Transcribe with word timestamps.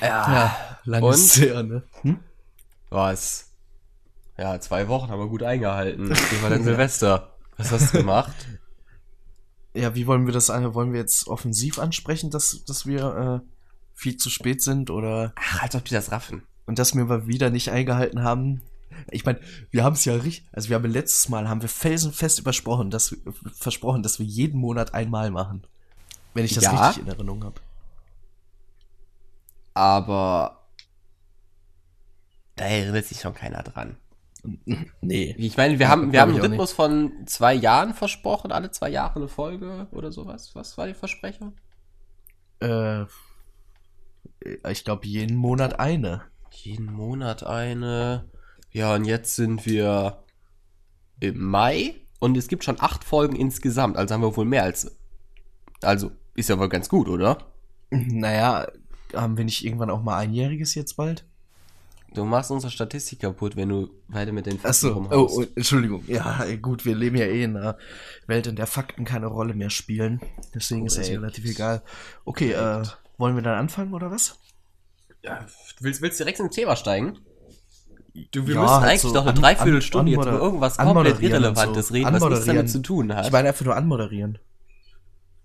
Ja, 0.00 0.78
lange 0.84 1.06
Und? 1.06 1.14
ist 1.14 1.36
her, 1.40 1.62
ne? 1.62 1.82
Hm? 2.02 2.18
Was? 2.90 3.50
Ja, 4.38 4.58
zwei 4.60 4.88
Wochen 4.88 5.10
haben 5.10 5.20
wir 5.20 5.28
gut 5.28 5.42
eingehalten. 5.42 6.08
Wie 6.10 6.42
war 6.42 6.50
denn 6.50 6.64
Silvester? 6.64 7.34
Was 7.56 7.70
hast 7.72 7.92
du 7.94 7.98
gemacht? 7.98 8.32
Ja, 9.74 9.94
wie 9.94 10.06
wollen 10.06 10.26
wir 10.26 10.32
das 10.32 10.50
an? 10.50 10.74
Wollen 10.74 10.92
wir 10.92 11.00
jetzt 11.00 11.28
offensiv 11.28 11.78
ansprechen, 11.78 12.30
dass, 12.30 12.64
dass 12.64 12.86
wir 12.86 13.42
äh, 13.44 13.46
viel 13.94 14.16
zu 14.16 14.30
spät 14.30 14.62
sind 14.62 14.90
oder 14.90 15.32
Ach, 15.36 15.62
als 15.62 15.76
ob 15.76 15.84
die 15.84 15.94
das 15.94 16.10
raffen. 16.10 16.42
und 16.66 16.78
dass 16.78 16.94
wir 16.96 17.04
mal 17.04 17.26
wieder 17.28 17.50
nicht 17.50 17.70
eingehalten 17.70 18.22
haben? 18.24 18.62
Ich 19.10 19.24
meine, 19.24 19.40
wir 19.70 19.84
haben 19.84 19.92
es 19.92 20.04
ja 20.04 20.14
richtig, 20.14 20.44
also 20.52 20.68
wir 20.70 20.76
haben 20.76 20.90
letztes 20.90 21.28
Mal 21.28 21.48
haben 21.48 21.62
wir 21.62 21.68
felsenfest 21.68 22.40
übersprochen, 22.40 22.90
dass 22.90 23.12
wir, 23.12 23.18
versprochen, 23.56 24.02
dass 24.02 24.18
wir 24.18 24.26
jeden 24.26 24.58
Monat 24.58 24.92
einmal 24.94 25.30
machen. 25.30 25.62
Wenn 26.34 26.44
ich 26.44 26.54
das 26.54 26.64
Ja. 26.64 26.86
richtig 26.88 27.04
in 27.04 27.08
Erinnerung 27.08 27.44
habe. 27.44 27.60
Aber 29.80 30.66
da 32.56 32.66
erinnert 32.66 33.06
sich 33.06 33.18
schon 33.18 33.32
keiner 33.32 33.62
dran. 33.62 33.96
Nee. 35.00 35.34
Ich 35.38 35.56
meine, 35.56 35.78
wir 35.78 35.88
haben, 35.88 36.12
wir 36.12 36.20
haben 36.20 36.32
einen 36.32 36.40
Rhythmus 36.40 36.72
von 36.72 37.26
zwei 37.26 37.54
Jahren 37.54 37.94
versprochen, 37.94 38.52
alle 38.52 38.70
zwei 38.70 38.90
Jahre 38.90 39.16
eine 39.16 39.28
Folge 39.28 39.88
oder 39.90 40.12
sowas. 40.12 40.54
Was 40.54 40.76
war 40.76 40.86
die 40.86 40.94
Versprecher? 40.94 41.52
Äh, 42.60 43.04
ich 44.70 44.84
glaube 44.84 45.06
jeden 45.06 45.36
Monat 45.36 45.80
eine. 45.80 46.22
Jeden 46.50 46.92
Monat 46.92 47.42
eine. 47.42 48.30
Ja, 48.72 48.94
und 48.94 49.06
jetzt 49.06 49.36
sind 49.36 49.64
wir 49.64 50.24
im 51.20 51.42
Mai 51.42 51.94
und 52.18 52.36
es 52.36 52.48
gibt 52.48 52.64
schon 52.64 52.80
acht 52.80 53.04
Folgen 53.04 53.34
insgesamt. 53.36 53.96
Also 53.96 54.14
haben 54.14 54.22
wir 54.22 54.36
wohl 54.36 54.44
mehr 54.44 54.64
als. 54.64 54.94
Also 55.82 56.12
ist 56.34 56.50
ja 56.50 56.58
wohl 56.58 56.68
ganz 56.68 56.90
gut, 56.90 57.08
oder? 57.08 57.38
Naja, 57.90 58.66
haben 59.14 59.36
wir 59.36 59.44
nicht 59.44 59.64
irgendwann 59.64 59.90
auch 59.90 60.02
mal 60.02 60.16
einjähriges 60.18 60.74
jetzt 60.74 60.94
bald? 60.96 61.24
Du 62.12 62.24
machst 62.24 62.50
unsere 62.50 62.72
Statistik 62.72 63.20
kaputt, 63.20 63.54
wenn 63.54 63.68
du 63.68 63.88
weiter 64.08 64.32
mit 64.32 64.46
den 64.46 64.54
Fakten 64.54 64.68
Achso, 64.68 64.88
rumhaust. 64.92 65.36
oh, 65.38 65.42
oh, 65.42 65.46
Entschuldigung. 65.54 66.02
Ja, 66.08 66.44
gut, 66.60 66.84
wir 66.84 66.96
leben 66.96 67.16
ja 67.16 67.26
eh 67.26 67.44
in 67.44 67.56
einer 67.56 67.78
Welt, 68.26 68.48
in 68.48 68.56
der 68.56 68.66
Fakten 68.66 69.04
keine 69.04 69.26
Rolle 69.26 69.54
mehr 69.54 69.70
spielen. 69.70 70.20
Deswegen 70.52 70.86
ist 70.86 70.98
das 70.98 71.08
relativ 71.08 71.44
egal. 71.44 71.82
Okay, 72.24 72.50
äh, 72.52 72.82
wollen 73.16 73.36
wir 73.36 73.42
dann 73.42 73.58
anfangen 73.58 73.94
oder 73.94 74.10
was? 74.10 74.38
Ja, 75.22 75.38
du 75.78 75.84
willst, 75.84 76.02
willst 76.02 76.18
direkt 76.18 76.40
ins 76.40 76.54
Thema 76.54 76.74
steigen? 76.74 77.18
Du, 78.32 78.44
wir 78.48 78.56
Ja, 78.56 78.60
müssen 78.62 78.74
halt 78.74 78.84
eigentlich 78.90 79.00
so 79.02 79.12
noch 79.12 79.20
eine 79.22 79.30
an- 79.30 79.36
Dreiviertelstunde 79.36 80.12
an- 80.12 80.18
jetzt 80.18 80.26
über 80.28 80.40
irgendwas 80.44 80.76
komplett 80.78 81.20
Irrelevantes 81.20 81.88
so. 81.88 81.94
reden, 81.94 82.12
was 82.12 82.28
nichts 82.28 82.44
damit 82.46 82.70
zu 82.70 82.82
tun 82.82 83.14
hat. 83.14 83.26
Ich 83.26 83.30
meine 83.32 83.48
einfach 83.48 83.64
nur 83.64 83.76
anmoderieren. 83.76 84.38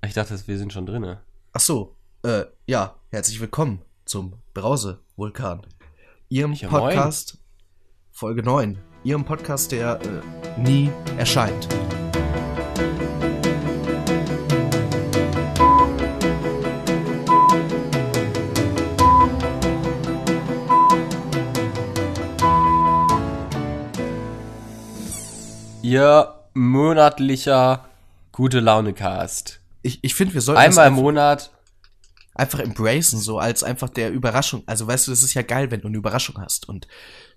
ich 0.04 0.14
dachte, 0.16 0.36
wir 0.48 0.58
sind 0.58 0.74
schon 0.74 0.88
drinne. 0.88 1.20
Ach 1.54 1.60
so, 1.60 1.96
äh, 2.26 2.46
ja, 2.66 2.96
herzlich 3.12 3.40
willkommen 3.40 3.82
zum 4.06 4.34
Brause-Vulkan. 4.56 5.62
Ihrem 6.28 6.54
Ja, 6.54 6.70
Podcast, 6.70 7.38
Folge 8.10 8.42
9. 8.42 8.80
Ihrem 9.04 9.26
Podcast, 9.26 9.72
der 9.72 10.00
äh, 10.02 10.60
nie 10.60 10.90
erscheint. 11.18 11.68
Ihr 25.84 26.34
monatlicher 26.56 27.86
gute 28.32 28.60
Laune 28.60 28.94
Cast. 28.94 29.62
Ich, 29.84 30.00
ich 30.02 30.16
finde, 30.16 30.34
wir 30.34 30.42
sollten 30.42 30.60
Einmal 30.60 30.88
im 30.88 30.96
Monat. 30.96 31.52
Einfach 32.36 32.60
embracen, 32.60 33.20
so 33.20 33.40
als 33.40 33.64
einfach 33.64 33.90
der 33.90 34.12
Überraschung. 34.12 34.64
Also 34.68 34.86
weißt 34.86 35.08
du, 35.08 35.12
das 35.12 35.24
ist 35.24 35.34
ja 35.34 35.42
geil, 35.42 35.72
wenn 35.72 35.82
du 35.82 35.88
eine 35.88 35.98
Überraschung 35.98 36.38
hast. 36.40 36.70
Und 36.70 36.88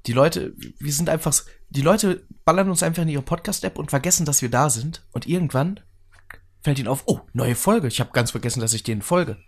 die 0.06 0.12
Leute, 0.12 0.54
wir 0.56 0.92
sind 0.92 1.08
einfach, 1.08 1.32
die 1.70 1.82
Leute 1.82 2.26
ballern 2.44 2.68
uns 2.68 2.82
einfach 2.82 3.02
in 3.02 3.08
ihre 3.08 3.22
Podcast-App 3.22 3.78
und 3.78 3.90
vergessen, 3.90 4.26
dass 4.26 4.42
wir 4.42 4.50
da 4.50 4.68
sind. 4.68 5.06
Und 5.12 5.26
irgendwann 5.26 5.80
fällt 6.62 6.78
ihnen 6.80 6.88
auf, 6.88 7.04
oh, 7.06 7.20
neue 7.32 7.54
Folge. 7.54 7.88
Ich 7.88 8.00
habe 8.00 8.10
ganz 8.12 8.32
vergessen, 8.32 8.60
dass 8.60 8.74
ich 8.74 8.82
denen 8.82 9.02
folge. 9.02 9.38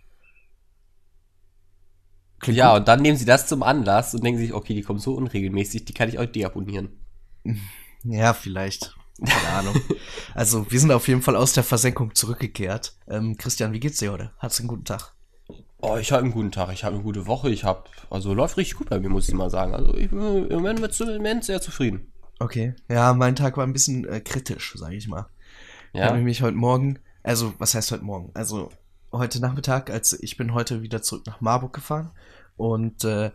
Klingt 2.39 2.57
Ja, 2.57 2.71
gut. 2.71 2.79
und 2.79 2.87
dann 2.87 3.01
nehmen 3.01 3.17
sie 3.17 3.25
das 3.25 3.47
zum 3.47 3.61
Anlass 3.61 4.15
und 4.15 4.23
denken 4.23 4.39
sich, 4.39 4.53
okay, 4.53 4.73
die 4.73 4.81
kommen 4.81 4.99
so 4.99 5.13
unregelmäßig, 5.13 5.85
die 5.85 5.93
kann 5.93 6.09
ich 6.09 6.17
auch 6.19 6.25
deabonnieren. 6.25 6.89
Ja, 8.03 8.33
vielleicht. 8.33 8.95
Keine 9.23 9.49
Ahnung. 9.49 9.75
Also, 10.33 10.71
wir 10.71 10.79
sind 10.79 10.91
auf 10.91 11.07
jeden 11.07 11.21
Fall 11.21 11.35
aus 11.35 11.53
der 11.53 11.63
Versenkung 11.63 12.15
zurückgekehrt. 12.15 12.95
Ähm, 13.07 13.37
Christian, 13.37 13.73
wie 13.73 13.79
geht's 13.79 13.99
dir 13.99 14.11
heute? 14.11 14.31
Du 14.41 14.47
einen 14.47 14.67
guten 14.67 14.85
Tag? 14.85 15.13
Oh, 15.81 15.97
ich 15.97 16.11
habe 16.11 16.21
einen 16.23 16.31
guten 16.31 16.51
Tag, 16.51 16.71
ich 16.71 16.83
habe 16.83 16.95
eine 16.95 17.03
gute 17.03 17.25
Woche, 17.25 17.49
ich 17.49 17.63
habe, 17.63 17.85
also 18.11 18.33
läuft 18.33 18.57
richtig 18.57 18.77
gut 18.77 18.89
bei 18.89 18.99
mir, 18.99 19.09
muss 19.09 19.27
ich 19.27 19.33
mal 19.33 19.49
sagen. 19.49 19.73
Also 19.73 19.95
ich 19.95 20.09
bin 20.11 20.19
im 20.19 20.57
Moment 20.57 20.79
mit 20.79 20.99
im 20.99 21.07
Moment 21.07 21.43
sehr 21.43 21.59
zufrieden. 21.59 22.11
Okay. 22.39 22.75
Ja, 22.89 23.13
mein 23.13 23.35
Tag 23.35 23.57
war 23.57 23.65
ein 23.65 23.73
bisschen 23.73 24.05
äh, 24.05 24.21
kritisch, 24.21 24.73
sage 24.75 24.95
ich 24.95 25.07
mal. 25.07 25.27
Ich 25.93 25.99
habe 25.99 26.11
Ja, 26.11 26.17
nämlich 26.17 26.43
heute 26.43 26.55
Morgen, 26.55 26.99
also 27.23 27.53
was 27.57 27.73
heißt 27.73 27.91
heute 27.91 28.03
Morgen? 28.03 28.31
Also 28.35 28.69
heute 29.11 29.39
Nachmittag, 29.39 29.89
als 29.89 30.13
ich 30.13 30.37
bin 30.37 30.53
heute 30.53 30.83
wieder 30.83 31.01
zurück 31.01 31.25
nach 31.25 31.41
Marburg 31.41 31.73
gefahren 31.73 32.11
und 32.57 33.03
äh, 33.03 33.31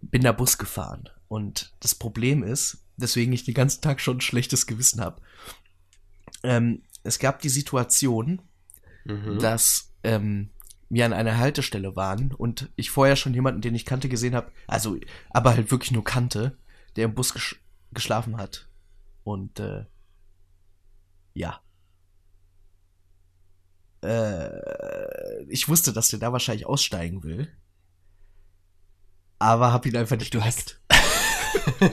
bin 0.00 0.22
da 0.22 0.32
Bus 0.32 0.58
gefahren. 0.58 1.08
Und 1.28 1.74
das 1.80 1.94
Problem 1.96 2.42
ist, 2.42 2.84
deswegen 2.96 3.32
ich 3.32 3.44
den 3.44 3.54
ganzen 3.54 3.82
Tag 3.82 4.00
schon 4.00 4.18
ein 4.18 4.22
schlechtes 4.22 4.66
Gewissen 4.66 5.00
habe. 5.00 5.20
Ähm, 6.42 6.82
es 7.02 7.18
gab 7.18 7.40
die 7.40 7.48
Situation, 7.48 8.42
mhm. 9.04 9.38
dass 9.40 9.92
ähm, 10.02 10.50
wir 10.90 11.06
an 11.06 11.12
einer 11.12 11.38
Haltestelle 11.38 11.96
waren 11.96 12.32
und 12.32 12.68
ich 12.76 12.90
vorher 12.90 13.16
schon 13.16 13.32
jemanden, 13.32 13.60
den 13.62 13.74
ich 13.74 13.86
kannte, 13.86 14.08
gesehen 14.08 14.34
habe, 14.34 14.52
also 14.66 14.96
aber 15.30 15.54
halt 15.54 15.70
wirklich 15.70 15.92
nur 15.92 16.04
kannte, 16.04 16.58
der 16.96 17.04
im 17.06 17.14
Bus 17.14 17.32
gesch 17.32 17.60
geschlafen 17.92 18.36
hat. 18.36 18.68
Und 19.24 19.58
äh, 19.60 19.84
ja. 21.34 21.60
Äh, 24.02 25.42
ich 25.48 25.68
wusste, 25.68 25.92
dass 25.92 26.08
der 26.10 26.18
da 26.18 26.32
wahrscheinlich 26.32 26.66
aussteigen 26.66 27.22
will. 27.22 27.48
Aber 29.38 29.72
hab 29.72 29.86
ihn 29.86 29.96
einfach 29.96 30.16
nicht 30.16 30.34
Du 30.34 30.42
hast- 30.42 30.80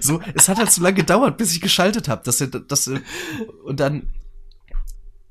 so, 0.00 0.20
es 0.34 0.48
hat 0.48 0.58
halt 0.58 0.70
so 0.70 0.82
lange 0.82 0.94
gedauert, 0.96 1.36
bis 1.36 1.52
ich 1.52 1.60
geschaltet 1.60 2.08
habe, 2.08 2.22
dass 2.24 2.40
er, 2.40 2.48
dass 2.48 2.86
er, 2.86 3.00
und 3.64 3.80
dann 3.80 4.12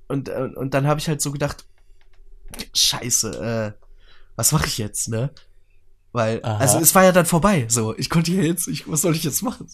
und 0.09 0.29
und 0.29 0.73
dann 0.73 0.85
habe 0.87 0.99
ich 0.99 1.07
halt 1.07 1.21
so 1.21 1.31
gedacht, 1.31 1.65
Scheiße, 2.75 3.75
äh, 3.77 3.85
was 4.35 4.51
mache 4.51 4.67
ich 4.67 4.77
jetzt, 4.77 5.09
ne? 5.09 5.31
Weil, 6.13 6.41
Aha. 6.43 6.57
also 6.57 6.77
es 6.77 6.93
war 6.93 7.03
ja 7.03 7.11
dann 7.11 7.25
vorbei, 7.25 7.65
so. 7.69 7.97
Ich 7.97 8.07
konnte 8.07 8.31
ja 8.31 8.43
jetzt, 8.43 8.67
ich, 8.67 8.87
was 8.87 9.01
soll 9.01 9.15
ich 9.15 9.23
jetzt 9.23 9.41
machen? 9.41 9.67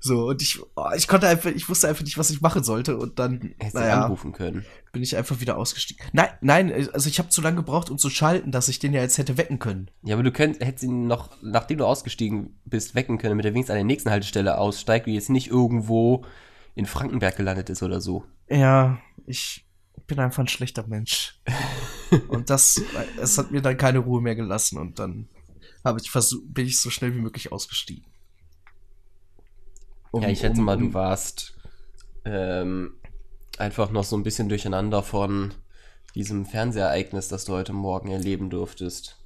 So, 0.00 0.26
und 0.26 0.42
ich, 0.42 0.60
oh, 0.74 0.90
ich 0.96 1.06
konnte 1.06 1.28
einfach, 1.28 1.50
ich 1.50 1.68
wusste 1.68 1.86
einfach 1.86 2.02
nicht, 2.02 2.18
was 2.18 2.30
ich 2.30 2.40
machen 2.40 2.64
sollte 2.64 2.96
und 2.96 3.20
dann, 3.20 3.54
Hättest 3.58 3.74
naja, 3.76 4.02
anrufen 4.02 4.32
können. 4.32 4.64
bin 4.90 5.04
ich 5.04 5.16
einfach 5.16 5.38
wieder 5.38 5.56
ausgestiegen. 5.56 6.04
Nein, 6.12 6.30
nein, 6.40 6.88
also 6.92 7.08
ich 7.08 7.20
habe 7.20 7.28
zu 7.28 7.40
lange 7.42 7.58
gebraucht, 7.58 7.90
um 7.90 7.98
zu 7.98 8.10
schalten, 8.10 8.50
dass 8.50 8.68
ich 8.68 8.80
den 8.80 8.92
ja 8.92 9.02
jetzt 9.02 9.18
hätte 9.18 9.36
wecken 9.36 9.60
können. 9.60 9.88
Ja, 10.02 10.16
aber 10.16 10.24
du 10.24 10.32
könnt, 10.32 10.58
hättest 10.58 10.82
ihn 10.82 11.06
noch, 11.06 11.30
nachdem 11.42 11.78
du 11.78 11.86
ausgestiegen 11.86 12.60
bist, 12.64 12.96
wecken 12.96 13.18
können, 13.18 13.32
damit 13.32 13.44
er 13.44 13.54
wenigstens 13.54 13.70
an 13.70 13.76
der 13.76 13.84
nächsten 13.84 14.10
Haltestelle 14.10 14.58
aussteigt, 14.58 15.06
wie 15.06 15.14
jetzt 15.14 15.30
nicht 15.30 15.46
irgendwo 15.46 16.24
in 16.74 16.86
Frankenberg 16.86 17.36
gelandet 17.36 17.70
ist 17.70 17.84
oder 17.84 18.00
so. 18.00 18.24
Ja, 18.48 18.98
ich 19.26 19.67
bin 20.06 20.18
einfach 20.18 20.42
ein 20.42 20.48
schlechter 20.48 20.86
Mensch. 20.86 21.40
und 22.28 22.50
das, 22.50 22.80
es 23.20 23.38
hat 23.38 23.50
mir 23.50 23.62
dann 23.62 23.76
keine 23.76 23.98
Ruhe 23.98 24.20
mehr 24.20 24.34
gelassen 24.34 24.78
und 24.78 24.98
dann 24.98 25.28
habe 25.84 26.00
ich 26.00 26.10
versucht, 26.10 26.42
bin 26.52 26.66
ich 26.66 26.80
so 26.80 26.90
schnell 26.90 27.14
wie 27.14 27.20
möglich 27.20 27.52
ausgestiegen. 27.52 28.06
Um- 30.10 30.22
ja, 30.22 30.28
ich 30.28 30.40
schätze 30.40 30.60
um- 30.60 30.64
mal, 30.64 30.78
du 30.78 30.94
warst 30.94 31.56
ähm, 32.24 32.94
einfach 33.58 33.90
noch 33.90 34.04
so 34.04 34.16
ein 34.16 34.22
bisschen 34.22 34.48
durcheinander 34.48 35.02
von 35.02 35.54
diesem 36.14 36.46
Fernsehereignis, 36.46 37.28
das 37.28 37.44
du 37.44 37.52
heute 37.52 37.72
Morgen 37.72 38.10
erleben 38.10 38.50
durftest. 38.50 39.16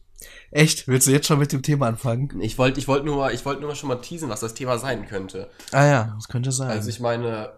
Echt? 0.51 0.87
Willst 0.87 1.07
du 1.07 1.11
jetzt 1.11 1.27
schon 1.27 1.39
mit 1.39 1.53
dem 1.53 1.63
Thema 1.63 1.89
anfangen? 1.89 2.41
Ich 2.41 2.59
wollte 2.59 2.79
ich 2.79 2.87
wollt 2.87 3.05
nur, 3.05 3.33
ich 3.33 3.45
wollt 3.45 3.61
nur 3.61 3.71
mal 3.71 3.75
schon 3.75 3.89
mal 3.89 3.97
teasen, 3.97 4.29
was 4.29 4.41
das 4.41 4.55
Thema 4.55 4.79
sein 4.79 5.07
könnte. 5.07 5.51
Ah 5.73 5.87
ja, 5.87 6.13
das 6.15 6.29
könnte 6.29 6.53
sein. 6.53 6.71
Also 6.71 6.89
ich 6.91 7.01
meine, 7.01 7.53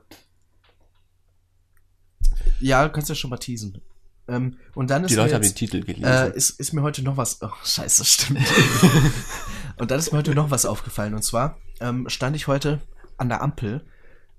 ja, 2.61 2.85
du 2.85 2.91
kannst 2.93 3.09
ja 3.09 3.15
schon 3.15 3.31
mal 3.31 3.38
teasen. 3.38 3.81
Ähm, 4.26 4.56
und 4.75 4.88
dann 4.91 5.05
ist 5.05 5.11
die 5.11 5.17
mir 5.17 5.23
Leute 5.23 5.35
haben 5.35 5.43
den 5.43 5.49
jetzt, 5.49 5.59
Titel 5.59 5.81
gelesen. 5.82 6.05
äh, 6.05 6.35
ist, 6.35 6.50
ist 6.59 6.73
mir 6.73 6.82
heute 6.82 7.03
noch 7.03 7.17
was. 7.17 7.43
Oh, 7.43 7.50
scheiße, 7.62 8.05
stimmt. 8.06 8.41
und 9.79 9.91
dann 9.91 9.99
ist 9.99 10.12
mir 10.12 10.19
heute 10.19 10.35
noch 10.35 10.50
was 10.50 10.65
aufgefallen. 10.67 11.15
Und 11.15 11.23
zwar 11.23 11.59
ähm, 11.81 12.09
stand 12.09 12.35
ich 12.37 12.47
heute 12.47 12.81
an 13.19 13.29
der 13.29 13.43
Ampel. 13.43 13.85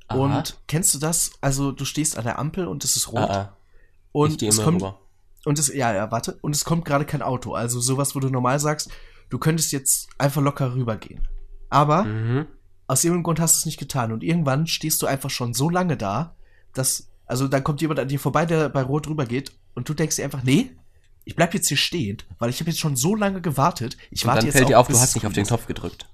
Aha. 0.08 0.18
Und 0.18 0.58
kennst 0.68 0.94
du 0.94 1.00
das? 1.00 1.32
Also, 1.42 1.72
du 1.72 1.86
stehst 1.86 2.18
an 2.18 2.24
der 2.24 2.40
Ampel 2.40 2.68
und 2.68 2.84
es 2.84 2.96
ist 2.96 3.12
rot. 3.12 3.20
ah, 3.30 3.34
ah, 3.34 3.58
ich 4.08 4.14
und 4.14 4.42
es 4.44 4.56
immer 4.56 4.64
kommt. 4.66 4.82
rüber. 4.82 5.00
Und 5.46 5.60
es, 5.60 5.68
ja, 5.74 5.94
ja, 5.94 6.10
warte. 6.12 6.38
Und 6.42 6.56
es 6.56 6.66
kommt 6.66 6.86
gerade 6.86 7.06
kein 7.06 7.22
Auto. 7.22 7.54
Also 7.54 7.80
sowas, 7.80 8.16
wo 8.16 8.20
du 8.20 8.30
normal 8.30 8.60
sagst, 8.60 8.90
du 9.30 9.38
könntest 9.38 9.72
jetzt 9.72 10.10
einfach 10.18 10.42
locker 10.42 10.74
rübergehen. 10.74 11.28
Aber 11.70 12.06
Mhm. 12.06 12.48
aus 12.88 13.04
irgendeinem 13.04 13.24
Grund 13.24 13.40
hast 13.40 13.56
du 13.56 13.60
es 13.60 13.66
nicht 13.68 13.78
getan. 13.80 14.12
Und 14.12 14.24
irgendwann 14.24 14.66
stehst 14.66 15.00
du 15.04 15.06
einfach 15.06 15.30
schon 15.30 15.54
so 15.54 15.70
lange 15.70 15.98
da, 15.98 16.36
dass, 16.74 17.08
also 17.26 17.48
dann 17.48 17.64
kommt 17.64 17.82
jemand 17.82 18.00
an 18.00 18.08
dir 18.08 18.20
vorbei, 18.20 18.46
der 18.46 18.70
bei 18.70 18.82
Rot 18.82 19.08
rübergeht 19.08 19.52
und 19.74 19.88
du 19.90 19.94
denkst 19.94 20.18
dir 20.18 20.26
einfach, 20.26 20.44
nee, 20.44 20.72
ich 21.26 21.36
bleib 21.36 21.54
jetzt 21.54 21.68
hier 21.68 21.78
stehen, 21.78 22.18
weil 22.38 22.50
ich 22.50 22.60
habe 22.60 22.70
jetzt 22.70 22.80
schon 22.80 22.96
so 22.96 23.16
lange 23.16 23.42
gewartet. 23.42 23.98
Ich 24.12 24.24
Und 24.24 24.28
warte 24.28 24.40
dann 24.40 24.46
jetzt 24.48 24.58
fällt 24.58 24.70
dir 24.70 24.80
auf, 24.80 24.88
du 24.88 25.00
hast 25.00 25.16
nicht 25.16 25.26
auf 25.26 25.34
den. 25.34 25.46
Knopf 25.46 25.66
gedrückt. 25.66 26.08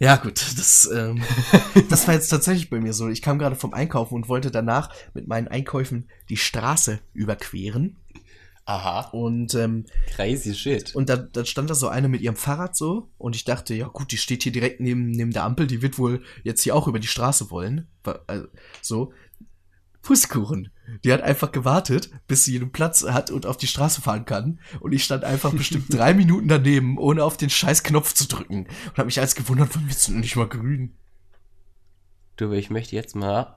Ja, 0.00 0.16
gut, 0.16 0.40
das, 0.56 0.88
ähm, 0.94 1.22
das 1.88 2.06
war 2.06 2.14
jetzt 2.14 2.28
tatsächlich 2.28 2.70
bei 2.70 2.78
mir 2.78 2.92
so. 2.92 3.08
Ich 3.08 3.20
kam 3.20 3.38
gerade 3.38 3.56
vom 3.56 3.74
Einkaufen 3.74 4.14
und 4.14 4.28
wollte 4.28 4.50
danach 4.50 4.90
mit 5.12 5.26
meinen 5.26 5.48
Einkäufen 5.48 6.08
die 6.28 6.36
Straße 6.36 7.00
überqueren. 7.14 7.96
Aha. 8.68 9.08
Und, 9.12 9.54
ähm, 9.54 9.86
Crazy 10.08 10.54
shit. 10.54 10.94
und 10.94 11.08
da, 11.08 11.16
da 11.16 11.46
stand 11.46 11.70
da 11.70 11.74
so 11.74 11.88
eine 11.88 12.06
mit 12.08 12.20
ihrem 12.20 12.36
Fahrrad 12.36 12.76
so. 12.76 13.10
Und 13.16 13.34
ich 13.34 13.44
dachte, 13.44 13.74
ja 13.74 13.88
gut, 13.88 14.12
die 14.12 14.18
steht 14.18 14.42
hier 14.42 14.52
direkt 14.52 14.80
neben, 14.80 15.10
neben 15.10 15.30
der 15.30 15.44
Ampel, 15.44 15.66
die 15.66 15.80
wird 15.80 15.98
wohl 15.98 16.22
jetzt 16.44 16.60
hier 16.60 16.76
auch 16.76 16.86
über 16.86 16.98
die 16.98 17.06
Straße 17.06 17.50
wollen. 17.50 17.88
Also, 18.26 18.48
so. 18.82 19.12
Pustekuchen. 20.02 20.70
Die 21.02 21.12
hat 21.14 21.22
einfach 21.22 21.50
gewartet, 21.50 22.10
bis 22.26 22.44
sie 22.44 22.56
einen 22.56 22.70
Platz 22.70 23.04
hat 23.04 23.30
und 23.30 23.46
auf 23.46 23.56
die 23.56 23.66
Straße 23.66 24.02
fahren 24.02 24.26
kann. 24.26 24.60
Und 24.80 24.92
ich 24.92 25.02
stand 25.02 25.24
einfach 25.24 25.52
bestimmt 25.54 25.86
drei 25.88 26.12
Minuten 26.12 26.48
daneben, 26.48 26.98
ohne 26.98 27.24
auf 27.24 27.38
den 27.38 27.48
scheiß 27.48 27.82
Knopf 27.84 28.12
zu 28.12 28.28
drücken. 28.28 28.66
Und 28.66 28.98
habe 28.98 29.06
mich 29.06 29.18
als 29.18 29.34
gewundert, 29.34 29.74
warum 29.74 29.88
wird's 29.88 30.06
denn 30.06 30.20
nicht 30.20 30.36
mal 30.36 30.46
grün? 30.46 30.94
Du, 32.36 32.52
ich 32.52 32.68
möchte 32.68 32.96
jetzt 32.96 33.16
mal, 33.16 33.56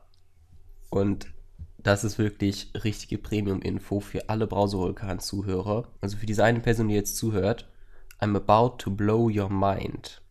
und 0.90 1.34
das 1.84 2.04
ist 2.04 2.18
wirklich 2.18 2.72
richtige 2.84 3.18
Premium-Info 3.18 4.00
für 4.00 4.30
alle 4.30 4.48
Browservulkan-Zuhörer, 4.48 5.88
also 6.02 6.18
für 6.18 6.26
diese 6.26 6.44
eine 6.44 6.60
Person, 6.60 6.88
die 6.88 6.96
jetzt 6.96 7.18
zuhört, 7.18 7.70
I'm 8.20 8.36
about 8.36 8.78
to 8.78 8.92
blow 8.92 9.30
your 9.30 9.50
mind. 9.50 10.22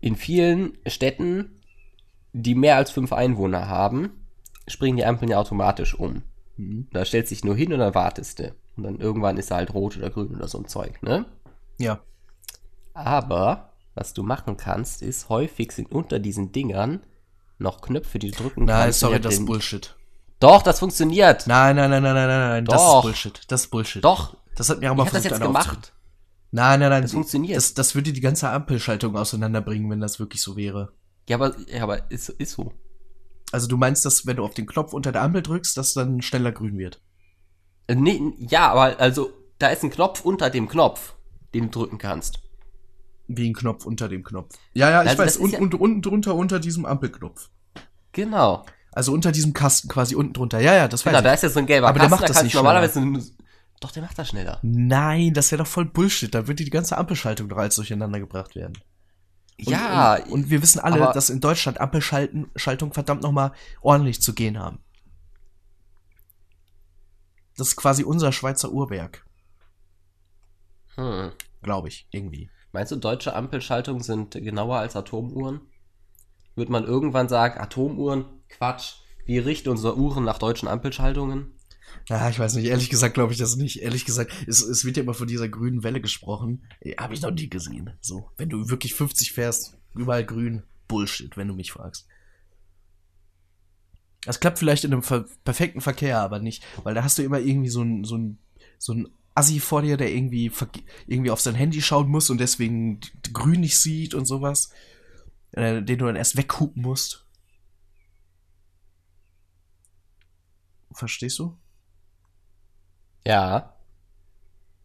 In 0.00 0.16
vielen 0.16 0.76
Städten, 0.86 1.60
die 2.32 2.54
mehr 2.54 2.76
als 2.76 2.90
fünf 2.90 3.12
Einwohner 3.12 3.68
haben, 3.68 4.26
springen 4.68 4.96
die 4.96 5.04
Ampeln 5.04 5.30
ja 5.30 5.38
automatisch 5.38 5.94
um. 5.94 6.22
Mhm. 6.56 6.88
Da 6.92 7.04
stellst 7.04 7.30
dich 7.30 7.44
nur 7.44 7.56
hin 7.56 7.72
und 7.72 7.78
dann 7.78 7.94
wartest 7.94 8.40
du. 8.40 8.54
Und 8.76 8.82
dann 8.82 9.00
irgendwann 9.00 9.38
ist 9.38 9.50
er 9.50 9.58
halt 9.58 9.72
rot 9.72 9.96
oder 9.96 10.10
grün 10.10 10.34
oder 10.34 10.48
so 10.48 10.58
ein 10.58 10.66
Zeug, 10.66 11.02
ne? 11.02 11.26
Ja. 11.78 12.00
Aber 12.92 13.72
was 13.94 14.12
du 14.12 14.22
machen 14.22 14.56
kannst, 14.56 15.02
ist 15.02 15.28
häufig 15.28 15.72
sind 15.72 15.90
unter 15.90 16.18
diesen 16.18 16.52
Dingern 16.52 17.00
noch 17.58 17.80
Knöpfe, 17.80 18.18
die 18.18 18.30
du 18.30 18.42
drücken 18.42 18.64
Nein, 18.64 18.84
kannst. 18.84 19.00
sorry, 19.00 19.16
die 19.16 19.22
das 19.22 19.34
ist 19.34 19.46
Bullshit. 19.46 19.94
Doch, 20.40 20.62
das 20.62 20.78
funktioniert. 20.78 21.46
Nein, 21.46 21.76
nein, 21.76 21.90
nein, 21.90 22.02
nein, 22.02 22.14
nein, 22.14 22.28
nein, 22.28 22.48
nein, 22.50 22.64
das 22.66 22.82
ist 22.82 23.02
Bullshit. 23.02 23.40
Das 23.48 23.62
ist 23.62 23.70
Bullshit. 23.70 24.04
Doch. 24.04 24.36
Das 24.54 24.68
hat 24.70 24.80
mir 24.80 24.90
auch 24.90 24.96
mal 24.96 25.04
hab 25.06 25.12
das 25.12 25.22
versucht, 25.22 25.40
jetzt 25.40 25.46
gemacht. 25.46 25.92
Nein, 26.50 26.80
nein, 26.80 26.90
nein. 26.90 27.02
Das 27.02 27.12
funktioniert. 27.12 27.56
Das, 27.56 27.74
das 27.74 27.94
würde 27.94 28.12
die 28.12 28.20
ganze 28.20 28.50
Ampelschaltung 28.50 29.16
auseinanderbringen, 29.16 29.90
wenn 29.90 30.00
das 30.00 30.18
wirklich 30.18 30.42
so 30.42 30.56
wäre. 30.56 30.92
Ja, 31.28 31.36
aber, 31.36 31.54
ja, 31.68 31.82
aber 31.82 32.10
ist, 32.10 32.28
ist 32.28 32.52
so. 32.52 32.72
Also 33.52 33.66
du 33.68 33.76
meinst, 33.76 34.04
dass 34.04 34.26
wenn 34.26 34.36
du 34.36 34.44
auf 34.44 34.54
den 34.54 34.66
Knopf 34.66 34.92
unter 34.92 35.12
der 35.12 35.22
Ampel 35.22 35.42
drückst, 35.42 35.76
dass 35.76 35.94
dann 35.94 36.22
schneller 36.22 36.52
grün 36.52 36.78
wird? 36.78 37.00
Äh, 37.86 37.94
Nee, 37.94 38.20
ja, 38.38 38.70
aber 38.70 38.98
also, 39.00 39.30
da 39.58 39.68
ist 39.68 39.82
ein 39.82 39.90
Knopf 39.90 40.20
unter 40.24 40.50
dem 40.50 40.68
Knopf, 40.68 41.14
den 41.54 41.70
du 41.70 41.80
drücken 41.80 41.98
kannst. 41.98 42.40
Wie 43.28 43.48
ein 43.48 43.54
Knopf 43.54 43.84
unter 43.86 44.08
dem 44.08 44.22
Knopf. 44.22 44.54
Ja, 44.72 44.90
ja, 44.90 45.02
ich 45.02 45.10
Also 45.10 45.22
weiß, 45.22 45.36
und, 45.38 45.52
ja- 45.52 45.58
und 45.58 45.74
unten 45.74 46.02
drunter 46.02 46.34
unter 46.34 46.60
diesem 46.60 46.84
Ampelknopf. 46.86 47.50
Genau. 48.12 48.64
Also 48.92 49.12
unter 49.12 49.32
diesem 49.32 49.52
Kasten 49.52 49.88
quasi 49.88 50.14
unten 50.14 50.32
drunter. 50.32 50.60
Ja, 50.60 50.74
ja, 50.74 50.88
das 50.88 51.04
weiß 51.04 51.12
Genau, 51.12 51.22
da 51.22 51.30
ich. 51.30 51.34
ist 51.36 51.42
jetzt 51.42 51.54
so 51.54 51.58
ein 51.58 51.66
gelber 51.66 51.88
Aber 51.88 51.98
der 51.98 52.08
Kasten, 52.08 52.20
macht 52.22 52.30
da 52.30 52.34
das 52.34 52.42
nicht 52.44 52.54
normalerweise 52.54 53.32
Doch, 53.80 53.90
der 53.90 54.02
macht 54.02 54.18
das 54.18 54.28
schneller. 54.28 54.58
Nein, 54.62 55.34
das 55.34 55.50
wäre 55.50 55.62
doch 55.62 55.68
voll 55.68 55.84
Bullshit. 55.84 56.34
Da 56.34 56.46
würde 56.46 56.64
die 56.64 56.70
ganze 56.70 56.96
Ampelschaltung 56.96 57.48
doch 57.48 57.58
alles 57.58 57.74
durcheinander 57.76 58.18
gebracht 58.20 58.54
werden. 58.54 58.78
Und, 59.58 59.68
ja, 59.68 60.14
Und, 60.16 60.30
und 60.30 60.50
wir 60.50 60.62
wissen 60.62 60.80
alle, 60.80 60.98
dass 61.12 61.30
in 61.30 61.40
Deutschland 61.40 61.80
Ampelschalten 61.80 62.50
Schaltung 62.56 62.92
verdammt 62.94 63.22
nochmal 63.22 63.52
ordentlich 63.82 64.22
zu 64.22 64.34
gehen 64.34 64.58
haben. 64.58 64.78
Das 67.56 67.68
ist 67.68 67.76
quasi 67.76 68.04
unser 68.04 68.32
Schweizer 68.32 68.70
Uhrwerk, 68.70 69.24
hm. 70.94 71.32
glaube 71.62 71.88
ich, 71.88 72.06
irgendwie. 72.10 72.50
Meinst 72.76 72.92
du, 72.92 72.96
deutsche 72.96 73.34
Ampelschaltungen 73.34 74.02
sind 74.02 74.32
genauer 74.32 74.76
als 74.76 74.96
Atomuhren? 74.96 75.62
Wird 76.56 76.68
man 76.68 76.84
irgendwann 76.84 77.26
sagen, 77.26 77.58
Atomuhren, 77.58 78.26
Quatsch, 78.50 78.96
wir 79.24 79.46
richten 79.46 79.70
unsere 79.70 79.96
Uhren 79.96 80.24
nach 80.24 80.36
deutschen 80.36 80.68
Ampelschaltungen? 80.68 81.54
Ja, 82.06 82.28
ich 82.28 82.38
weiß 82.38 82.54
nicht, 82.54 82.66
ehrlich 82.66 82.90
gesagt 82.90 83.14
glaube 83.14 83.32
ich 83.32 83.38
das 83.38 83.56
nicht. 83.56 83.80
Ehrlich 83.80 84.04
gesagt, 84.04 84.30
es, 84.46 84.60
es 84.60 84.84
wird 84.84 84.98
ja 84.98 85.04
immer 85.04 85.14
von 85.14 85.26
dieser 85.26 85.48
grünen 85.48 85.84
Welle 85.84 86.02
gesprochen. 86.02 86.66
Habe 86.98 87.14
ich 87.14 87.22
noch 87.22 87.30
nie 87.30 87.48
gesehen. 87.48 87.96
So, 88.02 88.28
wenn 88.36 88.50
du 88.50 88.68
wirklich 88.68 88.92
50 88.92 89.32
fährst, 89.32 89.78
überall 89.94 90.26
grün, 90.26 90.62
Bullshit, 90.86 91.34
wenn 91.38 91.48
du 91.48 91.54
mich 91.54 91.72
fragst. 91.72 92.06
Das 94.26 94.38
klappt 94.38 94.58
vielleicht 94.58 94.84
in 94.84 94.92
einem 94.92 95.24
perfekten 95.44 95.80
Verkehr, 95.80 96.20
aber 96.20 96.40
nicht, 96.40 96.62
weil 96.82 96.92
da 96.92 97.02
hast 97.02 97.16
du 97.16 97.22
immer 97.22 97.40
irgendwie 97.40 97.70
so 97.70 97.80
ein, 97.80 98.04
so 98.04 98.18
ein, 98.18 98.38
so 98.76 98.92
ein 98.92 99.08
Assi 99.36 99.60
vor 99.60 99.82
dir, 99.82 99.96
der 99.96 100.12
irgendwie, 100.12 100.50
irgendwie 101.06 101.30
auf 101.30 101.40
sein 101.40 101.54
Handy 101.54 101.82
schauen 101.82 102.08
muss 102.08 102.30
und 102.30 102.38
deswegen 102.38 103.00
grün 103.32 103.60
nicht 103.60 103.78
sieht 103.78 104.14
und 104.14 104.24
sowas. 104.26 104.70
Äh, 105.52 105.82
den 105.82 105.98
du 105.98 106.04
dann 106.06 106.16
erst 106.16 106.36
weghupen 106.36 106.82
musst. 106.82 107.24
Verstehst 110.92 111.38
du? 111.38 111.56
Ja. 113.26 113.74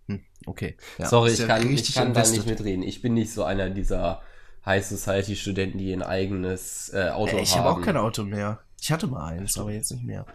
Hm, 0.07 0.23
okay. 0.45 0.77
Ja, 0.97 1.07
Sorry, 1.07 1.31
ich 1.31 1.39
ja 1.39 1.47
kann, 1.47 1.69
ich 1.69 1.93
kann 1.93 2.13
da 2.13 2.21
nicht 2.27 2.45
mitreden. 2.45 2.83
Ich 2.83 3.01
bin 3.01 3.13
nicht 3.13 3.33
so 3.33 3.43
einer 3.43 3.69
dieser 3.69 4.21
High 4.65 4.85
Society 4.85 5.35
Studenten, 5.35 5.77
die 5.77 5.91
ein 5.91 6.03
eigenes 6.03 6.89
äh, 6.93 7.09
Auto 7.09 7.37
Äh, 7.37 7.41
ich 7.41 7.55
haben. 7.55 7.65
habe 7.65 7.79
auch 7.79 7.81
kein 7.81 7.97
Auto 7.97 8.23
mehr. 8.23 8.61
Ich 8.79 8.91
hatte 8.91 9.07
mal 9.07 9.25
eins, 9.27 9.57
aber 9.57 9.71
jetzt 9.71 9.91
nicht 9.91 10.03
mehr. 10.03 10.25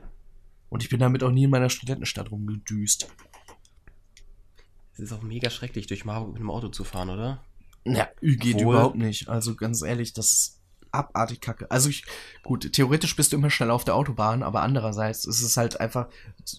Und 0.69 0.83
ich 0.83 0.89
bin 0.89 1.01
damit 1.01 1.23
auch 1.23 1.31
nie 1.31 1.45
in 1.45 1.51
meiner 1.51 1.71
Studentenstadt 1.71 2.31
rumgedüst. 2.31 3.09
Es 4.97 5.01
ist 5.01 5.13
auch 5.13 5.23
mega 5.23 5.51
schrecklich, 5.51 5.87
durch 5.87 6.05
Marburg 6.05 6.33
mit 6.33 6.41
dem 6.41 6.51
Auto 6.51 6.69
zu 6.69 6.83
fahren, 6.83 7.11
oder? 7.11 7.45
Ja, 7.85 8.09
geht 8.21 8.57
Obwohl- 8.57 8.75
überhaupt 8.75 8.97
nicht. 8.97 9.29
Also 9.29 9.55
ganz 9.55 9.83
ehrlich, 9.83 10.13
das 10.15 10.33
ist 10.33 10.61
abartig 10.91 11.41
kacke. 11.41 11.71
Also 11.71 11.91
ich, 11.91 12.05
gut, 12.43 12.73
theoretisch 12.73 13.15
bist 13.15 13.33
du 13.33 13.37
immer 13.37 13.51
schnell 13.51 13.71
auf 13.71 13.85
der 13.85 13.95
Autobahn, 13.95 14.43
aber 14.43 14.63
andererseits 14.63 15.27
ist 15.27 15.43
es 15.43 15.57
halt 15.57 15.81
einfach 15.81 16.09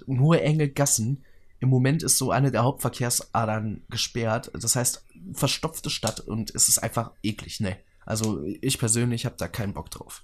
nur 0.06 0.42
enge 0.42 0.70
Gassen. 0.70 1.24
Im 1.60 1.70
Moment 1.70 2.04
ist 2.04 2.20
so 2.20 2.30
eine 2.30 2.52
der 2.52 2.64
Hauptverkehrsadern 2.64 3.82
gesperrt. 3.90 4.52
Das 4.54 4.76
heißt, 4.76 5.04
verstopfte 5.34 5.90
Stadt 5.90 6.20
und 6.20 6.54
es 6.54 6.70
ist 6.70 6.78
einfach 6.78 7.12
eklig, 7.24 7.60
ne? 7.60 7.78
Also 8.06 8.44
ich 8.62 8.78
persönlich 8.78 9.26
habe 9.26 9.36
da 9.38 9.48
keinen 9.48 9.74
Bock 9.74 9.90
drauf. 9.90 10.24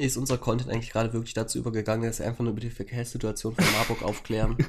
Ist 0.00 0.16
unser 0.16 0.38
Content 0.38 0.70
eigentlich 0.70 0.90
gerade 0.90 1.12
wirklich 1.12 1.34
dazu 1.34 1.58
übergegangen, 1.58 2.06
dass 2.08 2.18
wir 2.18 2.26
einfach 2.26 2.40
nur 2.40 2.52
über 2.52 2.60
die 2.60 2.70
Verkehrssituation 2.70 3.54
von 3.54 3.64
Marburg 3.72 4.02
aufklären? 4.02 4.56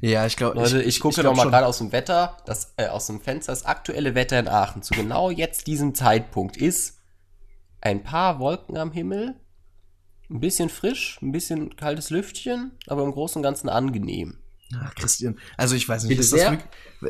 Ja, 0.00 0.26
ich 0.26 0.36
glaube. 0.36 0.56
Leute, 0.60 0.80
ich, 0.82 1.00
gucke 1.00 1.20
glaub 1.20 1.34
doch 1.34 1.44
mal 1.44 1.50
gerade 1.50 1.66
aus 1.66 1.78
dem 1.78 1.90
Wetter, 1.90 2.36
das, 2.46 2.72
äh, 2.76 2.86
aus 2.86 3.08
dem 3.08 3.20
Fenster. 3.20 3.50
Das 3.52 3.64
aktuelle 3.64 4.14
Wetter 4.14 4.38
in 4.38 4.46
Aachen 4.46 4.82
zu 4.82 4.94
genau 4.94 5.30
jetzt 5.30 5.66
diesem 5.66 5.94
Zeitpunkt 5.96 6.56
ist 6.56 6.98
ein 7.80 8.04
paar 8.04 8.38
Wolken 8.38 8.76
am 8.76 8.92
Himmel, 8.92 9.34
ein 10.30 10.38
bisschen 10.38 10.68
frisch, 10.68 11.18
ein 11.22 11.32
bisschen 11.32 11.74
kaltes 11.74 12.10
Lüftchen, 12.10 12.72
aber 12.86 13.02
im 13.02 13.10
Großen 13.10 13.40
und 13.40 13.42
Ganzen 13.42 13.68
angenehm. 13.68 14.38
Ach, 14.80 14.94
Christian, 14.94 15.36
also 15.56 15.74
ich 15.74 15.88
weiß 15.88 16.04
nicht, 16.04 16.18
ist 16.20 16.32
das 16.32 16.42
wirklich, 16.42 16.68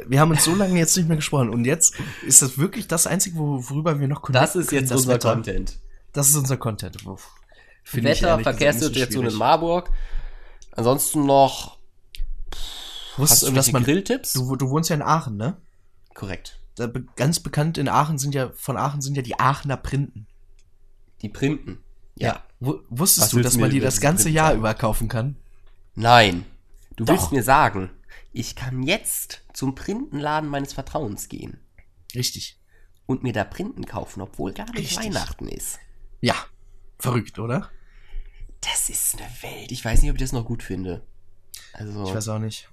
wir 0.09 0.21
haben 0.21 0.31
uns 0.31 0.45
so 0.45 0.55
lange 0.55 0.79
jetzt 0.79 0.97
nicht 0.97 1.09
mehr 1.09 1.17
gesprochen 1.17 1.51
und 1.51 1.65
jetzt 1.67 1.95
ist 2.27 2.41
das 2.41 2.57
wirklich 2.57 2.87
das 2.87 3.07
Einzige, 3.07 3.37
wo- 3.37 3.63
worüber 3.69 3.99
wir 4.01 4.09
noch 4.09 4.23
Das 4.31 4.53
connecten 4.55 4.61
ist 4.63 4.69
können, 4.69 4.81
jetzt 4.83 4.91
das 4.93 5.01
unser 5.01 5.15
Wetter. 5.15 5.35
Content. 5.35 5.79
Das 6.13 6.29
ist 6.29 6.37
unser 6.37 6.57
Content. 6.57 6.97
Wetter, 7.93 8.39
Verkehrssituation 8.41 9.27
in 9.27 9.35
Marburg. 9.35 9.91
Ansonsten 10.73 11.25
noch, 11.27 11.79
Wusstest 13.17 13.43
du 13.43 13.47
du, 13.49 13.53
dass 13.55 13.73
man, 13.73 13.83
Grilltipps? 13.85 14.33
du, 14.35 14.57
du 14.57 14.71
wohnst 14.71 14.91
ja 14.91 14.97
in 14.97 15.03
Aachen, 15.03 15.37
ne? 15.37 15.57
Korrekt. 16.15 16.61
Da, 16.77 16.87
be- 16.87 17.05
ganz 17.17 17.41
bekannt 17.41 17.79
in 17.79 17.89
Aachen 17.89 18.19
sind 18.19 18.35
ja, 18.35 18.51
von 18.55 18.77
Aachen 18.77 19.01
sind 19.01 19.17
ja 19.17 19.23
die 19.23 19.39
Aachener 19.39 19.77
Printen. 19.77 20.27
Die 21.23 21.29
Printen. 21.29 21.79
Ja. 22.15 22.43
Wu- 22.61 22.81
Wusstest 22.91 23.27
Was 23.27 23.31
du, 23.31 23.41
dass 23.41 23.57
man 23.57 23.71
die 23.71 23.81
das 23.81 24.01
ganze 24.01 24.25
Printen 24.25 24.37
Jahr 24.37 24.47
sagen? 24.49 24.59
über 24.61 24.75
kaufen 24.75 25.09
kann? 25.09 25.37
Nein. 25.95 26.45
Du 26.97 27.05
Doch. 27.05 27.15
willst 27.15 27.33
mir 27.33 27.43
sagen, 27.43 27.91
ich 28.33 28.55
kann 28.55 28.83
jetzt 28.83 29.43
zum 29.53 29.75
Printenladen 29.75 30.49
meines 30.49 30.73
Vertrauens 30.73 31.29
gehen 31.29 31.59
Richtig. 32.15 32.59
und 33.07 33.23
mir 33.25 33.33
da 33.33 33.43
Printen 33.45 33.85
kaufen, 33.87 34.21
obwohl 34.21 34.53
gar 34.53 34.67
nicht 34.67 34.79
Richtig. 34.79 34.99
Weihnachten 34.99 35.49
ist. 35.49 35.79
Ja. 36.21 36.35
Verrückt, 36.99 37.39
oder? 37.39 37.71
Das 38.61 38.89
ist 38.89 39.17
eine 39.21 39.29
Welt. 39.43 39.71
Ich 39.71 39.85
weiß 39.85 40.03
nicht, 40.03 40.11
ob 40.11 40.17
ich 40.17 40.23
das 40.23 40.33
noch 40.33 40.45
gut 40.45 40.63
finde. 40.63 41.07
Also, 41.73 42.05
Ich 42.05 42.15
weiß 42.15 42.29
auch 42.29 42.39
nicht. 42.41 42.69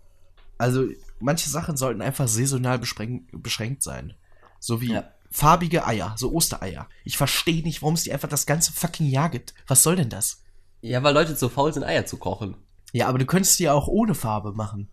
Also, 0.57 0.85
manche 1.19 1.49
Sachen 1.49 1.77
sollten 1.77 2.01
einfach 2.01 2.27
saisonal 2.27 2.79
beschränkt, 2.79 3.83
sein. 3.83 4.13
So 4.59 4.81
wie 4.81 4.93
Ja. 4.93 5.11
farbige 5.29 5.85
Eier, 5.85 6.15
so 6.17 6.31
Ostereier. 6.33 6.87
Ich 7.03 7.17
verstehe 7.17 7.61
nicht, 7.61 7.81
warum 7.81 7.93
es 7.95 8.03
die 8.03 8.13
einfach 8.13 8.29
das 8.29 8.45
ganze 8.45 8.71
fucking 8.71 9.07
Jahr 9.07 9.29
gibt. 9.29 9.53
Was 9.67 9.83
soll 9.83 9.95
denn 9.95 10.09
das? 10.09 10.41
ja, 10.81 11.01
weil 11.01 11.15
Leute 11.15 11.35
zu 11.35 11.49
faul 11.49 11.73
sind, 11.73 11.83
Eier 11.83 12.05
zu 12.05 12.17
kochen. 12.17 12.55
Ja, 12.93 13.07
aber 13.07 13.17
du 13.17 13.25
könntest 13.25 13.57
die 13.57 13.63
ja 13.63 13.73
auch 13.73 13.87
ohne 13.87 14.13
Farbe 14.13 14.53
machen. 14.53 14.87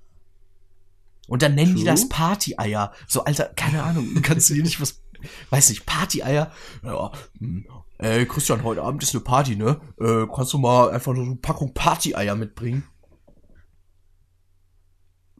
Und 1.28 1.42
dann 1.42 1.54
nennen 1.54 1.74
die 1.76 1.82
True. 1.84 1.92
das 1.92 2.08
Party-Eier. 2.08 2.92
So, 3.06 3.24
Alter, 3.24 3.44
keine 3.54 3.82
Ahnung, 3.82 4.22
kannst 4.22 4.48
du 4.50 4.54
dir 4.54 4.62
nicht 4.62 4.80
was 4.80 5.01
weiß 5.50 5.70
nicht, 5.70 5.86
Party-Eier. 5.86 6.52
Ja, 6.82 7.12
hm, 7.38 7.66
ey, 7.98 8.26
Christian, 8.26 8.62
heute 8.64 8.82
Abend 8.82 9.02
ist 9.02 9.14
eine 9.14 9.24
Party, 9.24 9.56
ne? 9.56 9.80
Äh, 10.00 10.26
kannst 10.34 10.52
du 10.52 10.58
mal 10.58 10.90
einfach 10.90 11.14
so 11.14 11.22
eine 11.22 11.36
Packung 11.36 11.74
Party-Eier 11.74 12.34
mitbringen? 12.34 12.84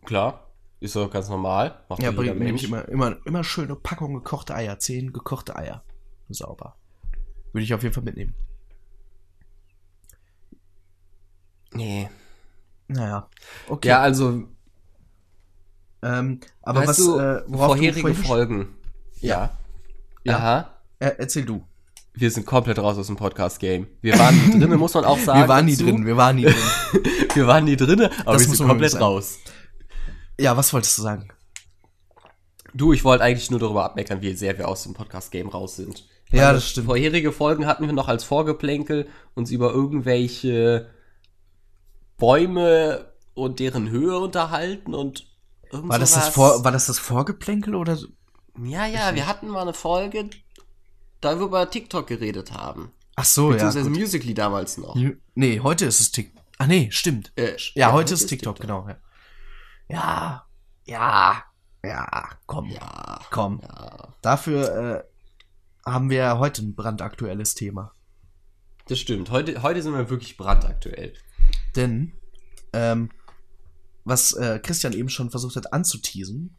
Klar, 0.05 0.53
ist 0.81 0.97
doch 0.97 1.11
ganz 1.11 1.29
normal. 1.29 1.85
Macht 1.89 2.03
ja, 2.03 2.11
bringt 2.11 2.39
nämlich 2.39 2.65
immer, 2.65 2.89
immer, 2.89 3.17
immer 3.25 3.45
schöne 3.45 3.77
Packung 3.77 4.15
gekochte 4.15 4.55
Eier. 4.55 4.79
Zehn 4.79 5.13
gekochte 5.13 5.55
Eier. 5.55 5.85
Sauber. 6.29 6.77
Würde 7.53 7.65
ich 7.65 7.75
auf 7.75 7.83
jeden 7.83 7.95
Fall 7.95 8.05
mitnehmen. 8.05 8.35
Nee. 11.73 12.09
Naja. 12.89 13.29
Okay. 13.69 13.89
Ja, 13.89 14.01
also. 14.01 14.49
Ähm, 16.03 16.41
aber 16.63 16.81
weißt 16.81 16.89
was, 16.89 16.97
du, 16.97 17.19
äh, 17.19 17.45
vorherige 17.49 18.09
du 18.09 18.15
Folgen. 18.15 18.75
Ja. 19.21 19.57
Ja. 20.25 20.37
Aha. 20.37 20.81
Äh, 20.99 21.13
erzähl 21.19 21.45
du. 21.45 21.65
Wir 22.15 22.31
sind 22.31 22.45
komplett 22.47 22.79
raus 22.79 22.99
aus 22.99 23.07
dem 23.07 23.17
Podcast-Game. 23.17 23.87
Wir 24.03 24.19
waren 24.19 24.37
nie 24.37 24.59
drinne, 24.59 24.77
muss 24.77 24.95
man 24.95 25.05
auch 25.05 25.19
sagen. 25.25 25.41
Wir 25.41 25.49
waren 25.49 25.65
nie 25.65 25.73
dazu. 25.77 25.85
drin, 25.87 26.07
wir 26.07 26.17
waren 26.17 26.37
nie 26.37 26.45
drin. 26.45 26.55
wir 27.35 27.47
waren 27.47 27.65
nie 27.65 27.77
drinne, 27.77 28.11
aber 28.27 28.35
Das 28.35 28.49
wir 28.49 28.55
sind 28.57 28.67
komplett 28.69 29.01
raus. 29.01 29.39
Ja, 30.39 30.57
was 30.57 30.73
wolltest 30.73 30.99
du 30.99 31.03
sagen? 31.03 31.29
Du, 32.75 32.93
ich 32.93 33.05
wollte 33.05 33.25
eigentlich 33.25 33.51
nur 33.51 33.61
darüber 33.61 33.85
abmeckern, 33.85 34.23
wie 34.23 34.35
sehr 34.35 34.57
wir 34.59 34.69
aus 34.69 34.83
dem 34.83 34.95
Podcast-Game 34.95 35.49
raus 35.49 35.77
sind. 35.77 36.07
Ja, 36.31 36.53
das 36.53 36.69
stimmt. 36.69 36.87
Vorherige 36.87 37.31
Folgen 37.33 37.67
hatten 37.67 37.87
wir 37.87 37.93
noch 37.93 38.09
als 38.09 38.25
Vorgeplänkel 38.25 39.09
uns 39.35 39.51
über 39.51 39.73
irgendwelche 39.73 40.89
Bäume 42.17 43.13
und 43.35 43.61
deren 43.61 43.91
Höhe 43.91 44.19
unterhalten 44.19 44.95
und 44.95 45.27
War 45.71 45.99
das 45.99 46.13
das, 46.13 46.37
war 46.37 46.73
das 46.73 46.87
das 46.87 46.99
Vorgeplänkel 46.99 47.75
oder? 47.75 47.99
Ja, 48.59 48.87
ja, 48.87 49.15
wir 49.15 49.27
hatten 49.27 49.49
mal 49.49 49.63
eine 49.63 49.73
Folge, 49.75 50.29
da 51.21 51.39
wir 51.39 51.47
über 51.47 51.71
TikTok 51.71 52.07
geredet 52.07 52.53
haben. 52.53 52.93
Ach 53.17 53.25
so, 53.25 53.49
ja. 53.51 53.53
Beziehungsweise. 53.55 53.91
Musically 53.91 54.35
damals 54.35 54.79
noch. 54.79 54.97
Nee, 55.35 55.61
heute 55.61 55.87
ist 55.87 56.01
es 56.01 56.11
TikTok. 56.13 56.43
Ah, 56.59 56.67
nee, 56.67 56.89
stimmt. 56.91 57.33
Äh, 57.37 57.57
Ja, 57.75 57.93
heute 57.93 58.15
ist 58.15 58.27
TikTok, 58.27 58.61
genau. 58.61 58.87
Ja. 58.89 58.97
ja, 59.89 60.47
ja, 60.87 61.45
ja, 61.85 62.29
komm, 62.47 62.71
Ja. 62.71 63.21
komm. 63.31 63.61
Ja, 63.63 64.15
Dafür 64.23 65.05
äh, 65.85 65.91
haben 65.91 66.11
wir 66.11 66.19
ja 66.19 66.39
heute 66.39 66.63
ein 66.63 66.75
brandaktuelles 66.75 67.55
Thema. 67.55 67.93
das 68.87 68.99
stimmt. 69.01 69.31
Heute, 69.31 69.63
heute 69.63 69.83
sind 69.83 69.95
wir 69.95 70.09
wirklich 70.11 70.37
brandaktuell. 70.37 71.15
Denn, 71.77 72.13
ähm, 72.73 73.11
was 74.05 74.33
äh, 74.33 74.59
Christian 74.63 74.93
eben 74.93 75.09
schon 75.09 75.31
versucht 75.31 75.57
hat 75.57 75.73
anzuteasen, 75.73 76.57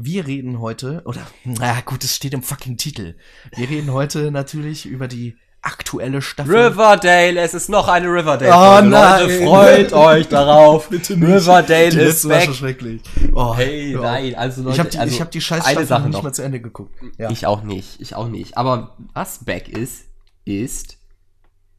wir 0.00 0.26
reden 0.28 0.60
heute, 0.60 1.02
oder, 1.06 1.22
na 1.44 1.80
gut, 1.80 2.04
es 2.04 2.14
steht 2.14 2.32
im 2.32 2.42
fucking 2.44 2.76
Titel. 2.76 3.16
Wir 3.56 3.68
reden 3.68 3.92
heute 3.92 4.30
natürlich 4.30 4.86
über 4.86 5.08
die 5.08 5.36
aktuelle 5.60 6.22
Staffel. 6.22 6.56
Riverdale, 6.56 7.40
es 7.40 7.52
ist 7.52 7.68
noch 7.68 7.88
eine 7.88 8.06
Riverdale. 8.06 8.52
Oh 8.52 8.74
Folge. 8.76 8.88
nein. 8.90 9.20
Leute, 9.22 9.44
freut 9.44 9.92
euch 9.92 10.28
darauf. 10.28 10.88
Bitte 10.88 11.16
nicht. 11.16 11.28
Riverdale 11.28 11.90
die 11.90 11.96
ist 11.98 12.22
letzte 12.24 12.28
war 12.28 12.40
schon 12.42 12.50
weg. 12.52 12.56
schrecklich. 12.58 13.02
Oh, 13.34 13.56
Hey, 13.56 13.96
auf. 13.96 14.02
nein, 14.04 14.34
also 14.36 14.62
Leute, 14.62 14.74
ich 14.74 14.78
habe 14.78 14.90
die, 14.90 14.98
also 14.98 15.14
ich 15.16 15.20
hab 15.20 15.30
die 15.32 15.40
scheiß 15.40 15.64
eine 15.64 15.72
Staffel 15.72 15.86
Sache 15.86 16.00
noch 16.02 16.06
nicht 16.08 16.16
noch. 16.18 16.22
mal 16.22 16.32
zu 16.32 16.42
Ende 16.42 16.60
geguckt. 16.60 16.94
Ja. 17.18 17.30
Ich 17.30 17.46
auch 17.46 17.62
nicht, 17.64 18.00
ich 18.00 18.14
auch 18.14 18.28
nicht. 18.28 18.56
Aber 18.56 18.96
was 19.14 19.44
back 19.44 19.68
ist, 19.68 20.04
ist 20.44 20.96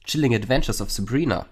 Chilling 0.04 0.36
Adventures 0.36 0.82
of 0.82 0.92
Sabrina. 0.92 1.46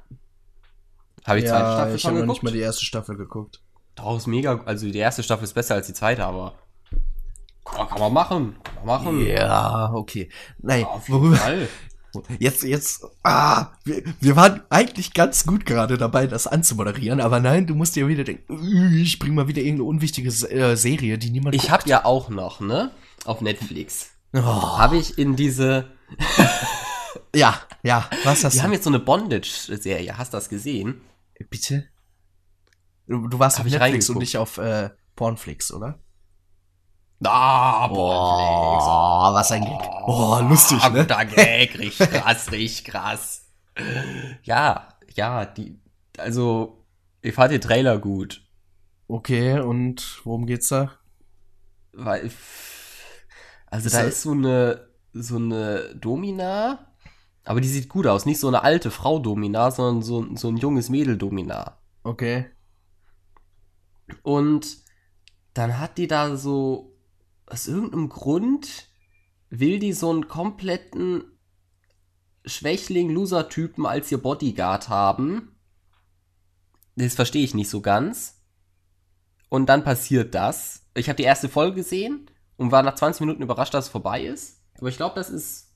Habe 1.25 1.39
ich 1.39 1.45
die 1.45 1.49
zweite 1.49 1.63
ja, 1.63 1.73
Staffel 1.75 1.95
ich 1.95 2.01
schon 2.01 2.09
habe 2.11 2.19
noch 2.19 2.21
geguckt? 2.25 2.43
nicht 2.43 2.43
mal 2.43 2.57
die 2.57 2.63
erste 2.63 2.83
Staffel 2.85 3.15
geguckt. 3.15 3.61
Daraus 3.97 4.27
mega, 4.27 4.61
also 4.65 4.89
die 4.89 4.97
erste 4.97 5.23
Staffel 5.23 5.43
ist 5.43 5.53
besser 5.53 5.75
als 5.75 5.87
die 5.87 5.93
zweite, 5.93 6.23
aber 6.23 6.53
kann 7.65 7.89
kann 7.89 7.99
man 7.99 8.13
machen, 8.13 8.55
kann 8.63 8.75
man 8.75 8.85
machen. 8.85 9.25
Ja, 9.27 9.91
okay. 9.93 10.29
Nein, 10.59 10.85
Auf 10.85 11.07
jeden 11.09 11.19
worüber, 11.21 11.35
Fall. 11.35 11.67
Jetzt, 12.39 12.63
jetzt, 12.63 13.05
ah, 13.23 13.67
wir, 13.83 14.01
wir 14.21 14.35
waren 14.35 14.61
eigentlich 14.71 15.13
ganz 15.13 15.45
gut 15.45 15.67
gerade 15.67 15.99
dabei, 15.99 16.25
das 16.25 16.47
anzumoderieren, 16.47 17.21
aber 17.21 17.39
nein, 17.39 17.67
du 17.67 17.75
musst 17.75 17.95
dir 17.95 18.07
wieder 18.07 18.23
denken, 18.23 18.51
"Ü, 18.51 19.01
ich 19.01 19.19
bring 19.19 19.35
mal 19.35 19.47
wieder 19.47 19.61
irgendeine 19.61 19.89
unwichtige 19.89 20.29
äh, 20.29 20.75
Serie, 20.75 21.19
die 21.19 21.29
niemand 21.29 21.53
Ich 21.53 21.69
habe 21.69 21.87
ja 21.87 22.05
auch 22.05 22.29
noch, 22.29 22.59
ne, 22.59 22.89
auf 23.25 23.41
Netflix, 23.41 24.11
Oh, 24.33 24.39
habe 24.41 24.97
ich 24.97 25.19
in 25.19 25.35
diese, 25.35 25.91
ja, 27.35 27.55
ja, 27.83 28.09
was 28.23 28.43
hast 28.43 28.53
die 28.53 28.57
du? 28.59 28.63
haben 28.63 28.73
jetzt 28.73 28.85
so 28.85 28.89
eine 28.89 28.99
Bondage-Serie, 28.99 30.17
hast 30.17 30.33
du 30.33 30.37
das 30.37 30.49
gesehen? 30.49 31.01
Bitte? 31.51 31.85
Du, 33.07 33.27
du 33.27 33.39
warst 33.39 33.57
Hab 33.57 33.65
auf 33.65 33.71
Netflix 33.71 34.09
und 34.09 34.19
nicht 34.19 34.37
auf 34.37 34.57
äh, 34.57 34.89
Pornflix, 35.15 35.71
oder? 35.73 35.99
Ah, 37.23 37.89
Oh, 37.89 39.33
was 39.33 39.51
ein 39.51 39.63
Gag. 39.63 39.89
Oh, 40.05 40.39
lustig, 40.47 40.83
ne? 40.91 41.01
guter 41.01 41.25
Gag, 41.25 41.79
richtig 41.79 42.09
krass, 42.09 42.51
richtig 42.51 42.85
krass. 42.85 43.45
Ja, 44.43 44.89
ja, 45.15 45.45
die, 45.45 45.79
also, 46.17 46.85
ich 47.21 47.33
fand 47.33 47.51
den 47.51 47.61
Trailer 47.61 47.97
gut, 47.97 48.43
Okay, 49.09 49.59
und 49.59 50.19
worum 50.25 50.45
geht's 50.45 50.67
da? 50.67 50.91
weil, 51.93 52.29
also 53.67 53.87
Ist 53.87 53.95
da 53.95 54.01
ist 54.01 54.21
so 54.21 54.31
eine, 54.33 54.87
so 55.13 55.37
eine 55.37 55.95
Domina, 55.95 56.93
aber 57.45 57.61
die 57.61 57.69
sieht 57.69 57.87
gut 57.89 58.05
aus, 58.05 58.25
nicht 58.25 58.39
so 58.39 58.47
eine 58.49 58.63
alte 58.63 58.91
Frau 58.91 59.19
Domina, 59.19 59.71
sondern 59.71 60.03
so, 60.03 60.35
so 60.35 60.49
ein 60.49 60.57
junges 60.57 60.89
Mädel 60.89 61.17
Domina. 61.17 61.77
Okay. 62.03 62.51
Und 64.23 64.77
dann 65.53 65.79
hat 65.79 65.97
die 65.97 66.07
da 66.07 66.35
so, 66.35 66.97
aus 67.45 67.67
irgendeinem 67.67 68.09
Grund, 68.09 68.87
will 69.49 69.79
die 69.79 69.93
so 69.93 70.09
einen 70.09 70.27
kompletten 70.27 71.23
Schwächling, 72.45 73.09
Loser-Typen 73.09 73.85
als 73.85 74.11
ihr 74.11 74.17
Bodyguard 74.17 74.89
haben. 74.89 75.55
Das 76.95 77.15
verstehe 77.15 77.43
ich 77.43 77.53
nicht 77.53 77.69
so 77.69 77.81
ganz. 77.81 78.41
Und 79.49 79.67
dann 79.67 79.83
passiert 79.83 80.35
das. 80.35 80.83
Ich 80.93 81.09
habe 81.09 81.17
die 81.17 81.23
erste 81.23 81.49
Folge 81.49 81.77
gesehen 81.77 82.29
und 82.57 82.71
war 82.71 82.83
nach 82.83 82.95
20 82.95 83.21
Minuten 83.21 83.43
überrascht, 83.43 83.73
dass 83.73 83.85
es 83.85 83.91
vorbei 83.91 84.23
ist. 84.23 84.61
Aber 84.77 84.89
ich 84.89 84.97
glaube, 84.97 85.15
das 85.15 85.29
ist. 85.29 85.73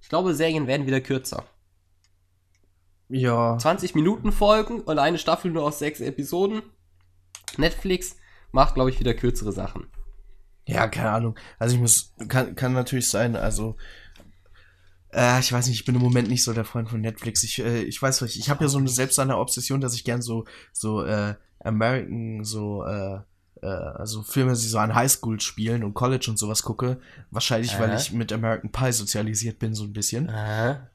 Ich 0.00 0.08
glaube, 0.08 0.34
Serien 0.34 0.66
werden 0.66 0.86
wieder 0.86 1.00
kürzer. 1.00 1.44
Ja. 3.08 3.56
20 3.58 3.94
Minuten 3.94 4.32
Folgen 4.32 4.80
und 4.80 4.98
eine 4.98 5.18
Staffel 5.18 5.50
nur 5.50 5.64
aus 5.64 5.78
sechs 5.78 6.00
Episoden. 6.00 6.62
Netflix 7.58 8.16
macht, 8.52 8.74
glaube 8.74 8.90
ich, 8.90 9.00
wieder 9.00 9.14
kürzere 9.14 9.52
Sachen. 9.52 9.86
Ja, 10.66 10.86
keine 10.88 11.10
Ahnung. 11.10 11.36
Also 11.58 11.74
ich 11.74 11.80
muss, 11.80 12.12
kann, 12.28 12.54
kann 12.54 12.72
natürlich 12.72 13.08
sein, 13.08 13.34
also 13.36 13.76
äh, 15.12 15.40
ich 15.40 15.52
weiß 15.52 15.66
nicht, 15.66 15.80
ich 15.80 15.84
bin 15.84 15.94
im 15.96 16.00
Moment 16.02 16.28
nicht 16.28 16.44
so 16.44 16.52
der 16.52 16.64
Freund 16.64 16.88
von 16.88 17.00
Netflix. 17.00 17.42
Ich, 17.42 17.58
äh, 17.58 17.82
ich 17.82 18.00
weiß 18.00 18.22
nicht, 18.22 18.36
ich 18.36 18.48
habe 18.48 18.64
ja 18.64 18.68
so 18.68 18.78
eine 18.78 18.88
selbst 18.88 19.18
eine 19.18 19.38
Obsession, 19.38 19.80
dass 19.80 19.94
ich 19.94 20.04
gern 20.04 20.22
so, 20.22 20.44
so 20.72 21.04
äh, 21.04 21.34
American, 21.60 22.44
so, 22.44 22.84
äh, 22.84 23.18
äh, 23.62 23.66
also 23.66 24.22
Filme, 24.22 24.52
die 24.52 24.58
so 24.58 24.78
an 24.78 24.94
Highschool 24.94 25.40
spielen 25.40 25.84
und 25.84 25.94
College 25.94 26.26
und 26.30 26.38
sowas 26.38 26.62
gucke. 26.62 27.00
Wahrscheinlich, 27.30 27.78
weil 27.78 27.90
Äh. 27.90 27.96
ich 27.96 28.12
mit 28.12 28.32
American 28.32 28.70
Pie 28.72 28.92
sozialisiert 28.92 29.58
bin, 29.58 29.74
so 29.74 29.84
ein 29.84 29.92
bisschen. 29.92 30.30
Aha. 30.30 30.88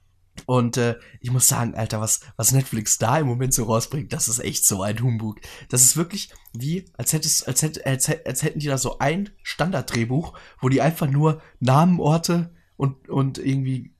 Und 0.46 0.77
äh, 0.77 0.96
ich 1.22 1.32
muss 1.32 1.48
sagen, 1.48 1.75
Alter, 1.75 2.01
was, 2.01 2.22
was 2.36 2.51
Netflix 2.51 2.98
da 2.98 3.17
im 3.17 3.27
Moment 3.27 3.53
so 3.53 3.65
rausbringt, 3.65 4.13
das 4.13 4.27
ist 4.27 4.39
echt 4.39 4.65
so 4.65 4.82
ein 4.82 5.01
Humbug. 5.01 5.39
Das 5.70 5.82
ist 5.82 5.98
wirklich 5.98 6.32
wie, 6.53 6.86
als 6.94 7.13
hättest, 7.13 7.48
als, 7.48 7.62
hätt, 7.62 7.86
als, 7.86 8.10
als 8.25 8.44
hätten 8.44 8.60
die 8.60 8.67
da 8.67 8.77
so 8.77 9.00
ein 9.00 9.29
Standarddrehbuch, 9.44 10.38
wo 10.62 10.70
die 10.70 10.82
einfach 10.82 11.08
nur 11.08 11.41
Namen, 11.60 12.00
Orte 12.00 12.53
und, 12.75 13.10
und 13.10 13.38
irgendwie 13.38 13.94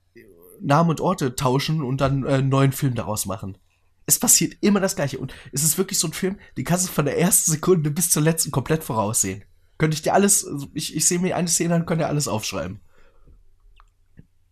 Namen 0.62 0.90
und 0.90 1.02
Orte 1.02 1.36
tauschen 1.36 1.82
und 1.82 2.02
dann 2.02 2.26
äh, 2.26 2.34
einen 2.34 2.50
neuen 2.50 2.72
Film 2.72 2.96
daraus 2.96 3.26
machen. 3.26 3.58
Es 4.06 4.20
passiert 4.20 4.56
immer 4.62 4.80
das 4.80 4.96
Gleiche. 4.96 5.20
Und 5.20 5.34
es 5.52 5.64
ist 5.64 5.78
wirklich 5.78 6.00
so 6.00 6.08
ein 6.08 6.14
Film, 6.14 6.40
den 6.56 6.66
kannst 6.66 6.88
du 6.88 6.92
von 6.92 7.06
der 7.06 7.20
ersten 7.20 7.52
Sekunde 7.52 7.92
bis 7.92 8.10
zur 8.10 8.24
letzten 8.24 8.52
komplett 8.52 8.84
voraussehen. 8.84 9.44
Könnte 9.78 9.96
ich 9.96 10.02
dir 10.02 10.14
alles, 10.14 10.46
also 10.46 10.68
ich, 10.74 10.96
ich 10.96 11.08
sehe 11.08 11.20
mir 11.20 11.36
eine 11.36 11.48
Szene 11.48 11.76
an, 11.76 11.86
dir 11.86 12.08
alles 12.08 12.28
aufschreiben. 12.28 12.80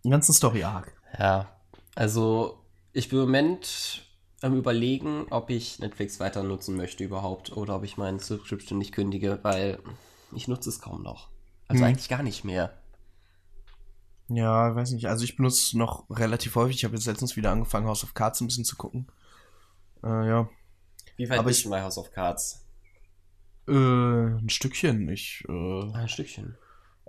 Den 0.03 0.11
ganzen 0.11 0.33
Story-Arc. 0.33 0.93
Ja. 1.17 1.54
Also, 1.95 2.59
ich 2.93 3.09
bin 3.09 3.19
im 3.19 3.25
Moment 3.25 4.05
am 4.41 4.55
überlegen, 4.55 5.25
ob 5.31 5.49
ich 5.49 5.79
Netflix 5.79 6.19
weiter 6.19 6.43
nutzen 6.43 6.75
möchte 6.75 7.03
überhaupt 7.03 7.55
oder 7.55 7.77
ob 7.77 7.83
ich 7.83 7.97
meinen 7.97 8.19
Subscription 8.19 8.77
nicht 8.77 8.91
kündige, 8.91 9.39
weil 9.43 9.79
ich 10.33 10.47
nutze 10.47 10.69
es 10.69 10.79
kaum 10.81 11.01
noch. 11.01 11.29
Also 11.67 11.81
Hm. 11.83 11.89
eigentlich 11.89 12.09
gar 12.09 12.21
nicht 12.21 12.43
mehr. 12.43 12.73
Ja, 14.27 14.75
weiß 14.75 14.91
nicht. 14.91 15.07
Also 15.07 15.23
ich 15.23 15.35
benutze 15.35 15.57
es 15.67 15.73
noch 15.73 16.09
relativ 16.09 16.55
häufig. 16.55 16.75
Ich 16.77 16.83
habe 16.83 16.95
jetzt 16.95 17.05
letztens 17.05 17.35
wieder 17.35 17.51
angefangen, 17.51 17.87
House 17.87 18.03
of 18.03 18.13
Cards 18.13 18.41
ein 18.41 18.47
bisschen 18.47 18.65
zu 18.65 18.75
gucken. 18.75 19.07
Äh, 20.03 20.27
ja. 20.27 20.49
Wie 21.15 21.29
weit 21.29 21.39
Aber 21.39 21.47
bist 21.47 21.59
ich- 21.59 21.63
du 21.65 21.69
bei 21.69 21.81
House 21.81 21.97
of 21.97 22.11
Cards? 22.11 22.65
Äh, 23.67 23.71
ein 23.71 24.49
Stückchen. 24.49 25.07
Ich 25.09 25.43
äh, 25.47 25.91
Ein 25.93 26.09
Stückchen. 26.09 26.57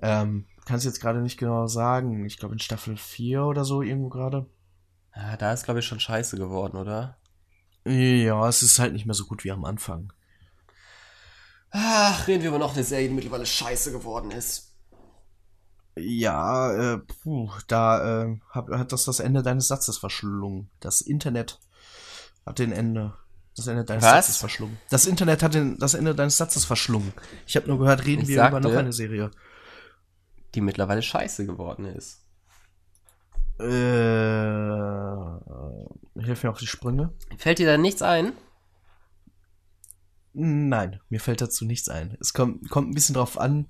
ähm, 0.00 0.46
kann 0.64 0.76
es 0.76 0.84
jetzt 0.84 1.00
gerade 1.00 1.20
nicht 1.20 1.38
genau 1.38 1.66
sagen. 1.66 2.24
Ich 2.26 2.38
glaube 2.38 2.54
in 2.54 2.58
Staffel 2.60 2.96
4 2.96 3.44
oder 3.44 3.64
so 3.64 3.82
irgendwo 3.82 4.08
gerade. 4.08 4.46
Ja, 5.16 5.36
da 5.36 5.52
ist, 5.52 5.64
glaube 5.64 5.80
ich, 5.80 5.86
schon 5.86 6.00
scheiße 6.00 6.36
geworden, 6.36 6.76
oder? 6.76 7.16
Ja, 7.86 8.48
es 8.48 8.62
ist 8.62 8.78
halt 8.78 8.92
nicht 8.92 9.06
mehr 9.06 9.14
so 9.14 9.24
gut 9.24 9.44
wie 9.44 9.52
am 9.52 9.64
Anfang. 9.64 10.12
Ach, 11.70 12.26
reden 12.26 12.42
wir 12.42 12.50
über 12.50 12.58
noch 12.58 12.74
eine 12.74 12.84
Serie, 12.84 13.08
die 13.08 13.14
mittlerweile 13.14 13.46
scheiße 13.46 13.92
geworden 13.92 14.30
ist. 14.30 14.72
Ja, 15.98 16.72
äh, 16.94 16.98
puh, 16.98 17.50
da 17.68 18.24
äh, 18.24 18.38
hat, 18.50 18.68
hat 18.68 18.92
das 18.92 19.04
das 19.04 19.20
Ende 19.20 19.42
deines 19.42 19.68
Satzes 19.68 19.96
verschlungen. 19.98 20.70
Das 20.80 21.00
Internet 21.00 21.58
hat 22.44 22.58
den 22.58 22.72
Ende. 22.72 23.14
Das 23.56 23.66
Ende 23.66 23.84
deines 23.84 24.04
Was? 24.04 24.26
Satzes 24.26 24.36
verschlungen. 24.36 24.78
Das 24.90 25.06
Internet 25.06 25.42
hat 25.42 25.54
den, 25.54 25.78
das 25.78 25.94
Ende 25.94 26.14
deines 26.14 26.36
Satzes 26.36 26.66
verschlungen. 26.66 27.14
Ich 27.46 27.56
habe 27.56 27.66
nur 27.68 27.78
gehört, 27.78 28.04
reden 28.04 28.22
Ich 28.22 28.28
wir 28.28 28.36
sagte- 28.36 28.58
über 28.58 28.68
noch 28.68 28.76
eine 28.78 28.92
Serie. 28.92 29.30
Die 30.54 30.60
mittlerweile 30.60 31.02
scheiße 31.02 31.46
geworden 31.46 31.86
ist. 31.86 32.20
Äh, 33.58 33.64
hilf 36.22 36.42
mir 36.42 36.50
auf 36.50 36.58
die 36.58 36.66
Sprünge. 36.66 37.12
Fällt 37.38 37.58
dir 37.58 37.66
da 37.66 37.78
nichts 37.78 38.02
ein? 38.02 38.32
Nein, 40.34 41.00
mir 41.08 41.20
fällt 41.20 41.40
dazu 41.40 41.64
nichts 41.64 41.88
ein. 41.88 42.18
Es 42.20 42.34
kommt, 42.34 42.68
kommt 42.68 42.90
ein 42.90 42.94
bisschen 42.94 43.14
drauf 43.14 43.40
an, 43.40 43.68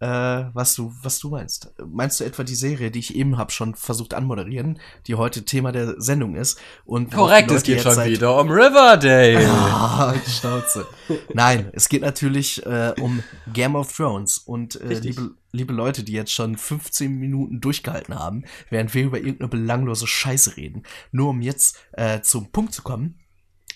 äh, 0.00 0.06
was 0.54 0.74
du, 0.74 0.92
was 1.02 1.18
du 1.18 1.28
meinst. 1.28 1.72
Meinst 1.86 2.20
du 2.20 2.24
etwa 2.24 2.42
die 2.42 2.54
Serie, 2.54 2.90
die 2.90 2.98
ich 3.00 3.14
eben 3.14 3.36
hab 3.36 3.52
schon 3.52 3.74
versucht 3.74 4.14
anmoderieren, 4.14 4.78
die 5.06 5.14
heute 5.14 5.44
Thema 5.44 5.72
der 5.72 6.00
Sendung 6.00 6.34
ist? 6.36 6.58
Und 6.86 7.14
worauf 7.14 7.28
die 7.46 7.54
Leute 7.54 7.72
jetzt 7.72 7.94
seit- 7.94 8.22
um 8.22 8.50
Riverdale. 8.50 9.46
Ah, 9.92 10.14
Schnauze. 10.26 10.86
Nein, 11.34 11.68
es 11.74 11.88
geht 11.90 12.00
natürlich 12.02 12.64
äh, 12.64 12.94
um 13.00 13.22
Game 13.52 13.76
of 13.76 13.94
Thrones. 13.94 14.38
Und 14.38 14.80
äh, 14.80 14.94
liebe, 14.94 15.30
liebe 15.52 15.72
Leute, 15.74 16.02
die 16.02 16.12
jetzt 16.12 16.32
schon 16.32 16.56
15 16.56 17.12
Minuten 17.18 17.60
durchgehalten 17.60 18.18
haben, 18.18 18.44
während 18.70 18.94
wir 18.94 19.04
über 19.04 19.18
irgendeine 19.18 19.48
belanglose 19.48 20.06
Scheiße 20.06 20.56
reden, 20.56 20.84
nur 21.12 21.30
um 21.30 21.42
jetzt 21.42 21.76
äh, 21.92 22.22
zum 22.22 22.50
Punkt 22.52 22.72
zu 22.72 22.82
kommen, 22.82 23.18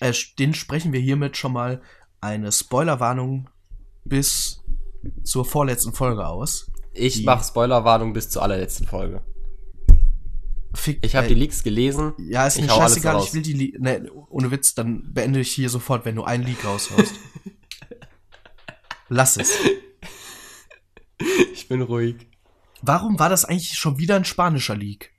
äh, 0.01 0.13
den 0.39 0.55
sprechen 0.55 0.93
wir 0.95 1.01
hiermit 1.01 1.37
schon 1.37 1.53
mal 1.53 1.83
eine 2.23 2.51
Spoilerwarnung 2.51 3.51
bis 4.05 4.64
zur 5.23 5.45
vorletzten 5.45 5.93
Folge 5.93 6.27
aus. 6.27 6.71
Ich 6.93 7.15
Die- 7.15 7.25
mach 7.25 7.45
Spoilerwarnung 7.45 8.13
bis 8.13 8.31
zur 8.31 8.43
allerletzten 8.43 8.87
Folge. 8.87 9.23
Fick, 10.75 11.05
Ich 11.05 11.15
habe 11.15 11.29
die 11.29 11.35
Leaks 11.35 11.63
gelesen. 11.63 12.15
Ja, 12.19 12.47
ist 12.47 12.61
mir 12.61 12.69
scheißegal, 12.69 13.23
ich 13.23 13.33
will 13.33 13.43
die 13.43 13.53
Leak. 13.53 13.81
Ne, 13.81 14.11
ohne 14.29 14.51
Witz, 14.51 14.75
dann 14.75 15.13
beende 15.13 15.39
ich 15.41 15.53
hier 15.53 15.71
sofort, 15.71 16.05
wenn 16.05 16.17
du 16.17 16.25
einen 16.25 16.43
Leak 16.45 16.65
raushaust. 16.65 17.15
Lass 19.09 19.37
es. 19.37 19.53
Ich 21.53 21.69
bin 21.69 21.83
ruhig. 21.83 22.17
Warum 22.83 23.19
war 23.19 23.29
das 23.29 23.45
eigentlich 23.45 23.75
schon 23.79 23.99
wieder 23.99 24.17
ein 24.17 24.25
spanischer 24.25 24.77
Leak? 24.77 25.11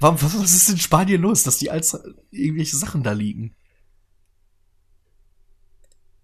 Warum, 0.00 0.20
was, 0.20 0.38
was 0.38 0.52
ist 0.52 0.68
in 0.68 0.78
Spanien 0.78 1.22
los, 1.22 1.42
dass 1.42 1.56
die 1.58 1.70
als 1.70 1.98
irgendwelche 2.30 2.76
Sachen 2.76 3.02
da 3.02 3.12
liegen? 3.12 3.54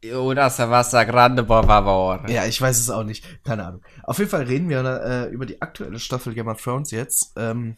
Una 0.04 0.49
Savasa 0.49 1.04
Grande, 1.04 1.45
por 1.45 1.66
favor. 1.66 2.28
Ja, 2.28 2.47
ich 2.47 2.61
weiß 2.61 2.78
es 2.78 2.88
auch 2.88 3.04
nicht. 3.04 3.25
Keine 3.45 3.66
Ahnung. 3.66 3.83
Auf 4.02 4.19
jeden 4.19 4.30
Fall 4.30 4.45
reden 4.45 4.69
wir 4.69 4.83
äh, 4.83 5.28
über 5.30 5.45
die 5.45 5.61
aktuelle 5.61 5.99
Staffel 5.99 6.33
Game 6.35 6.49
of 6.49 6.62
Thrones 6.62 6.90
jetzt. 6.90 7.33
Ähm, 7.37 7.76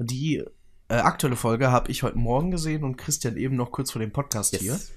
die 0.00 0.44
äh, 0.88 0.94
aktuelle 0.94 1.36
Folge 1.36 1.70
habe 1.70 1.90
ich 1.90 2.02
heute 2.02 2.18
Morgen 2.18 2.50
gesehen 2.50 2.82
und 2.82 2.96
Christian 2.96 3.36
eben 3.36 3.54
noch 3.54 3.70
kurz 3.70 3.92
vor 3.92 4.00
dem 4.00 4.12
Podcast 4.12 4.56
hier. 4.56 4.72
Yes. 4.72 4.92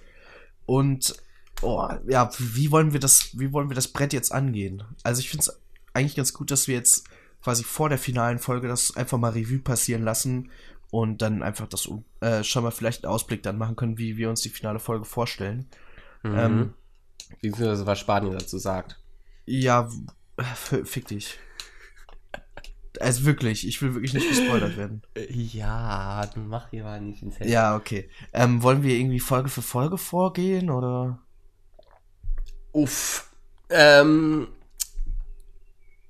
Und 0.65 1.13
oh, 1.61 1.87
ja, 2.07 2.31
wie 2.39 2.71
wollen 2.71 2.93
wir 2.93 2.99
das, 2.99 3.29
wie 3.33 3.53
wollen 3.53 3.69
wir 3.69 3.75
das 3.75 3.89
Brett 3.89 4.11
jetzt 4.11 4.31
angehen? 4.31 4.83
Also 5.03 5.19
ich 5.19 5.29
finde 5.29 5.43
es 5.43 5.61
eigentlich 5.93 6.15
ganz 6.15 6.33
gut, 6.33 6.49
dass 6.49 6.67
wir 6.67 6.75
jetzt 6.75 7.07
quasi 7.43 7.63
vor 7.63 7.89
der 7.89 7.99
finalen 7.99 8.39
Folge 8.39 8.67
das 8.67 8.95
einfach 8.95 9.19
mal 9.19 9.33
Revue 9.33 9.59
passieren 9.59 10.01
lassen 10.01 10.49
und 10.89 11.21
dann 11.21 11.43
einfach 11.43 11.67
das 11.67 11.89
äh, 12.21 12.43
schon 12.43 12.63
mal 12.63 12.71
vielleicht 12.71 13.03
einen 13.03 13.13
Ausblick 13.13 13.43
dann 13.43 13.57
machen 13.57 13.75
können, 13.75 13.97
wie 13.97 14.17
wir 14.17 14.29
uns 14.29 14.41
die 14.41 14.49
finale 14.49 14.79
Folge 14.79 15.05
vorstellen. 15.05 15.67
Mhm. 16.23 16.35
Ähm, 16.37 16.73
Beziehungsweise 17.41 17.85
was 17.85 17.99
Spanien 17.99 18.33
dazu 18.33 18.57
sagt. 18.57 18.99
Ja, 19.45 19.89
fick 20.57 21.07
dich. 21.07 21.37
Also 22.99 23.25
wirklich, 23.25 23.67
ich 23.67 23.81
will 23.81 23.93
wirklich 23.95 24.13
nicht 24.13 24.29
gespoilert 24.29 24.77
werden. 24.77 25.01
Ja, 25.29 26.25
dann 26.33 26.47
mach 26.47 26.69
hier 26.69 26.83
mal 26.83 27.01
nicht 27.01 27.21
ins 27.23 27.39
Handy. 27.39 27.51
Ja, 27.53 27.75
okay. 27.75 28.09
Ähm, 28.33 28.61
wollen 28.63 28.83
wir 28.83 28.95
irgendwie 28.95 29.19
Folge 29.19 29.49
für 29.49 29.61
Folge 29.63 29.97
vorgehen 29.97 30.69
oder? 30.69 31.19
Uff. 32.71 33.31
Ähm, 33.69 34.47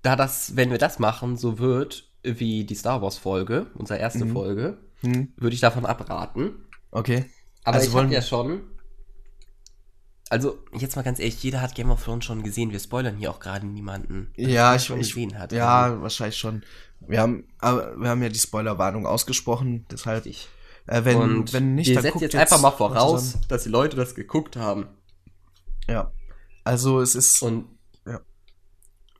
da 0.02 0.16
das, 0.16 0.56
wenn 0.56 0.72
wir 0.72 0.78
das 0.78 1.00
machen, 1.00 1.38
so 1.38 1.60
wird 1.60 2.10
wie 2.24 2.66
die 2.66 2.76
Star 2.76 3.02
Wars 3.02 3.18
Folge, 3.18 3.68
unsere 3.76 4.00
erste 4.00 4.26
Mhm. 4.26 4.34
Folge, 4.34 4.78
Hm, 5.02 5.34
würde 5.38 5.54
ich 5.54 5.62
davon 5.62 5.86
abraten. 5.86 6.66
okay. 6.92 7.26
Aber 7.66 7.76
Also 7.78 7.88
ich 7.88 7.94
wollen 7.94 8.12
ja 8.12 8.22
schon. 8.22 8.62
Also, 10.34 10.58
jetzt 10.72 10.96
mal 10.96 11.04
ganz 11.04 11.20
ehrlich, 11.20 11.44
jeder 11.44 11.62
hat 11.62 11.76
Game 11.76 11.92
of 11.92 12.04
Thrones 12.04 12.26
schon 12.26 12.42
gesehen. 12.42 12.72
Wir 12.72 12.80
spoilern 12.80 13.18
hier 13.18 13.30
auch 13.30 13.40
gerade 13.40 13.68
niemanden. 13.68 14.32
Ja, 14.36 14.74
ich, 14.74 14.84
schon 14.84 15.00
ich 15.00 15.10
gesehen 15.10 15.38
hat. 15.38 15.52
Ja, 15.52 15.84
Also, 15.84 16.02
wahrscheinlich 16.02 16.38
schon. 16.38 16.64
Wir 17.02 17.22
haben, 17.22 17.44
aber 17.60 17.96
wir 18.00 18.10
haben 18.10 18.24
ja 18.24 18.30
die 18.30 18.40
Spoilerwarnung 18.40 19.06
ausgesprochen, 19.06 19.86
deshalb, 19.92 20.26
richtig. 20.26 20.50
äh, 20.88 21.06
wenn, 21.06 21.18
Und 21.18 21.54
wenn 21.54 21.76
nicht, 21.76 21.90
wir 21.90 21.96
dann 21.98 22.02
setzen 22.02 22.14
guckt 22.14 22.34
jetzt 22.34 22.36
einfach 22.36 22.60
mal 22.60 22.72
voraus, 22.72 23.38
dass 23.48 23.62
die 23.62 23.70
Leute 23.70 23.96
das 23.96 24.16
geguckt 24.16 24.56
haben. 24.56 24.88
Ja. 25.88 26.12
Also 26.64 27.00
es 27.00 27.14
ist, 27.14 27.44
Und 27.44 27.68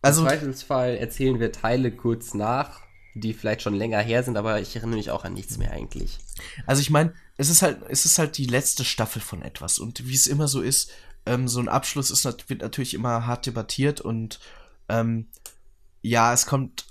also 0.02 0.24
im 0.24 0.28
Zweifelsfall 0.28 0.98
erzählen 0.98 1.40
wir 1.40 1.52
Teile 1.52 1.92
kurz 1.92 2.34
nach, 2.34 2.82
die 3.14 3.34
vielleicht 3.34 3.62
schon 3.62 3.76
länger 3.76 4.00
her 4.00 4.24
sind, 4.24 4.36
aber 4.36 4.60
ich 4.60 4.76
erinnere 4.76 4.98
mich 4.98 5.12
auch 5.12 5.24
an 5.26 5.34
nichts 5.34 5.60
mehr 5.60 5.72
eigentlich. 5.72 6.18
Also 6.66 6.82
ich 6.82 6.90
meine, 6.90 7.14
es 7.38 7.50
ist 7.50 7.62
halt, 7.62 7.82
es 7.90 8.06
ist 8.06 8.20
halt 8.20 8.38
die 8.38 8.46
letzte 8.46 8.86
Staffel 8.86 9.22
von 9.22 9.42
etwas 9.42 9.80
und 9.80 10.08
wie 10.08 10.16
es 10.16 10.28
immer 10.28 10.48
so 10.48 10.62
ist, 10.62 10.92
ähm, 11.26 11.48
so 11.48 11.60
ein 11.60 11.70
Abschluss 11.70 12.12
ist 12.12 12.26
wird 12.50 12.62
natürlich 12.62 12.94
immer 12.94 13.26
hart 13.26 13.46
debattiert 13.46 14.02
und 14.02 14.40
ähm, 14.90 15.28
ja, 16.02 16.34
es 16.34 16.46
kommt 16.46 16.86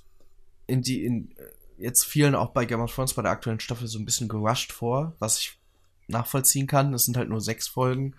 in 0.66 0.82
die 0.82 1.04
in 1.04 1.34
jetzt 1.78 2.04
vielen 2.04 2.34
auch 2.34 2.50
bei 2.50 2.64
Game 2.64 2.80
of 2.80 2.94
Thrones 2.94 3.14
bei 3.14 3.22
der 3.22 3.32
aktuellen 3.32 3.60
Staffel 3.60 3.86
so 3.86 3.98
ein 3.98 4.04
bisschen 4.04 4.28
gerusht 4.28 4.72
vor, 4.72 5.14
was 5.18 5.38
ich 5.38 5.58
nachvollziehen 6.08 6.66
kann. 6.66 6.94
Es 6.94 7.04
sind 7.04 7.16
halt 7.16 7.28
nur 7.28 7.40
sechs 7.40 7.68
Folgen. 7.68 8.14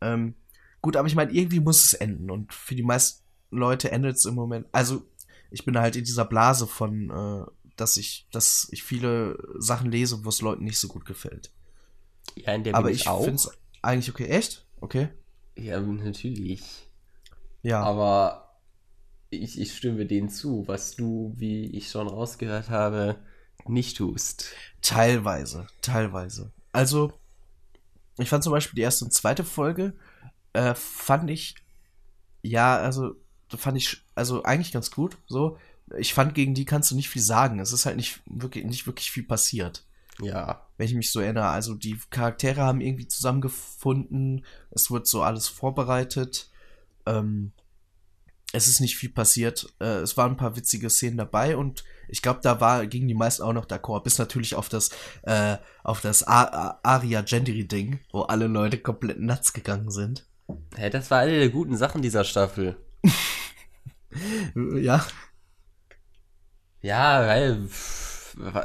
Ähm, 0.00 0.34
gut, 0.82 0.96
aber 0.96 1.08
ich 1.08 1.14
meine, 1.14 1.32
irgendwie 1.32 1.60
muss 1.60 1.84
es 1.84 1.94
enden 1.94 2.30
und 2.30 2.52
für 2.52 2.74
die 2.74 2.82
meisten 2.82 3.24
Leute 3.50 3.90
endet 3.90 4.16
es 4.16 4.24
im 4.26 4.34
Moment. 4.34 4.66
Also 4.72 5.02
ich 5.50 5.64
bin 5.64 5.78
halt 5.78 5.96
in 5.96 6.04
dieser 6.04 6.24
Blase 6.24 6.66
von 6.66 7.10
äh, 7.10 7.50
dass 7.80 7.96
ich, 7.96 8.26
dass 8.30 8.68
ich 8.70 8.82
viele 8.82 9.38
Sachen 9.58 9.90
lese, 9.90 10.24
wo 10.24 10.28
es 10.28 10.42
Leuten 10.42 10.64
nicht 10.64 10.78
so 10.78 10.88
gut 10.88 11.04
gefällt. 11.04 11.50
Ja, 12.36 12.52
in 12.54 12.64
der 12.64 12.74
Aber 12.74 12.86
bin 12.86 12.94
ich 12.94 13.06
ich 13.06 13.10
finde 13.10 13.34
es 13.34 13.50
eigentlich 13.82 14.10
okay. 14.10 14.26
Echt? 14.26 14.66
Okay. 14.80 15.08
Ja, 15.56 15.80
natürlich. 15.80 16.62
Ja. 17.62 17.82
Aber 17.82 18.58
ich, 19.30 19.60
ich 19.60 19.76
stimme 19.76 20.06
denen 20.06 20.28
zu, 20.28 20.66
was 20.66 20.96
du, 20.96 21.32
wie 21.36 21.66
ich 21.66 21.88
schon 21.90 22.08
rausgehört 22.08 22.68
habe, 22.68 23.16
nicht 23.66 23.96
tust. 23.96 24.52
teilweise. 24.82 25.66
Teilweise. 25.82 26.52
Also, 26.72 27.12
ich 28.18 28.28
fand 28.28 28.44
zum 28.44 28.52
Beispiel 28.52 28.76
die 28.76 28.82
erste 28.82 29.04
und 29.04 29.12
zweite 29.12 29.44
Folge, 29.44 29.94
äh, 30.52 30.74
fand 30.74 31.30
ich, 31.30 31.54
ja, 32.42 32.78
also, 32.78 33.14
fand 33.48 33.76
ich, 33.76 34.02
also 34.14 34.42
eigentlich 34.42 34.72
ganz 34.72 34.90
gut. 34.90 35.18
So, 35.26 35.58
ich 35.98 36.14
fand, 36.14 36.34
gegen 36.34 36.54
die 36.54 36.64
kannst 36.64 36.90
du 36.90 36.94
nicht 36.96 37.08
viel 37.08 37.22
sagen. 37.22 37.58
Es 37.58 37.72
ist 37.72 37.86
halt 37.86 37.96
nicht 37.96 38.20
wirklich, 38.26 38.64
nicht 38.64 38.86
wirklich 38.86 39.10
viel 39.10 39.24
passiert. 39.24 39.84
Ja. 40.22 40.66
wenn 40.76 40.86
ich 40.86 40.94
mich 40.94 41.12
so 41.12 41.20
erinnere. 41.20 41.48
Also 41.48 41.74
die 41.74 41.98
Charaktere 42.10 42.60
haben 42.62 42.80
irgendwie 42.80 43.08
zusammengefunden, 43.08 44.44
es 44.70 44.90
wird 44.90 45.06
so 45.06 45.22
alles 45.22 45.48
vorbereitet. 45.48 46.50
Ähm, 47.06 47.52
es 48.52 48.68
ist 48.68 48.80
nicht 48.80 48.96
viel 48.96 49.08
passiert. 49.08 49.72
Äh, 49.80 50.00
es 50.00 50.16
waren 50.16 50.32
ein 50.32 50.36
paar 50.36 50.56
witzige 50.56 50.90
Szenen 50.90 51.16
dabei 51.16 51.56
und 51.56 51.84
ich 52.08 52.22
glaube, 52.22 52.40
da 52.42 52.60
war 52.60 52.86
gingen 52.86 53.08
die 53.08 53.14
meisten 53.14 53.42
auch 53.42 53.52
noch 53.52 53.66
d'accord, 53.66 54.02
bis 54.02 54.18
natürlich 54.18 54.56
auf 54.56 54.68
das 54.68 54.90
äh, 55.22 55.56
auf 55.84 56.00
das 56.00 56.26
A 56.26 56.80
Aria 56.82 57.22
Gendry 57.22 57.66
Ding, 57.66 58.00
wo 58.10 58.22
alle 58.22 58.46
Leute 58.46 58.78
komplett 58.78 59.20
nuts 59.20 59.52
gegangen 59.52 59.90
sind. 59.90 60.26
Hä, 60.76 60.90
das 60.90 61.10
war 61.10 61.20
eine 61.20 61.38
der 61.38 61.50
guten 61.50 61.76
Sachen 61.76 62.02
dieser 62.02 62.24
Staffel. 62.24 62.76
Ja, 64.74 65.06
Ja, 66.82 67.26
weil. 67.26 67.68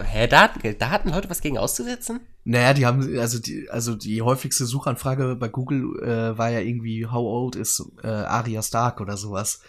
Hä, 0.05 0.27
da, 0.27 0.41
hatten- 0.43 0.77
da 0.79 0.89
hatten 0.91 1.09
Leute 1.09 1.29
was 1.29 1.41
gegen 1.41 1.57
auszusetzen? 1.57 2.19
naja, 2.47 2.73
die 2.75 2.85
haben 2.85 3.17
also 3.19 3.39
die 3.39 3.67
also 3.71 3.95
die 3.95 4.21
häufigste 4.21 4.65
Suchanfrage 4.67 5.35
bei 5.35 5.47
Google 5.49 5.99
äh, 6.03 6.37
war 6.37 6.49
ja 6.51 6.59
irgendwie 6.59 7.07
How 7.07 7.25
old 7.25 7.55
is 7.55 7.83
äh, 8.03 8.07
Arya 8.07 8.61
Stark 8.61 9.01
oder 9.01 9.17
sowas. 9.17 9.61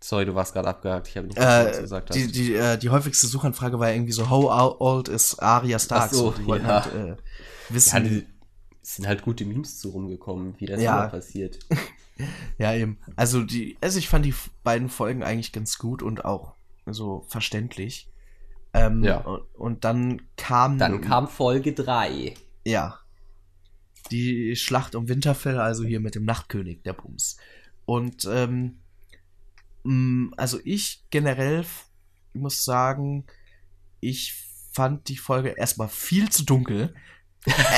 Sorry, 0.00 0.26
du 0.26 0.34
warst 0.34 0.52
gerade 0.52 0.68
abgehakt. 0.68 1.08
Ich 1.08 1.16
habe 1.16 1.26
nicht 1.26 1.38
verstanden, 1.38 1.70
was 1.70 1.78
Äh, 1.78 1.82
gesagt 1.82 2.14
die, 2.14 2.30
die, 2.30 2.54
äh, 2.54 2.76
die 2.78 2.90
häufigste 2.90 3.26
Suchanfrage 3.26 3.80
war 3.80 3.90
irgendwie 3.90 4.12
so, 4.12 4.28
how 4.30 4.76
old 4.78 5.08
is 5.08 5.38
Arya 5.38 5.78
Stark? 5.78 6.10
Ach 6.10 6.12
so, 6.14 6.30
die 6.32 6.44
wollten 6.46 6.66
ja. 6.66 6.84
halt, 6.84 6.94
äh, 6.94 7.08
Ja, 7.08 7.16
wissen. 7.70 8.04
die, 8.04 8.26
es 8.82 8.96
sind 8.96 9.06
halt 9.08 9.22
gute 9.22 9.44
Memes 9.46 9.80
zu 9.80 9.88
rumgekommen, 9.88 10.54
wie 10.58 10.66
das 10.66 10.80
Ja. 10.80 10.98
immer 11.00 11.08
passiert. 11.08 11.58
Ja, 12.58 12.74
eben. 12.74 12.98
Also 13.16 13.42
die, 13.42 13.76
also 13.80 13.98
ich 13.98 14.08
fand 14.08 14.24
die 14.24 14.34
beiden 14.64 14.88
Folgen 14.88 15.22
eigentlich 15.22 15.52
ganz 15.52 15.78
gut 15.78 16.02
und 16.02 16.24
auch 16.24 16.54
so 16.86 17.24
verständlich. 17.28 18.08
Ähm, 18.72 19.02
Ja. 19.04 19.18
und, 19.18 19.84
dann 19.84 20.22
kam. 20.36 20.78
Dann 20.78 21.00
kam 21.00 21.28
Folge 21.28 21.72
3. 21.72 22.34
Ja. 22.64 23.00
Die 24.10 24.54
Schlacht 24.56 24.94
um 24.94 25.08
Winterfell, 25.08 25.58
also 25.58 25.84
hier 25.84 26.00
mit 26.00 26.14
dem 26.14 26.24
Nachtkönig, 26.24 26.82
der 26.82 26.92
Bums. 26.92 27.36
Und 27.84 28.26
ähm, 28.30 28.78
Mm, 29.86 30.32
Also 30.36 30.58
ich 30.64 31.04
generell 31.10 31.64
muss 32.34 32.64
sagen, 32.64 33.24
ich 34.00 34.34
fand 34.72 35.08
die 35.08 35.16
Folge 35.16 35.50
erstmal 35.50 35.88
viel 35.88 36.28
zu 36.28 36.44
dunkel. 36.44 36.94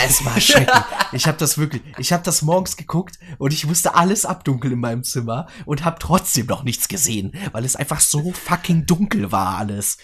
Es 0.06 0.24
war 0.24 0.40
schrecklich. 0.40 0.82
Ich 1.12 1.26
habe 1.26 1.36
das 1.38 1.58
wirklich, 1.58 1.82
ich 1.98 2.12
habe 2.12 2.22
das 2.24 2.42
morgens 2.42 2.76
geguckt 2.76 3.18
und 3.38 3.52
ich 3.52 3.66
musste 3.66 3.94
alles 3.94 4.24
abdunkeln 4.24 4.72
in 4.74 4.80
meinem 4.80 5.04
Zimmer 5.04 5.46
und 5.66 5.84
habe 5.84 5.98
trotzdem 5.98 6.46
noch 6.46 6.62
nichts 6.64 6.88
gesehen, 6.88 7.32
weil 7.52 7.64
es 7.64 7.76
einfach 7.76 8.00
so 8.00 8.32
fucking 8.32 8.86
dunkel 8.86 9.30
war 9.30 9.58
alles. 9.58 9.98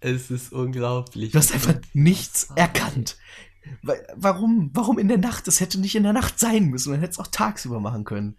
Es 0.00 0.30
ist 0.30 0.52
unglaublich. 0.52 1.32
Du 1.32 1.38
hast 1.38 1.52
einfach 1.52 1.74
nichts 1.92 2.48
erkannt. 2.56 3.16
Wa- 3.82 3.94
Warum? 4.16 4.70
Warum 4.74 4.98
in 4.98 5.08
der 5.08 5.18
Nacht? 5.18 5.48
Es 5.48 5.60
hätte 5.60 5.80
nicht 5.80 5.94
in 5.96 6.02
der 6.02 6.12
Nacht 6.12 6.38
sein 6.38 6.66
müssen. 6.66 6.90
Man 6.90 7.00
hätte 7.00 7.12
es 7.12 7.18
auch 7.18 7.26
tagsüber 7.28 7.80
machen 7.80 8.04
können. 8.04 8.36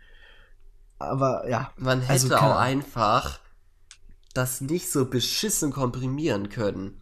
Aber 1.00 1.50
ja. 1.50 1.72
Man 1.78 2.02
hätte 2.02 2.12
Also, 2.12 2.30
keine 2.30 2.42
auch 2.56 2.60
einfach 2.60 3.40
das 4.34 4.62
nicht 4.62 4.92
so 4.92 5.06
beschissen 5.06 5.72
komprimieren 5.72 6.50
können. 6.50 7.02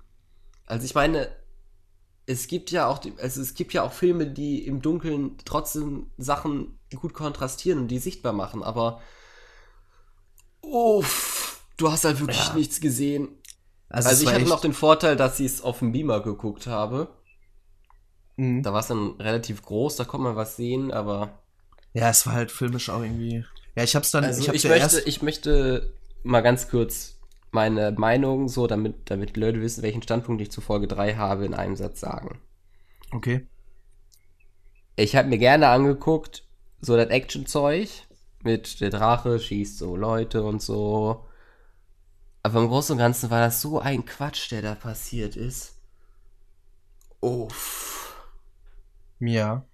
Also 0.66 0.86
ich 0.86 0.96
meine, 0.96 1.30
es 2.26 2.48
gibt 2.48 2.72
ja 2.72 2.88
auch, 2.88 3.00
die- 3.00 3.14
also 3.20 3.42
es 3.42 3.54
gibt 3.54 3.74
ja 3.74 3.84
auch 3.84 3.92
Filme, 3.94 4.28
die 4.28 4.66
im 4.66 4.82
Dunkeln 4.82 5.38
trotzdem 5.46 6.08
Sachen 6.18 6.80
gut 6.96 7.14
kontrastieren 7.14 7.80
und 7.80 7.88
die 7.90 8.00
sichtbar 8.00 8.34
machen, 8.34 8.64
aber 8.64 9.02
uff, 10.62 11.62
du 11.78 11.92
hast 11.92 12.06
halt 12.06 12.20
wirklich 12.20 12.48
Ja. 12.48 12.54
nichts 12.54 12.80
gesehen. 12.82 13.30
Also, 13.90 14.10
Also, 14.10 14.24
ich 14.24 14.30
hatte 14.30 14.40
echt- 14.42 14.50
noch 14.50 14.62
den 14.62 14.74
Vorteil, 14.74 15.16
dass 15.16 15.40
ich 15.40 15.46
es 15.48 15.62
auf 15.62 15.80
dem 15.80 15.92
Beamer 15.92 16.22
geguckt 16.22 16.68
habe. 16.68 17.10
Mhm. 18.38 18.64
Da 18.64 18.74
war 18.74 18.80
es 18.80 18.88
dann 18.88 19.12
relativ 19.20 19.62
groß, 19.62 19.96
da 19.98 20.06
konnte 20.06 20.24
man 20.26 20.36
was 20.36 20.56
sehen, 20.56 20.92
aber 20.92 21.40
Ja, 21.94 22.10
es 22.10 22.26
war 22.26 22.34
halt 22.34 22.52
filmisch 22.52 22.90
auch 22.90 23.02
irgendwie. 23.04 23.46
Ja, 23.76 23.84
ich 23.84 23.96
hab's 23.96 24.10
dann. 24.12 24.24
Also 24.24 24.40
ich 24.42 24.48
ich, 24.48 24.64
möchte, 24.64 24.78
erst. 24.80 25.08
ich 25.08 25.22
möchte 25.22 25.94
mal 26.24 26.42
ganz 26.42 26.68
kurz 26.70 27.13
meine 27.54 27.92
Meinung, 27.92 28.48
so 28.48 28.68
damit, 28.68 29.10
damit 29.10 29.36
die 29.36 29.40
Leute 29.40 29.62
wissen, 29.62 29.84
welchen 29.84 30.02
Standpunkt 30.02 30.42
ich 30.42 30.52
zu 30.52 30.62
Folge 30.62 30.88
3 30.88 31.16
habe, 31.16 31.46
in 31.46 31.54
einem 31.54 31.76
Satz 31.76 32.00
sagen. 32.00 32.40
Okay. 33.12 33.48
Ich 34.96 35.16
habe 35.16 35.28
mir 35.28 35.38
gerne 35.38 35.68
angeguckt, 35.70 36.44
so 36.82 36.96
das 36.96 37.10
Action-Zeug 37.10 37.90
mit 38.44 38.82
der 38.82 38.90
Drache 38.90 39.40
schießt 39.40 39.78
so 39.78 39.96
Leute 39.96 40.44
und 40.44 40.62
so. 40.62 41.26
Aber 42.44 42.60
im 42.60 42.68
Großen 42.68 42.94
und 42.94 43.00
Ganzen 43.00 43.30
war 43.30 43.40
das 43.40 43.62
so 43.62 43.80
ein 43.80 44.06
Quatsch, 44.06 44.52
der 44.52 44.62
da 44.62 44.76
passiert 44.76 45.36
ist. 45.36 45.78
Uff. 47.22 48.22
Ja. 49.20 49.66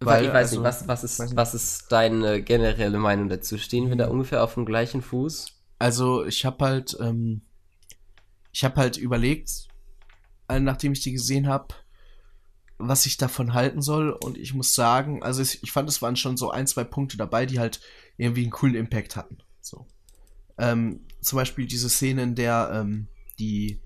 Weil, 0.00 0.26
ich 0.26 0.30
weiß 0.30 0.36
also, 0.36 0.56
nicht, 0.56 0.64
was, 0.64 0.88
was, 0.88 1.04
ist, 1.04 1.18
weiß 1.18 1.28
nicht. 1.30 1.36
was 1.36 1.54
ist 1.54 1.92
deine 1.92 2.42
generelle 2.42 2.98
Meinung 2.98 3.28
dazu? 3.28 3.58
Stehen 3.58 3.88
wir 3.88 3.96
da 3.96 4.08
ungefähr 4.08 4.44
auf 4.44 4.54
dem 4.54 4.66
gleichen 4.66 5.02
Fuß? 5.02 5.59
Also, 5.80 6.24
ich 6.24 6.44
hab 6.44 6.62
halt. 6.62 6.96
Ähm, 7.00 7.42
ich 8.52 8.64
hab 8.64 8.76
halt 8.76 8.96
überlegt, 8.96 9.68
äh, 10.48 10.60
nachdem 10.60 10.92
ich 10.92 11.00
die 11.00 11.12
gesehen 11.12 11.48
hab, 11.48 11.74
was 12.78 13.06
ich 13.06 13.16
davon 13.16 13.54
halten 13.54 13.82
soll. 13.82 14.10
Und 14.10 14.38
ich 14.38 14.54
muss 14.54 14.74
sagen, 14.74 15.22
also 15.22 15.42
ich, 15.42 15.70
fand, 15.70 15.88
es 15.88 16.02
waren 16.02 16.16
schon 16.16 16.36
so 16.36 16.50
ein, 16.50 16.66
zwei 16.66 16.84
Punkte 16.84 17.16
dabei, 17.16 17.46
die 17.46 17.58
halt 17.58 17.80
irgendwie 18.16 18.42
einen 18.42 18.50
coolen 18.50 18.74
Impact 18.74 19.16
hatten. 19.16 19.38
So. 19.60 19.86
Ähm, 20.58 21.06
zum 21.20 21.36
Beispiel 21.36 21.66
diese 21.66 21.88
Szene, 21.88 22.22
in 22.22 22.34
der 22.34 22.70
ähm, 22.72 23.06
die, 23.38 23.80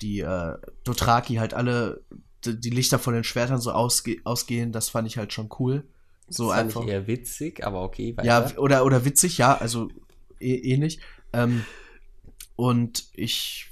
die 0.00 0.20
äh, 0.20 0.56
Dothraki 0.84 1.36
halt 1.36 1.54
alle 1.54 2.04
die, 2.44 2.70
Lichter 2.70 2.98
von 2.98 3.14
den 3.14 3.24
Schwertern 3.24 3.60
so 3.60 3.72
ausge 3.72 4.18
ausgehen, 4.24 4.70
das 4.72 4.88
fand 4.88 5.08
ich 5.08 5.18
halt 5.18 5.32
schon 5.32 5.48
cool. 5.58 5.88
So 6.28 6.48
das 6.48 6.56
fand 6.56 6.66
einfach. 6.68 6.82
ich 6.82 6.88
eher 6.88 7.06
witzig, 7.06 7.64
aber 7.64 7.82
okay, 7.82 8.16
weiter. 8.16 8.26
Ja, 8.26 8.58
oder, 8.58 8.84
oder 8.84 9.04
witzig, 9.04 9.38
ja, 9.38 9.56
also 9.56 9.88
ähnlich. 10.40 11.00
Ähm, 11.32 11.64
und 12.56 13.08
ich 13.14 13.70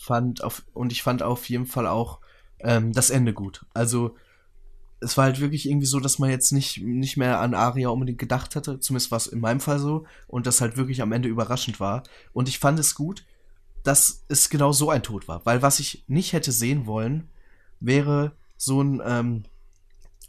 fand 0.00 0.42
auf, 0.42 0.64
und 0.74 0.92
ich 0.92 1.02
fand 1.02 1.22
auf 1.22 1.48
jeden 1.48 1.66
Fall 1.66 1.86
auch 1.86 2.20
ähm, 2.60 2.92
das 2.92 3.10
Ende 3.10 3.32
gut. 3.32 3.64
Also 3.74 4.16
es 5.00 5.16
war 5.16 5.26
halt 5.26 5.40
wirklich 5.40 5.68
irgendwie 5.68 5.86
so, 5.86 6.00
dass 6.00 6.18
man 6.18 6.30
jetzt 6.30 6.50
nicht, 6.50 6.82
nicht 6.82 7.16
mehr 7.16 7.40
an 7.40 7.54
Aria 7.54 7.88
unbedingt 7.88 8.18
gedacht 8.18 8.56
hatte. 8.56 8.80
Zumindest 8.80 9.10
war 9.10 9.18
es 9.18 9.26
in 9.28 9.40
meinem 9.40 9.60
Fall 9.60 9.78
so. 9.78 10.06
Und 10.26 10.46
das 10.46 10.60
halt 10.60 10.76
wirklich 10.76 11.02
am 11.02 11.12
Ende 11.12 11.28
überraschend 11.28 11.78
war. 11.78 12.02
Und 12.32 12.48
ich 12.48 12.58
fand 12.58 12.78
es 12.78 12.94
gut, 12.94 13.24
dass 13.84 14.24
es 14.28 14.50
genau 14.50 14.72
so 14.72 14.90
ein 14.90 15.02
Tod 15.02 15.28
war. 15.28 15.46
Weil 15.46 15.62
was 15.62 15.78
ich 15.78 16.04
nicht 16.08 16.32
hätte 16.32 16.50
sehen 16.50 16.86
wollen, 16.86 17.28
wäre 17.80 18.32
so 18.56 18.82
ein 18.82 19.00
ähm, 19.04 19.44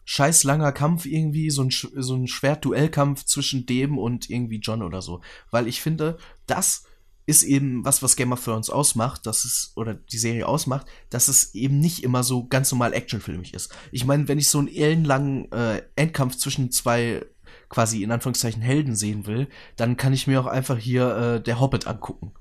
scheiß 0.10 0.44
langer 0.44 0.72
Kampf 0.72 1.06
irgendwie, 1.06 1.52
so 1.52 1.62
ein, 1.62 1.70
so 1.70 2.16
ein 2.16 2.26
Schwertduellkampf 2.26 3.26
zwischen 3.26 3.68
dem 3.68 4.00
und 4.00 4.28
irgendwie 4.28 4.58
John 4.58 4.82
oder 4.82 5.04
so. 5.04 5.22
Weil 5.52 5.68
ich 5.68 5.84
finde, 5.84 6.18
das 6.48 6.86
ist 7.28 7.44
eben 7.44 7.86
was, 7.86 8.02
was 8.02 8.16
Game 8.16 8.32
of 8.32 8.44
Thrones 8.44 8.72
ausmacht, 8.72 9.28
dass 9.28 9.46
es, 9.46 9.72
oder 9.76 9.94
die 9.94 10.18
Serie 10.18 10.48
ausmacht, 10.48 10.88
dass 11.12 11.28
es 11.28 11.54
eben 11.54 11.80
nicht 11.80 12.04
immer 12.04 12.24
so 12.24 12.48
ganz 12.48 12.72
normal 12.72 12.94
actionfilmig 12.94 13.54
ist. 13.54 13.72
Ich 13.92 14.04
meine, 14.04 14.28
wenn 14.28 14.40
ich 14.40 14.50
so 14.50 14.58
einen 14.58 14.68
ellenlangen 14.68 15.52
äh, 15.52 15.84
Endkampf 15.96 16.38
zwischen 16.38 16.72
zwei 16.72 17.24
quasi 17.70 18.02
in 18.02 18.12
Anführungszeichen 18.12 18.64
Helden 18.64 18.96
sehen 18.96 19.28
will, 19.28 19.48
dann 19.76 19.96
kann 19.96 20.14
ich 20.14 20.26
mir 20.26 20.42
auch 20.42 20.48
einfach 20.48 20.80
hier 20.80 21.36
äh, 21.36 21.44
der 21.44 21.60
Hobbit 21.60 21.86
angucken. 21.86 22.34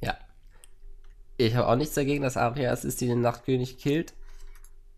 Ja. 0.00 0.16
Ich 1.36 1.54
habe 1.56 1.68
auch 1.68 1.76
nichts 1.76 1.94
dagegen, 1.94 2.22
dass 2.22 2.38
Arya 2.38 2.72
es 2.72 2.86
ist, 2.86 3.02
die 3.02 3.06
den 3.06 3.20
Nachtkönig 3.20 3.76
killt. 3.76 4.14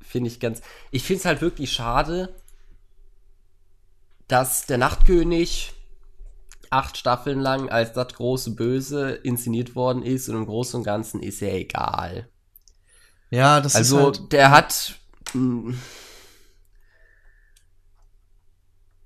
Finde 0.03 0.29
ich 0.29 0.41
ganz. 0.41 0.61
Ich 0.91 1.05
finde 1.05 1.21
es 1.21 1.25
halt 1.27 1.41
wirklich 1.41 1.73
schade, 1.73 2.35
dass 4.27 4.67
der 4.67 4.79
Nachtkönig 4.79 5.75
acht 6.71 6.97
Staffeln 6.99 7.41
lang 7.41 7.69
als 7.71 7.93
das 7.93 8.15
große 8.15 8.55
Böse 8.57 9.11
inszeniert 9.13 9.77
worden 9.77 10.03
ist 10.03 10.29
und 10.29 10.37
im 10.37 10.47
Großen 10.47 10.79
und 10.81 10.85
Ganzen 10.85 11.23
ist 11.23 11.43
er 11.43 11.55
egal. 11.55 12.29
Ja, 13.31 13.61
das 13.61 13.75
Also, 13.75 13.97
ist 13.97 13.97
halt, 13.97 14.33
der 14.33 14.51
hat. 14.51 14.95
mh, 15.35 15.75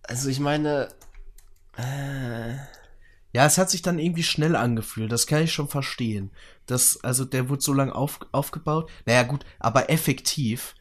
Also, 0.09 0.29
ich 0.29 0.41
meine. 0.41 0.89
Äh, 1.77 2.57
Ja, 3.33 3.45
es 3.47 3.59
hat 3.59 3.71
sich 3.71 3.83
dann 3.83 3.99
irgendwie 3.99 4.23
schnell 4.23 4.57
angefühlt, 4.57 5.13
das 5.13 5.27
kann 5.27 5.43
ich 5.43 5.53
schon 5.53 5.69
verstehen. 5.69 6.31
Das, 6.67 6.99
also 7.05 7.25
der 7.25 7.49
wurde 7.49 7.63
so 7.63 7.73
lange 7.75 7.95
auf, 7.95 8.21
aufgebaut. 8.33 8.91
Naja, 9.05 9.25
gut, 9.25 9.45
aber 9.59 9.91
effektiv 9.91 10.75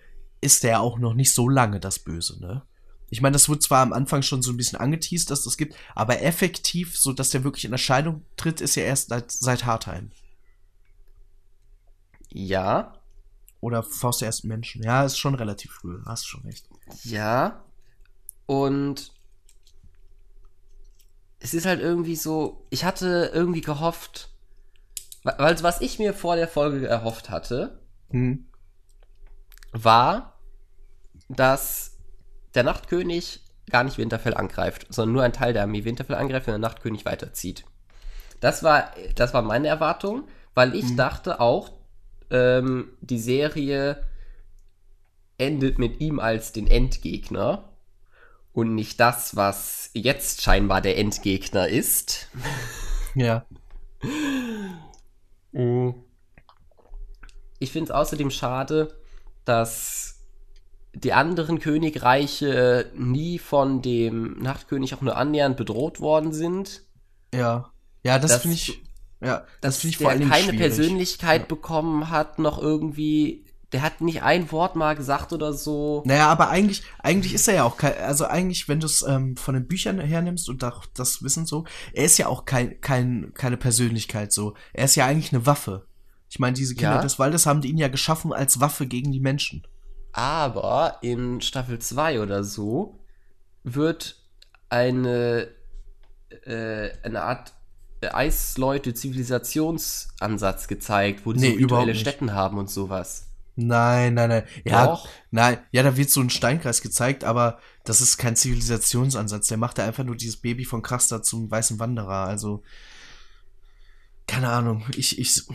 ist 0.45 0.63
der 0.63 0.79
auch 0.81 0.97
noch 0.99 1.13
nicht 1.13 1.33
so 1.33 1.49
lange 1.49 1.79
das 1.79 1.99
Böse, 1.99 2.39
ne? 2.39 2.63
Ich 3.09 3.21
meine, 3.21 3.33
das 3.33 3.47
wurde 3.49 3.59
zwar 3.59 3.81
am 3.81 3.93
Anfang 3.93 4.21
schon 4.23 4.41
so 4.41 4.51
ein 4.51 4.57
bisschen 4.57 4.79
angeteased, 4.79 5.29
dass 5.29 5.43
das 5.43 5.57
gibt, 5.57 5.75
aber 5.93 6.21
effektiv, 6.23 6.97
so 6.97 7.13
dass 7.13 7.29
der 7.29 7.43
wirklich 7.43 7.65
in 7.65 7.71
Erscheinung 7.71 8.25
tritt, 8.35 8.61
ist 8.61 8.75
ja 8.75 8.83
erst 8.83 9.09
seit, 9.09 9.31
seit 9.31 9.65
Hardtime. 9.65 10.09
ja. 12.29 12.93
Oder 13.61 13.81
Faust 13.81 14.21
der 14.21 14.27
ersten 14.27 14.47
Menschen. 14.47 14.83
Ja, 14.83 15.03
ist 15.05 15.17
schon 15.17 15.33
relativ 15.33 15.71
früh, 15.71 15.99
hast 16.05 16.27
schon 16.27 16.41
recht. 16.43 16.67
Ja. 17.03 17.63
Und 18.45 19.11
es 21.39 21.55
ist 21.55 21.65
halt 21.65 21.79
irgendwie 21.81 22.15
so, 22.15 22.67
ich 22.69 22.85
hatte 22.85 23.31
irgendwie 23.33 23.61
gehofft, 23.61 24.29
weil 25.23 25.63
was 25.63 25.81
ich 25.81 25.97
mir 25.97 26.13
vor 26.13 26.35
der 26.35 26.47
Folge 26.47 26.85
erhofft 26.87 27.31
hatte, 27.31 27.79
Hm. 28.11 28.45
war, 29.71 30.34
dass 31.27 31.97
der 32.53 32.63
Nachtkönig 32.63 33.41
gar 33.69 33.83
nicht 33.83 33.97
Winterfell 33.97 34.35
angreift, 34.35 34.85
sondern 34.89 35.13
nur 35.13 35.23
ein 35.23 35.33
Teil 35.33 35.53
der 35.53 35.63
Armee 35.63 35.83
Winterfell 35.83 36.15
angreift 36.15 36.47
und 36.47 36.51
der 36.51 36.59
Nachtkönig 36.59 37.05
weiterzieht. 37.05 37.65
Das 38.39 38.63
war, 38.63 38.91
das 39.15 39.33
war 39.33 39.41
meine 39.41 39.67
Erwartung, 39.67 40.27
weil 40.53 40.75
ich 40.75 40.91
Mhm. 40.91 40.97
dachte 40.97 41.39
auch, 41.39 41.71
ähm, 42.29 42.89
die 43.01 43.19
Serie 43.19 44.03
endet 45.37 45.79
mit 45.79 45.99
ihm 45.99 46.19
als 46.19 46.51
den 46.51 46.67
Endgegner 46.67 47.69
und 48.53 48.73
nicht 48.75 48.99
das, 48.99 49.35
was 49.35 49.89
jetzt 49.93 50.41
scheinbar 50.41 50.81
der 50.81 50.97
Endgegner 50.97 51.67
ist. 51.67 52.29
Ja. 53.17 53.45
Ich 57.59 57.71
finde 57.71 57.85
es 57.85 57.91
außerdem 57.91 58.29
schade, 58.29 58.99
dass 59.45 60.14
die 60.95 61.13
anderen 61.13 61.59
Königreiche 61.59 62.91
nie 62.95 63.39
von 63.39 63.81
dem 63.81 64.39
Nachtkönig 64.39 64.93
auch 64.95 65.01
nur 65.01 65.17
annähernd 65.17 65.57
bedroht 65.57 65.99
worden 65.99 66.31
sind. 66.33 66.83
Ja. 67.33 67.71
Ja, 68.03 68.19
das, 68.19 68.31
Das- 68.31 68.41
finde 68.41 68.55
ich. 68.55 68.81
Ja, 69.23 69.45
das 69.61 69.77
finde 69.77 69.91
ich 69.91 69.97
der 69.97 70.05
vor 70.05 70.11
allen 70.11 70.19
Dingen 70.19 70.31
keine 70.31 70.43
schwierig. 70.43 70.59
Persönlichkeit 70.59 71.41
Ja. 71.41 71.47
bekommen 71.47 72.09
hat, 72.09 72.37
noch 72.37 72.61
irgendwie. 72.61 73.45
Der 73.71 73.81
hat 73.81 73.99
nicht 73.99 74.21
ein 74.21 74.51
Wort 74.51 74.75
mal 74.75 74.95
gesagt 74.95 75.33
oder 75.33 75.51
so. 75.51 76.03
Naja, 76.05 76.27
aber 76.27 76.49
eigentlich, 76.49 76.83
eigentlich 76.99 77.33
ist 77.33 77.47
er 77.47 77.55
ja 77.55 77.63
auch 77.63 77.77
kein, 77.77 77.97
also 77.97 78.25
eigentlich, 78.25 78.67
wenn 78.69 78.79
du 78.79 78.85
es 78.85 79.01
ähm, 79.07 79.35
von 79.35 79.55
den 79.55 79.67
Büchern 79.67 79.99
hernimmst 79.99 80.47
und 80.49 80.63
auch 80.63 80.85
das 80.93 81.23
Wissen 81.23 81.45
so, 81.45 81.65
er 81.93 82.05
ist 82.05 82.17
ja 82.19 82.27
auch 82.27 82.45
kein, 82.45 82.79
kein, 82.81 83.31
keine 83.33 83.57
Persönlichkeit 83.57 84.31
so. 84.31 84.53
Er 84.73 84.85
ist 84.85 84.95
ja 84.95 85.05
eigentlich 85.07 85.33
eine 85.33 85.45
Waffe. 85.45 85.87
Ich 86.29 86.39
meine, 86.39 86.53
diese 86.53 86.75
Kinder 86.75 86.95
Ja. 86.95 87.01
des 87.01 87.17
Waldes 87.17 87.45
haben 87.47 87.61
die 87.61 87.69
ihn 87.69 87.77
ja 87.77 87.87
geschaffen 87.87 88.31
als 88.31 88.59
Waffe 88.59 88.85
gegen 88.87 89.11
die 89.11 89.19
Menschen. 89.19 89.65
Aber 90.17 90.99
in 91.01 91.41
Staffel 91.41 91.77
2 91.77 92.21
oder 92.21 92.45
so 92.45 93.01
wird 93.65 94.15
eine 94.69 95.49
äh, 96.45 96.89
eine 97.03 97.21
Art 97.21 97.51
äh, 97.99 98.07
Eisleute-Zivilisationsansatz 98.07 100.69
gezeigt, 100.69 101.25
wo 101.25 101.33
die 101.33 101.41
Nee, 101.41 101.53
so 101.55 101.59
virtuelle. 101.59 101.95
Städten 101.95 102.33
haben 102.33 102.57
und 102.57 102.69
sowas. 102.69 103.27
Nein, 103.57 104.13
nein, 104.13 104.29
nein. 104.29 104.43
Ja, 104.63 104.87
Doch. 104.87 105.09
nein, 105.31 105.57
ja, 105.71 105.83
da 105.83 105.97
wird 105.97 106.09
so 106.09 106.21
ein 106.21 106.29
Steinkreis 106.29 106.81
gezeigt, 106.81 107.25
aber 107.25 107.59
das 107.83 107.99
ist 107.99 108.17
kein 108.17 108.37
Zivilisationsansatz. 108.37 109.49
Der 109.49 109.57
macht 109.57 109.79
da 109.79 109.85
einfach 109.85 110.05
nur 110.05 110.15
dieses 110.15 110.37
Baby 110.37 110.63
von 110.63 110.81
Krasta 110.81 111.23
zum 111.23 111.51
weißen 111.51 111.77
Wanderer. 111.77 112.25
Also, 112.25 112.63
keine 114.27 114.47
Ahnung. 114.47 114.85
Ich, 114.95 115.19
ich, 115.19 115.41
oh, 115.49 115.53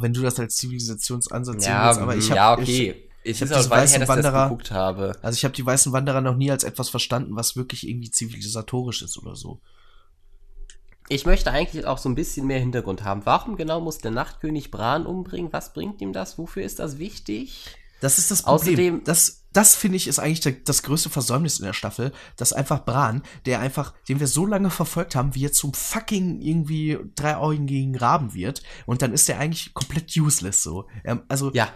wenn 0.00 0.14
du 0.14 0.22
das 0.22 0.40
als 0.40 0.56
Zivilisationsansatz 0.56 1.66
Ja, 1.66 1.88
willst, 1.88 2.00
aber 2.00 2.16
ich 2.16 2.30
habe, 2.30 2.36
ja, 2.36 2.54
okay. 2.54 2.92
ich 2.92 3.09
es 3.24 3.40
hab 3.40 3.46
ist 3.46 3.52
auch 3.52 3.56
diese 3.58 3.70
weit 3.70 3.82
weißen 3.82 3.96
her, 3.96 4.02
ich 4.02 4.08
Wanderer- 4.08 4.44
geguckt 4.48 4.70
habe. 4.70 5.12
also 5.22 5.36
ich 5.36 5.44
habe 5.44 5.54
die 5.54 5.64
weißen 5.66 5.92
Wanderer 5.92 6.20
noch 6.20 6.36
nie 6.36 6.50
als 6.50 6.64
etwas 6.64 6.88
verstanden, 6.88 7.36
was 7.36 7.56
wirklich 7.56 7.86
irgendwie 7.88 8.10
zivilisatorisch 8.10 9.02
ist 9.02 9.18
oder 9.18 9.36
so. 9.36 9.60
Ich 11.08 11.26
möchte 11.26 11.50
eigentlich 11.50 11.86
auch 11.86 11.98
so 11.98 12.08
ein 12.08 12.14
bisschen 12.14 12.46
mehr 12.46 12.60
Hintergrund 12.60 13.02
haben. 13.02 13.22
Warum 13.26 13.56
genau 13.56 13.80
muss 13.80 13.98
der 13.98 14.12
Nachtkönig 14.12 14.70
Bran 14.70 15.06
umbringen? 15.06 15.52
Was 15.52 15.72
bringt 15.72 16.00
ihm 16.00 16.12
das? 16.12 16.38
Wofür 16.38 16.62
ist 16.62 16.78
das 16.78 16.98
wichtig? 16.98 17.64
Das 18.00 18.18
ist 18.18 18.30
das 18.30 18.42
Problem. 18.42 19.00
Außerdem- 19.00 19.04
das, 19.04 19.42
das 19.52 19.74
finde 19.74 19.96
ich 19.96 20.06
ist 20.06 20.20
eigentlich 20.20 20.40
der, 20.40 20.52
das 20.52 20.82
größte 20.84 21.10
Versäumnis 21.10 21.58
in 21.58 21.66
der 21.66 21.72
Staffel, 21.72 22.12
dass 22.36 22.52
einfach 22.52 22.84
Bran, 22.84 23.22
der 23.44 23.58
einfach, 23.60 23.92
den 24.08 24.20
wir 24.20 24.28
so 24.28 24.46
lange 24.46 24.70
verfolgt 24.70 25.16
haben, 25.16 25.34
wie 25.34 25.44
er 25.44 25.52
zum 25.52 25.74
fucking 25.74 26.40
irgendwie 26.40 26.96
dreiaugigen 27.16 27.96
Raben 27.96 28.32
wird, 28.32 28.62
und 28.86 29.02
dann 29.02 29.12
ist 29.12 29.28
er 29.28 29.38
eigentlich 29.40 29.74
komplett 29.74 30.16
useless 30.16 30.62
so. 30.62 30.86
Ähm, 31.04 31.22
also 31.28 31.50
Ja. 31.52 31.68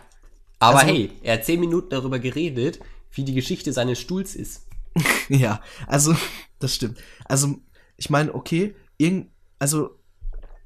Aber 0.69 0.81
Also- 0.81 0.93
hey, 0.93 1.11
er 1.23 1.35
hat 1.35 1.45
zehn 1.45 1.61
Minuten 1.61 1.91
darüber 1.91 2.19
geredet, 2.19 2.81
wie 3.13 3.25
die 3.25 3.35
Geschichte 3.35 3.73
seines 3.73 4.01
Stuhls 4.01 4.35
ist. 4.37 4.67
Ja, 5.29 5.61
also, 5.87 6.15
das 6.59 6.75
stimmt. 6.75 6.99
Also, 7.25 7.57
ich 7.97 8.11
meine, 8.11 8.35
okay, 8.35 8.75
irgend, 8.99 9.31
also, 9.59 9.99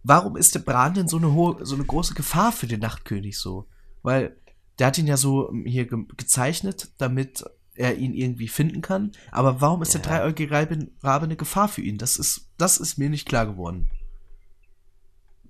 warum 0.03 0.37
ist 0.37 0.55
der 0.55 0.61
Bran 0.61 0.95
denn 0.95 1.09
so 1.09 1.17
eine 1.19 1.33
hohe, 1.33 1.65
so 1.65 1.75
eine 1.77 1.85
große 1.85 2.15
Gefahr 2.15 2.53
für 2.53 2.67
den 2.67 2.81
Nachtkönig 2.81 3.39
so? 3.39 3.67
Weil, 4.03 4.37
der 4.79 4.89
hat 4.89 4.99
ihn 4.99 5.07
ja 5.07 5.17
so 5.17 5.49
ähm, 5.51 5.65
hier 5.67 5.87
ge 5.87 5.99
gezeichnet, 6.17 6.89
damit 6.99 7.45
er 7.75 7.97
ihn 7.97 8.13
irgendwie 8.15 8.49
finden 8.49 8.83
kann. 8.83 9.13
Aber 9.31 9.61
warum 9.61 9.83
ist 9.83 9.95
der 9.95 10.01
Ja. 10.03 10.09
dreieugige 10.09 10.53
Rabe, 10.53 10.89
Rabe 11.03 11.25
eine 11.27 11.37
Gefahr 11.37 11.69
für 11.69 11.83
ihn? 11.83 11.97
Das 11.99 12.17
ist, 12.17 12.49
das 12.59 12.79
ist 12.79 12.99
mir 12.99 13.09
nicht 13.11 13.29
klar 13.29 13.47
geworden. 13.47 13.89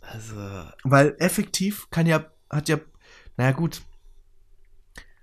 Also, 0.01 0.37
Weil 0.85 1.17
effektiv 1.19 1.89
kann 1.91 2.07
ja, 2.07 2.27
hat 2.51 2.69
ja, 2.69 2.79
naja 3.37 3.53
gut. 3.53 3.83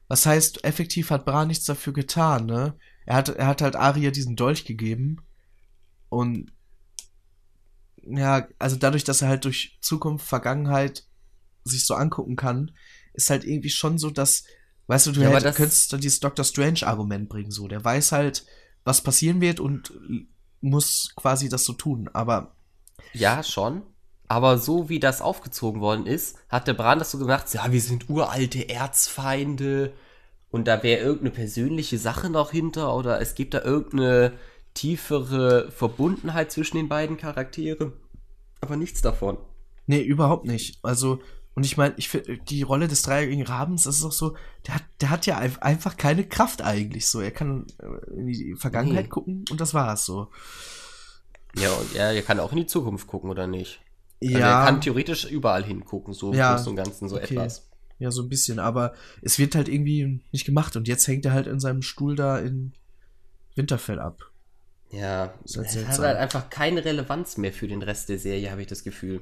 Was 0.07 0.25
heißt, 0.25 0.63
effektiv 0.63 1.09
hat 1.09 1.25
Bran 1.25 1.47
nichts 1.47 1.65
dafür 1.65 1.93
getan, 1.93 2.45
ne? 2.45 2.75
Er 3.05 3.15
hat, 3.15 3.29
er 3.29 3.47
hat 3.47 3.61
halt 3.61 3.75
Arya 3.75 4.11
diesen 4.11 4.35
Dolch 4.35 4.65
gegeben. 4.65 5.17
Und 6.09 6.51
ja, 8.03 8.47
also 8.59 8.75
dadurch, 8.75 9.03
dass 9.03 9.21
er 9.21 9.29
halt 9.29 9.45
durch 9.45 9.77
Zukunft, 9.81 10.27
Vergangenheit 10.27 11.05
sich 11.63 11.85
so 11.85 11.95
angucken 11.95 12.35
kann, 12.35 12.71
ist 13.13 13.29
halt 13.29 13.43
irgendwie 13.43 13.69
schon 13.69 13.97
so, 13.97 14.09
dass, 14.11 14.43
weißt 14.87 15.07
du, 15.07 15.11
du 15.13 15.21
Ja, 15.21 15.29
hätt, 15.29 15.43
das- 15.45 15.55
könntest 15.55 15.91
da 15.93 15.97
dieses 15.97 16.19
Doctor 16.19 16.45
Strange-Argument 16.45 17.27
bringen, 17.29 17.51
so. 17.51 17.67
Der 17.67 17.83
weiß 17.83 18.11
halt, 18.11 18.45
was 18.83 19.01
passieren 19.01 19.41
wird 19.41 19.59
und 19.59 19.91
muss 20.61 21.11
quasi 21.15 21.49
das 21.49 21.65
so 21.65 21.73
tun. 21.73 22.09
Aber 22.13 22.55
ja, 23.13 23.41
schon. 23.43 23.81
Aber 24.27 24.57
so 24.57 24.89
wie 24.89 24.99
das 24.99 25.21
aufgezogen 25.21 25.81
worden 25.81 26.05
ist, 26.07 26.37
hat 26.49 26.67
der 26.67 26.73
Bran 26.73 26.99
das 26.99 27.11
so 27.11 27.19
gemacht, 27.19 27.53
ja, 27.53 27.71
wir 27.71 27.81
sind 27.81 28.09
uralte 28.09 28.67
Erzfeinde 28.69 29.93
und 30.49 30.67
da 30.67 30.81
wäre 30.83 31.01
irgendeine 31.01 31.31
persönliche 31.31 31.97
Sache 31.99 32.29
noch 32.29 32.51
hinter 32.51 32.95
oder 32.95 33.21
es 33.21 33.35
gibt 33.35 33.53
da 33.53 33.61
irgendeine 33.61 34.33
tiefere 34.73 35.71
Verbundenheit 35.71 36.51
zwischen 36.51 36.77
den 36.77 36.89
beiden 36.89 37.17
Charakteren. 37.17 37.93
Aber 38.61 38.77
nichts 38.77 39.01
davon. 39.01 39.37
Nee, 39.87 40.01
überhaupt 40.01 40.45
nicht. 40.45 40.79
Also, 40.83 41.19
und 41.53 41.63
ich 41.65 41.77
meine, 41.77 41.93
ich 41.97 42.09
finde, 42.09 42.37
die 42.39 42.63
Rolle 42.63 42.87
des 42.87 43.03
dreieckigen 43.03 43.45
Rabens, 43.45 43.83
das 43.83 43.97
ist 43.97 44.03
auch 44.05 44.11
so, 44.11 44.35
der 44.65 44.75
hat, 44.75 44.83
der 45.01 45.09
hat 45.11 45.25
ja 45.27 45.37
ein- 45.37 45.61
einfach 45.61 45.97
keine 45.97 46.25
Kraft 46.27 46.61
eigentlich 46.63 47.07
so. 47.07 47.21
Er 47.21 47.31
kann 47.31 47.67
in 48.15 48.25
die 48.27 48.55
Vergangenheit 48.55 49.05
Nee. 49.05 49.09
gucken 49.09 49.45
und 49.51 49.61
das 49.61 49.73
war's 49.73 50.05
so. 50.05 50.29
Ja, 51.57 51.71
und 51.71 51.95
er, 51.95 52.11
er 52.11 52.21
kann 52.23 52.39
auch 52.39 52.51
in 52.51 52.57
die 52.57 52.65
Zukunft 52.65 53.07
gucken, 53.07 53.29
oder 53.29 53.45
nicht? 53.47 53.79
Also 54.23 54.37
ja, 54.37 54.59
er 54.61 54.65
kann 54.65 54.81
theoretisch 54.81 55.25
überall 55.25 55.63
hingucken, 55.63 56.13
so 56.13 56.31
im 56.31 56.37
Ja, 56.37 56.55
Großen 56.55 56.69
und 56.69 56.75
Ganzen 56.75 57.09
so 57.09 57.15
okay. 57.17 57.35
etwas. 57.35 57.69
ja, 57.99 58.11
so 58.11 58.23
ein 58.23 58.29
bisschen, 58.29 58.59
aber 58.59 58.93
es 59.21 59.37
wird 59.39 59.55
halt 59.55 59.67
irgendwie 59.67 60.21
nicht 60.31 60.45
gemacht 60.45 60.75
und 60.75 60.87
jetzt 60.87 61.07
hängt 61.07 61.25
er 61.25 61.33
halt 61.33 61.47
in 61.47 61.59
seinem 61.59 61.81
Stuhl 61.81 62.15
da 62.15 62.39
in 62.39 62.73
Winterfell 63.55 63.99
ab. 63.99 64.31
Ja, 64.91 65.33
Ist 65.43 65.57
halt 65.57 65.67
es 65.67 65.87
hat 65.87 65.99
halt 65.99 66.17
einfach 66.17 66.49
keine 66.49 66.85
Relevanz 66.85 67.37
mehr 67.37 67.51
für 67.53 67.67
den 67.67 67.81
Rest 67.81 68.07
der 68.09 68.19
Serie, 68.19 68.51
habe 68.51 68.61
ich 68.61 68.67
das 68.67 68.83
Gefühl. 68.83 69.21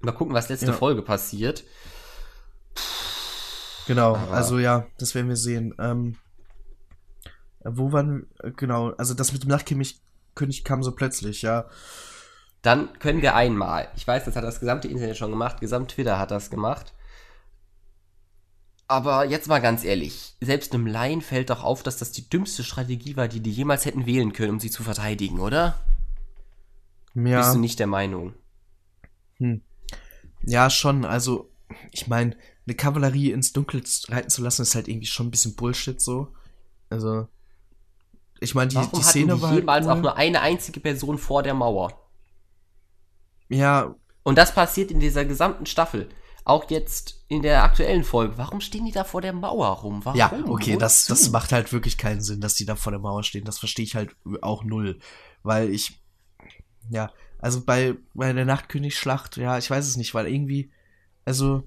Mal 0.00 0.12
gucken, 0.12 0.34
was 0.34 0.48
letzte 0.48 0.66
Ja. 0.66 0.72
Folge 0.72 1.02
passiert. 1.02 1.64
Genau, 3.86 4.16
Aber- 4.16 4.32
also 4.32 4.58
ja, 4.58 4.86
das 4.98 5.14
werden 5.14 5.28
wir 5.28 5.36
sehen. 5.36 5.74
Ähm, 5.78 6.16
wo 7.64 7.92
waren, 7.92 8.26
genau, 8.56 8.90
also 8.92 9.14
das 9.14 9.32
mit 9.32 9.42
dem 9.42 9.48
Nachtkönig 9.50 10.00
König 10.34 10.62
kam 10.64 10.82
so 10.84 10.92
plötzlich, 10.92 11.42
ja. 11.42 11.64
Dann 12.62 12.98
können 12.98 13.22
wir 13.22 13.34
einmal, 13.34 13.88
ich 13.96 14.06
weiß, 14.06 14.24
das 14.24 14.34
hat 14.36 14.44
das 14.44 14.60
gesamte 14.60 14.88
Internet 14.88 15.16
schon 15.16 15.30
gemacht, 15.30 15.60
gesamt 15.60 15.92
Twitter 15.92 16.18
hat 16.18 16.30
das 16.30 16.50
gemacht. 16.50 16.92
Aber 18.88 19.26
jetzt 19.26 19.48
mal 19.48 19.60
ganz 19.60 19.84
ehrlich, 19.84 20.34
selbst 20.40 20.72
einem 20.72 20.86
Laien 20.86 21.20
fällt 21.20 21.50
doch 21.50 21.62
auf, 21.62 21.82
dass 21.82 21.98
das 21.98 22.10
die 22.10 22.28
dümmste 22.28 22.64
Strategie 22.64 23.16
war, 23.16 23.28
die 23.28 23.40
die 23.40 23.52
jemals 23.52 23.84
hätten 23.84 24.06
wählen 24.06 24.32
können, 24.32 24.52
um 24.52 24.60
sie 24.60 24.70
zu 24.70 24.82
verteidigen, 24.82 25.40
oder? 25.40 25.78
Ja. 27.14 27.40
Bist 27.40 27.54
du 27.54 27.58
nicht 27.58 27.78
der 27.78 27.86
Meinung? 27.86 28.34
Hm. 29.36 29.60
Ja, 30.42 30.70
schon. 30.70 31.04
Also, 31.04 31.50
ich 31.92 32.06
meine, 32.06 32.34
eine 32.66 32.76
Kavallerie 32.76 33.30
ins 33.32 33.52
Dunkel 33.52 33.82
reiten 34.08 34.30
zu 34.30 34.42
lassen, 34.42 34.62
ist 34.62 34.74
halt 34.74 34.88
irgendwie 34.88 35.06
schon 35.06 35.26
ein 35.26 35.30
bisschen 35.30 35.54
Bullshit 35.54 36.00
so. 36.00 36.28
Also, 36.88 37.28
ich 38.40 38.54
meine, 38.54 38.68
die, 38.68 38.76
Warum 38.76 38.90
die 38.90 38.96
hatten 38.96 39.04
Szene 39.04 39.34
die 39.34 39.42
war 39.42 39.50
halt 39.50 39.60
jemals 39.60 39.86
cool. 39.86 39.92
auch 39.92 40.00
nur 40.00 40.16
eine 40.16 40.40
einzige 40.40 40.80
Person 40.80 41.18
vor 41.18 41.42
der 41.42 41.54
Mauer? 41.54 42.07
Ja, 43.48 43.94
Und 44.22 44.36
das 44.38 44.54
passiert 44.54 44.90
in 44.90 45.00
dieser 45.00 45.24
gesamten 45.24 45.66
Staffel. 45.66 46.08
Auch 46.44 46.70
jetzt 46.70 47.24
in 47.28 47.42
der 47.42 47.62
aktuellen 47.62 48.04
Folge. 48.04 48.38
Warum 48.38 48.60
stehen 48.62 48.86
die 48.86 48.92
da 48.92 49.04
vor 49.04 49.20
der 49.20 49.34
Mauer 49.34 49.68
rum? 49.68 50.04
Warum? 50.04 50.18
ja, 50.18 50.32
okay, 50.46 50.76
das, 50.78 51.06
das 51.06 51.30
macht 51.30 51.52
halt 51.52 51.72
wirklich 51.72 51.98
keinen 51.98 52.22
Sinn, 52.22 52.40
dass 52.40 52.54
die 52.54 52.64
da 52.64 52.74
vor 52.74 52.90
der 52.90 53.00
Mauer 53.00 53.22
stehen. 53.22 53.44
Das 53.44 53.58
verstehe 53.58 53.84
ich 53.84 53.94
halt 53.94 54.16
auch 54.40 54.64
null. 54.64 54.98
Weil 55.42 55.68
ich, 55.70 56.00
ja, 56.88 57.10
also 57.38 57.60
bei, 57.60 57.96
bei 58.14 58.32
der 58.32 58.46
Nachtkönig-Schlacht, 58.46 59.36
ja, 59.36 59.58
ich 59.58 59.70
weiß 59.70 59.86
es 59.86 59.96
nicht, 59.98 60.14
weil 60.14 60.26
irgendwie, 60.26 60.70
also, 61.26 61.64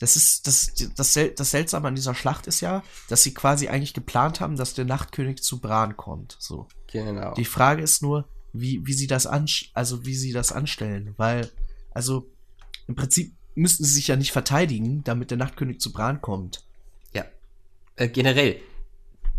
das 0.00 0.16
ist, 0.16 0.46
das, 0.46 0.72
das, 0.96 1.12
Sel- 1.12 1.34
das 1.36 1.50
Seltsame 1.50 1.88
an 1.88 1.94
dieser 1.94 2.14
Schlacht 2.14 2.46
ist 2.46 2.60
ja, 2.62 2.82
dass 3.08 3.22
sie 3.22 3.34
quasi 3.34 3.68
eigentlich 3.68 3.94
geplant 3.94 4.40
haben, 4.40 4.56
dass 4.56 4.72
der 4.74 4.86
Nachtkönig 4.86 5.42
zu 5.42 5.60
Bran 5.60 5.96
kommt, 5.98 6.36
so. 6.40 6.66
Genau. 6.90 7.34
Die 7.34 7.44
Frage 7.44 7.82
ist 7.82 8.02
nur, 8.02 8.26
wie, 8.52 8.86
wie 8.86 8.92
sie 8.92 9.06
das 9.06 9.26
an, 9.26 9.46
also 9.74 10.04
wie 10.04 10.14
sie 10.14 10.32
das 10.32 10.52
anstellen, 10.52 11.14
weil, 11.16 11.50
also 11.92 12.28
im 12.86 12.94
Prinzip 12.94 13.32
müssten 13.54 13.84
sie 13.84 13.94
sich 13.94 14.08
ja 14.08 14.16
nicht 14.16 14.32
verteidigen, 14.32 15.04
damit 15.04 15.30
der 15.30 15.38
Nachtkönig 15.38 15.80
zu 15.80 15.92
Bran 15.92 16.20
kommt. 16.20 16.64
Ja. 17.12 17.24
Äh, 17.96 18.08
generell. 18.08 18.56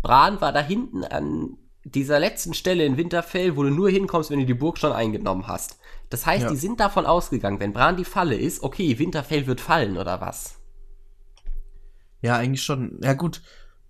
Bran 0.02 0.40
war 0.40 0.52
da 0.52 0.60
hinten 0.62 1.04
an 1.04 1.56
dieser 1.84 2.18
letzten 2.18 2.54
Stelle 2.54 2.84
in 2.84 2.96
Winterfell, 2.96 3.56
wo 3.56 3.62
du 3.62 3.70
nur 3.70 3.90
hinkommst, 3.90 4.30
wenn 4.30 4.38
du 4.40 4.46
die 4.46 4.54
Burg 4.54 4.78
schon 4.78 4.92
eingenommen 4.92 5.46
hast. 5.46 5.78
Das 6.10 6.26
heißt, 6.26 6.44
Ja. 6.44 6.50
die 6.50 6.56
sind 6.56 6.80
davon 6.80 7.06
ausgegangen, 7.06 7.60
wenn 7.60 7.72
Bran 7.72 7.96
die 7.96 8.04
Falle 8.04 8.36
ist, 8.36 8.62
okay, 8.62 8.98
Winterfell 8.98 9.46
wird 9.46 9.60
fallen 9.60 9.96
oder 9.96 10.20
was? 10.20 10.54
Ja, 12.22 12.36
eigentlich 12.36 12.62
schon. 12.62 12.98
Ja 13.02 13.12
gut. 13.14 13.42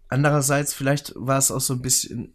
Andererseits 0.08 0.74
vielleicht 0.74 1.12
war 1.16 1.38
es 1.38 1.50
auch 1.50 1.60
so 1.60 1.74
ein 1.74 1.82
bisschen, 1.82 2.33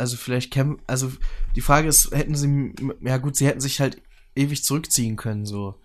also 0.00 0.16
vielleicht 0.16 0.50
käm, 0.50 0.80
also 0.86 1.12
die 1.54 1.60
Frage 1.60 1.86
ist, 1.86 2.10
hätten 2.10 2.34
sie, 2.34 2.74
ja 3.02 3.18
gut, 3.18 3.36
sie 3.36 3.46
hätten 3.46 3.60
sich 3.60 3.80
halt 3.80 4.00
ewig 4.34 4.64
zurückziehen 4.64 5.16
können 5.16 5.44
so, 5.44 5.78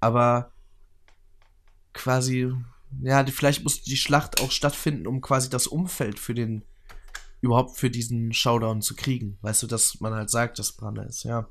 aber 0.00 0.52
quasi, 1.92 2.52
ja, 3.02 3.22
die, 3.22 3.32
vielleicht 3.32 3.62
muss 3.62 3.82
die 3.82 3.96
Schlacht 3.96 4.40
auch 4.40 4.50
stattfinden, 4.50 5.06
um 5.06 5.20
quasi 5.20 5.50
das 5.50 5.66
Umfeld 5.66 6.18
für 6.18 6.34
den 6.34 6.64
überhaupt 7.42 7.76
für 7.76 7.90
diesen 7.90 8.32
Showdown 8.32 8.82
zu 8.82 8.94
kriegen. 8.94 9.38
Weißt 9.42 9.62
du, 9.62 9.66
dass 9.66 10.00
man 10.00 10.14
halt 10.14 10.30
sagt, 10.30 10.58
dass 10.58 10.72
Bran 10.72 10.94
da 10.94 11.02
ist, 11.02 11.24
ja. 11.24 11.48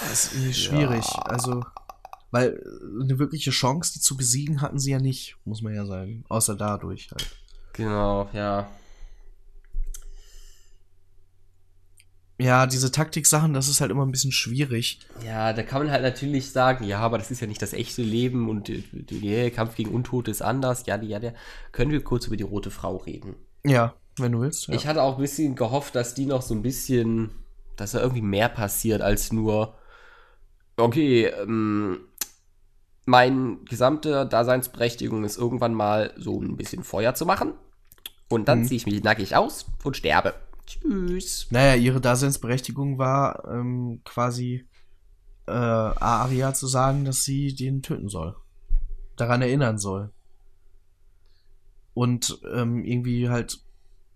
Das 0.00 0.24
ist 0.26 0.32
irgendwie 0.34 0.54
schwierig. 0.54 1.04
Ja. 1.04 1.22
Also, 1.22 1.64
weil 2.30 2.60
eine 3.00 3.18
wirkliche 3.18 3.50
Chance, 3.50 3.94
die 3.94 4.00
zu 4.00 4.16
besiegen, 4.16 4.60
hatten 4.60 4.78
sie 4.78 4.90
ja 4.90 4.98
nicht, 4.98 5.36
muss 5.44 5.62
man 5.62 5.74
ja 5.74 5.86
sagen. 5.86 6.24
Außer 6.28 6.54
dadurch 6.54 7.10
halt. 7.10 7.36
Genau, 7.72 8.28
ja. 8.32 8.68
Ja, 12.38 12.66
diese 12.66 12.92
Taktik-Sachen, 12.92 13.54
das 13.54 13.66
ist 13.68 13.80
halt 13.80 13.90
immer 13.90 14.04
ein 14.04 14.10
bisschen 14.12 14.32
schwierig. 14.32 15.00
Ja, 15.24 15.54
da 15.54 15.62
kann 15.62 15.82
man 15.82 15.90
halt 15.90 16.02
natürlich 16.02 16.50
sagen, 16.52 16.84
ja, 16.84 16.98
aber 16.98 17.16
das 17.16 17.30
ist 17.30 17.40
ja 17.40 17.46
nicht 17.46 17.62
das 17.62 17.72
echte 17.72 18.02
Leben 18.02 18.50
und 18.50 18.68
äh, 18.68 18.82
der 18.92 19.50
Kampf 19.50 19.74
gegen 19.76 19.90
Untote 19.90 20.30
ist 20.30 20.42
anders. 20.42 20.84
Ja, 20.86 21.00
ja, 21.00 21.18
ja. 21.18 21.32
Können 21.72 21.92
wir 21.92 22.04
kurz 22.04 22.26
über 22.26 22.36
die 22.36 22.42
rote 22.44 22.70
Frau 22.70 22.96
reden? 22.96 23.36
Ja, 23.64 23.94
wenn 24.18 24.32
du 24.32 24.40
willst. 24.40 24.66
Ja. 24.68 24.74
Ich 24.74 24.86
hatte 24.86 25.02
auch 25.02 25.16
ein 25.16 25.22
bisschen 25.22 25.54
gehofft, 25.54 25.94
dass 25.94 26.12
die 26.14 26.26
noch 26.26 26.42
so 26.42 26.54
ein 26.54 26.60
bisschen, 26.62 27.30
dass 27.76 27.92
da 27.92 28.00
irgendwie 28.00 28.20
mehr 28.22 28.50
passiert 28.50 29.00
als 29.00 29.32
nur, 29.32 29.74
okay, 30.76 31.26
ähm, 31.26 32.00
meine 33.06 33.56
gesamte 33.68 34.26
Daseinsberechtigung 34.26 35.24
ist 35.24 35.38
irgendwann 35.38 35.72
mal 35.74 36.12
so 36.16 36.40
ein 36.40 36.56
bisschen 36.56 36.84
Feuer 36.84 37.14
zu 37.14 37.24
machen. 37.24 37.52
Und 38.28 38.48
dann 38.48 38.60
Mhm. 38.60 38.64
ziehe 38.66 38.76
ich 38.76 38.86
mich 38.86 39.02
nackig 39.04 39.36
aus 39.36 39.66
und 39.84 39.96
sterbe. 39.96 40.34
Tschüss. 40.66 41.46
Naja, 41.50 41.74
ihre 41.74 42.00
Daseinsberechtigung 42.00 42.98
war 42.98 43.44
ähm, 43.50 44.00
quasi 44.04 44.66
äh, 45.46 45.52
Aria 45.52 46.54
zu 46.54 46.66
sagen, 46.66 47.04
dass 47.04 47.22
sie 47.22 47.54
den 47.54 47.82
töten 47.82 48.08
soll. 48.08 48.36
Daran 49.16 49.42
erinnern 49.42 49.78
soll. 49.78 50.10
Und 51.94 52.40
ähm, 52.52 52.84
irgendwie 52.84 53.28
halt 53.28 53.60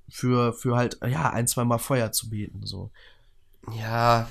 für, 0.08 0.52
für 0.52 0.76
halt, 0.76 0.98
ja, 1.06 1.30
ein, 1.30 1.46
zwei 1.46 1.64
Mal 1.64 1.78
Feuer 1.78 2.12
zu 2.12 2.28
beten. 2.30 2.66
So. 2.66 2.90
Ja, 3.74 4.28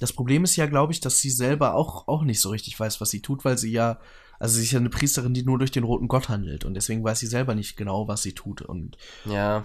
Das 0.00 0.12
Problem 0.12 0.44
ist 0.44 0.56
ja, 0.56 0.66
glaube 0.66 0.92
ich, 0.92 1.00
dass 1.00 1.18
sie 1.18 1.30
selber 1.30 1.74
auch, 1.74 2.08
auch 2.08 2.22
nicht 2.24 2.40
so 2.40 2.50
richtig 2.50 2.78
weiß, 2.78 3.00
was 3.00 3.10
sie 3.10 3.22
tut, 3.22 3.44
weil 3.44 3.58
sie 3.58 3.70
ja, 3.70 4.00
also 4.38 4.56
sie 4.56 4.64
ist 4.64 4.72
ja 4.72 4.80
eine 4.80 4.90
Priesterin, 4.90 5.34
die 5.34 5.44
nur 5.44 5.58
durch 5.58 5.70
den 5.70 5.84
roten 5.84 6.08
Gott 6.08 6.28
handelt. 6.28 6.64
Und 6.64 6.74
deswegen 6.74 7.04
weiß 7.04 7.20
sie 7.20 7.26
selber 7.26 7.54
nicht 7.54 7.76
genau, 7.76 8.08
was 8.08 8.22
sie 8.22 8.32
tut. 8.32 8.62
Und 8.62 8.96
ja. 9.24 9.64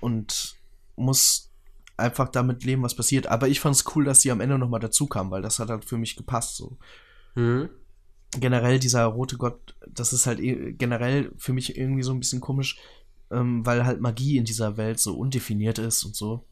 Und 0.00 0.54
muss 0.96 1.50
einfach 1.96 2.28
damit 2.28 2.64
leben, 2.64 2.82
was 2.82 2.94
passiert. 2.94 3.26
Aber 3.26 3.48
ich 3.48 3.60
fand 3.60 3.74
es 3.76 3.84
cool, 3.96 4.04
dass 4.04 4.20
sie 4.20 4.30
am 4.30 4.40
Ende 4.40 4.58
nochmal 4.58 4.80
dazu 4.80 5.06
kam, 5.06 5.30
weil 5.30 5.42
das 5.42 5.58
hat 5.58 5.68
halt 5.70 5.84
für 5.84 5.98
mich 5.98 6.16
gepasst. 6.16 6.56
So 6.56 6.76
Hm? 7.34 7.68
generell 8.38 8.78
dieser 8.78 9.04
rote 9.06 9.36
Gott, 9.38 9.74
das 9.86 10.12
ist 10.12 10.26
halt 10.26 10.38
eh- 10.40 10.72
generell 10.72 11.32
für 11.38 11.52
mich 11.52 11.76
irgendwie 11.78 12.02
so 12.02 12.12
ein 12.12 12.20
bisschen 12.20 12.40
komisch, 12.40 12.78
ähm, 13.30 13.64
weil 13.64 13.84
halt 13.86 14.00
Magie 14.00 14.36
in 14.36 14.44
dieser 14.44 14.76
Welt 14.76 15.00
so 15.00 15.16
undefiniert 15.16 15.78
ist 15.78 16.04
und 16.04 16.14
so. 16.14 16.44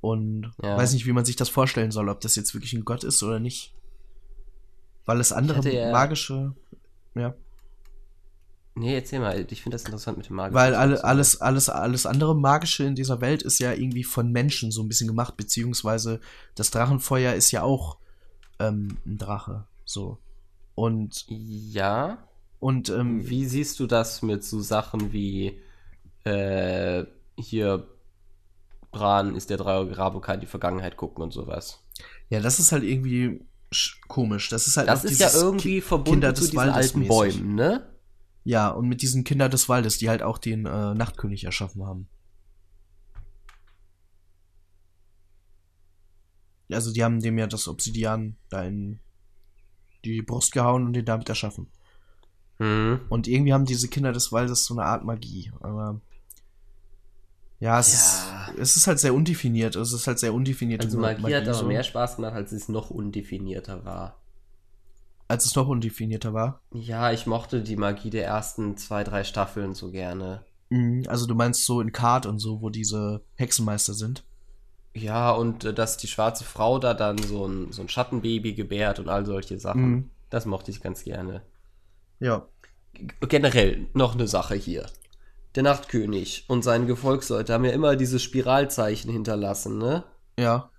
Und 0.00 0.50
Ja. 0.62 0.76
weiß 0.76 0.92
nicht, 0.94 1.06
wie 1.06 1.12
man 1.12 1.24
sich 1.24 1.36
das 1.36 1.48
vorstellen 1.48 1.90
soll, 1.92 2.08
ob 2.08 2.20
das 2.20 2.34
jetzt 2.36 2.54
wirklich 2.54 2.72
ein 2.72 2.84
Gott 2.84 3.04
ist 3.04 3.22
oder 3.22 3.38
nicht. 3.38 3.74
Weil 5.04 5.20
es 5.20 5.32
andere 5.32 5.70
ja- 5.72 5.92
magische, 5.92 6.54
ja, 7.14 7.34
Nee, 8.74 8.94
erzähl 8.94 9.20
mal. 9.20 9.38
Ich 9.50 9.62
finde 9.62 9.74
das 9.76 9.84
interessant 9.84 10.16
mit 10.16 10.28
dem 10.28 10.36
Magischen. 10.36 10.54
Weil 10.58 10.74
alle, 10.74 11.04
alles, 11.04 11.40
alles, 11.40 11.68
alles 11.68 12.06
andere 12.06 12.34
Magische 12.34 12.84
in 12.84 12.94
dieser 12.94 13.20
Welt 13.20 13.42
ist 13.42 13.58
ja 13.58 13.72
irgendwie 13.72 14.04
von 14.04 14.32
Menschen 14.32 14.70
so 14.70 14.82
ein 14.82 14.88
bisschen 14.88 15.08
gemacht, 15.08 15.36
beziehungsweise 15.36 16.20
das 16.54 16.70
Drachenfeuer 16.70 17.34
ist 17.34 17.50
ja 17.50 17.62
auch 17.62 17.98
ähm, 18.58 18.96
ein 19.06 19.18
Drache. 19.18 19.66
So. 19.84 20.18
Und, 20.74 21.24
Ja. 21.28 22.26
und 22.60 22.88
ähm, 22.88 23.28
Wie 23.28 23.44
siehst 23.44 23.78
du 23.78 23.86
das 23.86 24.22
mit 24.22 24.42
so 24.42 24.60
Sachen 24.60 25.12
wie 25.12 25.60
äh, 26.24 27.04
hier 27.36 27.86
Bran 28.90 29.34
ist 29.36 29.50
der 29.50 29.56
Dreiergrabe, 29.58 30.20
kann 30.20 30.40
die 30.40 30.46
Vergangenheit 30.46 30.96
gucken 30.96 31.22
und 31.22 31.32
sowas? 31.32 31.78
ja, 32.30 32.40
das 32.40 32.58
ist 32.58 32.72
halt 32.72 32.82
irgendwie 32.84 33.44
sch- 33.70 33.96
komisch. 34.08 34.48
Das 34.48 34.66
ist 34.66 34.76
halt 34.78 34.88
Das 34.88 35.04
ist 35.04 35.20
ja 35.20 35.30
irgendwie 35.34 35.82
verbunden 35.82 36.20
Kinder 36.22 36.34
zu 36.34 36.42
des 36.42 36.50
diesen 36.52 36.58
Waldes 36.58 36.74
alten 36.76 36.98
mäßig. 37.00 37.08
Bäumen, 37.10 37.54
ne? 37.54 37.86
Ja, 38.44 38.68
und 38.70 38.88
mit 38.88 39.02
diesen 39.02 39.24
Kinder 39.24 39.48
des 39.48 39.68
Waldes, 39.68 39.98
die 39.98 40.08
halt 40.08 40.22
auch 40.22 40.38
den 40.38 40.66
äh, 40.66 40.94
Nachtkönig 40.94 41.44
erschaffen 41.44 41.86
haben. 41.86 42.08
Also 46.70 46.92
die 46.92 47.04
haben 47.04 47.20
dem 47.20 47.38
ja 47.38 47.46
das 47.46 47.68
Obsidian 47.68 48.36
da 48.48 48.62
in 48.62 48.98
die 50.04 50.22
Brust 50.22 50.52
gehauen 50.52 50.86
und 50.86 50.94
den 50.94 51.04
damit 51.04 51.28
erschaffen. 51.28 51.68
Hm. 52.58 53.00
Und 53.08 53.28
irgendwie 53.28 53.52
haben 53.52 53.66
diese 53.66 53.88
Kinder 53.88 54.12
des 54.12 54.32
Waldes 54.32 54.64
so 54.64 54.74
eine 54.74 54.84
Art 54.84 55.04
Magie. 55.04 55.52
Aber 55.60 56.00
ja, 57.60 57.78
es, 57.78 57.92
Ja. 57.92 58.46
Ist, 58.46 58.58
es 58.58 58.76
ist 58.76 58.86
halt 58.86 58.98
sehr 58.98 59.14
undefiniert. 59.14 59.76
Es 59.76 59.92
ist 59.92 60.06
halt 60.06 60.18
sehr 60.18 60.34
undefinierte 60.34 60.86
Also 60.86 60.98
Magie, 60.98 61.34
hat 61.34 61.44
aber 61.44 61.54
so, 61.54 61.66
mehr 61.66 61.82
Spaß 61.82 62.16
gemacht, 62.16 62.34
als 62.34 62.52
es 62.52 62.68
noch 62.68 62.90
undefinierter 62.90 63.84
war. 63.84 64.21
Als 65.32 65.46
es 65.46 65.56
noch 65.56 65.66
undefinierter 65.66 66.34
war. 66.34 66.60
Ja, 66.74 67.10
ich 67.10 67.26
mochte 67.26 67.62
die 67.62 67.76
Magie 67.76 68.10
der 68.10 68.26
ersten 68.26 68.76
zwei, 68.76 69.02
drei 69.02 69.24
Staffeln 69.24 69.72
so 69.74 69.90
gerne. 69.90 70.44
Mhm, 70.68 71.04
Also 71.08 71.26
du 71.26 71.34
meinst 71.34 71.64
so 71.64 71.80
in 71.80 71.90
Card 71.90 72.26
und 72.26 72.38
so, 72.38 72.60
wo 72.60 72.68
diese 72.68 73.22
Hexenmeister 73.36 73.94
sind. 73.94 74.24
Ja, 74.94 75.30
und 75.30 75.64
äh, 75.64 75.72
dass 75.72 75.96
die 75.96 76.06
schwarze 76.06 76.44
Frau 76.44 76.78
da 76.78 76.92
dann 76.92 77.16
so 77.16 77.46
ein, 77.46 77.72
so 77.72 77.80
ein 77.80 77.88
Schattenbaby 77.88 78.52
gebärt 78.52 78.98
und 78.98 79.08
all 79.08 79.24
solche 79.24 79.58
Sachen. 79.58 79.90
Mhm. 79.90 80.10
Das 80.28 80.44
mochte 80.44 80.70
ich 80.70 80.82
ganz 80.82 81.02
gerne. 81.02 81.40
Ja. 82.20 82.46
Generell 83.26 83.86
noch 83.94 84.12
eine 84.14 84.28
Sache 84.28 84.54
hier. 84.54 84.84
Der 85.54 85.62
Nachtkönig 85.62 86.44
und 86.48 86.62
seine 86.62 86.84
Gefolgsleute 86.84 87.54
haben 87.54 87.64
ja 87.64 87.72
immer 87.72 87.96
dieses 87.96 88.22
Spiralzeichen 88.22 89.10
hinterlassen, 89.10 89.78
ne? 89.78 90.04
Ja. 90.38 90.70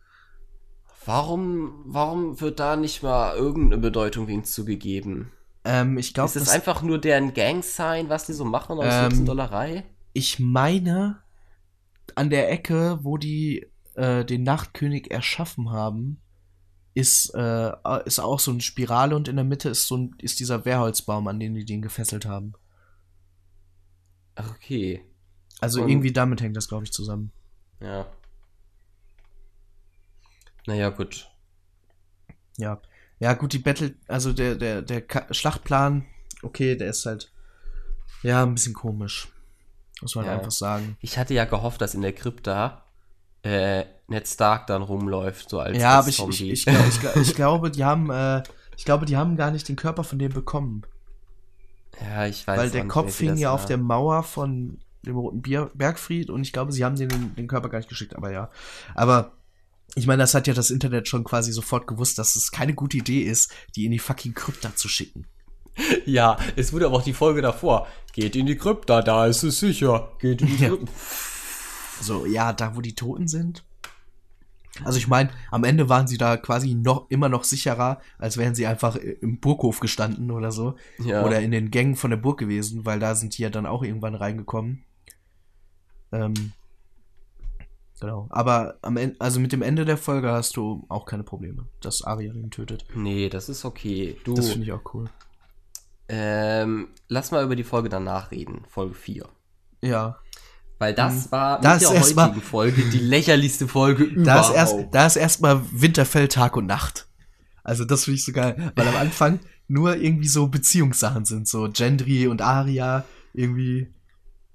Warum, 1.06 1.82
warum 1.86 2.40
wird 2.40 2.60
da 2.60 2.76
nicht 2.76 3.04
mal 3.04 3.36
irgendeine 3.36 3.82
Bedeutung 3.82 4.28
wenigstens 4.28 4.56
zugegeben? 4.56 5.32
Ähm, 5.66 5.98
ich 5.98 6.14
glaube, 6.14 6.28
Ist 6.28 6.36
das 6.36 6.44
das 6.46 6.54
einfach 6.54 6.82
nur 6.82 7.00
deren 7.00 7.34
Gang-Sign, 7.34 8.10
was 8.10 8.26
die 8.26 8.34
so 8.34 8.46
machen 8.46 8.78
aus 8.78 8.86
Ähm, 8.88 9.04
Hexendollerei? 9.06 9.84
ich 10.14 10.40
meine, 10.40 11.22
an 12.16 12.30
der 12.30 12.52
Ecke, 12.52 13.00
wo 13.02 13.18
die 13.18 13.66
äh, 13.96 14.24
den 14.26 14.44
Nachtkönig 14.44 15.12
erschaffen 15.12 15.72
haben, 15.72 16.20
ist, 16.94 17.34
äh, 17.34 17.72
ist 18.06 18.20
auch 18.20 18.40
so 18.40 18.52
eine 18.52 18.62
Spirale 18.62 19.16
und 19.16 19.28
in 19.28 19.36
der 19.36 19.46
Mitte 19.46 19.70
ist 19.70 19.88
so 19.88 19.98
ein, 19.98 20.16
ist 20.20 20.40
dieser 20.40 20.64
Wehrholzbaum, 20.66 21.28
an 21.28 21.40
den 21.40 21.56
die 21.56 21.66
den 21.66 21.82
gefesselt 21.82 22.26
haben. 22.26 22.54
Okay. 24.36 25.04
Also 25.60 25.82
Und- 25.82 25.90
irgendwie 25.90 26.12
damit 26.12 26.42
hängt 26.42 26.56
das, 26.58 26.68
glaube 26.68 26.84
ich, 26.84 26.92
zusammen. 26.92 27.32
Ja. 27.82 28.06
Naja, 30.68 30.90
gut. 30.90 31.30
Ja. 32.58 32.80
Ja, 33.20 33.34
gut, 33.34 33.54
die 33.54 33.60
Battle, 33.60 33.96
also 34.08 34.34
der, 34.34 34.56
der, 34.56 34.82
der 34.82 35.02
Ka 35.02 35.26
Schlachtplan, 35.34 36.06
okay, 36.42 36.76
der 36.76 36.90
ist 36.90 37.06
halt, 37.06 37.32
ja, 38.22 38.44
ein 38.44 38.54
bisschen 38.54 38.74
komisch. 38.74 39.30
Muss 40.02 40.16
man 40.16 40.26
Ja. 40.26 40.34
einfach 40.34 40.52
sagen. 40.52 40.98
Ich 41.00 41.18
hatte 41.18 41.34
ja 41.34 41.46
gehofft, 41.46 41.80
dass 41.82 41.94
in 41.94 42.02
der 42.02 42.14
Krypta 42.14 42.84
äh, 43.44 43.86
Ned 44.08 44.28
Stark 44.28 44.68
dann 44.68 44.82
rumläuft, 44.82 45.50
so 45.50 45.60
als, 45.60 45.78
ja, 45.78 45.98
als 46.00 46.20
aber 46.20 46.30
ich, 46.32 46.40
ich, 46.40 46.40
Zombie. 46.40 46.52
ich, 46.52 46.66
glaub- 46.66 46.88
ich, 46.88 47.00
glaub- 47.00 47.16
ich 47.22 47.36
glaube, 47.36 47.72
die 47.72 47.84
haben, 47.86 48.10
äh, 48.10 48.44
ich 48.78 48.86
glaube, 48.86 49.06
die 49.06 49.16
haben 49.18 49.38
gar 49.38 49.52
nicht 49.52 49.68
den 49.70 49.76
Körper 49.76 50.04
von 50.04 50.20
dem 50.20 50.34
bekommen. 50.34 50.84
ja, 52.02 52.26
ich 52.26 52.46
weiß 52.46 52.58
Weil 52.60 52.70
der 52.72 52.88
Kopf 52.88 53.18
hing 53.20 53.38
ja 53.38 53.50
war. 53.50 53.56
auf 53.56 53.66
der 53.66 53.78
Mauer 53.78 54.24
von 54.24 54.80
dem 55.06 55.16
Roten 55.18 55.42
Bier 55.42 55.70
Bergfried 55.74 56.30
und 56.30 56.42
ich 56.42 56.52
glaube, 56.54 56.72
sie 56.72 56.84
haben 56.84 56.96
den, 56.96 57.36
den 57.36 57.48
Körper 57.48 57.70
gar 57.70 57.78
nicht 57.80 57.90
geschickt, 57.90 58.16
aber 58.16 58.32
ja. 58.32 58.50
Aber 58.96 59.34
ich 59.96 60.08
meine, 60.08 60.24
das 60.24 60.34
hat 60.34 60.48
ja 60.48 60.54
das 60.54 60.72
Internet 60.72 61.08
schon 61.08 61.24
quasi 61.24 61.52
sofort 61.52 61.88
gewusst, 61.88 62.18
dass 62.18 62.36
es 62.36 62.52
keine 62.52 62.74
gute 62.74 62.98
Idee 62.98 63.22
ist, 63.22 63.52
die 63.76 63.86
in 63.86 63.92
die 63.92 64.00
fucking 64.00 64.34
Krypta 64.34 64.76
zu 64.76 64.88
schicken. 64.88 65.26
Ja, 66.06 66.38
es 66.56 66.72
wurde 66.72 66.86
aber 66.86 66.98
auch 66.98 67.04
die 67.04 67.14
Folge 67.14 67.42
davor. 67.42 67.88
Geht 68.14 68.36
in 68.36 68.46
die 68.46 68.58
Krypta, 68.58 69.02
da 69.02 69.26
ist 69.26 69.42
es 69.42 69.60
sicher. 69.60 70.12
Geht 70.20 70.42
in 70.42 70.48
die 70.48 70.58
Ja. 70.58 70.70
Krypta. 70.70 70.92
So, 72.02 72.26
ja, 72.28 72.54
da 72.54 72.76
wo 72.76 72.82
die 72.82 72.94
Toten 72.94 73.28
sind. 73.28 73.64
Also 74.84 74.98
ich 74.98 75.08
meine, 75.08 75.30
am 75.52 75.64
Ende 75.64 75.88
waren 75.90 76.08
sie 76.08 76.18
da 76.18 76.36
quasi 76.38 76.74
noch 76.74 77.10
immer 77.10 77.30
noch 77.30 77.44
sicherer, 77.44 78.02
als 78.18 78.38
wären 78.38 78.56
sie 78.56 78.66
einfach 78.68 78.96
im 78.96 79.40
Burghof 79.40 79.80
gestanden 79.80 80.32
oder 80.32 80.52
so. 80.52 80.76
Ja. 81.00 81.24
Oder 81.26 81.42
in 81.42 81.52
den 81.52 81.72
Gängen 81.72 81.96
von 81.96 82.10
der 82.12 82.18
Burg 82.18 82.40
gewesen, 82.40 82.86
weil 82.86 83.00
da 83.00 83.16
sind 83.16 83.38
die 83.38 83.44
ja 83.44 83.50
dann 83.50 83.66
auch 83.66 83.84
irgendwann 83.84 84.16
reingekommen. 84.16 84.84
Ähm, 86.12 86.54
genau. 88.04 88.28
Aber 88.30 88.78
am 88.82 88.98
Ende, 88.98 89.16
also 89.20 89.40
mit 89.40 89.52
dem 89.52 89.62
Ende 89.62 89.86
der 89.86 89.98
Folge 89.98 90.32
hast 90.32 90.56
du 90.58 90.86
auch 90.90 91.06
keine 91.06 91.24
Probleme, 91.24 91.66
dass 91.82 92.04
Arya 92.04 92.32
den 92.34 92.52
tötet. 92.52 92.86
Nee, 92.96 93.30
das 93.30 93.50
ist 93.50 93.66
okay. 93.66 94.18
Du, 94.24 94.34
Das 94.36 94.50
finde 94.50 94.66
ich 94.66 94.72
auch 94.72 94.94
cool. 94.94 95.06
ähm, 96.10 96.90
lass 97.08 97.32
mal 97.32 97.44
über 97.44 97.56
die 97.56 97.64
Folge 97.64 97.90
danach 97.90 98.32
reden. 98.32 98.64
Folge 98.70 98.94
4. 98.94 99.26
Ja. 99.82 100.18
Weil 100.80 100.94
das 100.94 101.32
war 101.32 101.62
Da 101.62 101.74
mit 101.74 101.82
ist 101.82 101.90
der 101.90 101.98
erst 101.98 102.16
mal- 102.16 102.26
heutigen 102.28 102.42
Folge 102.42 102.82
die 102.90 103.00
lächerlichste 103.00 103.68
Folge 103.68 104.06
Da 104.24 104.42
ist 104.42 104.50
überhaupt. 104.50 104.56
erst, 104.56 104.76
da 104.92 105.06
ist 105.08 105.16
erstmal 105.16 105.62
Winterfell 105.72 106.28
Tag 106.28 106.58
und 106.58 106.66
Nacht. 106.66 107.08
Also 107.64 107.86
das 107.86 108.04
finde 108.04 108.18
ich 108.18 108.26
so 108.26 108.34
geil, 108.34 108.72
weil 108.76 108.88
am 108.88 108.98
Anfang 108.98 109.40
nur 109.70 109.96
irgendwie 109.96 110.28
so 110.28 110.48
Beziehungssachen 110.48 111.24
sind, 111.24 111.48
so 111.48 111.70
Gendry 111.72 112.28
und 112.28 112.42
Arya, 112.42 113.06
irgendwie 113.34 113.94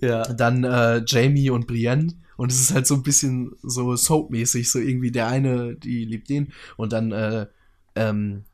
ja. 0.01 0.22
dann 0.35 0.62
äh, 0.64 1.03
Jamie 1.07 1.49
und 1.49 1.66
Brienne 1.66 2.12
und 2.39 2.53
es 2.53 2.61
ist 2.61 2.72
halt 2.72 2.86
so 2.86 2.95
ein 2.95 3.03
bisschen 3.03 3.57
so 3.62 3.95
soapmäßig, 3.95 4.70
so 4.70 4.78
irgendwie 4.78 5.11
der 5.11 5.26
eine, 5.26 5.74
die 5.74 6.05
liebt 6.05 6.30
den 6.30 6.53
und 6.76 6.93
dann 6.93 7.12
äh, 7.12 7.47
ähm, 7.97 8.45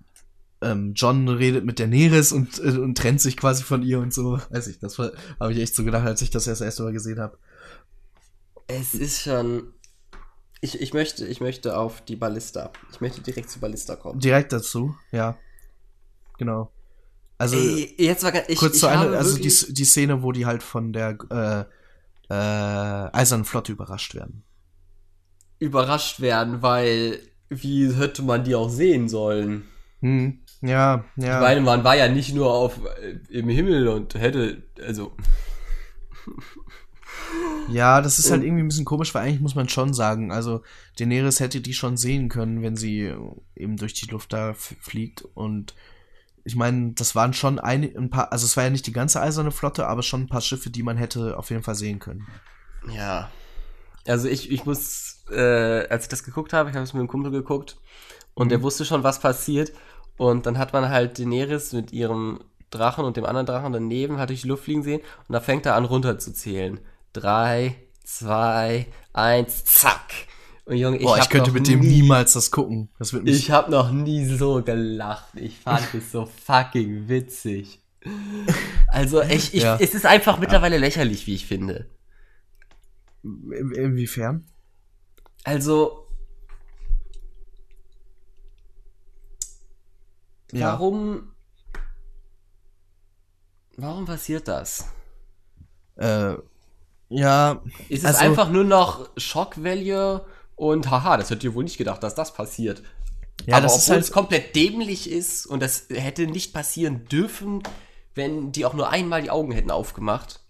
ähm, 0.63 0.95
John 0.95 1.29
redet 1.29 1.67
mit 1.67 1.79
der 1.79 1.87
Neris 1.87 2.33
und, 2.33 2.59
äh, 2.59 2.79
und 2.79 2.97
trennt 2.97 3.21
sich 3.21 3.37
quasi 3.37 3.63
von 3.63 3.83
ihr 3.83 4.01
und 4.01 4.13
so. 4.13 4.41
Weiß 4.51 4.67
ich, 4.69 4.79
das 4.79 4.99
habe 4.99 5.53
ich 5.53 5.59
echt 5.59 5.75
so 5.75 5.85
gedacht, 5.85 6.07
als 6.07 6.23
ich 6.23 6.31
das 6.31 6.47
erst 6.47 6.63
erste 6.63 6.83
Mal 6.83 6.93
gesehen 6.93 7.21
habe. 7.21 7.37
Es 8.67 8.95
ist 8.95 9.21
schon. 9.21 9.75
Ich, 10.63 10.81
ich, 10.81 10.95
möchte, 10.95 11.27
ich 11.27 11.43
möchte 11.43 11.77
auf 11.77 12.01
die 12.01 12.17
Ballista. 12.17 12.73
Ich 12.91 13.03
möchte 13.03 13.21
direkt 13.21 13.51
zu 13.51 13.61
Ballista 13.61 13.97
kommen. 13.97 14.19
Direkt 14.19 14.51
dazu, 14.51 14.97
ja. 15.13 15.37
Genau. 16.39 16.73
Also 17.37 17.57
Ey, 17.57 17.95
jetzt 17.99 18.25
war 18.25 18.33
ganz, 18.33 18.49
ich, 18.49 18.59
kurz 18.59 18.77
ich 18.77 18.81
zu 18.81 18.87
einer, 18.87 19.19
also 19.19 19.37
die, 19.37 19.75
die 19.75 19.85
Szene, 19.85 20.23
wo 20.23 20.33
die 20.33 20.47
halt 20.47 20.63
von 20.63 20.95
der, 20.95 21.19
äh, 21.29 21.65
äh, 22.29 22.35
Eisernen 22.35 23.45
Flotte 23.45 23.73
überrascht 23.73 24.15
werden. 24.15 24.45
Überrascht 25.59 26.21
werden, 26.21 26.63
weil 26.63 27.21
wie 27.49 27.93
hätte 27.93 28.23
man 28.23 28.45
die 28.45 28.55
auch 28.55 28.69
sehen 28.69 29.09
sollen? 29.09 29.65
Hm, 30.01 30.41
ja, 30.61 31.05
ja. 31.17 31.37
Ich 31.37 31.41
meine, 31.43 31.61
man 31.61 31.85
war 31.85 31.97
ja 31.97 32.09
nicht 32.09 32.35
nur 32.35 32.53
auf 32.53 32.81
äh, 33.01 33.19
im 33.31 33.49
Himmel 33.49 33.89
und 33.89 34.15
hätte, 34.15 34.63
also. 34.85 35.17
Ja, 37.69 38.03
das 38.03 38.19
ist 38.19 38.31
halt 38.31 38.43
irgendwie 38.43 38.63
ein 38.63 38.69
bisschen 38.69 38.85
komisch, 38.85 39.15
weil 39.15 39.23
eigentlich 39.23 39.41
muss 39.41 39.55
man 39.55 39.69
schon 39.69 39.95
sagen, 39.95 40.31
also 40.31 40.63
Daenerys 40.99 41.41
hätte 41.41 41.61
die 41.61 41.73
schon 41.73 41.97
sehen 41.97 42.29
können, 42.29 42.63
wenn 42.63 42.77
sie 42.77 43.13
eben 43.57 43.77
durch 43.77 43.95
die 43.95 44.11
Luft 44.11 44.33
da 44.33 44.55
fliegt. 44.55 45.23
Und 45.35 45.75
ich 46.45 46.57
meine, 46.57 46.93
das 46.93 47.15
waren 47.15 47.33
schon 47.33 47.59
ein, 47.59 47.85
ein 47.97 48.11
paar, 48.11 48.31
also 48.31 48.45
es 48.45 48.57
war 48.57 48.65
ja 48.65 48.71
nicht 48.71 48.87
die 48.87 48.93
ganze 48.93 49.21
eiserne 49.21 49.51
Flotte, 49.51 49.87
aber 49.87 50.03
schon 50.03 50.23
ein 50.23 50.29
paar 50.29 50.43
Schiffe, 50.43 50.71
die 50.71 50.83
man 50.83 50.99
hätte 50.99 51.39
auf 51.39 51.51
jeden 51.51 51.63
Fall 51.63 51.75
sehen 51.75 51.99
können. 51.99 52.27
Ja. 52.93 53.31
Also 54.07 54.29
ich, 54.29 54.51
ich 54.51 54.67
muss, 54.67 55.25
äh, 55.31 55.89
als 55.89 56.05
ich 56.05 56.09
das 56.11 56.23
geguckt 56.23 56.53
habe, 56.53 56.69
ich 56.69 56.77
habe 56.77 56.85
es 56.85 56.93
mit 56.93 57.01
einem 57.01 57.09
Kumpel 57.09 57.33
geguckt 57.33 57.79
und 58.35 58.51
der 58.51 58.63
wusste 58.63 58.85
schon, 58.85 59.03
was 59.03 59.21
passiert. 59.21 59.73
Und 60.17 60.47
dann 60.47 60.59
hat 60.59 60.73
man 60.73 60.91
halt 60.91 61.19
Daenerys 61.19 61.73
mit 61.73 61.93
ihrem 61.93 62.41
Drachen 62.71 63.05
und 63.05 63.17
dem 63.17 63.25
anderen 63.25 63.47
Drachen 63.47 63.73
daneben 63.73 64.19
halt 64.19 64.31
durch 64.31 64.43
die 64.43 64.49
Luft 64.49 64.65
fliegen 64.65 64.83
sehen 64.83 65.01
und 65.29 65.33
da 65.33 65.41
fängt 65.41 65.65
er 65.67 65.77
an 65.77 65.85
runterzuzählen. 65.85 66.81
Drei, 67.13 67.77
zwei, 68.05 68.87
eins, 69.13 69.65
zack. 69.65 70.13
Und 70.67 70.77
Junge, 70.77 70.97
ich, 70.97 71.03
Boah, 71.03 71.19
ich, 71.19 71.29
könnte 71.29 71.53
mit 71.53 71.69
dem 71.69 71.81
nie, 71.81 72.01
niemals 72.03 72.33
das 72.33 72.51
gucken. 72.51 72.89
Das 72.99 73.13
wird 73.13 73.25
mich. 73.25 73.37
Ich 73.37 73.51
habe 73.51 73.71
noch 73.71 73.91
nie 73.91 74.25
so 74.25 74.63
gelacht. 74.63 75.35
Ich 75.35 75.59
fand 75.61 75.93
es 75.95 76.11
so 76.11 76.25
fucking 76.27 77.09
witzig. 77.09 77.81
Also 78.89 79.21
ich, 79.23 79.55
ich, 79.55 79.63
Ja. 79.63 79.77
es 79.79 79.95
ist 79.95 80.07
einfach 80.07 80.39
mittlerweile 80.39 80.79
lächerlich, 80.79 81.27
wie 81.27 81.35
ich 81.35 81.47
finde. 81.47 81.91
in, 83.23 83.73
inwiefern? 83.73 84.47
Also, 85.45 86.07
Ja. 90.53 90.73
warum, 90.73 91.33
warum 93.77 94.05
passiert 94.05 94.47
das? 94.49 94.87
Äh, 95.97 96.35
ja, 97.09 97.63
Ist 97.89 98.01
es 98.01 98.05
Also- 98.07 98.21
einfach 98.21 98.51
nur 98.51 98.65
noch 98.65 99.11
Shock 99.17 99.63
Value 99.63 100.25
und 100.57 100.91
haha, 100.91 101.17
das 101.17 101.31
hättet 101.31 101.45
ihr 101.45 101.55
wohl 101.55 101.65
nicht 101.65 101.79
gedacht, 101.79 102.03
dass 102.03 102.15
das 102.15 102.35
passiert. 102.35 102.83
ja, 103.47 103.57
Aber 103.57 103.65
das 103.65 103.77
obwohl 103.77 103.97
halt. 103.97 104.05
es 104.05 104.13
komplett 104.13 104.57
dämlich 104.57 105.11
ist 105.11 105.47
und 105.47 105.61
das 105.61 105.87
hätte 105.91 106.27
nicht 106.27 106.53
passieren 106.53 107.05
dürfen, 107.07 107.63
wenn 108.15 108.53
die 108.53 108.65
auch 108.65 108.75
nur 108.75 108.91
einmal 108.91 109.23
die 109.23 109.31
Augen 109.31 109.53
hätten 109.53 109.71
aufgemacht. 109.71 110.41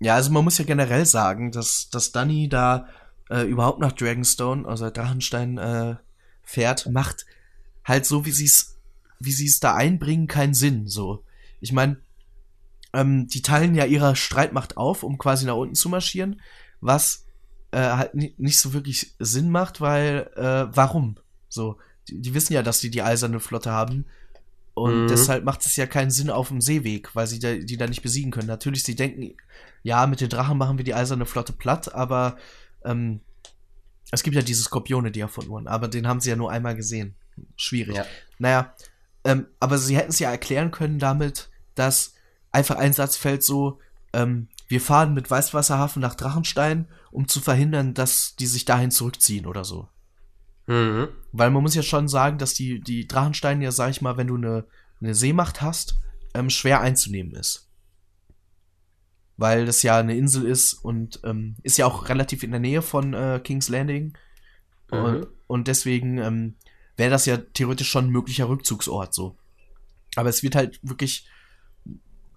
Ja, 0.00 0.16
also 0.16 0.30
man 0.32 0.44
muss 0.44 0.58
ja 0.58 0.64
generell 0.64 1.06
sagen, 1.06 1.52
dass, 1.52 1.88
dass 1.90 2.12
Dani 2.12 2.48
da 2.48 2.88
äh, 3.30 3.42
überhaupt 3.42 3.78
nach 3.78 3.92
Dragonstone, 3.92 4.66
also 4.66 4.90
Drachenstein, 4.90 5.58
äh, 5.58 5.96
fährt, 6.42 6.86
macht 6.90 7.24
halt 7.84 8.04
so, 8.04 8.26
wie 8.26 8.32
sie 8.32 8.46
es, 8.46 8.76
wie 9.20 9.32
sie 9.32 9.46
es 9.46 9.60
da 9.60 9.74
einbringen, 9.74 10.26
keinen 10.26 10.54
Sinn. 10.54 10.88
So, 10.88 11.24
ich 11.60 11.72
meine, 11.72 11.98
ähm, 12.92 13.28
die 13.28 13.42
teilen 13.42 13.74
ja 13.74 13.84
ihre 13.84 14.16
Streitmacht 14.16 14.76
auf, 14.76 15.02
um 15.02 15.18
quasi 15.18 15.46
nach 15.46 15.54
unten 15.54 15.74
zu 15.74 15.88
marschieren, 15.88 16.40
was 16.80 17.24
äh, 17.72 17.78
halt 17.78 18.14
ni- 18.14 18.34
nicht 18.38 18.58
so 18.58 18.72
wirklich 18.72 19.14
Sinn 19.18 19.50
macht, 19.50 19.80
weil 19.80 20.30
äh, 20.36 20.74
warum? 20.76 21.16
So, 21.48 21.78
die, 22.08 22.20
die 22.20 22.34
wissen 22.34 22.52
ja, 22.54 22.62
dass 22.62 22.80
die 22.80 22.90
die 22.90 23.02
eiserne 23.02 23.40
Flotte 23.40 23.70
haben. 23.72 24.06
Und 24.74 25.02
Mhm. 25.02 25.06
deshalb 25.08 25.44
macht 25.44 25.66
es 25.66 25.76
ja 25.76 25.86
keinen 25.86 26.10
Sinn 26.10 26.30
auf 26.30 26.48
dem 26.48 26.60
Seeweg, 26.62 27.14
weil 27.14 27.26
sie 27.26 27.38
da, 27.38 27.54
die 27.54 27.76
da 27.76 27.86
nicht 27.86 28.02
besiegen 28.02 28.30
können. 28.30 28.46
Natürlich, 28.48 28.84
sie 28.84 28.96
denken, 28.96 29.36
ja, 29.82 30.06
mit 30.06 30.20
den 30.22 30.30
Drachen 30.30 30.56
machen 30.56 30.78
wir 30.78 30.84
die 30.84 30.94
eiserne 30.94 31.26
Flotte 31.26 31.52
platt, 31.52 31.94
aber 31.94 32.38
ähm, 32.84 33.20
es 34.10 34.22
gibt 34.22 34.34
ja 34.36 34.42
diese 34.42 34.62
Skorpione, 34.62 35.10
die 35.10 35.20
erfunden 35.20 35.50
wurden, 35.50 35.68
aber 35.68 35.88
den 35.88 36.06
haben 36.06 36.20
sie 36.20 36.30
ja 36.30 36.36
nur 36.36 36.50
einmal 36.50 36.74
gesehen. 36.74 37.14
Schwierig. 37.56 37.96
Ja. 37.96 38.06
Naja, 38.38 38.74
ähm, 39.24 39.46
aber 39.60 39.76
sie 39.78 39.96
hätten 39.96 40.10
es 40.10 40.18
ja 40.18 40.30
erklären 40.30 40.70
können 40.70 40.98
damit, 40.98 41.48
dass 41.74 42.14
einfach 42.50 42.76
ein 42.76 42.92
Satz 42.92 43.16
fällt 43.16 43.42
so, 43.42 43.78
ähm, 44.12 44.48
wir 44.72 44.80
fahren 44.80 45.12
mit 45.12 45.30
Weißwasserhafen 45.30 46.00
nach 46.00 46.14
Drachenstein, 46.14 46.88
um 47.10 47.28
zu 47.28 47.42
verhindern, 47.42 47.92
dass 47.92 48.36
die 48.36 48.46
sich 48.46 48.64
dahin 48.64 48.90
zurückziehen 48.90 49.44
oder 49.44 49.64
so. 49.64 49.90
Mhm. 50.66 51.08
Weil 51.30 51.50
man 51.50 51.62
muss 51.62 51.74
ja 51.74 51.82
schon 51.82 52.08
sagen, 52.08 52.38
dass 52.38 52.54
die, 52.54 52.80
die 52.80 53.06
Drachensteine 53.06 53.62
ja, 53.62 53.70
sag 53.70 53.90
ich 53.90 54.00
mal, 54.00 54.16
wenn 54.16 54.28
du 54.28 54.36
eine, 54.36 54.64
eine 54.98 55.14
Seemacht 55.14 55.60
hast, 55.60 56.00
ähm, 56.32 56.48
schwer 56.48 56.80
einzunehmen 56.80 57.34
ist. 57.34 57.68
Weil 59.36 59.66
das 59.66 59.82
ja 59.82 59.98
eine 59.98 60.16
Insel 60.16 60.46
ist 60.46 60.72
und 60.72 61.20
ähm, 61.22 61.56
ist 61.62 61.76
ja 61.76 61.84
auch 61.84 62.08
relativ 62.08 62.42
in 62.42 62.52
der 62.52 62.60
Nähe 62.60 62.80
von 62.80 63.12
äh, 63.12 63.42
King's 63.44 63.68
Landing. 63.68 64.16
Und, 64.90 65.20
Mhm. 65.20 65.26
und 65.48 65.68
deswegen 65.68 66.16
ähm, 66.16 66.54
wäre 66.96 67.10
das 67.10 67.26
ja 67.26 67.36
theoretisch 67.36 67.90
schon 67.90 68.06
ein 68.06 68.10
möglicher 68.10 68.48
Rückzugsort 68.48 69.12
so. 69.12 69.36
Aber 70.16 70.30
es 70.30 70.42
wird 70.42 70.54
halt 70.54 70.80
wirklich. 70.82 71.28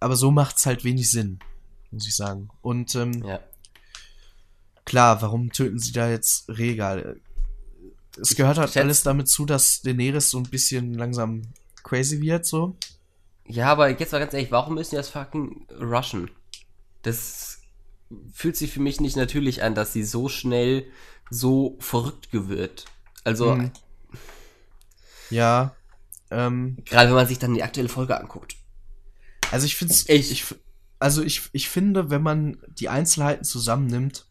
Aber 0.02 0.18
so 0.18 0.32
macht 0.32 0.58
es 0.58 0.66
halt 0.66 0.84
wenig 0.84 1.10
Sinn, 1.10 1.40
muss 1.96 2.08
ich 2.08 2.16
sagen. 2.16 2.50
Und 2.62 2.94
ähm, 2.96 3.24
Ja. 3.26 3.40
klar, 4.86 5.22
warum 5.22 5.52
töten 5.52 5.80
sie 5.80 5.92
da 5.92 6.10
jetzt 6.10 6.48
Regal? 6.50 7.20
Es 8.22 8.36
gehört 8.36 8.58
halt 8.58 8.78
alles 8.78 9.04
damit 9.04 9.28
zu, 9.28 9.46
dass 9.46 9.82
Daenerys 9.82 10.30
so 10.30 10.38
ein 10.38 10.44
bisschen 10.50 10.94
langsam 10.94 11.42
crazy 11.84 12.22
wird, 12.22 12.46
so. 12.46 12.76
Ja, 13.48 13.72
aber 13.72 13.90
jetzt 13.90 14.12
mal 14.12 14.20
ganz 14.20 14.34
ehrlich, 14.34 14.52
warum 14.52 14.76
müssen 14.76 14.92
die 14.92 14.96
das 14.96 15.10
fucking 15.10 15.68
rushen? 15.82 16.32
Das 17.02 17.60
fühlt 18.34 18.56
sich 18.56 18.72
für 18.72 18.80
mich 18.80 19.02
nicht 19.02 19.18
natürlich 19.18 19.64
an, 19.64 19.76
dass 19.76 19.92
sie 19.94 20.04
so 20.04 20.30
schnell 20.30 20.86
so 21.30 21.76
verrückt 21.80 22.30
wird. 22.32 22.86
Also, 23.24 23.56
Mhm. 23.56 23.72
Ja. 25.30 25.76
Ähm, 26.32 26.78
gerade 26.86 27.10
wenn 27.10 27.16
man 27.16 27.28
sich 27.28 27.40
dann 27.40 27.54
die 27.54 27.64
aktuelle 27.64 27.90
Folge 27.90 28.18
anguckt. 28.20 28.56
also 29.52 29.66
ich 29.66 29.76
finde 29.76 29.94
es. 29.94 30.08
Ich- 30.10 30.32
Ich, 30.32 30.56
also 31.00 31.24
ich, 31.24 31.50
ich 31.52 31.70
finde, 31.70 32.10
wenn 32.10 32.22
man 32.22 32.58
die 32.68 32.90
Einzelheiten 32.90 33.44
zusammennimmt, 33.44 34.26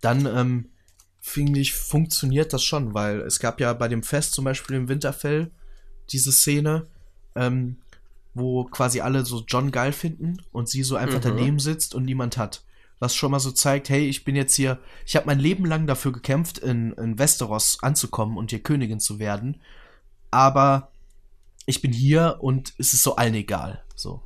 dann 0.00 0.26
ähm, 0.26 0.70
finde 1.20 1.60
ich, 1.60 1.74
funktioniert 1.74 2.52
das 2.52 2.64
schon, 2.64 2.94
weil 2.94 3.20
es 3.20 3.38
gab 3.40 3.60
ja 3.60 3.72
bei 3.72 3.88
dem 3.88 4.02
Fest 4.02 4.32
zum 4.32 4.44
Beispiel 4.44 4.76
im 4.76 4.88
Winterfell 4.88 5.50
diese 6.10 6.32
Szene, 6.32 6.86
ähm, 7.34 7.76
wo 8.34 8.64
quasi 8.64 9.00
alle 9.00 9.24
so 9.24 9.44
John 9.46 9.70
geil 9.70 9.92
finden 9.92 10.38
und 10.52 10.68
sie 10.68 10.82
so 10.82 10.96
einfach 10.96 11.18
Mhm. 11.18 11.24
daneben 11.24 11.58
sitzt 11.58 11.94
und 11.94 12.04
niemand 12.04 12.36
hat. 12.36 12.64
Was 12.98 13.14
schon 13.14 13.30
mal 13.30 13.40
so 13.40 13.50
zeigt, 13.50 13.88
hey, 13.88 14.06
ich 14.06 14.24
bin 14.24 14.36
jetzt 14.36 14.54
hier, 14.54 14.78
ich 15.06 15.16
habe 15.16 15.26
mein 15.26 15.38
Leben 15.38 15.64
lang 15.64 15.86
dafür 15.86 16.12
gekämpft, 16.12 16.58
in, 16.58 16.92
in 16.92 17.18
Westeros 17.18 17.78
anzukommen 17.82 18.36
und 18.36 18.50
hier 18.50 18.62
Königin 18.62 19.00
zu 19.00 19.18
werden. 19.18 19.60
Aber 20.30 20.90
ich 21.66 21.80
bin 21.82 21.92
hier 21.92 22.38
und 22.40 22.74
es 22.78 22.92
ist 22.92 23.02
so 23.02 23.16
allen 23.16 23.34
egal. 23.34 23.82
So. 23.94 24.22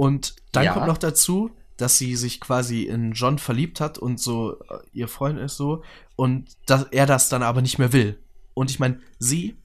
Und 0.00 0.34
dann 0.52 0.64
Ja. 0.64 0.72
kommt 0.72 0.86
noch 0.86 0.96
dazu, 0.96 1.50
dass 1.76 1.98
sie 1.98 2.16
sich 2.16 2.40
quasi 2.40 2.84
in 2.84 3.12
John 3.12 3.38
verliebt 3.38 3.82
hat 3.82 3.98
und 3.98 4.18
so 4.18 4.58
äh, 4.58 4.78
ihr 4.94 5.08
Freund 5.08 5.38
ist 5.38 5.56
so 5.58 5.82
und 6.16 6.48
dass 6.64 6.84
er 6.90 7.04
das 7.04 7.28
dann 7.28 7.42
aber 7.42 7.60
nicht 7.60 7.78
mehr 7.78 7.92
will. 7.92 8.18
Und 8.54 8.70
ich 8.70 8.78
meine, 8.78 8.98
sie, 9.18 9.56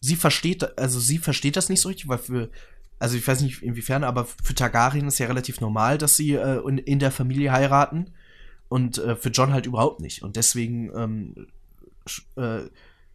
sie 0.00 0.16
versteht, 0.16 0.76
also 0.76 0.98
sie 0.98 1.18
versteht 1.18 1.56
das 1.56 1.68
nicht 1.68 1.80
so 1.80 1.88
richtig, 1.90 2.08
weil 2.08 2.18
für, 2.18 2.50
also 2.98 3.16
ich 3.16 3.26
weiß 3.28 3.40
nicht 3.42 3.62
inwiefern, 3.62 4.02
aber 4.02 4.24
für 4.24 4.54
Targaryen 4.56 5.06
ist 5.06 5.20
ja 5.20 5.28
relativ 5.28 5.60
normal, 5.60 5.96
dass 5.96 6.16
sie 6.16 6.32
äh, 6.32 6.58
in, 6.66 6.78
in 6.78 6.98
der 6.98 7.12
Familie 7.12 7.52
heiraten 7.52 8.10
und 8.68 8.98
äh, 8.98 9.14
für 9.14 9.28
John 9.30 9.52
halt 9.52 9.66
überhaupt 9.66 10.00
nicht. 10.00 10.24
Und 10.24 10.34
deswegen 10.34 10.90
ähm, 10.96 11.46
sch, 12.04 12.22
äh, 12.34 12.62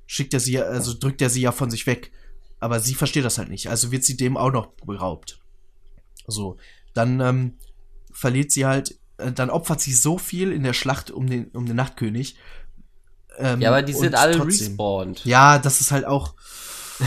schickt 0.07 0.34
er 0.34 0.39
sie, 0.39 0.59
also 0.59 0.93
drückt 0.97 1.22
er 1.22 1.30
sie 1.30 1.41
ja 1.41 1.51
von 1.51 1.70
sich 1.70 1.88
weg. 1.88 2.14
Aber 2.61 2.80
sie 2.80 2.95
versteht 2.95 3.26
das 3.26 3.38
halt 3.38 3.49
nicht. 3.49 3.68
Also 3.70 3.91
wird 3.91 4.05
sie 4.05 4.16
dem 4.16 4.38
auch 4.38 4.53
noch 4.53 4.68
beraubt. 4.86 5.41
So, 6.28 6.57
dann 6.93 7.19
ähm, 7.19 7.57
verliert 8.11 8.51
sie 8.51 8.65
halt, 8.65 8.97
äh, 9.17 9.32
dann 9.32 9.49
opfert 9.49 9.82
sie 9.82 9.93
so 9.93 10.17
viel 10.17 10.51
in 10.51 10.63
der 10.63 10.74
Schlacht 10.74 11.11
um 11.11 11.28
den, 11.30 11.45
um 11.51 11.65
den 11.65 11.76
Nachtkönig. 11.76 12.38
Ähm, 13.38 13.61
Ja, 13.61 13.69
aber 13.69 13.82
die 13.82 13.93
sind 13.93 14.15
alle 14.15 14.38
trotzdem. 14.38 14.67
respawned. 14.67 15.26
Ja, 15.26 15.57
das 15.59 15.82
ist 15.82 15.91
halt 15.91 16.05
auch. 16.05 16.34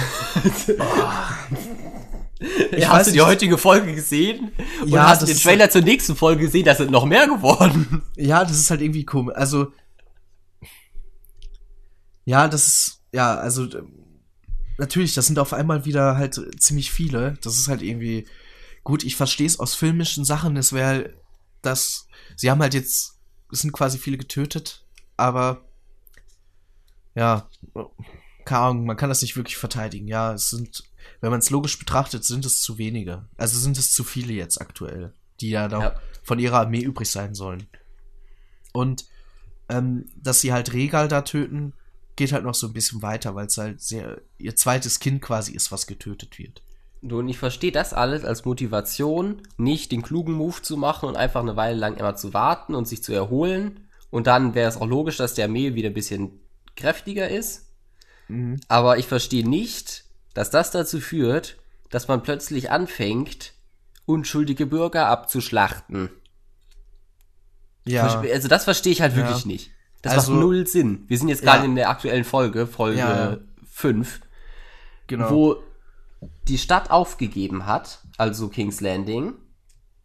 Ja, 2.72 2.90
weiß 2.90 2.98
hast 2.98 3.06
du 3.08 3.12
die 3.12 3.22
heutige 3.22 3.56
Folge 3.56 3.94
gesehen? 3.94 4.52
Und 4.82 4.88
Ja, 4.88 5.08
hast 5.08 5.26
den 5.26 5.36
Trailer 5.38 5.70
zur 5.70 5.80
nächsten 5.80 6.14
Folge 6.16 6.42
gesehen? 6.44 6.66
Da 6.66 6.74
sind 6.74 6.90
noch 6.90 7.06
mehr 7.06 7.26
geworden. 7.26 8.02
Ja, 8.16 8.44
das 8.44 8.58
ist 8.58 8.70
halt 8.70 8.82
irgendwie 8.82 9.04
komisch. 9.06 9.34
Also. 9.36 9.72
Ja, 12.26 12.46
das 12.48 12.66
ist. 12.66 13.02
Ja, 13.12 13.36
also. 13.36 13.64
ähm, 13.64 13.92
Natürlich, 14.78 15.14
das 15.14 15.26
sind 15.26 15.38
auf 15.38 15.54
einmal 15.54 15.86
wieder 15.86 16.18
halt 16.18 16.38
ziemlich 16.60 16.90
viele. 16.90 17.38
Das 17.42 17.56
ist 17.56 17.68
halt 17.68 17.80
irgendwie. 17.80 18.26
Gut, 18.86 19.02
ich 19.02 19.16
verstehe 19.16 19.48
es 19.48 19.58
aus 19.58 19.74
filmischen 19.74 20.24
Sachen. 20.24 20.56
Es 20.56 20.72
wäre 20.72 21.12
das. 21.60 22.06
Sie 22.36 22.52
haben 22.52 22.62
halt 22.62 22.72
jetzt. 22.72 23.18
Es 23.50 23.58
sind 23.62 23.72
quasi 23.72 23.98
viele 23.98 24.16
getötet, 24.16 24.84
aber. 25.16 25.64
Ja. 27.16 27.48
Keine 28.44 28.60
Ahnung, 28.60 28.86
man 28.86 28.96
kann 28.96 29.08
das 29.08 29.22
nicht 29.22 29.36
wirklich 29.36 29.56
verteidigen. 29.56 30.06
Ja, 30.06 30.34
es 30.34 30.50
sind. 30.50 30.84
Wenn 31.20 31.30
man 31.30 31.40
es 31.40 31.50
logisch 31.50 31.76
betrachtet, 31.80 32.24
sind 32.24 32.46
es 32.46 32.60
zu 32.60 32.78
wenige. 32.78 33.28
Also 33.36 33.58
sind 33.58 33.76
es 33.76 33.90
zu 33.92 34.04
viele 34.04 34.32
jetzt 34.34 34.60
aktuell. 34.60 35.12
die 35.40 35.50
ja 35.50 35.66
noch 35.66 35.82
Ja. 35.82 36.00
von 36.22 36.38
ihrer 36.38 36.60
Armee 36.60 36.80
übrig 36.82 37.10
sein 37.10 37.34
sollen. 37.34 37.66
Und 38.72 39.06
ähm, 39.68 40.08
dass 40.14 40.40
sie 40.42 40.52
halt 40.52 40.72
Regal 40.74 41.08
da 41.08 41.22
töten, 41.22 41.72
geht 42.14 42.30
halt 42.30 42.44
noch 42.44 42.54
so 42.54 42.68
ein 42.68 42.72
bisschen 42.72 43.02
weiter, 43.02 43.34
weil 43.34 43.46
es 43.48 43.58
halt 43.58 43.82
sehr 43.82 44.20
ihr 44.38 44.54
zweites 44.54 45.00
Kind 45.00 45.22
quasi 45.22 45.52
ist, 45.54 45.72
was 45.72 45.88
getötet 45.88 46.38
wird. 46.38 46.62
Und 47.12 47.28
ich 47.28 47.38
verstehe 47.38 47.72
das 47.72 47.92
alles 47.94 48.24
als 48.24 48.44
Motivation, 48.44 49.42
nicht 49.56 49.92
den 49.92 50.02
klugen 50.02 50.34
Move 50.34 50.62
zu 50.62 50.76
machen 50.76 51.08
und 51.08 51.16
einfach 51.16 51.40
eine 51.42 51.56
Weile 51.56 51.78
lang 51.78 51.96
immer 51.96 52.16
zu 52.16 52.34
warten 52.34 52.74
und 52.74 52.86
sich 52.86 53.02
zu 53.02 53.12
erholen. 53.12 53.88
Und 54.10 54.26
dann 54.26 54.54
wäre 54.54 54.68
es 54.68 54.76
auch 54.76 54.86
logisch, 54.86 55.16
dass 55.16 55.34
der 55.34 55.48
Mehl 55.48 55.74
wieder 55.74 55.88
ein 55.90 55.94
bisschen 55.94 56.40
kräftiger 56.76 57.28
ist. 57.28 57.66
Mhm. 58.28 58.60
Aber 58.68 58.98
ich 58.98 59.06
verstehe 59.06 59.48
nicht, 59.48 60.04
dass 60.34 60.50
das 60.50 60.70
dazu 60.70 61.00
führt, 61.00 61.56
dass 61.90 62.08
man 62.08 62.22
plötzlich 62.22 62.70
anfängt, 62.70 63.52
unschuldige 64.04 64.66
Bürger 64.66 65.06
abzuschlachten. 65.08 66.10
Ja, 67.84 68.06
Also 68.20 68.48
das 68.48 68.64
verstehe 68.64 68.92
ich 68.92 69.00
halt 69.00 69.12
Ja. 69.16 69.18
wirklich 69.18 69.46
nicht. 69.46 69.70
Das 70.02 70.12
Also- 70.14 70.32
macht 70.32 70.40
null 70.40 70.66
Sinn. 70.66 71.04
Wir 71.08 71.18
sind 71.18 71.28
jetzt 71.28 71.42
gerade 71.42 71.60
Ja. 71.60 71.64
in 71.64 71.76
der 71.76 71.88
aktuellen 71.90 72.24
Folge, 72.24 72.66
Folge 72.66 72.98
Ja. 72.98 73.38
5, 73.70 74.20
genau. 75.06 75.30
wo 75.30 75.56
die 76.48 76.58
Stadt 76.58 76.90
aufgegeben 76.90 77.66
hat, 77.66 78.06
also 78.16 78.48
King's 78.48 78.80
Landing, 78.80 79.34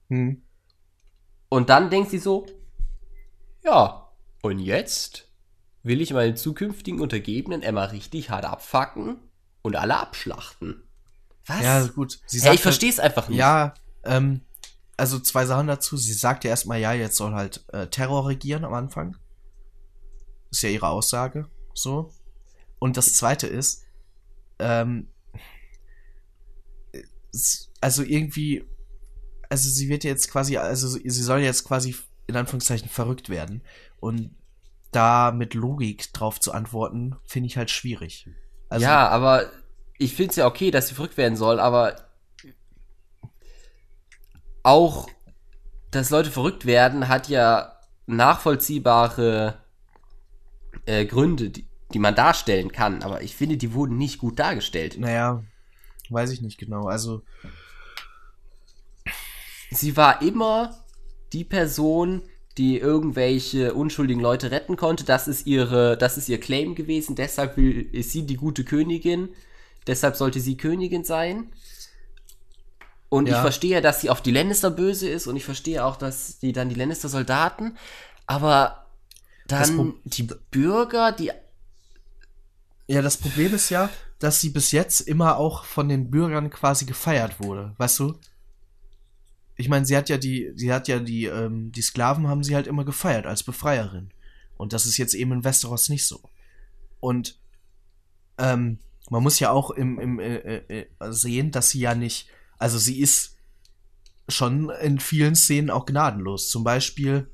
Hm. 0.09 0.41
und 1.49 1.69
dann 1.69 1.89
denkt 1.89 2.09
sie 2.09 2.17
so, 2.17 2.45
ja, 3.63 4.09
und 4.41 4.59
jetzt 4.59 5.29
will 5.83 6.01
ich 6.01 6.13
meine 6.13 6.35
zukünftigen 6.35 6.99
Untergebenen 6.99 7.61
Emma 7.61 7.85
richtig 7.85 8.29
hart 8.29 8.45
abfacken 8.45 9.17
und 9.61 9.75
alle 9.75 9.97
abschlachten. 9.97 10.83
Was? 11.45 11.61
Ja, 11.61 11.87
gut. 11.87 12.19
Sie 12.25 12.37
hey, 12.37 12.45
sagt 12.45 12.55
ich 12.55 12.61
verstehe 12.61 12.89
es 12.89 12.99
einfach 12.99 13.23
halt, 13.23 13.29
nicht. 13.31 13.39
Ja, 13.39 13.73
ähm, 14.03 14.41
also 14.97 15.19
zwei 15.19 15.45
Sachen 15.45 15.67
dazu. 15.67 15.97
Sie 15.97 16.13
sagt 16.13 16.43
ja 16.43 16.51
erstmal, 16.51 16.79
ja, 16.79 16.93
jetzt 16.93 17.15
soll 17.15 17.33
halt 17.33 17.63
äh, 17.73 17.87
Terror 17.87 18.27
regieren 18.27 18.65
am 18.65 18.73
Anfang. 18.73 19.17
Ist 20.51 20.61
ja 20.63 20.69
ihre 20.69 20.89
Aussage. 20.89 21.49
So. 21.73 22.11
Und 22.79 22.97
das 22.97 23.13
zweite 23.13 23.47
ist, 23.47 23.83
ähm, 24.59 25.07
also 27.79 28.03
irgendwie, 28.03 28.65
also 29.49 29.69
sie 29.69 29.89
wird 29.89 30.03
jetzt 30.03 30.31
quasi, 30.31 30.57
also 30.57 30.87
sie 30.87 31.09
soll 31.09 31.39
jetzt 31.39 31.63
quasi 31.63 31.95
in 32.27 32.35
Anführungszeichen 32.35 32.89
verrückt 32.89 33.29
werden. 33.29 33.61
Und 33.99 34.35
da 34.91 35.31
mit 35.31 35.53
Logik 35.53 36.11
drauf 36.13 36.39
zu 36.39 36.51
antworten, 36.51 37.15
finde 37.25 37.47
ich 37.47 37.57
halt 37.57 37.69
schwierig. 37.69 38.27
Also, 38.69 38.85
ja, 38.85 39.07
aber 39.07 39.51
ich 39.97 40.15
finde 40.15 40.31
es 40.31 40.35
ja 40.37 40.47
okay, 40.47 40.71
dass 40.71 40.87
sie 40.87 40.95
verrückt 40.95 41.17
werden 41.17 41.35
soll, 41.35 41.59
aber 41.59 41.95
auch, 44.63 45.09
dass 45.91 46.09
Leute 46.09 46.31
verrückt 46.31 46.65
werden, 46.65 47.07
hat 47.07 47.29
ja 47.29 47.77
nachvollziehbare 48.05 49.57
äh, 50.85 51.05
Gründe, 51.05 51.49
die, 51.49 51.67
die 51.93 51.99
man 51.99 52.15
darstellen 52.15 52.71
kann. 52.71 53.03
Aber 53.03 53.21
ich 53.21 53.35
finde, 53.35 53.57
die 53.57 53.73
wurden 53.73 53.97
nicht 53.97 54.19
gut 54.19 54.39
dargestellt. 54.39 54.97
naja, 54.99 55.43
weiß 56.11 56.31
ich 56.31 56.41
nicht 56.41 56.57
genau. 56.57 56.85
Also, 56.87 57.21
Sie 59.71 59.95
war 59.95 60.21
immer 60.21 60.83
die 61.33 61.43
Person, 61.43 62.21
die 62.57 62.77
irgendwelche 62.77 63.73
unschuldigen 63.73 64.21
Leute 64.21 64.51
retten 64.51 64.75
konnte. 64.75 65.05
Das 65.05 65.27
ist 65.27 65.47
ihre, 65.47 65.97
das 65.97 66.17
ist 66.17 66.27
ihr 66.27 66.39
Claim 66.39 66.75
gewesen. 66.75 67.15
Deshalb 67.15 67.55
will, 67.57 67.87
ist 67.93 68.11
sie 68.11 68.25
die 68.25 68.35
gute 68.35 68.65
Königin. 68.65 69.29
Deshalb 69.87 70.15
sollte 70.17 70.39
sie 70.41 70.57
Königin 70.57 71.03
sein. 71.05 71.51
Und 73.09 73.27
ich 73.27 73.33
Ja. 73.33 73.41
verstehe, 73.41 73.81
dass 73.81 74.01
sie 74.01 74.09
auf 74.09 74.21
die 74.21 74.31
Lannister 74.31 74.71
böse 74.71 75.09
ist 75.09 75.27
und 75.27 75.35
ich 75.35 75.43
verstehe 75.43 75.83
auch, 75.83 75.97
dass 75.97 76.39
die 76.39 76.53
dann 76.53 76.69
die 76.69 76.75
Lannister 76.75 77.09
Soldaten, 77.09 77.77
aber 78.25 78.85
dann 79.47 79.95
die 80.05 80.23
Bürger, 80.51 81.11
die 81.11 81.31
Ja, 82.87 83.01
das 83.01 83.17
Problem 83.17 83.53
ist 83.53 83.69
ja, 83.69 83.89
dass 84.21 84.39
sie 84.39 84.51
bis 84.51 84.71
jetzt 84.71 85.01
immer 85.01 85.37
auch 85.37 85.65
von 85.65 85.89
den 85.89 86.11
Bürgern 86.11 86.51
quasi 86.51 86.85
gefeiert 86.85 87.39
wurde, 87.39 87.73
weißt 87.77 87.99
du? 87.99 88.13
Ich 89.55 89.67
meine, 89.67 89.85
sie 89.85 89.97
hat 89.97 90.09
ja 90.09 90.17
die, 90.17 90.51
sie 90.55 90.71
hat 90.71 90.87
ja 90.87 90.99
die, 90.99 91.25
ähm, 91.25 91.71
die 91.71 91.81
Sklaven 91.81 92.27
haben 92.27 92.43
sie 92.43 92.55
halt 92.55 92.67
immer 92.67 92.85
gefeiert 92.85 93.25
als 93.25 93.41
Befreierin. 93.41 94.11
Und 94.57 94.73
das 94.73 94.85
ist 94.85 94.97
jetzt 94.97 95.15
eben 95.15 95.31
in 95.31 95.43
Westeros 95.43 95.89
nicht 95.89 96.05
so. 96.05 96.21
Und 96.99 97.39
ähm, 98.37 98.77
man 99.09 99.23
muss 99.23 99.39
ja 99.39 99.49
auch 99.49 99.71
im, 99.71 99.99
im 99.99 100.19
äh, 100.19 100.35
äh, 100.35 100.87
äh, 100.99 101.11
sehen, 101.11 101.49
dass 101.49 101.71
sie 101.71 101.79
ja 101.79 101.95
nicht, 101.95 102.27
also 102.59 102.77
sie 102.77 102.99
ist 102.99 103.37
schon 104.29 104.69
in 104.69 104.99
vielen 104.99 105.35
Szenen 105.35 105.71
auch 105.71 105.87
gnadenlos. 105.87 106.49
Zum 106.49 106.63
Beispiel 106.63 107.29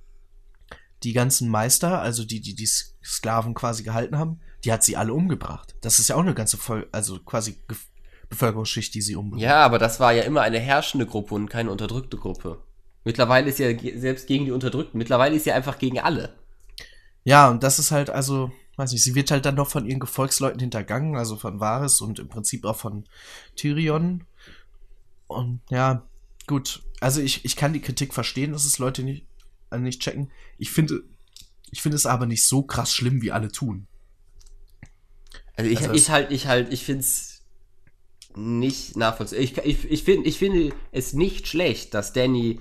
die 1.04 1.14
ganzen 1.14 1.50
Meister, 1.50 2.02
also 2.02 2.24
die, 2.24 2.40
die 2.40 2.56
die 2.56 2.70
Sklaven 3.04 3.54
quasi 3.54 3.84
gehalten 3.84 4.18
haben, 4.18 4.40
die 4.64 4.72
hat 4.72 4.84
sie 4.84 4.98
alle 4.98 5.14
umgebracht. 5.14 5.76
Das 5.82 6.00
ist 6.00 6.08
ja 6.10 6.16
auch 6.16 6.22
eine 6.22 6.34
ganze 6.34 6.58
Vol 6.58 6.88
also 6.92 7.20
quasi 7.20 7.58
Ge 7.68 7.78
Bevölkerungsschicht, 8.30 8.94
die 8.94 9.02
sie 9.02 9.16
umbringt. 9.16 9.42
Ja, 9.42 9.64
aber 9.64 9.80
das 9.80 10.02
war 10.02 10.12
ja 10.12 10.24
immer 10.24 10.42
eine 10.42 10.60
herrschende 10.60 11.06
Gruppe 11.06 11.34
und 11.34 11.48
keine 11.50 11.72
unterdrückte 11.72 12.18
Gruppe. 12.18 12.62
Mittlerweile 13.06 13.48
ist 13.48 13.58
ja 13.60 13.72
ge- 13.72 13.98
selbst 13.98 14.28
gegen 14.28 14.44
die 14.44 14.52
Unterdrückten, 14.52 14.98
mittlerweile 14.98 15.34
ist 15.34 15.46
ja 15.46 15.56
einfach 15.56 15.80
gegen 15.80 16.00
alle. 16.02 16.34
Ja, 17.24 17.50
und 17.50 17.64
das 17.64 17.80
ist 17.80 17.92
halt, 17.92 18.10
also, 18.10 18.52
weiß 18.76 18.92
nicht, 18.92 19.04
sie 19.04 19.16
wird 19.16 19.32
halt 19.32 19.46
dann 19.46 19.56
noch 19.56 19.70
von 19.70 19.86
ihren 19.86 20.02
Gefolgsleuten 20.02 20.60
hintergangen, 20.60 21.16
also 21.16 21.38
von 21.38 21.62
Varys 21.62 22.02
und 22.02 22.20
im 22.20 22.28
Prinzip 22.28 22.66
auch 22.66 22.76
von 22.76 23.06
Tyrion. 23.56 24.26
Und 25.28 25.62
ja, 25.70 26.04
gut. 26.48 26.84
Also 27.00 27.22
ich, 27.22 27.46
ich 27.46 27.56
kann 27.56 27.72
die 27.72 27.82
Kritik 27.82 28.14
verstehen, 28.14 28.52
dass 28.52 28.66
es 28.66 28.78
Leute 28.78 29.04
nicht, 29.04 29.26
äh, 29.72 29.78
nicht 29.78 30.02
checken. 30.02 30.32
Ich 30.58 30.72
finde, 30.72 31.04
ich 31.72 31.82
finde 31.82 31.96
es 31.96 32.06
aber 32.06 32.26
nicht 32.26 32.46
so 32.46 32.62
krass 32.62 32.94
schlimm, 32.94 33.22
wie 33.22 33.32
alle 33.32 33.52
tun. 33.54 33.88
Also 35.58 35.70
ich, 35.70 35.80
Also 35.82 35.94
ich 35.94 36.10
halt, 36.10 36.32
ich 36.32 36.48
halt, 36.48 36.72
ich 36.72 36.86
find's 36.86 37.42
nicht 38.36 38.96
nachvollziehbar. 38.96 39.44
Ich, 39.44 39.58
ich, 39.86 39.92
ich, 39.92 40.04
find, 40.04 40.28
ich 40.28 40.38
finde 40.38 40.74
es 40.92 41.14
nicht 41.14 41.48
schlecht, 41.48 41.94
dass 41.94 42.14
Danny 42.14 42.60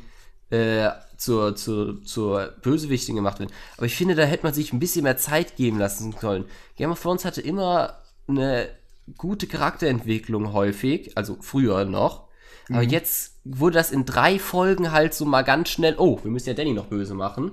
äh, 0.51 0.90
zur, 1.18 1.57
zur, 1.57 2.03
zur 2.05 2.55
Bösewichtin 2.62 3.16
gemacht 3.16 3.38
wird. 3.40 3.53
Aber 3.76 3.86
ich 3.86 3.94
finde, 3.94 4.14
da 4.14 4.24
hätte 4.24 4.44
man 4.44 4.55
sich 4.55 4.72
ein 4.72 4.80
bisschen 4.80 5.03
mehr 5.03 5.18
Zeit 5.18 5.57
geben 5.57 5.78
lassen 5.78 6.12
sollen. 6.18 6.47
Game 6.76 6.90
of 6.90 7.01
Thrones 7.03 7.24
hatte 7.24 7.42
immer 7.42 7.99
eine 8.28 8.70
gute 9.18 9.47
Charakterentwicklung 9.47 10.53
häufig, 10.53 11.16
also 11.16 11.36
früher 11.40 11.84
noch. 11.84 12.26
Aber 12.70 12.82
Mhm. 12.82 12.88
jetzt 12.90 13.34
wurde 13.44 13.74
das 13.74 13.92
in 13.92 14.05
drei 14.07 14.38
Folgen 14.38 14.92
halt 14.92 15.14
so 15.14 15.24
mal 15.24 15.42
ganz 15.42 15.68
schnell, 15.68 15.97
oh, 15.99 16.18
wir 16.24 16.30
müssen 16.30 16.49
ja 16.49 16.55
Danny 16.55 16.72
noch 16.72 16.86
böse 16.86 17.14
machen. 17.14 17.53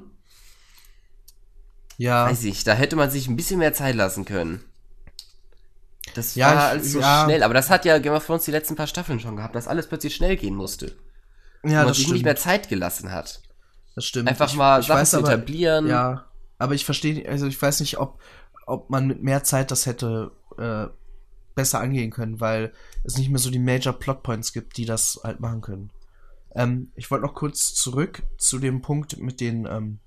Ja. 1.97 2.25
Weiß 2.29 2.43
ich, 2.43 2.63
da 2.63 2.73
hätte 2.73 2.95
man 2.95 3.09
sich 3.11 3.27
ein 3.27 3.35
bisschen 3.35 3.59
mehr 3.59 3.73
Zeit 3.73 3.95
lassen 3.95 4.25
können. 4.25 4.63
Das 6.13 6.35
Ja, 6.35 6.55
war 6.55 6.67
alles 6.69 6.91
so 6.91 6.99
ja. 6.99 7.23
schnell, 7.25 7.43
aber 7.43 7.53
das 7.53 7.69
hat 7.69 7.85
ja 7.85 7.97
Game 7.99 8.13
of 8.13 8.25
Thrones 8.25 8.45
die 8.45 8.51
letzten 8.51 8.75
paar 8.75 8.87
Staffeln 8.87 9.19
schon 9.19 9.35
gehabt, 9.35 9.55
dass 9.55 9.67
alles 9.67 9.87
plötzlich 9.87 10.15
schnell 10.15 10.35
gehen 10.37 10.55
musste. 10.55 10.95
ja, 11.63 11.79
und 11.81 11.85
man 11.85 11.93
sich 11.93 12.11
nicht 12.11 12.25
mehr 12.25 12.35
Zeit 12.35 12.69
gelassen 12.69 13.11
hat. 13.11 13.41
Das 13.95 14.05
stimmt. 14.05 14.27
Einfach 14.27 14.49
Ich- 14.49 14.55
mal 14.55 14.79
ich 14.81 14.87
Sachen 14.87 14.99
weiß 15.01 15.11
zu 15.11 15.17
aber- 15.19 15.27
etablieren. 15.33 15.87
Ja, 15.87 16.25
aber 16.57 16.73
ich 16.75 16.83
verstehe, 16.85 17.27
also 17.29 17.45
ich 17.47 17.61
weiß 17.61 17.79
nicht, 17.79 17.97
ob, 17.99 18.19
ob 18.65 18.89
man 18.89 19.07
mit 19.07 19.23
mehr 19.23 19.43
Zeit 19.43 19.71
das 19.71 19.85
hätte 19.85 20.31
äh, 20.57 20.87
besser 21.55 21.79
angehen 21.79 22.09
können, 22.11 22.39
weil 22.41 22.73
es 23.03 23.17
nicht 23.17 23.29
mehr 23.29 23.39
so 23.39 23.49
die 23.51 23.59
Major 23.59 23.93
Plotpoints 23.93 24.53
gibt, 24.53 24.77
die 24.77 24.85
das 24.85 25.19
halt 25.23 25.39
machen 25.39 25.61
können. 25.61 25.91
Ähm, 26.55 26.91
ich 26.95 27.09
wollte 27.11 27.25
noch 27.25 27.33
kurz 27.35 27.73
zurück 27.73 28.23
zu 28.37 28.59
dem 28.59 28.81
Punkt 28.81 29.17
mit 29.19 29.39
den 29.39 29.65
ähm, 29.65 29.99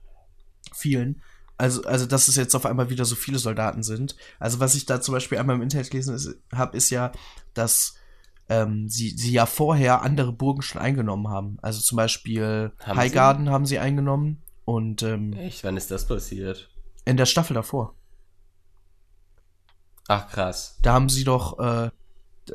vielen. 0.74 1.22
Also, 1.58 1.84
also, 1.84 2.06
dass 2.06 2.28
es 2.28 2.36
jetzt 2.36 2.54
auf 2.54 2.66
einmal 2.66 2.90
wieder 2.90 3.04
so 3.04 3.14
viele 3.14 3.38
Soldaten 3.38 3.82
sind. 3.82 4.16
Also, 4.38 4.60
was 4.60 4.74
ich 4.74 4.86
da 4.86 5.00
zum 5.00 5.14
Beispiel 5.14 5.38
einmal 5.38 5.56
im 5.56 5.62
Internet 5.62 5.90
gelesen 5.90 6.42
habe, 6.52 6.76
ist 6.76 6.90
ja, 6.90 7.12
dass 7.54 7.94
ähm, 8.48 8.88
sie, 8.88 9.10
sie 9.10 9.32
ja 9.32 9.46
vorher 9.46 10.02
andere 10.02 10.32
Burgen 10.32 10.62
schon 10.62 10.80
eingenommen 10.80 11.28
haben. 11.28 11.58
Also 11.62 11.80
zum 11.80 11.96
Beispiel 11.96 12.72
Haben 12.80 12.98
Highgarden 12.98 13.50
haben 13.50 13.66
sie 13.66 13.78
eingenommen 13.78 14.42
und 14.64 15.02
ähm, 15.02 15.32
Echt, 15.32 15.64
wann 15.64 15.76
ist 15.76 15.90
das 15.90 16.06
passiert? 16.06 16.68
in 17.06 17.16
der 17.16 17.26
Staffel 17.26 17.54
davor. 17.54 17.94
Ach 20.08 20.28
krass. 20.28 20.76
Da 20.82 20.92
haben 20.92 21.08
sie 21.08 21.24
doch, 21.24 21.58
äh, 21.58 21.90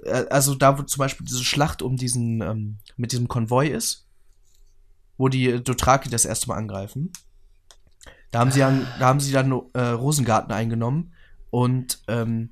äh, 0.04 0.28
also 0.30 0.56
da 0.56 0.78
wo 0.78 0.84
zum 0.84 1.00
Beispiel 1.00 1.26
diese 1.26 1.44
Schlacht 1.44 1.82
um 1.82 1.98
diesen, 1.98 2.42
ähm, 2.42 2.78
mit 2.98 3.12
diesem 3.12 3.28
Konvoi 3.28 3.68
ist, 3.68 4.08
wo 5.18 5.30
die 5.30 5.64
Dothraki 5.64 6.10
das 6.10 6.26
erste 6.26 6.48
Mal 6.48 6.58
angreifen. 6.58 7.12
Da 8.32 8.40
haben 8.40 8.52
sie 8.52 8.60
dann, 8.60 8.88
da 9.00 9.08
haben 9.08 9.20
sie 9.20 9.32
dann 9.32 9.52
äh, 9.74 9.82
Rosengarten 9.82 10.52
eingenommen 10.54 11.14
und 11.50 12.02
ähm, 12.08 12.52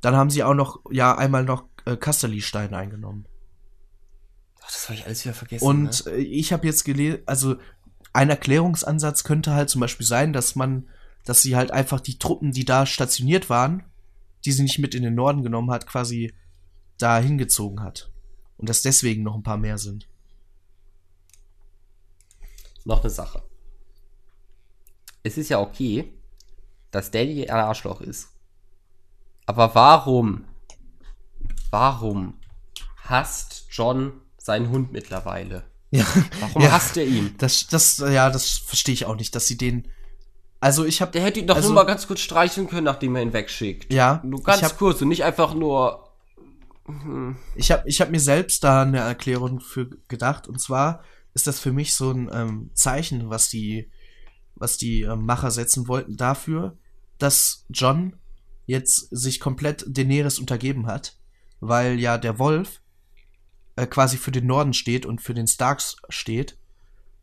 dann 0.00 0.16
haben 0.16 0.30
sie 0.30 0.42
auch 0.42 0.54
noch, 0.54 0.80
ja, 0.90 1.16
einmal 1.16 1.44
noch 1.44 1.64
äh, 1.84 1.96
Casterly-Stein 1.96 2.74
eingenommen. 2.74 3.26
Ach, 4.62 4.70
das 4.70 4.88
habe 4.88 4.98
ich 4.98 5.06
alles 5.06 5.24
wieder 5.24 5.34
vergessen. 5.34 5.64
Und 5.64 6.06
ne? 6.06 6.12
äh, 6.12 6.20
ich 6.20 6.52
habe 6.52 6.66
jetzt 6.66 6.84
gelesen, 6.84 7.20
also 7.26 7.56
ein 8.12 8.30
Erklärungsansatz 8.30 9.22
könnte 9.22 9.52
halt 9.52 9.68
zum 9.68 9.80
Beispiel 9.80 10.06
sein, 10.06 10.32
dass 10.32 10.54
man, 10.54 10.88
dass 11.24 11.42
sie 11.42 11.56
halt 11.56 11.72
einfach 11.72 12.00
die 12.00 12.18
Truppen, 12.18 12.52
die 12.52 12.64
da 12.64 12.86
stationiert 12.86 13.50
waren, 13.50 13.84
die 14.44 14.52
sie 14.52 14.62
nicht 14.62 14.78
mit 14.78 14.94
in 14.94 15.02
den 15.02 15.14
Norden 15.14 15.42
genommen 15.42 15.70
hat, 15.70 15.86
quasi 15.86 16.32
da 16.96 17.18
hingezogen 17.18 17.82
hat. 17.82 18.10
Und 18.56 18.68
dass 18.68 18.82
deswegen 18.82 19.22
noch 19.22 19.34
ein 19.34 19.42
paar 19.42 19.58
mehr 19.58 19.78
sind. 19.78 20.08
noch 22.84 23.00
eine 23.00 23.10
Sache. 23.10 23.42
Es 25.28 25.36
ist 25.38 25.50
ja 25.50 25.60
okay, 25.60 26.12
dass 26.90 27.10
Daddy 27.10 27.48
ein 27.48 27.56
Arschloch 27.60 28.00
ist. 28.00 28.28
Aber 29.46 29.74
warum, 29.74 30.44
warum 31.70 32.34
hasst 33.04 33.66
John 33.70 34.12
seinen 34.38 34.70
Hund 34.70 34.90
mittlerweile? 34.92 35.64
Ja. 35.90 36.06
Warum 36.40 36.62
ja. 36.62 36.72
hasst 36.72 36.96
er 36.96 37.04
ihn? 37.06 37.34
Das, 37.38 37.66
das, 37.66 37.98
ja, 37.98 38.30
das 38.30 38.48
verstehe 38.52 38.92
ich 38.94 39.04
auch 39.06 39.16
nicht, 39.16 39.34
dass 39.34 39.46
sie 39.46 39.56
den. 39.56 39.88
Also 40.60 40.84
ich 40.84 41.00
habe 41.00 41.12
Der 41.12 41.22
hätte 41.22 41.40
ihn 41.40 41.46
doch 41.46 41.56
Also- 41.56 41.68
nur 41.68 41.76
mal 41.76 41.84
ganz 41.84 42.06
kurz 42.06 42.20
streicheln 42.20 42.68
können, 42.68 42.84
nachdem 42.84 43.14
er 43.16 43.22
ihn 43.22 43.32
wegschickt. 43.32 43.92
Ja, 43.92 44.20
Nur 44.24 44.42
ganz 44.42 44.62
hab- 44.62 44.76
kurz 44.78 45.00
und 45.02 45.08
nicht 45.08 45.24
einfach 45.24 45.54
nur. 45.54 46.04
Ich 47.54 47.70
habe 47.70 47.86
ich 47.86 48.00
hab 48.00 48.10
mir 48.10 48.20
selbst 48.20 48.64
da 48.64 48.80
eine 48.82 49.00
Erklärung 49.00 49.60
für 49.60 49.90
gedacht. 50.08 50.48
Und 50.48 50.58
zwar 50.58 51.02
ist 51.34 51.46
das 51.46 51.60
für 51.60 51.70
mich 51.72 51.94
so 51.94 52.10
ein 52.10 52.30
ähm, 52.32 52.70
Zeichen, 52.72 53.28
was 53.28 53.50
die, 53.50 53.90
was 54.58 54.76
die 54.76 55.02
ähm, 55.02 55.24
Macher 55.24 55.50
setzen 55.50 55.88
wollten 55.88 56.16
dafür, 56.16 56.76
dass 57.18 57.64
John 57.70 58.16
jetzt 58.66 59.08
sich 59.10 59.40
komplett 59.40 59.84
Daenerys 59.88 60.38
untergeben 60.38 60.86
hat, 60.86 61.16
weil 61.60 61.98
ja 61.98 62.18
der 62.18 62.38
Wolf 62.38 62.80
äh, 63.76 63.86
quasi 63.86 64.16
für 64.16 64.30
den 64.32 64.46
Norden 64.46 64.74
steht 64.74 65.06
und 65.06 65.20
für 65.22 65.34
den 65.34 65.46
Starks 65.46 65.96
steht. 66.08 66.58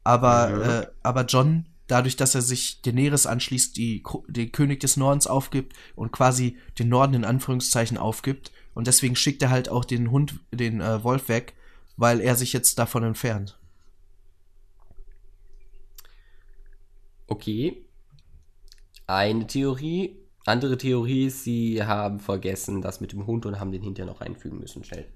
Aber, 0.04 0.50
Mhm. 0.50 0.62
äh, 0.62 0.88
aber 1.04 1.26
John, 1.26 1.68
dadurch, 1.88 2.16
dass 2.16 2.36
er 2.36 2.42
sich 2.42 2.82
Daenerys 2.82 3.26
anschließt, 3.28 3.76
die, 3.78 4.04
den 4.28 4.52
König 4.52 4.80
des 4.80 4.98
Nordens 4.98 5.28
aufgibt 5.28 5.74
und 5.96 6.12
quasi 6.12 6.58
den 6.80 6.90
Norden 6.90 7.14
in 7.14 7.26
Anführungszeichen 7.26 7.98
aufgibt. 7.98 8.52
Und 8.74 8.88
deswegen 8.88 9.16
schickt 9.16 9.42
er 9.42 9.50
halt 9.50 9.70
auch 9.70 9.86
den 9.86 10.12
Hund, 10.12 10.40
den 10.52 10.82
äh, 10.82 11.04
Wolf 11.04 11.30
weg, 11.30 11.54
weil 11.98 12.22
er 12.22 12.36
sich 12.36 12.54
jetzt 12.54 12.78
davon 12.80 13.04
entfernt. 13.04 13.60
Okay. 17.28 17.86
Eine 19.08 19.48
Theorie. 19.48 20.18
Andere 20.46 20.78
Theorie 20.78 21.26
ist, 21.26 21.44
sie 21.44 21.84
haben 21.84 22.20
vergessen, 22.20 22.82
das 22.82 23.02
mit 23.02 23.12
dem 23.12 23.26
Hund 23.26 23.46
und 23.46 23.60
haben 23.60 23.72
den 23.72 23.82
hinterher 23.82 24.12
noch 24.12 24.22
einfügen 24.22 24.60
müssen, 24.60 24.84
schnell. 24.84 25.08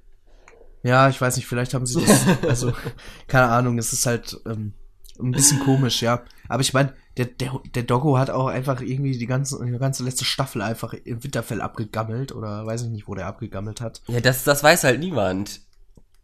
Ja, 0.82 1.10
ich 1.10 1.20
weiß 1.20 1.36
nicht, 1.36 1.46
vielleicht 1.46 1.74
haben 1.74 1.86
sie 1.86 2.02
das, 2.02 2.26
also, 2.48 2.74
keine 3.28 3.50
Ahnung, 3.50 3.78
es 3.78 3.94
ist 3.94 4.06
halt 4.06 4.40
ähm, 4.46 4.74
ein 5.20 5.32
bisschen 5.32 5.60
komisch, 5.60 6.02
ja. 6.02 6.24
Aber 6.48 6.62
ich 6.62 6.74
meine, 6.74 6.94
der, 7.18 7.26
der, 7.26 7.60
der 7.76 7.84
Doggo 7.84 8.18
hat 8.18 8.30
auch 8.30 8.48
einfach 8.48 8.82
irgendwie 8.82 9.18
die 9.18 9.28
ganze, 9.28 9.64
die 9.64 9.78
ganze 9.78 10.04
letzte 10.04 10.26
Staffel 10.26 10.62
einfach 10.62 10.94
im 10.94 11.24
Winterfell 11.24 11.62
abgegammelt 11.62 12.32
oder 12.32 12.66
weiß 12.66 12.84
ich 12.84 12.90
nicht, 12.90 13.08
wo 13.08 13.16
der 13.16 13.28
abgegammelt 13.28 13.82
hat. 13.82 14.02
Ja, 14.08 14.22
das, 14.22 14.44
das 14.46 14.64
weiß 14.64 14.84
halt 14.86 15.00
niemand. 15.00 15.62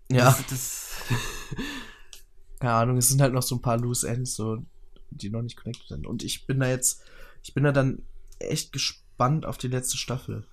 Ja, 0.09 0.31
Das, 0.31 0.47
das, 0.47 0.91
keine 2.59 2.73
Ahnung, 2.73 2.97
es 2.97 3.09
sind 3.09 3.21
halt 3.21 3.33
noch 3.33 3.43
so 3.43 3.55
ein 3.55 3.61
paar 3.61 3.77
Loose 3.77 4.07
Ends, 4.07 4.35
so, 4.35 4.59
die 5.17 5.29
noch 5.29 5.41
nicht 5.41 5.57
connected 5.57 5.87
sind. 5.87 6.07
Und 6.07 6.23
ich 6.23 6.45
bin 6.45 6.59
da 6.59 6.67
jetzt, 6.67 7.03
ich 7.43 7.53
bin 7.53 7.63
da 7.63 7.71
dann 7.71 8.03
echt 8.39 8.71
gespannt 8.71 9.45
auf 9.45 9.57
die 9.57 9.67
letzte 9.67 9.97
Staffel. 9.97 10.45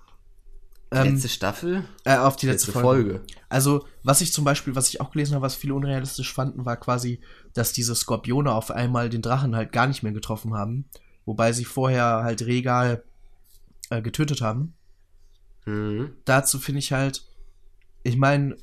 Ähm, 0.90 1.14
letzte 1.14 1.28
Staffel? 1.28 1.84
äh, 2.04 2.16
auf 2.16 2.36
die 2.36 2.46
letzte, 2.46 2.66
Letzte 2.68 2.80
Folge. 2.80 3.10
Folge. 3.10 3.26
Also, 3.48 3.86
was 4.02 4.20
ich 4.20 4.32
zum 4.32 4.44
Beispiel, 4.44 4.74
was 4.74 4.88
ich 4.88 5.00
auch 5.00 5.10
gelesen 5.10 5.34
habe, 5.34 5.42
was 5.42 5.54
viele 5.54 5.74
unrealistisch 5.74 6.32
fanden, 6.32 6.66
war 6.66 6.76
quasi, 6.76 7.20
dass 7.54 7.72
diese 7.72 7.94
Skorpione 7.94 8.52
auf 8.52 8.70
einmal 8.70 9.08
den 9.08 9.22
Drachen 9.22 9.56
halt 9.56 9.72
gar 9.72 9.86
nicht 9.86 10.02
mehr 10.02 10.12
getroffen 10.12 10.54
haben. 10.54 10.84
Wobei 11.24 11.52
sie 11.52 11.64
vorher 11.64 12.22
halt 12.24 12.42
Regal 12.42 13.02
äh, 13.90 14.02
getötet 14.02 14.42
haben. 14.42 14.74
Mhm. 15.64 16.12
Dazu 16.24 16.58
finde 16.58 16.80
ich 16.80 16.92
halt, 16.92 17.24
ich 18.02 18.16
meine, 18.16 18.56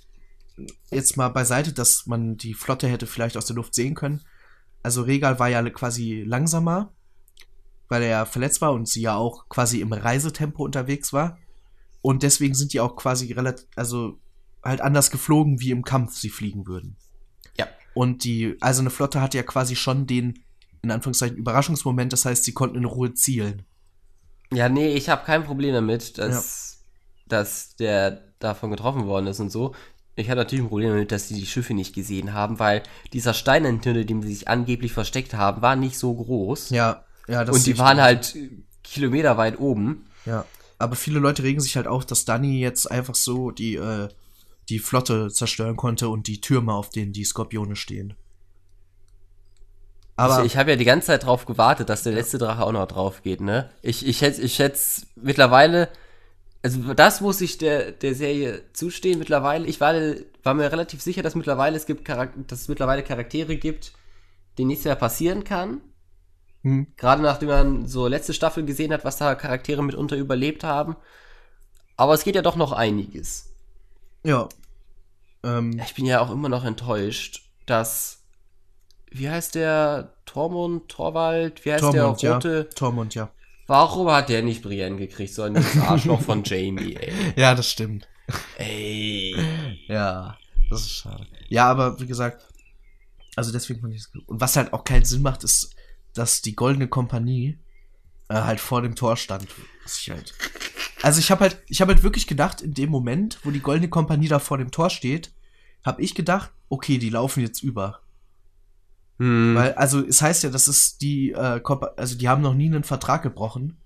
jetzt 0.91 1.17
mal 1.17 1.29
beiseite, 1.29 1.73
dass 1.73 2.05
man 2.05 2.37
die 2.37 2.53
Flotte 2.53 2.87
hätte 2.87 3.07
vielleicht 3.07 3.37
aus 3.37 3.45
der 3.45 3.55
Luft 3.55 3.73
sehen 3.73 3.95
können. 3.95 4.21
Also 4.83 5.01
Regal 5.01 5.39
war 5.39 5.49
ja 5.49 5.67
quasi 5.69 6.23
langsamer, 6.25 6.93
weil 7.87 8.03
er 8.03 8.09
ja 8.09 8.25
verletzt 8.25 8.61
war 8.61 8.73
und 8.73 8.87
sie 8.87 9.01
ja 9.01 9.15
auch 9.15 9.49
quasi 9.49 9.81
im 9.81 9.91
Reisetempo 9.91 10.63
unterwegs 10.63 11.11
war. 11.11 11.37
Und 12.01 12.23
deswegen 12.23 12.55
sind 12.55 12.73
die 12.73 12.79
auch 12.79 12.95
quasi 12.95 13.33
relativ, 13.33 13.67
also 13.75 14.19
halt 14.63 14.81
anders 14.81 15.11
geflogen, 15.11 15.59
wie 15.59 15.71
im 15.71 15.83
Kampf 15.83 16.17
sie 16.17 16.29
fliegen 16.29 16.67
würden. 16.67 16.97
Ja. 17.57 17.67
Und 17.93 18.23
die 18.23 18.57
eiserne 18.61 18.89
Flotte 18.89 19.21
hatte 19.21 19.37
ja 19.37 19.43
quasi 19.43 19.75
schon 19.75 20.07
den, 20.07 20.39
in 20.81 20.91
Anführungszeichen, 20.91 21.37
Überraschungsmoment, 21.37 22.13
das 22.13 22.25
heißt, 22.25 22.43
sie 22.43 22.53
konnten 22.53 22.77
in 22.77 22.85
Ruhe 22.85 23.13
zielen. 23.13 23.63
Ja, 24.53 24.69
nee, 24.69 24.93
ich 24.93 25.09
habe 25.09 25.25
kein 25.25 25.43
Problem 25.43 25.73
damit, 25.73 26.17
dass, 26.17 26.83
dass 27.27 27.75
der 27.75 28.23
davon 28.39 28.71
getroffen 28.71 29.05
worden 29.05 29.27
ist 29.27 29.39
und 29.39 29.49
so. 29.49 29.75
Ich 30.19 30.29
hatte 30.29 30.39
natürlich 30.39 30.65
ein 30.65 30.69
Problem 30.69 30.89
damit, 30.89 31.11
dass 31.11 31.29
sie 31.29 31.35
die 31.35 31.45
Schiffe 31.45 31.73
nicht 31.73 31.95
gesehen 31.95 32.33
haben, 32.33 32.59
weil 32.59 32.83
dieser 33.13 33.33
Stein, 33.33 33.63
hinter 33.63 33.93
dem 33.93 34.21
sie 34.21 34.33
sich 34.33 34.47
angeblich 34.47 34.91
versteckt 34.91 35.33
haben, 35.33 35.61
war 35.61 35.75
nicht 35.77 35.97
so 35.97 36.13
groß. 36.13 36.71
Ja, 36.71 37.05
ja, 37.27 37.45
das 37.45 37.55
und 37.55 37.65
die 37.65 37.77
waren 37.77 38.01
halt 38.01 38.35
Kilometer 38.83 39.37
weit 39.37 39.59
oben. 39.59 40.07
Ja, 40.25 40.45
aber 40.77 40.95
viele 40.95 41.19
Leute 41.19 41.43
regen 41.43 41.61
sich 41.61 41.75
halt 41.75 41.87
auf, 41.87 42.05
dass 42.05 42.25
Danny 42.25 42.59
jetzt 42.59 42.89
einfach 42.89 43.15
so 43.15 43.51
die, 43.51 43.75
äh, 43.75 44.09
die 44.69 44.79
Flotte 44.79 45.29
zerstören 45.29 45.75
konnte 45.75 46.09
und 46.09 46.27
die 46.27 46.41
Türme, 46.41 46.73
auf 46.73 46.89
denen 46.89 47.13
die 47.13 47.25
Skorpione 47.25 47.75
stehen. 47.75 48.13
Aber 50.15 50.39
ich 50.39 50.47
ich 50.47 50.57
habe 50.57 50.71
ja 50.71 50.75
die 50.75 50.85
ganze 50.85 51.07
Zeit 51.07 51.25
drauf 51.25 51.45
gewartet, 51.45 51.89
dass 51.89 52.03
der 52.03 52.13
letzte 52.13 52.37
Drache 52.37 52.63
auch 52.63 52.73
noch 52.73 52.87
drauf 52.87 53.23
geht, 53.23 53.39
ne? 53.39 53.69
Ich, 53.81 54.05
ich 54.05 54.17
schätze 54.17 54.41
ich 54.41 54.53
schätz 54.53 55.05
mittlerweile, 55.15 55.89
also 56.61 56.93
das 56.93 57.21
muss 57.21 57.41
ich 57.41 57.57
der, 57.57 57.91
der 57.91 58.13
Serie 58.15 58.63
zustehen 58.73 59.19
mittlerweile. 59.19 59.65
Ich 59.65 59.79
war, 59.79 59.93
war 60.43 60.53
mir 60.53 60.71
relativ 60.71 61.01
sicher, 61.01 61.23
dass 61.23 61.35
mittlerweile 61.35 61.77
es 61.77 61.85
gibt 61.85 62.05
Charak 62.07 62.33
dass 62.47 62.61
es 62.61 62.67
mittlerweile 62.67 63.03
Charaktere 63.03 63.55
gibt, 63.57 63.93
denen 64.57 64.67
nichts 64.69 64.85
mehr 64.85 64.95
passieren 64.95 65.43
kann. 65.43 65.81
hm, 66.63 66.87
Gerade 66.97 67.21
nachdem 67.23 67.49
man 67.49 67.87
so 67.87 68.07
letzte 68.07 68.33
Staffel 68.33 68.65
gesehen 68.65 68.93
hat, 68.93 69.03
was 69.05 69.17
da 69.17 69.33
Charaktere 69.35 69.83
mitunter 69.83 70.15
überlebt 70.17 70.63
haben. 70.63 70.95
Aber 71.97 72.13
es 72.13 72.23
geht 72.23 72.35
ja 72.35 72.41
doch 72.41 72.55
noch 72.55 72.71
einiges. 72.71 73.55
ja. 74.23 74.47
Ähm, 75.43 75.79
Ich 75.79 75.95
bin 75.95 76.05
ja 76.05 76.21
auch 76.21 76.31
immer 76.31 76.49
noch 76.49 76.65
enttäuscht, 76.65 77.49
dass. 77.65 78.23
Wie 79.11 79.29
heißt 79.29 79.55
der? 79.55 80.13
Tormund, 80.25 80.89
Torwald? 80.89 81.65
Wie 81.65 81.73
heißt 81.73 81.81
Tormund, 81.81 82.21
der 82.21 82.29
ja. 82.29 82.33
rote? 82.35 82.69
Tormund, 82.75 83.15
ja. 83.15 83.31
Warum 83.69 84.09
hat 84.09 84.29
der 84.29 84.41
nicht 84.41 84.63
Brienne 84.63 84.97
gekriegt, 84.97 85.31
sondern 85.31 85.61
das 85.63 85.77
Arschloch 85.77 86.21
von 86.21 86.43
Jamie, 86.43 86.95
ey? 86.95 87.13
Ja, 87.35 87.53
das 87.53 87.69
stimmt. 87.69 88.07
Ey. 88.57 89.35
Ja, 89.87 90.39
das 90.71 90.81
ist 90.81 90.89
schade. 90.89 91.27
Ja, 91.49 91.69
aber 91.69 91.99
wie 91.99 92.07
gesagt, 92.07 92.43
also 93.35 93.51
deswegen 93.51 93.79
fand 93.79 93.93
ich 93.93 94.01
es 94.01 94.11
gut. 94.11 94.27
Und 94.27 94.41
was 94.41 94.55
halt 94.55 94.73
auch 94.73 94.83
keinen 94.83 95.05
Sinn 95.05 95.21
macht, 95.21 95.43
ist, 95.43 95.75
dass 96.15 96.41
die 96.41 96.55
Goldene 96.55 96.87
Kompanie 96.87 97.59
äh, 98.29 98.33
halt 98.33 98.59
vor 98.59 98.81
dem 98.81 98.95
Tor 98.95 99.15
stand. 99.17 99.47
Was 99.83 99.99
ich 99.99 100.09
halt. 100.09 100.33
Also 101.03 101.19
ich 101.19 101.29
habe 101.29 101.41
halt, 101.41 101.61
ich 101.67 101.79
habe 101.79 101.93
halt 101.93 102.01
wirklich 102.01 102.25
gedacht, 102.25 102.61
in 102.61 102.73
dem 102.73 102.89
Moment, 102.89 103.37
wo 103.43 103.51
die 103.51 103.61
Goldene 103.61 103.89
Kompanie 103.89 104.27
da 104.27 104.39
vor 104.39 104.57
dem 104.57 104.71
Tor 104.71 104.89
steht, 104.89 105.31
habe 105.85 106.01
ich 106.01 106.15
gedacht, 106.15 106.49
okay, 106.69 106.97
die 106.97 107.11
laufen 107.11 107.41
jetzt 107.41 107.61
über. 107.61 108.01
Hm. 109.19 109.55
Weil, 109.55 109.73
also 109.73 110.03
es 110.05 110.21
heißt 110.21 110.43
ja, 110.43 110.49
das 110.49 110.67
ist 110.67 111.01
die, 111.01 111.31
äh, 111.31 111.61
also 111.97 112.17
die 112.17 112.27
haben 112.27 112.41
noch 112.41 112.53
nie 112.53 112.67
einen 112.67 112.83
Vertrag 112.83 113.21
gebrochen. 113.21 113.77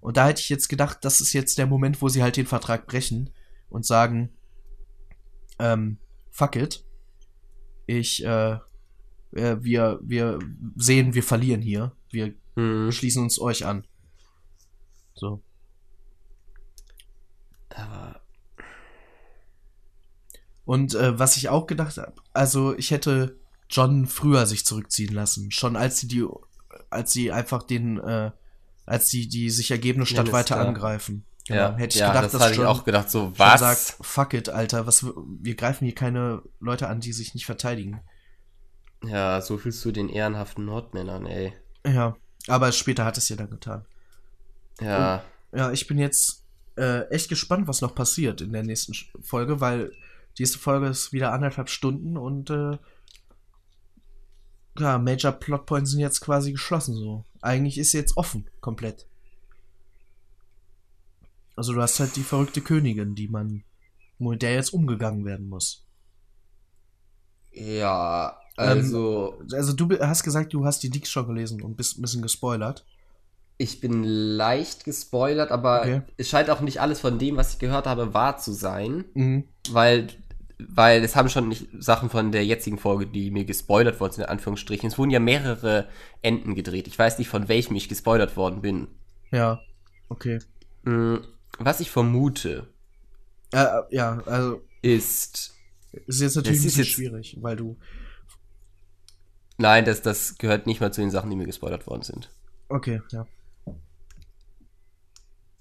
Und 0.00 0.16
da 0.16 0.28
hätte 0.28 0.40
ich 0.40 0.48
jetzt 0.48 0.68
gedacht, 0.68 0.98
das 1.02 1.20
ist 1.20 1.32
jetzt 1.32 1.58
der 1.58 1.66
Moment, 1.66 2.00
wo 2.00 2.08
sie 2.08 2.22
halt 2.22 2.36
den 2.36 2.46
Vertrag 2.46 2.86
brechen 2.86 3.30
und 3.68 3.84
sagen, 3.84 4.30
ähm, 5.58 5.98
fuck 6.30 6.56
it. 6.56 6.84
Ich, 7.86 8.24
äh, 8.24 8.58
äh, 9.32 9.56
wir, 9.60 10.00
wir 10.02 10.38
sehen, 10.76 11.14
wir 11.14 11.22
verlieren 11.22 11.62
hier. 11.62 11.92
Wir 12.10 12.34
Hm. 12.56 12.90
schließen 12.90 13.22
uns 13.22 13.38
euch 13.38 13.66
an. 13.66 13.86
So. 15.14 15.42
Aber. 17.74 18.20
Und 20.64 20.94
äh, 20.94 21.18
was 21.18 21.36
ich 21.36 21.48
auch 21.48 21.66
gedacht 21.66 21.98
habe, 21.98 22.14
also 22.32 22.76
ich 22.76 22.90
hätte 22.90 23.38
John 23.68 24.06
früher 24.06 24.46
sich 24.46 24.64
zurückziehen 24.64 25.14
lassen, 25.14 25.50
schon 25.50 25.76
als 25.76 25.98
sie 25.98 26.08
die, 26.08 26.26
als 26.90 27.12
sie 27.12 27.32
einfach 27.32 27.62
den, 27.62 27.98
äh, 27.98 28.30
als 28.84 29.08
sie 29.08 29.28
die 29.28 29.50
sich 29.50 29.70
ergebene 29.70 30.06
Stadt 30.06 30.28
Lannister. 30.28 30.56
weiter 30.56 30.68
angreifen. 30.68 31.24
Genau. 31.48 31.60
Ja, 31.60 31.76
hätte 31.76 31.94
ich 31.94 32.00
ja, 32.00 32.08
gedacht, 32.08 32.24
das 32.24 32.32
dass 32.32 32.42
hatte 32.42 32.52
ich 32.52 32.58
John 32.58 32.66
auch 32.66 32.84
gedacht, 32.84 33.10
so, 33.10 33.32
was? 33.36 33.60
sagt, 33.60 33.96
fuck 34.00 34.34
it, 34.34 34.48
Alter, 34.48 34.86
was, 34.86 35.04
wir 35.04 35.54
greifen 35.54 35.84
hier 35.84 35.94
keine 35.94 36.42
Leute 36.58 36.88
an, 36.88 37.00
die 37.00 37.12
sich 37.12 37.34
nicht 37.34 37.46
verteidigen. 37.46 38.00
Ja, 39.04 39.40
so 39.40 39.56
fühlst 39.56 39.84
du 39.84 39.92
den 39.92 40.08
ehrenhaften 40.08 40.64
Nordmännern, 40.64 41.26
ey. 41.26 41.52
Ja, 41.86 42.16
aber 42.48 42.72
später 42.72 43.04
hat 43.04 43.16
es 43.16 43.28
ja 43.28 43.36
dann 43.36 43.50
getan. 43.50 43.84
Ja. 44.80 45.22
Ja, 45.52 45.70
ich 45.70 45.86
bin 45.86 45.98
jetzt 45.98 46.44
äh, 46.76 47.08
echt 47.08 47.28
gespannt, 47.28 47.68
was 47.68 47.80
noch 47.80 47.94
passiert 47.94 48.40
in 48.40 48.52
der 48.52 48.62
nächsten 48.62 48.94
Folge, 49.22 49.60
weil 49.60 49.92
die 50.36 50.42
nächste 50.42 50.58
Folge 50.58 50.88
ist 50.88 51.12
wieder 51.12 51.32
anderthalb 51.32 51.70
Stunden 51.70 52.16
und 52.16 52.50
äh, 52.50 52.78
ja, 54.78 54.98
Major 54.98 55.32
Plotpoints 55.32 55.90
sind 55.90 56.00
jetzt 56.00 56.20
quasi 56.20 56.52
geschlossen 56.52 56.94
so. 56.94 57.24
Eigentlich 57.40 57.78
ist 57.78 57.92
sie 57.92 57.98
jetzt 57.98 58.16
offen, 58.16 58.48
komplett. 58.60 59.06
Also 61.54 61.72
du 61.72 61.80
hast 61.80 61.98
halt 62.00 62.16
die 62.16 62.22
verrückte 62.22 62.60
Königin, 62.60 63.14
die 63.14 63.28
man, 63.28 63.64
mit 64.18 64.42
der 64.42 64.54
jetzt 64.54 64.72
umgegangen 64.72 65.24
werden 65.24 65.48
muss. 65.48 65.84
Ja, 67.52 68.38
also. 68.56 69.34
Ähm, 69.40 69.48
also 69.52 69.72
du 69.72 69.98
hast 69.98 70.22
gesagt, 70.22 70.52
du 70.52 70.64
hast 70.64 70.82
die 70.82 70.88
Leaks 70.88 71.10
schon 71.10 71.26
gelesen 71.26 71.62
und 71.62 71.76
bist 71.76 71.98
ein 71.98 72.02
bisschen 72.02 72.22
gespoilert. 72.22 72.84
Ich 73.58 73.80
bin 73.80 74.04
leicht 74.04 74.84
gespoilert, 74.84 75.50
aber 75.50 75.80
okay. 75.80 76.02
es 76.18 76.28
scheint 76.28 76.50
auch 76.50 76.60
nicht 76.60 76.80
alles 76.80 77.00
von 77.00 77.18
dem, 77.18 77.36
was 77.36 77.54
ich 77.54 77.58
gehört 77.58 77.86
habe, 77.86 78.12
wahr 78.12 78.36
zu 78.36 78.52
sein. 78.52 79.06
Mhm. 79.14 79.44
Weil, 79.70 80.08
weil 80.58 81.04
es 81.04 81.16
haben 81.16 81.28
schon 81.28 81.48
nicht 81.48 81.68
Sachen 81.78 82.08
von 82.08 82.32
der 82.32 82.44
jetzigen 82.44 82.78
Folge, 82.78 83.06
die 83.06 83.30
mir 83.30 83.44
gespoilert 83.44 84.00
worden 84.00 84.12
sind, 84.12 84.24
in 84.24 84.30
Anführungsstrichen. 84.30 84.88
Es 84.88 84.98
wurden 84.98 85.10
ja 85.10 85.20
mehrere 85.20 85.88
Enden 86.22 86.54
gedreht. 86.54 86.86
Ich 86.86 86.98
weiß 86.98 87.18
nicht, 87.18 87.28
von 87.28 87.48
welchem 87.48 87.76
ich 87.76 87.88
gespoilert 87.88 88.36
worden 88.36 88.62
bin. 88.62 88.88
Ja, 89.30 89.60
okay. 90.08 90.38
Mm, 90.84 91.16
was 91.58 91.80
ich 91.80 91.90
vermute. 91.90 92.68
Äh, 93.52 93.66
ja, 93.90 94.22
also. 94.26 94.62
Ist. 94.82 95.54
Ist 96.06 96.20
jetzt 96.20 96.36
natürlich 96.36 96.60
ein 96.60 96.64
bisschen 96.64 96.84
schwierig, 96.84 97.36
weil 97.40 97.56
du. 97.56 97.76
Nein, 99.58 99.84
das, 99.84 100.02
das 100.02 100.36
gehört 100.38 100.66
nicht 100.66 100.80
mal 100.80 100.92
zu 100.92 101.00
den 101.00 101.10
Sachen, 101.10 101.30
die 101.30 101.36
mir 101.36 101.46
gespoilert 101.46 101.86
worden 101.86 102.02
sind. 102.02 102.30
Okay, 102.68 103.00
ja. 103.10 103.26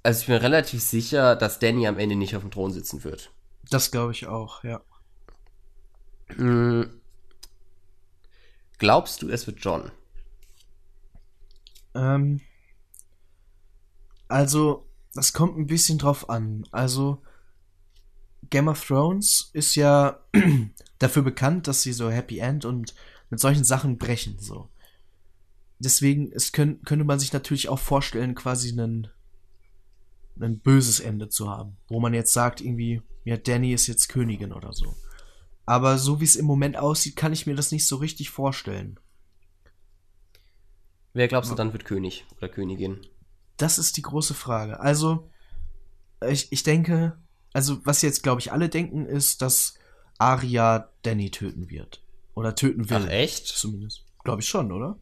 Also 0.03 0.21
ich 0.21 0.27
bin 0.27 0.35
relativ 0.35 0.83
sicher, 0.83 1.35
dass 1.35 1.59
Danny 1.59 1.87
am 1.87 1.97
Ende 1.97 2.15
nicht 2.15 2.35
auf 2.35 2.43
dem 2.43 2.51
Thron 2.51 2.71
sitzen 2.71 3.03
wird. 3.03 3.31
Das 3.69 3.91
glaube 3.91 4.11
ich 4.11 4.27
auch, 4.27 4.63
ja. 4.63 4.81
Hm. 6.27 7.01
Glaubst 8.77 9.21
du, 9.21 9.29
es 9.29 9.47
wird 9.47 9.59
John? 9.59 9.91
Ähm, 11.93 12.41
also, 14.27 14.87
das 15.13 15.33
kommt 15.33 15.57
ein 15.57 15.67
bisschen 15.67 15.97
drauf 15.97 16.29
an. 16.29 16.67
Also, 16.71 17.21
Game 18.49 18.67
of 18.67 18.85
Thrones 18.85 19.49
ist 19.53 19.75
ja 19.75 20.19
dafür 20.99 21.23
bekannt, 21.23 21.67
dass 21.67 21.81
sie 21.81 21.93
so 21.93 22.09
Happy 22.09 22.39
End 22.39 22.65
und 22.65 22.93
mit 23.29 23.39
solchen 23.39 23.63
Sachen 23.63 23.97
brechen, 23.97 24.37
so. 24.39 24.69
Deswegen 25.79 26.31
es 26.31 26.51
könnt, 26.51 26.85
könnte 26.85 27.05
man 27.05 27.19
sich 27.19 27.33
natürlich 27.33 27.69
auch 27.69 27.79
vorstellen, 27.79 28.35
quasi 28.35 28.71
einen 28.71 29.09
ein 30.39 30.59
böses 30.59 30.99
Ende 30.99 31.29
zu 31.29 31.49
haben, 31.49 31.77
wo 31.87 31.99
man 31.99 32.13
jetzt 32.13 32.33
sagt, 32.33 32.61
irgendwie, 32.61 33.01
ja, 33.23 33.37
Danny 33.37 33.73
ist 33.73 33.87
jetzt 33.87 34.09
Königin 34.09 34.53
oder 34.53 34.73
so. 34.73 34.95
Aber 35.65 35.97
so 35.97 36.19
wie 36.19 36.25
es 36.25 36.35
im 36.35 36.45
Moment 36.45 36.77
aussieht, 36.77 37.15
kann 37.15 37.33
ich 37.33 37.47
mir 37.47 37.55
das 37.55 37.71
nicht 37.71 37.87
so 37.87 37.95
richtig 37.97 38.29
vorstellen. 38.29 38.99
Wer 41.13 41.27
glaubst 41.27 41.49
du 41.49 41.55
dann 41.55 41.73
wird 41.73 41.85
König 41.85 42.25
oder 42.37 42.49
Königin? 42.49 43.05
Das 43.57 43.79
ist 43.79 43.97
die 43.97 44.01
große 44.01 44.33
Frage. 44.33 44.79
Also, 44.79 45.29
ich, 46.27 46.51
ich 46.51 46.63
denke, 46.63 47.17
also 47.53 47.79
was 47.85 48.01
jetzt, 48.01 48.21
glaube 48.21 48.41
ich, 48.41 48.51
alle 48.51 48.67
denken, 48.67 49.05
ist, 49.05 49.41
dass 49.41 49.75
Arya 50.17 50.91
Danny 51.03 51.31
töten 51.31 51.69
wird. 51.69 52.03
Oder 52.33 52.53
töten 52.53 52.89
will. 52.89 52.97
Ach, 53.05 53.09
echt? 53.09 53.47
Zumindest. 53.47 54.05
Glaube 54.23 54.41
ich 54.41 54.49
schon, 54.49 54.71
oder? 54.71 54.99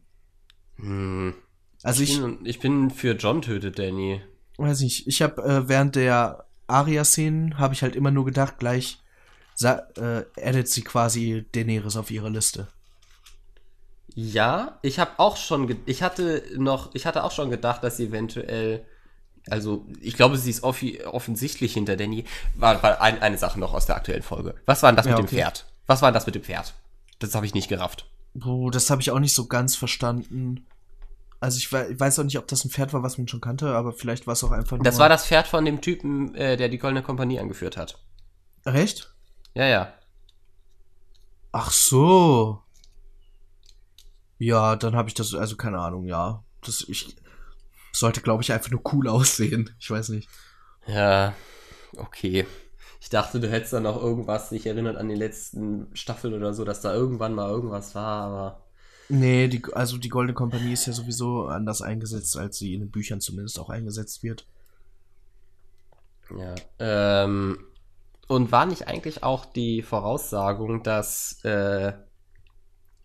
Hm. 0.76 1.34
Also 1.82 2.02
ich, 2.02 2.12
ich, 2.12 2.20
bin, 2.20 2.46
ich 2.46 2.60
bin 2.60 2.90
für 2.90 3.14
John 3.16 3.42
tötet 3.42 3.78
Danny 3.78 4.22
weiß 4.58 4.80
nicht, 4.80 5.06
ich 5.06 5.22
habe 5.22 5.42
äh, 5.42 5.68
während 5.68 5.96
der 5.96 6.44
Aria-Szenen 6.66 7.58
habe 7.58 7.74
ich 7.74 7.82
halt 7.82 7.96
immer 7.96 8.10
nur 8.10 8.24
gedacht, 8.24 8.58
gleich 8.58 8.98
äh, 9.62 10.24
addet 10.42 10.68
sie 10.68 10.82
quasi 10.82 11.44
Daenerys 11.52 11.96
auf 11.96 12.10
ihre 12.10 12.28
Liste. 12.28 12.68
Ja, 14.14 14.78
ich 14.82 14.98
habe 14.98 15.12
auch 15.18 15.36
schon, 15.36 15.76
ich 15.86 16.02
hatte 16.02 16.44
noch, 16.56 16.94
ich 16.94 17.06
hatte 17.06 17.24
auch 17.24 17.32
schon 17.32 17.50
gedacht, 17.50 17.82
dass 17.82 17.96
sie 17.96 18.06
eventuell, 18.06 18.84
also 19.50 19.86
ich 20.00 20.14
glaube, 20.14 20.38
sie 20.38 20.50
ist 20.50 20.62
offensichtlich 20.62 21.74
hinter 21.74 21.96
Danny. 21.96 22.24
War, 22.54 22.82
war 22.82 23.00
ein, 23.00 23.20
eine 23.22 23.38
Sache 23.38 23.58
noch 23.58 23.74
aus 23.74 23.86
der 23.86 23.96
aktuellen 23.96 24.22
Folge. 24.22 24.54
Was 24.66 24.82
war 24.82 24.90
denn 24.90 24.96
das 24.96 25.06
ja, 25.06 25.12
mit 25.12 25.20
okay. 25.20 25.26
dem 25.26 25.38
Pferd? 25.38 25.66
Was 25.86 26.00
war 26.00 26.10
denn 26.10 26.14
das 26.14 26.26
mit 26.26 26.36
dem 26.36 26.42
Pferd? 26.42 26.74
Das 27.18 27.34
habe 27.34 27.44
ich 27.44 27.54
nicht 27.54 27.68
gerafft. 27.68 28.06
Bro, 28.34 28.70
das 28.70 28.90
habe 28.90 29.02
ich 29.02 29.10
auch 29.10 29.18
nicht 29.18 29.34
so 29.34 29.46
ganz 29.46 29.76
verstanden. 29.76 30.66
Also 31.44 31.58
ich 31.58 31.70
weiß 31.70 32.18
auch 32.18 32.24
nicht, 32.24 32.38
ob 32.38 32.48
das 32.48 32.64
ein 32.64 32.70
Pferd 32.70 32.94
war, 32.94 33.02
was 33.02 33.18
man 33.18 33.28
schon 33.28 33.42
kannte, 33.42 33.74
aber 33.76 33.92
vielleicht 33.92 34.26
war 34.26 34.32
es 34.32 34.42
auch 34.42 34.50
einfach 34.50 34.78
nur. 34.78 34.82
Das 34.82 34.98
war 34.98 35.10
das 35.10 35.26
Pferd 35.26 35.46
von 35.46 35.66
dem 35.66 35.82
Typen, 35.82 36.34
äh, 36.34 36.56
der 36.56 36.70
die 36.70 36.78
Goldene 36.78 37.02
Kompanie 37.02 37.38
angeführt 37.38 37.76
hat. 37.76 38.02
Recht? 38.64 39.14
Ja, 39.52 39.66
ja. 39.66 39.92
Ach 41.52 41.70
so. 41.70 42.62
Ja, 44.38 44.74
dann 44.76 44.96
habe 44.96 45.10
ich 45.10 45.14
das, 45.14 45.34
also 45.34 45.56
keine 45.56 45.80
Ahnung, 45.80 46.06
ja. 46.06 46.42
Das 46.62 46.80
ich 46.88 47.14
sollte, 47.92 48.22
glaube 48.22 48.42
ich, 48.42 48.50
einfach 48.50 48.70
nur 48.70 48.80
cool 48.94 49.06
aussehen. 49.10 49.76
Ich 49.78 49.90
weiß 49.90 50.08
nicht. 50.08 50.30
Ja, 50.86 51.34
okay. 51.98 52.46
Ich 53.02 53.10
dachte, 53.10 53.38
du 53.38 53.50
hättest 53.50 53.74
dann 53.74 53.82
noch 53.82 54.02
irgendwas 54.02 54.48
sich 54.48 54.64
erinnert 54.64 54.96
an 54.96 55.10
die 55.10 55.14
letzten 55.14 55.94
Staffeln 55.94 56.32
oder 56.32 56.54
so, 56.54 56.64
dass 56.64 56.80
da 56.80 56.94
irgendwann 56.94 57.34
mal 57.34 57.50
irgendwas 57.50 57.94
war, 57.94 58.22
aber. 58.22 58.63
Nee, 59.08 59.48
die, 59.48 59.62
also 59.72 59.98
die 59.98 60.08
Goldene 60.08 60.34
Kompanie 60.34 60.72
ist 60.72 60.86
ja 60.86 60.92
sowieso 60.92 61.46
anders 61.46 61.82
eingesetzt, 61.82 62.36
als 62.36 62.58
sie 62.58 62.74
in 62.74 62.80
den 62.80 62.90
Büchern 62.90 63.20
zumindest 63.20 63.58
auch 63.58 63.68
eingesetzt 63.68 64.22
wird. 64.22 64.46
Ja. 66.36 66.54
Ähm, 66.78 67.58
und 68.28 68.50
war 68.50 68.66
nicht 68.66 68.88
eigentlich 68.88 69.22
auch 69.22 69.44
die 69.44 69.82
Voraussagung, 69.82 70.82
dass 70.82 71.44
äh, 71.44 71.92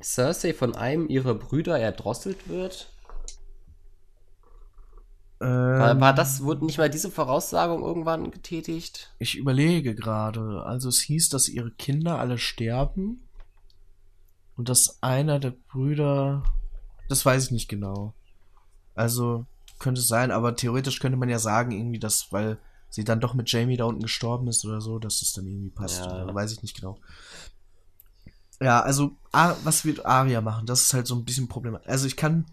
Cersei 0.01 0.53
von 0.53 0.75
einem 0.75 1.09
ihrer 1.09 1.35
Brüder 1.35 1.77
erdrosselt 1.77 2.47
wird? 2.47 2.93
Ähm, 5.41 5.47
war, 5.47 5.99
war, 5.99 6.13
das, 6.13 6.43
wurde 6.43 6.65
nicht 6.65 6.77
mal 6.77 6.89
diese 6.89 7.11
Voraussagung 7.11 7.81
irgendwann 7.81 8.31
getätigt? 8.31 9.13
Ich 9.19 9.35
überlege 9.35 9.95
gerade. 9.95 10.63
Also 10.63 10.89
es 10.89 11.01
hieß, 11.01 11.29
dass 11.29 11.49
ihre 11.49 11.71
Kinder 11.71 12.19
alle 12.19 12.37
sterben. 12.37 13.23
Und 14.59 14.67
dass 14.67 15.01
einer 15.01 15.39
der 15.39 15.51
Brüder, 15.51 16.43
das 17.07 17.25
weiß 17.25 17.45
ich 17.45 17.51
nicht 17.51 17.69
genau. 17.69 18.13
Also 18.93 19.45
könnte 19.79 20.01
es 20.01 20.09
sein, 20.09 20.31
aber 20.31 20.53
theoretisch 20.53 20.99
könnte 20.99 21.17
man 21.17 21.29
ja 21.29 21.39
sagen, 21.39 21.71
irgendwie, 21.71 21.97
dass, 21.97 22.33
weil 22.33 22.57
sie 22.89 23.05
dann 23.05 23.21
doch 23.21 23.33
mit 23.33 23.49
Jamie 23.49 23.77
da 23.77 23.85
unten 23.85 24.01
gestorben 24.01 24.49
ist 24.49 24.65
oder 24.65 24.81
so, 24.81 24.99
dass 24.99 25.21
das 25.21 25.31
dann 25.31 25.47
irgendwie 25.47 25.69
passt. 25.69 26.01
Ja. 26.01 26.35
weiß 26.35 26.51
ich 26.51 26.61
nicht 26.61 26.75
genau. 26.75 26.99
Ja, 28.59 28.81
also, 28.81 29.15
was 29.31 29.85
wird 29.85 30.05
Aria 30.05 30.41
machen? 30.41 30.65
Das 30.65 30.81
ist 30.81 30.93
halt 30.93 31.07
so 31.07 31.15
ein 31.15 31.23
bisschen 31.23 31.47
problematisch. 31.47 31.87
Also 31.87 32.05
ich 32.05 32.17
kann, 32.17 32.45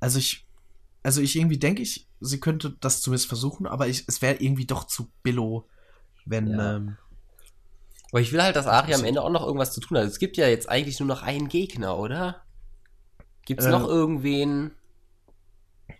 also 0.00 0.18
ich, 0.18 0.44
also 1.04 1.20
ich 1.20 1.36
irgendwie 1.36 1.58
denke 1.58 1.82
ich, 1.82 2.08
sie 2.20 2.40
könnte 2.40 2.76
das 2.80 3.00
zumindest 3.00 3.28
versuchen, 3.28 3.68
aber 3.68 3.86
ich, 3.86 4.08
es 4.08 4.20
wäre 4.22 4.42
irgendwie 4.42 4.66
doch 4.66 4.88
zu 4.88 5.08
billow, 5.22 5.68
wenn, 6.24 6.48
ja. 6.48 6.78
ähm, 6.78 6.96
aber 8.14 8.20
ich 8.20 8.32
will 8.32 8.40
halt, 8.40 8.54
dass 8.54 8.68
Ari 8.68 8.94
am 8.94 9.02
Ende 9.02 9.22
auch 9.22 9.30
noch 9.30 9.44
irgendwas 9.44 9.72
zu 9.72 9.80
tun 9.80 9.98
hat. 9.98 10.04
Es 10.04 10.20
gibt 10.20 10.36
ja 10.36 10.46
jetzt 10.46 10.68
eigentlich 10.68 11.00
nur 11.00 11.08
noch 11.08 11.24
einen 11.24 11.48
Gegner, 11.48 11.98
oder? 11.98 12.44
Gibt 13.44 13.58
es 13.58 13.66
äh, 13.66 13.70
noch 13.70 13.88
irgendwen? 13.88 14.70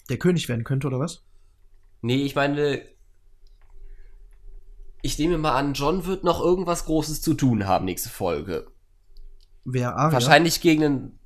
Der 0.08 0.16
König 0.18 0.48
werden 0.48 0.62
könnte, 0.62 0.86
oder 0.86 1.00
was? 1.00 1.24
Nee, 2.02 2.22
ich 2.22 2.36
meine, 2.36 2.82
ich 5.02 5.18
nehme 5.18 5.38
mal 5.38 5.56
an, 5.56 5.74
John 5.74 6.06
wird 6.06 6.22
noch 6.22 6.40
irgendwas 6.40 6.84
Großes 6.84 7.20
zu 7.20 7.34
tun 7.34 7.66
haben, 7.66 7.84
nächste 7.84 8.10
Folge. 8.10 8.68
Wer 9.64 9.96
Arya? 9.96 10.12
Wahrscheinlich 10.12 10.60
gegen 10.60 10.84
einen 10.84 11.18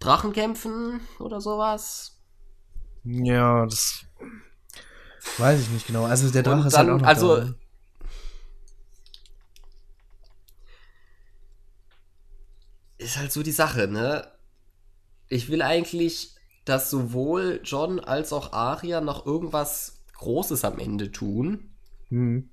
Drachen 0.00 0.32
kämpfen 0.32 1.02
oder 1.20 1.40
sowas. 1.40 2.20
Ja, 3.04 3.64
das 3.64 4.06
weiß 5.38 5.60
ich 5.60 5.70
nicht 5.70 5.86
genau. 5.86 6.06
Also 6.06 6.28
der 6.30 6.42
Drache 6.42 6.66
ist 6.66 6.76
halt 6.76 6.88
auch 6.90 6.98
noch 6.98 7.06
also 7.06 7.36
da, 7.36 7.54
ist 13.00 13.16
halt 13.16 13.32
so 13.32 13.42
die 13.42 13.52
Sache, 13.52 13.88
ne? 13.88 14.26
Ich 15.28 15.48
will 15.48 15.62
eigentlich, 15.62 16.34
dass 16.64 16.90
sowohl 16.90 17.60
John 17.64 18.00
als 18.00 18.32
auch 18.32 18.52
Arya 18.52 19.00
noch 19.00 19.26
irgendwas 19.26 20.04
Großes 20.14 20.64
am 20.64 20.78
Ende 20.78 21.10
tun. 21.10 21.70
Hm. 22.08 22.50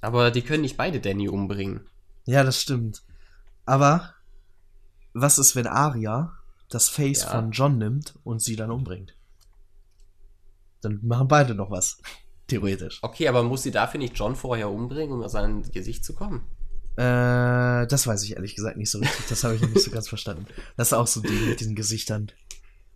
Aber 0.00 0.30
die 0.30 0.42
können 0.42 0.62
nicht 0.62 0.76
beide 0.76 1.00
Danny 1.00 1.28
umbringen. 1.28 1.88
Ja, 2.24 2.44
das 2.44 2.60
stimmt. 2.60 3.02
Aber 3.66 4.14
was 5.12 5.38
ist, 5.38 5.54
wenn 5.54 5.66
Arya 5.66 6.32
das 6.68 6.88
Face 6.88 7.22
ja. 7.22 7.30
von 7.30 7.50
John 7.50 7.78
nimmt 7.78 8.18
und 8.24 8.40
sie 8.40 8.56
dann 8.56 8.70
umbringt? 8.70 9.16
Dann 10.80 11.00
machen 11.02 11.28
beide 11.28 11.54
noch 11.54 11.70
was. 11.70 12.00
Theoretisch. 12.48 12.98
Okay, 13.02 13.28
aber 13.28 13.42
muss 13.42 13.62
sie 13.62 13.70
dafür 13.70 13.98
nicht 13.98 14.18
John 14.18 14.34
vorher 14.34 14.70
umbringen, 14.70 15.12
um 15.12 15.22
aus 15.22 15.32
seinem 15.32 15.62
Gesicht 15.70 16.04
zu 16.04 16.14
kommen? 16.14 16.44
Äh, 16.96 17.86
das 17.86 18.06
weiß 18.06 18.22
ich 18.24 18.36
ehrlich 18.36 18.54
gesagt 18.54 18.76
nicht 18.76 18.90
so 18.90 18.98
richtig. 18.98 19.26
Das 19.28 19.44
habe 19.44 19.54
ich 19.54 19.62
noch 19.62 19.70
nicht 19.70 19.84
so 19.84 19.90
ganz 19.90 20.08
verstanden. 20.08 20.46
Das 20.76 20.88
ist 20.88 20.92
auch 20.92 21.06
so 21.06 21.20
die 21.20 21.28
mit 21.28 21.60
diesen 21.60 21.74
Gesichtern. 21.74 22.30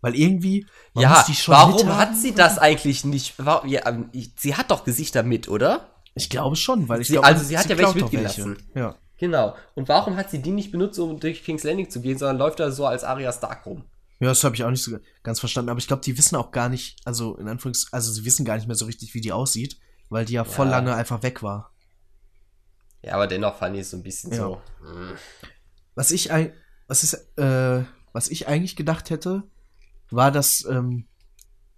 Weil 0.02 0.14
irgendwie. 0.14 0.66
Ja, 0.94 1.24
warum 1.46 1.96
hat 1.96 2.16
sie 2.16 2.32
das 2.34 2.58
eigentlich 2.58 3.04
nicht? 3.04 3.34
Warum, 3.38 3.68
ja, 3.68 3.86
ähm, 3.88 4.10
sie 4.36 4.54
hat 4.54 4.70
doch 4.70 4.84
Gesichter 4.84 5.22
mit, 5.22 5.48
oder? 5.48 5.90
Ich 6.14 6.30
glaube 6.30 6.56
schon, 6.56 6.88
weil 6.88 7.00
ich 7.00 7.08
sie, 7.08 7.14
glaube, 7.14 7.26
Also 7.26 7.44
sie 7.44 7.56
hat 7.56 7.64
sie 7.64 7.70
ja 7.70 7.78
welche 7.78 7.98
mitgelassen. 7.98 8.56
Welche. 8.56 8.78
Ja. 8.78 8.94
Genau. 9.18 9.56
Und 9.74 9.88
warum 9.88 10.16
hat 10.16 10.30
sie 10.30 10.40
die 10.40 10.50
nicht 10.50 10.72
benutzt, 10.72 10.98
um 10.98 11.18
durch 11.18 11.42
King's 11.42 11.64
Landing 11.64 11.90
zu 11.90 12.00
gehen, 12.00 12.18
sondern 12.18 12.38
läuft 12.38 12.60
da 12.60 12.70
so 12.70 12.86
als 12.86 13.04
Arya 13.04 13.32
Stark 13.32 13.64
rum? 13.66 13.84
Ja, 14.20 14.28
das 14.28 14.44
habe 14.44 14.54
ich 14.54 14.64
auch 14.64 14.70
nicht 14.70 14.82
so 14.82 14.98
ganz 15.22 15.40
verstanden. 15.40 15.70
Aber 15.70 15.78
ich 15.78 15.86
glaube, 15.86 16.02
die 16.02 16.16
wissen 16.16 16.36
auch 16.36 16.50
gar 16.50 16.68
nicht, 16.68 16.96
also 17.04 17.36
in 17.36 17.48
Anführungs, 17.48 17.92
also 17.92 18.12
sie 18.12 18.24
wissen 18.24 18.44
gar 18.44 18.56
nicht 18.56 18.66
mehr 18.66 18.76
so 18.76 18.86
richtig, 18.86 19.14
wie 19.14 19.20
die 19.20 19.32
aussieht, 19.32 19.78
weil 20.08 20.24
die 20.24 20.34
ja, 20.34 20.42
ja. 20.42 20.44
voll 20.44 20.68
lange 20.68 20.94
einfach 20.94 21.22
weg 21.22 21.42
war. 21.42 21.72
Ja, 23.06 23.14
aber 23.14 23.28
dennoch 23.28 23.56
fand 23.56 23.76
ich 23.76 23.82
es 23.82 23.90
so 23.90 23.96
ein 23.96 24.02
bisschen 24.02 24.32
ja. 24.32 24.38
so. 24.38 24.60
Mh. 24.82 25.14
Was 25.94 26.10
ich, 26.10 26.28
was, 26.88 27.04
ist, 27.04 27.14
äh, 27.38 27.84
was 28.12 28.28
ich 28.28 28.48
eigentlich 28.48 28.74
gedacht 28.74 29.10
hätte, 29.10 29.44
war, 30.10 30.32
dass 30.32 30.64
ähm, 30.68 31.06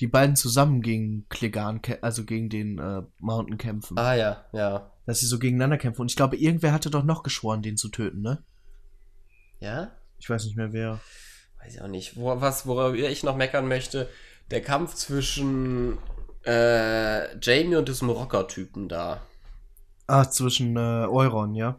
die 0.01 0.07
beiden 0.07 0.37
zusammen 0.37 0.81
gegen 0.81 1.29
Klegan, 1.29 1.83
also 2.01 2.25
gegen 2.25 2.49
den 2.49 2.79
äh, 2.79 3.03
Mountain 3.19 3.59
kämpfen. 3.59 3.99
Ah 3.99 4.15
ja, 4.15 4.47
ja. 4.53 4.91
Dass 5.05 5.21
sie 5.21 5.27
so 5.27 5.39
gegeneinander 5.39 5.77
kämpfen. 5.77 6.01
Und 6.01 6.11
ich 6.11 6.17
glaube, 6.17 6.37
irgendwer 6.37 6.73
hatte 6.73 6.89
doch 6.89 7.05
noch 7.05 7.23
geschworen, 7.23 7.61
den 7.61 7.77
zu 7.77 7.91
töten, 7.91 8.23
ne? 8.23 8.43
Ja? 9.61 9.93
Ich 10.19 10.31
weiß 10.31 10.47
nicht 10.47 10.57
mehr 10.57 10.73
wer. 10.73 10.99
Weiß 11.59 11.75
ich 11.75 11.83
auch 11.83 11.89
nicht. 11.89 12.17
Wo, 12.17 12.41
was, 12.41 12.67
worüber 12.67 12.95
ich 12.95 13.23
noch 13.23 13.37
meckern 13.37 13.69
möchte, 13.69 14.09
der 14.51 14.63
Kampf 14.63 14.95
zwischen 14.95 15.99
äh, 16.47 17.37
Jamie 17.39 17.77
und 17.77 17.87
diesem 17.87 18.09
Rocker-Typen 18.09 18.89
da. 18.89 19.21
Ah, 20.09 20.29
zwischen 20.31 20.75
äh, 20.77 21.07
Euron, 21.07 21.55
ja. 21.55 21.79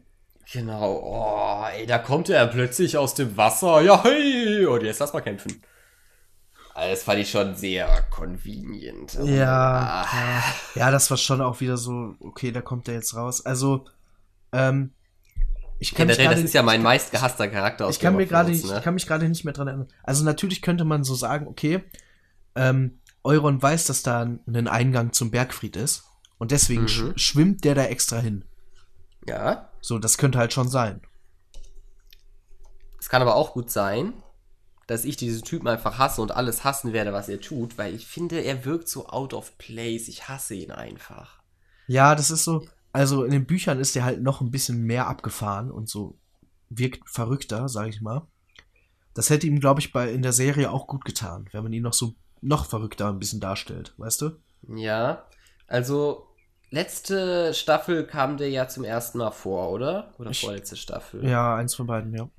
Genau. 0.53 1.01
Oh, 1.03 1.65
ey, 1.67 1.87
da 1.87 1.97
kommt 1.97 2.29
er 2.29 2.45
plötzlich 2.45 2.95
aus 2.95 3.15
dem 3.15 3.35
Wasser. 3.37 3.81
Ja, 3.81 4.03
hey! 4.03 4.65
Und 4.67 4.83
jetzt 4.83 4.99
lass 4.99 5.13
mal 5.13 5.21
kämpfen. 5.21 5.61
Also 6.75 6.91
das 6.91 7.03
fand 7.03 7.19
ich 7.19 7.29
schon 7.29 7.55
sehr 7.55 7.87
convenient. 8.11 9.17
Ja, 9.23 10.05
ah. 10.05 10.43
ja, 10.75 10.91
das 10.91 11.09
war 11.09 11.17
schon 11.17 11.41
auch 11.41 11.59
wieder 11.59 11.75
so, 11.75 12.15
okay, 12.19 12.51
da 12.51 12.61
kommt 12.61 12.87
er 12.87 12.93
jetzt 12.93 13.15
raus. 13.15 13.45
Also, 13.45 13.85
ähm, 14.53 14.91
ich 15.79 15.95
kann 15.95 16.07
Generell, 16.07 16.35
das 16.35 16.43
ist 16.43 16.53
ja 16.53 16.61
mein 16.61 16.83
meistgehasster 16.83 17.47
Charakter 17.47 17.87
aus 17.87 17.95
Ich 17.95 18.01
kann 18.01 18.15
mir 18.15 18.27
gerade, 18.27 18.51
ne? 18.51 18.57
ich 18.57 18.81
kann 18.83 18.93
mich 18.93 19.07
gerade 19.07 19.27
nicht 19.27 19.43
mehr 19.43 19.53
dran 19.53 19.67
erinnern. 19.67 19.87
Also 20.03 20.23
natürlich 20.23 20.61
könnte 20.61 20.85
man 20.85 21.03
so 21.03 21.15
sagen, 21.15 21.47
okay, 21.47 21.83
ähm, 22.55 22.99
Euron 23.23 23.61
weiß, 23.61 23.85
dass 23.87 24.03
da 24.03 24.21
ein 24.21 24.67
Eingang 24.67 25.13
zum 25.13 25.31
Bergfried 25.31 25.75
ist 25.75 26.08
und 26.39 26.49
deswegen 26.51 26.83
mhm. 26.83 26.87
sch 26.87 27.03
schwimmt 27.17 27.63
der 27.63 27.75
da 27.75 27.83
extra 27.83 28.17
hin. 28.17 28.43
Ja. 29.27 29.69
So, 29.81 29.99
das 29.99 30.17
könnte 30.17 30.39
halt 30.39 30.51
schon 30.51 30.67
sein. 30.67 31.01
Es 32.99 33.09
kann 33.09 33.21
aber 33.21 33.35
auch 33.35 33.53
gut 33.53 33.69
sein, 33.69 34.13
dass 34.87 35.05
ich 35.05 35.17
diesen 35.17 35.43
Typen 35.43 35.67
einfach 35.67 35.99
hasse 35.99 36.21
und 36.21 36.31
alles 36.31 36.63
hassen 36.63 36.93
werde, 36.93 37.13
was 37.13 37.29
er 37.29 37.39
tut, 37.39 37.77
weil 37.77 37.93
ich 37.93 38.07
finde, 38.07 38.39
er 38.39 38.65
wirkt 38.65 38.89
so 38.89 39.07
out 39.07 39.33
of 39.33 39.57
place. 39.57 40.07
Ich 40.07 40.27
hasse 40.27 40.55
ihn 40.55 40.71
einfach. 40.71 41.39
Ja, 41.87 42.15
das 42.15 42.31
ist 42.31 42.43
so, 42.43 42.67
also 42.91 43.23
in 43.23 43.31
den 43.31 43.45
Büchern 43.45 43.79
ist 43.79 43.95
er 43.95 44.03
halt 44.03 44.21
noch 44.21 44.41
ein 44.41 44.51
bisschen 44.51 44.81
mehr 44.83 45.07
abgefahren 45.07 45.69
und 45.69 45.89
so 45.89 46.17
wirkt 46.69 47.09
verrückter, 47.09 47.69
sag 47.69 47.87
ich 47.87 48.01
mal. 48.01 48.27
Das 49.13 49.29
hätte 49.29 49.47
ihm, 49.47 49.59
glaube 49.59 49.79
ich, 49.79 49.91
bei 49.91 50.11
in 50.11 50.21
der 50.21 50.33
Serie 50.33 50.71
auch 50.71 50.87
gut 50.87 51.05
getan, 51.05 51.47
wenn 51.51 51.63
man 51.63 51.73
ihn 51.73 51.83
noch 51.83 51.93
so 51.93 52.15
noch 52.41 52.65
verrückter 52.65 53.09
ein 53.09 53.19
bisschen 53.19 53.41
darstellt, 53.41 53.93
weißt 53.97 54.21
du? 54.21 54.31
Ja, 54.67 55.25
also 55.67 56.28
letzte 56.71 57.53
Staffel 57.53 58.05
kam 58.05 58.37
der 58.37 58.49
ja 58.49 58.67
zum 58.67 58.83
ersten 58.83 59.17
Mal 59.17 59.31
vor, 59.31 59.71
oder? 59.71 60.13
Oder 60.17 60.31
ich, 60.31 60.41
vorletzte 60.41 60.75
Staffel? 60.75 61.27
Ja, 61.27 61.55
eins 61.55 61.75
von 61.75 61.87
beiden, 61.87 62.13
ja. 62.15 62.29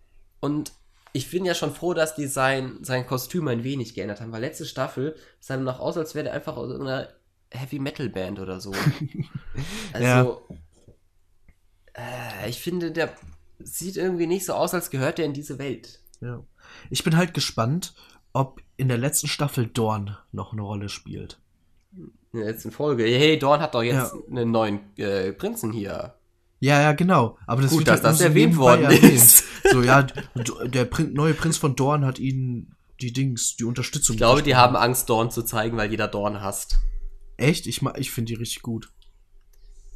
Und 0.40 0.72
ich 1.12 1.30
bin 1.30 1.44
ja 1.44 1.54
schon 1.54 1.74
froh, 1.74 1.94
dass 1.94 2.14
die 2.14 2.26
sein, 2.26 2.78
sein 2.82 3.06
Kostüm 3.06 3.48
ein 3.48 3.64
wenig 3.64 3.94
geändert 3.94 4.20
haben, 4.20 4.32
weil 4.32 4.40
letzte 4.40 4.64
Staffel 4.64 5.16
sah 5.40 5.56
dann 5.56 5.64
noch 5.64 5.80
aus, 5.80 5.96
als 5.96 6.14
wäre 6.14 6.24
der 6.24 6.34
einfach 6.34 6.56
aus 6.56 6.70
irgendeiner 6.70 7.08
Heavy 7.50 7.80
Metal 7.80 8.08
Band 8.08 8.38
oder 8.38 8.60
so. 8.60 8.72
also, 9.92 10.42
ja. 11.98 12.42
äh, 12.44 12.48
ich 12.48 12.60
finde, 12.60 12.92
der 12.92 13.12
sieht 13.58 13.96
irgendwie 13.96 14.28
nicht 14.28 14.46
so 14.46 14.54
aus, 14.54 14.72
als 14.72 14.90
gehört 14.90 15.18
er 15.18 15.24
in 15.24 15.32
diese 15.32 15.58
Welt. 15.58 16.00
Ja. 16.20 16.44
Ich 16.90 17.02
bin 17.02 17.16
halt 17.16 17.34
gespannt, 17.34 17.94
ob 18.32 18.62
in 18.76 18.88
der 18.88 18.98
letzten 18.98 19.26
Staffel 19.26 19.66
Dorn 19.66 20.16
noch 20.30 20.52
eine 20.52 20.62
Rolle 20.62 20.88
spielt. 20.88 21.40
In 22.32 22.40
der 22.40 22.48
letzten 22.48 22.70
Folge. 22.70 23.04
Hey, 23.04 23.38
Dorn 23.38 23.60
hat 23.60 23.74
doch 23.74 23.82
jetzt 23.82 24.12
ja. 24.12 24.20
einen 24.30 24.50
neuen 24.50 24.80
äh, 24.96 25.32
Prinzen 25.32 25.72
hier. 25.72 26.14
Ja, 26.60 26.80
ja, 26.80 26.92
genau. 26.92 27.38
Aber 27.46 27.62
das 27.62 27.70
Gut, 27.70 27.88
dass 27.88 28.02
halt 28.02 28.04
das 28.04 28.20
erwähnt 28.20 28.56
worden 28.56 28.90
ist. 28.90 29.44
So, 29.70 29.82
ja, 29.82 30.02
der 30.02 30.84
Prin 30.84 31.12
neue 31.12 31.34
Prinz 31.34 31.56
von 31.56 31.74
Dorn 31.74 32.04
hat 32.04 32.18
ihnen 32.18 32.76
die 33.00 33.12
Dings, 33.12 33.56
die 33.56 33.64
Unterstützung. 33.64 34.14
Ich 34.14 34.18
glaube, 34.18 34.42
die 34.42 34.56
haben 34.56 34.76
Angst, 34.76 35.08
Dorn 35.08 35.30
zu 35.30 35.42
zeigen, 35.42 35.76
weil 35.76 35.90
jeder 35.90 36.08
Dorn 36.08 36.40
hasst. 36.40 36.78
Echt? 37.36 37.66
Ich, 37.66 37.82
ich 37.96 38.10
finde 38.10 38.32
die 38.32 38.38
richtig 38.38 38.62
gut. 38.62 38.92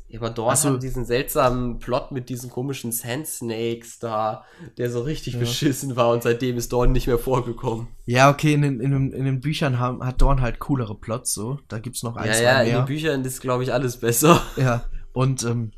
Ja, 0.06 0.20
aber 0.20 0.30
Dorn 0.30 0.56
so. 0.56 0.70
hat 0.70 0.82
diesen 0.82 1.04
seltsamen 1.04 1.78
Plot 1.78 2.12
mit 2.12 2.28
diesen 2.28 2.50
komischen 2.50 2.92
Sand 2.92 3.26
Snakes 3.26 3.98
da, 3.98 4.44
der 4.76 4.90
so 4.90 5.02
richtig 5.02 5.34
ja. 5.34 5.40
beschissen 5.40 5.96
war 5.96 6.10
und 6.10 6.22
seitdem 6.22 6.56
ist 6.56 6.72
Dorn 6.72 6.92
nicht 6.92 7.06
mehr 7.06 7.18
vorgekommen. 7.18 7.88
Ja, 8.04 8.30
okay, 8.30 8.52
in 8.52 8.62
den, 8.62 8.80
in 8.80 8.90
den, 8.90 9.12
in 9.12 9.24
den 9.24 9.40
Büchern 9.40 9.78
haben, 9.78 10.04
hat 10.04 10.20
Dorn 10.20 10.40
halt 10.40 10.58
coolere 10.60 10.94
Plots 10.94 11.32
so. 11.32 11.58
Da 11.68 11.78
gibt's 11.78 12.02
noch 12.02 12.16
eins. 12.16 12.38
Ja, 12.38 12.44
ja, 12.44 12.54
mehr. 12.58 12.66
in 12.66 12.74
den 12.74 12.84
Büchern 12.84 13.24
ist, 13.24 13.40
glaube 13.40 13.64
ich, 13.64 13.72
alles 13.72 13.98
besser. 13.98 14.42
Ja, 14.56 14.84
und 15.12 15.42
ähm, 15.42 15.72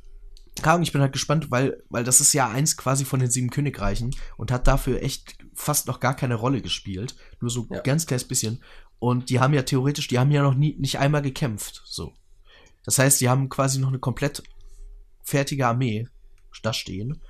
ich 0.83 0.93
bin 0.93 1.01
halt 1.01 1.13
gespannt, 1.13 1.51
weil, 1.51 1.83
weil 1.89 2.05
das 2.05 2.21
ist 2.21 2.33
ja 2.33 2.49
eins 2.49 2.77
quasi 2.77 3.05
von 3.05 3.21
den 3.21 3.31
sieben 3.31 3.51
Königreichen 3.51 4.15
und 4.37 4.51
hat 4.51 4.67
dafür 4.67 5.03
echt 5.03 5.39
fast 5.55 5.87
noch 5.87 6.01
gar 6.01 6.15
keine 6.15 6.35
Rolle 6.35 6.63
gespielt. 6.63 7.15
Nur 7.41 7.51
so 7.51 7.67
ja. 7.71 7.81
ganz 7.81 8.07
kleines 8.07 8.25
bisschen. 8.25 8.63
Und 8.99 9.31
die 9.31 9.41
haben 9.41 9.55
ja 9.55 9.63
theoretisch, 9.63 10.09
die 10.09 10.19
haben 10.19 10.31
ja 10.31 10.43
noch 10.43 10.55
nie, 10.55 10.77
nicht 10.79 10.99
einmal 10.99 11.23
gekämpft. 11.23 11.83
So. 11.85 12.15
Das 12.87 12.99
heißt, 12.99 13.21
die 13.21 13.29
haben 13.29 13.51
quasi 13.51 13.79
noch 13.79 13.89
eine 13.89 13.99
komplett 13.99 14.43
fertige 15.23 15.67
Armee 15.67 16.09
da 16.63 16.73
stehen 16.73 17.21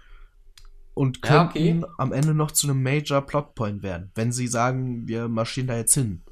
und 0.94 1.20
könnten 1.20 1.80
ja, 1.80 1.84
okay. 1.84 1.94
am 1.98 2.12
Ende 2.12 2.32
noch 2.32 2.52
zu 2.52 2.68
einem 2.68 2.82
Major 2.82 3.20
Plotpoint 3.20 3.82
werden, 3.82 4.12
wenn 4.14 4.30
sie 4.32 4.46
sagen, 4.46 5.08
wir 5.08 5.28
marschieren 5.28 5.66
da 5.66 5.76
jetzt 5.76 5.94
hin. 5.94 6.22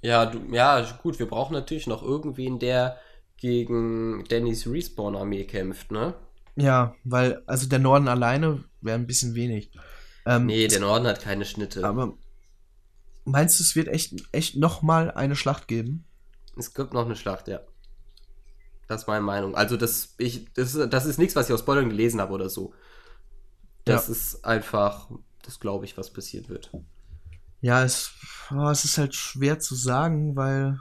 Ja, 0.00 0.26
du, 0.26 0.40
ja, 0.52 0.80
gut, 1.02 1.18
wir 1.18 1.26
brauchen 1.26 1.52
natürlich 1.54 1.86
noch 1.86 2.02
irgendwen, 2.02 2.58
der 2.58 2.98
gegen 3.36 4.24
Dannys 4.28 4.66
Respawn-Armee 4.66 5.44
kämpft, 5.44 5.90
ne? 5.90 6.14
Ja, 6.56 6.94
weil, 7.04 7.42
also 7.46 7.68
der 7.68 7.78
Norden 7.78 8.08
alleine 8.08 8.64
wäre 8.80 8.98
ein 8.98 9.06
bisschen 9.06 9.34
wenig. 9.34 9.70
Ähm, 10.26 10.46
nee, 10.46 10.68
der 10.68 10.80
Norden 10.80 11.06
hat 11.06 11.20
keine 11.20 11.44
Schnitte. 11.44 11.84
Aber 11.84 12.14
meinst 13.24 13.58
du, 13.58 13.64
es 13.64 13.74
wird 13.74 13.88
echt, 13.88 14.14
echt 14.32 14.56
nochmal 14.56 15.10
eine 15.10 15.34
Schlacht 15.34 15.66
geben? 15.66 16.04
Es 16.56 16.74
gibt 16.74 16.92
noch 16.94 17.06
eine 17.06 17.16
Schlacht, 17.16 17.48
ja. 17.48 17.60
Das 18.88 19.02
ist 19.02 19.06
meine 19.06 19.24
Meinung. 19.24 19.54
Also, 19.54 19.76
das, 19.76 20.14
ich, 20.18 20.52
das, 20.54 20.72
das 20.72 21.06
ist 21.06 21.18
nichts, 21.18 21.36
was 21.36 21.48
ich 21.48 21.54
aus 21.54 21.60
Spoilern 21.60 21.88
gelesen 21.88 22.20
habe 22.20 22.32
oder 22.32 22.48
so. 22.48 22.74
Das 23.84 24.06
ja. 24.06 24.12
ist 24.12 24.44
einfach, 24.44 25.10
das 25.42 25.60
glaube 25.60 25.84
ich, 25.84 25.96
was 25.96 26.12
passiert 26.12 26.48
wird. 26.48 26.70
Ja, 27.60 27.84
es, 27.84 28.12
oh, 28.50 28.68
es 28.68 28.84
ist 28.84 28.98
halt 28.98 29.14
schwer 29.14 29.58
zu 29.60 29.74
sagen, 29.74 30.36
weil 30.36 30.78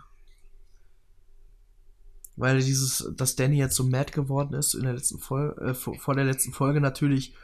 weil 2.42 2.60
dieses, 2.60 3.08
dass 3.16 3.36
Danny 3.36 3.58
jetzt 3.58 3.76
so 3.76 3.84
mad 3.84 4.12
geworden 4.14 4.56
ist 4.56 4.74
in 4.74 4.84
der 4.84 4.94
letzten 4.94 5.20
Folge, 5.20 5.62
äh, 5.62 5.74
vor, 5.76 5.94
vor, 6.00 6.16
der 6.16 6.26
letzten 6.26 6.54
Folge 6.54 6.82
natürlich, 6.82 7.36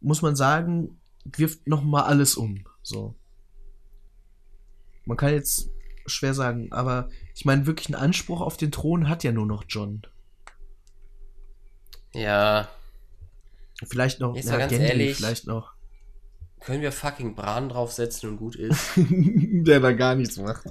muss 0.00 0.20
man 0.20 0.34
sagen, 0.34 0.98
wirft 1.24 1.68
noch 1.68 1.84
mal 1.84 2.02
alles 2.02 2.36
um. 2.36 2.64
So. 2.82 3.14
Man 5.04 5.16
kann 5.16 5.32
jetzt 5.32 5.68
schwer 6.06 6.34
sagen, 6.34 6.72
aber 6.72 7.08
ich 7.34 7.44
meine, 7.44 7.66
wirklich 7.66 7.88
einen 7.88 8.02
Anspruch 8.02 8.40
auf 8.40 8.56
den 8.56 8.72
Thron 8.72 9.08
hat 9.08 9.24
ja 9.24 9.32
nur 9.32 9.46
noch 9.46 9.64
John. 9.68 10.02
Ja. 12.14 12.68
Vielleicht 13.84 14.20
noch, 14.20 14.36
Jetzt 14.36 14.48
ja, 14.48 14.58
ganz 14.58 14.70
Gendy, 14.70 14.86
ehrlich, 14.86 15.16
vielleicht 15.16 15.46
noch. 15.46 15.72
Können 16.60 16.82
wir 16.82 16.92
fucking 16.92 17.34
Bran 17.34 17.68
draufsetzen 17.68 18.30
und 18.30 18.36
gut 18.36 18.54
ist? 18.54 18.92
der 18.96 19.80
da 19.80 19.92
gar 19.92 20.14
nichts 20.14 20.36
macht. 20.36 20.64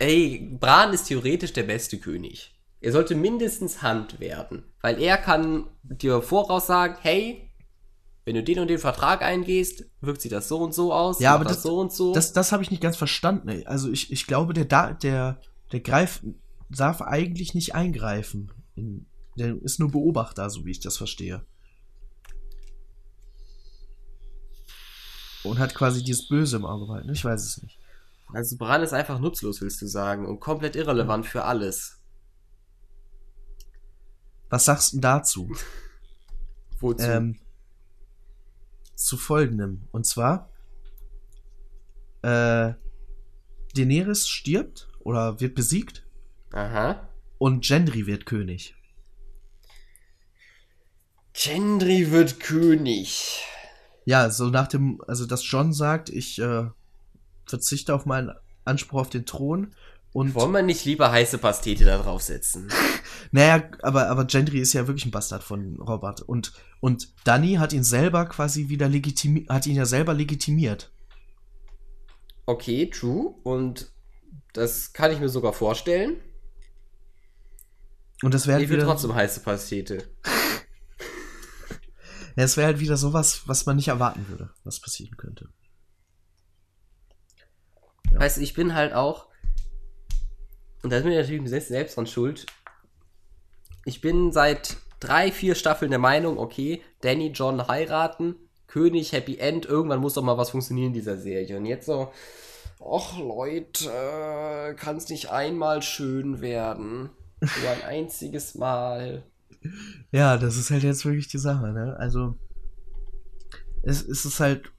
Ey, 0.00 0.56
Bran 0.58 0.92
ist 0.92 1.04
theoretisch 1.04 1.52
der 1.52 1.62
beste 1.62 1.98
König. 1.98 2.54
Er 2.80 2.92
sollte 2.92 3.14
mindestens 3.14 3.82
Hand 3.82 4.20
werden, 4.20 4.64
weil 4.82 5.00
er 5.00 5.16
kann 5.16 5.66
dir 5.82 6.20
voraussagen, 6.20 6.96
hey, 7.00 7.50
wenn 8.24 8.34
du 8.34 8.42
den 8.42 8.58
und 8.58 8.68
den 8.68 8.78
Vertrag 8.78 9.22
eingehst, 9.22 9.84
wirkt 10.00 10.20
sich 10.20 10.30
das 10.30 10.48
so 10.48 10.58
und 10.58 10.74
so 10.74 10.92
aus, 10.92 11.20
ja, 11.20 11.32
aber 11.32 11.44
das, 11.44 11.54
das 11.54 11.62
so 11.62 11.78
und 11.78 11.92
so. 11.92 12.12
Das, 12.12 12.32
das 12.32 12.50
habe 12.50 12.62
ich 12.62 12.70
nicht 12.70 12.82
ganz 12.82 12.96
verstanden. 12.96 13.62
Also 13.66 13.90
ich, 13.90 14.12
ich 14.12 14.26
glaube, 14.26 14.52
der, 14.52 14.94
der, 14.94 15.40
der 15.72 15.80
greift, 15.80 16.22
darf 16.70 17.02
eigentlich 17.02 17.54
nicht 17.54 17.74
eingreifen. 17.74 18.52
Der 19.36 19.60
ist 19.62 19.80
nur 19.80 19.90
Beobachter, 19.90 20.48
so 20.50 20.64
wie 20.64 20.70
ich 20.70 20.80
das 20.80 20.96
verstehe. 20.96 21.44
Und 25.44 25.58
hat 25.58 25.74
quasi 25.74 26.02
dieses 26.02 26.28
Böse 26.28 26.56
im 26.56 26.64
Auge 26.64 26.86
behalten. 26.86 27.10
Ich 27.10 27.24
weiß 27.24 27.44
es 27.44 27.62
nicht. 27.62 27.78
Also 28.32 28.56
Bran 28.56 28.82
ist 28.82 28.92
einfach 28.92 29.20
nutzlos, 29.20 29.60
willst 29.60 29.80
du 29.80 29.86
sagen, 29.86 30.26
und 30.26 30.40
komplett 30.40 30.74
irrelevant 30.74 31.26
für 31.26 31.44
alles. 31.44 32.00
Was 34.48 34.64
sagst 34.64 34.94
du 34.94 35.00
dazu? 35.00 35.50
Wozu? 36.80 37.04
Ähm, 37.04 37.38
zu 38.94 39.16
folgendem. 39.16 39.86
Und 39.92 40.06
zwar, 40.06 40.50
äh, 42.22 42.74
Daenerys 43.74 44.26
stirbt 44.28 44.88
oder 45.06 45.40
wird 45.40 45.54
besiegt. 45.54 46.04
Aha. 46.52 47.08
Und 47.38 47.64
Gendry 47.64 48.08
wird 48.08 48.26
König. 48.26 48.74
Gendry 51.32 52.10
wird 52.10 52.40
König. 52.40 53.44
Ja, 54.04 54.30
so 54.30 54.46
nach 54.46 54.66
dem, 54.66 55.00
also 55.06 55.24
dass 55.26 55.48
John 55.48 55.72
sagt, 55.72 56.08
ich 56.08 56.40
äh, 56.40 56.64
verzichte 57.44 57.94
auf 57.94 58.04
meinen 58.04 58.32
Anspruch 58.64 59.02
auf 59.02 59.10
den 59.10 59.26
Thron 59.26 59.74
Und 60.12 60.34
Wollen 60.34 60.50
wir 60.50 60.62
nicht 60.62 60.84
lieber 60.84 61.12
heiße 61.12 61.38
Pastete 61.38 61.84
da 61.84 61.98
draufsetzen? 61.98 62.68
Naja, 63.32 63.62
aber, 63.82 64.08
aber 64.08 64.24
Gendry 64.24 64.60
ist 64.60 64.72
ja 64.72 64.86
wirklich 64.86 65.04
ein 65.04 65.10
Bastard 65.10 65.42
von 65.42 65.80
Robert. 65.80 66.22
Und, 66.22 66.52
und 66.80 67.12
Danny 67.24 67.54
hat 67.54 67.72
ihn 67.72 67.82
selber 67.82 68.26
quasi 68.26 68.68
wieder 68.68 68.88
legitimiert, 68.88 69.48
hat 69.48 69.66
ihn 69.66 69.74
ja 69.74 69.84
selber 69.84 70.14
legitimiert. 70.14 70.92
Okay, 72.46 72.88
true. 72.88 73.34
Und 73.42 73.90
das 74.56 74.92
kann 74.92 75.12
ich 75.12 75.20
mir 75.20 75.28
sogar 75.28 75.52
vorstellen. 75.52 76.20
Und 78.22 78.32
das 78.32 78.46
wäre 78.46 78.56
halt 78.56 78.64
Ich 78.64 78.70
wieder, 78.70 78.84
trotzdem 78.84 79.14
heiße 79.14 79.40
Pastete. 79.40 80.08
ja, 81.44 82.36
das 82.36 82.56
wäre 82.56 82.66
halt 82.66 82.80
wieder 82.80 82.96
sowas, 82.96 83.42
was 83.46 83.66
man 83.66 83.76
nicht 83.76 83.88
erwarten 83.88 84.26
würde, 84.28 84.50
was 84.64 84.80
passieren 84.80 85.16
könnte. 85.16 85.48
Weißt 88.12 88.38
du, 88.38 88.40
ich 88.40 88.54
bin 88.54 88.74
halt 88.74 88.94
auch, 88.94 89.28
und 90.82 90.90
da 90.90 90.98
ist 90.98 91.04
mir 91.04 91.20
natürlich 91.20 91.48
selbst, 91.48 91.68
selbst 91.68 91.96
dran 91.96 92.06
schuld. 92.06 92.46
Ich 93.84 94.00
bin 94.00 94.32
seit 94.32 94.76
drei, 95.00 95.30
vier 95.30 95.54
Staffeln 95.54 95.90
der 95.90 96.00
Meinung, 96.00 96.38
okay, 96.38 96.82
Danny, 97.02 97.28
John 97.28 97.68
heiraten, 97.68 98.36
König, 98.66 99.12
Happy 99.12 99.36
End, 99.36 99.66
irgendwann 99.66 100.00
muss 100.00 100.14
doch 100.14 100.22
mal 100.22 100.38
was 100.38 100.50
funktionieren 100.50 100.88
in 100.88 100.94
dieser 100.94 101.18
Serie. 101.18 101.58
Und 101.58 101.66
jetzt 101.66 101.86
so, 101.86 102.10
ach 102.80 103.18
Leute, 103.18 104.74
kann 104.78 104.96
es 104.96 105.08
nicht 105.08 105.30
einmal 105.30 105.82
schön 105.82 106.40
werden? 106.40 107.10
Nur 107.40 107.70
ein 107.70 107.82
einziges 107.82 108.54
Mal. 108.54 109.24
Ja, 110.12 110.36
das 110.38 110.56
ist 110.56 110.70
halt 110.70 110.82
jetzt 110.82 111.04
wirklich 111.04 111.28
die 111.28 111.38
Sache, 111.38 111.72
ne? 111.72 111.96
Also, 111.98 112.36
es, 113.82 114.02
es 114.02 114.24
ist 114.24 114.40
halt, 114.40 114.72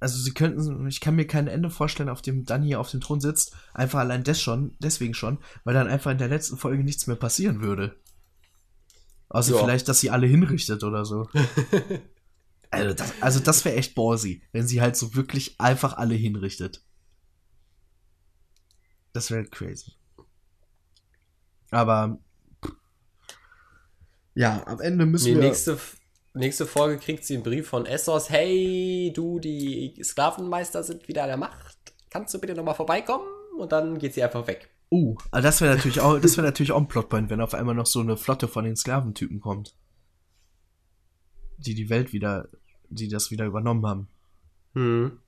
also 0.00 0.18
sie 0.18 0.32
könnten, 0.32 0.86
ich 0.86 1.00
kann 1.00 1.16
mir 1.16 1.26
kein 1.26 1.48
Ende 1.48 1.70
vorstellen, 1.70 2.08
auf 2.08 2.22
dem 2.22 2.44
dann 2.44 2.62
hier 2.62 2.80
auf 2.80 2.90
dem 2.90 3.00
Thron 3.00 3.20
sitzt, 3.20 3.56
einfach 3.74 4.00
allein 4.00 4.24
das 4.24 4.40
schon, 4.40 4.76
deswegen 4.78 5.14
schon, 5.14 5.38
weil 5.64 5.74
dann 5.74 5.88
einfach 5.88 6.10
in 6.10 6.18
der 6.18 6.28
letzten 6.28 6.56
Folge 6.56 6.84
nichts 6.84 7.06
mehr 7.06 7.16
passieren 7.16 7.62
würde. 7.62 7.96
Außer 9.28 9.54
Ja. 9.54 9.58
vielleicht, 9.58 9.88
dass 9.88 10.00
sie 10.00 10.10
alle 10.10 10.26
hinrichtet 10.26 10.84
oder 10.84 11.04
so. 11.04 11.28
also 12.70 12.94
das, 12.94 13.12
also 13.20 13.40
das 13.40 13.64
wäre 13.64 13.76
echt 13.76 13.94
ballsy, 13.94 14.42
wenn 14.52 14.66
sie 14.66 14.80
halt 14.80 14.96
so 14.96 15.14
wirklich 15.14 15.60
einfach 15.60 15.96
alle 15.96 16.14
hinrichtet. 16.14 16.82
Das 19.16 19.30
wäre 19.30 19.46
crazy. 19.46 19.92
Aber 21.70 22.18
ja, 24.34 24.62
am 24.66 24.78
Ende 24.82 25.06
müssen 25.06 25.28
Die 25.28 25.34
wir. 25.36 25.40
nächste, 25.40 25.78
nächste 26.34 26.66
Folge 26.66 26.98
kriegt 26.98 27.24
sie 27.24 27.32
einen 27.32 27.42
Brief 27.42 27.66
von 27.66 27.86
Essos. 27.86 28.28
Hey, 28.28 29.10
du, 29.16 29.38
die 29.38 29.98
Sklavenmeister 30.04 30.82
sind 30.82 31.08
wieder 31.08 31.22
an 31.22 31.28
der 31.28 31.38
Macht. 31.38 31.78
Kannst 32.10 32.34
du 32.34 32.38
bitte 32.38 32.54
nochmal 32.54 32.74
vorbeikommen? 32.74 33.24
Und 33.56 33.72
dann 33.72 33.98
geht 33.98 34.12
sie 34.12 34.22
einfach 34.22 34.46
weg. 34.46 34.68
Uh, 34.92 35.16
aber 35.30 35.40
das 35.40 35.62
wäre 35.62 35.74
natürlich 35.74 36.00
auch, 36.00 36.20
das 36.20 36.36
wäre 36.36 36.46
natürlich 36.46 36.72
auch 36.72 36.80
ein 36.80 36.88
Plotpoint, 36.88 37.30
wenn 37.30 37.40
auf 37.40 37.54
einmal 37.54 37.74
noch 37.74 37.86
so 37.86 38.00
eine 38.00 38.18
Flotte 38.18 38.48
von 38.48 38.66
den 38.66 38.76
Sklaventypen 38.76 39.40
kommt. 39.40 39.74
Die 41.56 41.74
die 41.74 41.88
Welt 41.88 42.12
wieder, 42.12 42.50
die 42.90 43.08
das 43.08 43.30
wieder 43.30 43.46
übernommen 43.46 43.86
haben. 43.86 44.08
Hm. 44.74 45.20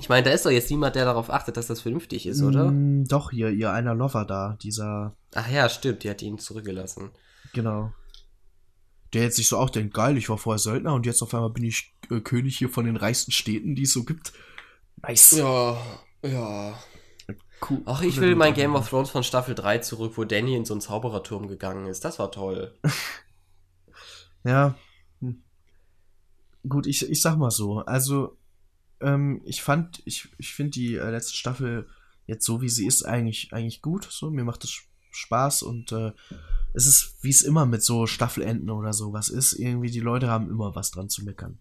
Ich 0.00 0.08
meine, 0.08 0.24
da 0.24 0.30
ist 0.30 0.46
doch 0.46 0.50
jetzt 0.50 0.70
niemand, 0.70 0.96
der 0.96 1.04
darauf 1.04 1.30
achtet, 1.30 1.56
dass 1.56 1.66
das 1.66 1.82
vernünftig 1.82 2.26
ist, 2.26 2.42
oder? 2.42 2.70
Mm, 2.70 3.04
doch, 3.06 3.32
ihr, 3.32 3.50
ihr 3.50 3.70
einer 3.70 3.94
Lover 3.94 4.24
da, 4.24 4.56
dieser, 4.62 5.14
Ach 5.34 5.48
ja, 5.50 5.68
stimmt, 5.68 6.02
die 6.02 6.10
hat 6.10 6.22
ihn 6.22 6.38
zurückgelassen. 6.38 7.10
genau. 7.52 7.92
Der 9.12 9.24
jetzt 9.24 9.36
sich 9.36 9.48
so 9.48 9.58
auch 9.58 9.70
denkt, 9.70 9.92
geil, 9.92 10.16
ich 10.16 10.28
war 10.28 10.38
vorher 10.38 10.58
Söldner 10.58 10.94
und 10.94 11.04
jetzt 11.04 11.20
auf 11.20 11.34
einmal 11.34 11.50
bin 11.50 11.64
ich 11.64 11.94
äh, 12.10 12.20
König 12.20 12.56
hier 12.56 12.68
von 12.68 12.86
den 12.86 12.96
reichsten 12.96 13.32
Städten, 13.32 13.74
die 13.74 13.82
es 13.82 13.92
so 13.92 14.04
gibt. 14.04 14.32
Nice. 15.02 15.32
Ja, 15.32 15.76
ja. 16.22 16.78
Cool. 17.68 17.82
Ach, 17.86 18.02
ich 18.02 18.18
will 18.20 18.36
mein. 18.36 18.54
Game 18.54 18.74
of 18.76 18.88
Thrones 18.88 19.10
von 19.10 19.22
Staffel 19.24 19.54
3 19.54 19.78
zurück, 19.78 20.12
wo 20.16 20.24
Danny 20.24 20.54
in 20.54 20.64
so 20.64 20.72
einen 20.74 20.80
Zaubererturm 20.80 21.48
gegangen 21.48 21.86
ist. 21.88 22.04
Das 22.04 22.18
war 22.18 22.30
toll. 22.32 22.74
Ja. 24.44 24.74
Hm. 25.20 25.42
Gut, 26.66 26.86
ich, 26.86 27.08
ich 27.10 27.20
sag 27.20 27.36
mal 27.36 27.50
so. 27.50 27.80
Also, 27.80 28.38
ähm, 29.00 29.40
ich 29.44 29.62
fand, 29.62 30.02
ich, 30.04 30.28
ich 30.38 30.54
finde 30.54 30.72
die 30.72 30.96
äh, 30.96 31.10
letzte 31.10 31.34
Staffel 31.36 31.88
jetzt 32.26 32.44
so, 32.44 32.60
wie 32.62 32.68
sie 32.68 32.86
ist, 32.86 33.04
eigentlich, 33.04 33.52
eigentlich 33.52 33.82
gut. 33.82 34.06
So, 34.10 34.30
mir 34.30 34.44
macht 34.44 34.64
es 34.64 34.82
Spaß 35.10 35.62
und 35.62 35.92
äh, 35.92 36.12
es 36.72 36.86
ist, 36.86 37.16
wie 37.22 37.30
es 37.30 37.42
immer 37.42 37.66
mit 37.66 37.82
so 37.82 38.06
Staffelenden 38.06 38.70
oder 38.70 38.92
sowas 38.92 39.28
ist. 39.28 39.54
Irgendwie, 39.54 39.90
die 39.90 40.00
Leute 40.00 40.28
haben 40.28 40.48
immer 40.48 40.74
was 40.74 40.90
dran 40.92 41.08
zu 41.08 41.24
meckern. 41.24 41.58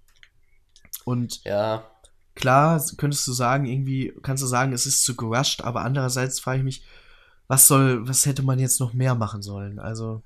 Und 1.05 1.43
Ja. 1.45 1.89
klar, 2.35 2.83
könntest 2.97 3.25
du 3.27 3.33
sagen, 3.33 3.65
irgendwie, 3.65 4.13
kannst 4.21 4.43
du 4.43 4.47
sagen, 4.47 4.73
es 4.73 4.85
ist 4.85 5.03
zu 5.03 5.15
gerusht, 5.15 5.61
aber 5.61 5.81
andererseits 5.81 6.39
frage 6.39 6.59
ich 6.59 6.63
mich, 6.63 6.83
was 7.47 7.67
soll, 7.67 8.07
was 8.07 8.27
hätte 8.27 8.43
man 8.43 8.59
jetzt 8.59 8.79
noch 8.79 8.93
mehr 8.93 9.15
machen 9.15 9.41
sollen? 9.41 9.79
Also, 9.79 10.21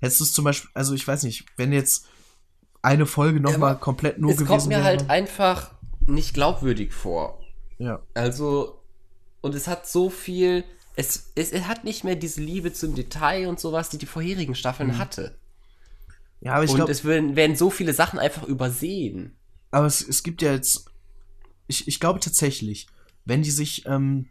hättest 0.00 0.20
du 0.20 0.24
es 0.24 0.32
zum 0.32 0.44
Beispiel, 0.44 0.70
also 0.72 0.94
ich 0.94 1.06
weiß 1.06 1.24
nicht, 1.24 1.44
wenn 1.58 1.72
jetzt 1.72 2.06
eine 2.80 3.04
Folge 3.04 3.36
Ja, 3.36 3.42
nochmal 3.42 3.72
aber 3.72 3.80
komplett 3.80 4.18
nur 4.18 4.30
es 4.30 4.38
gewesen 4.38 4.48
kommt 4.48 4.68
mir 4.68 4.76
wäre. 4.76 4.84
halt 4.84 5.10
einfach 5.10 5.71
nicht 6.06 6.34
glaubwürdig 6.34 6.92
vor. 6.92 7.40
ja. 7.78 8.00
Also, 8.14 8.80
und 9.40 9.54
es 9.54 9.66
hat 9.66 9.86
so 9.88 10.08
viel, 10.10 10.64
es, 10.96 11.32
es, 11.34 11.50
es 11.52 11.66
hat 11.66 11.84
nicht 11.84 12.04
mehr 12.04 12.14
diese 12.16 12.40
Liebe 12.40 12.72
zum 12.72 12.94
Detail 12.94 13.48
und 13.48 13.58
sowas, 13.58 13.88
die 13.88 13.98
die 13.98 14.06
vorherigen 14.06 14.54
Staffeln 14.54 14.90
Mhm. 14.90 14.98
hatte. 14.98 15.36
ja, 16.40 16.54
aber 16.54 16.64
ich 16.64 16.70
und 16.70 16.76
glaube, 16.76 16.92
es 16.92 17.04
werden, 17.04 17.34
werden 17.36 17.56
so 17.56 17.70
viele 17.70 17.92
Sachen 17.94 18.18
einfach 18.18 18.44
übersehen. 18.44 19.36
aber 19.70 19.86
es, 19.86 20.06
es 20.06 20.22
gibt 20.22 20.42
ja 20.42 20.52
jetzt, 20.52 20.86
ich, 21.66 21.88
ich 21.88 21.98
glaube 22.00 22.20
tatsächlich, 22.20 22.86
wenn 23.24 23.42
die 23.42 23.50
sich 23.50 23.86
ähm, 23.86 24.28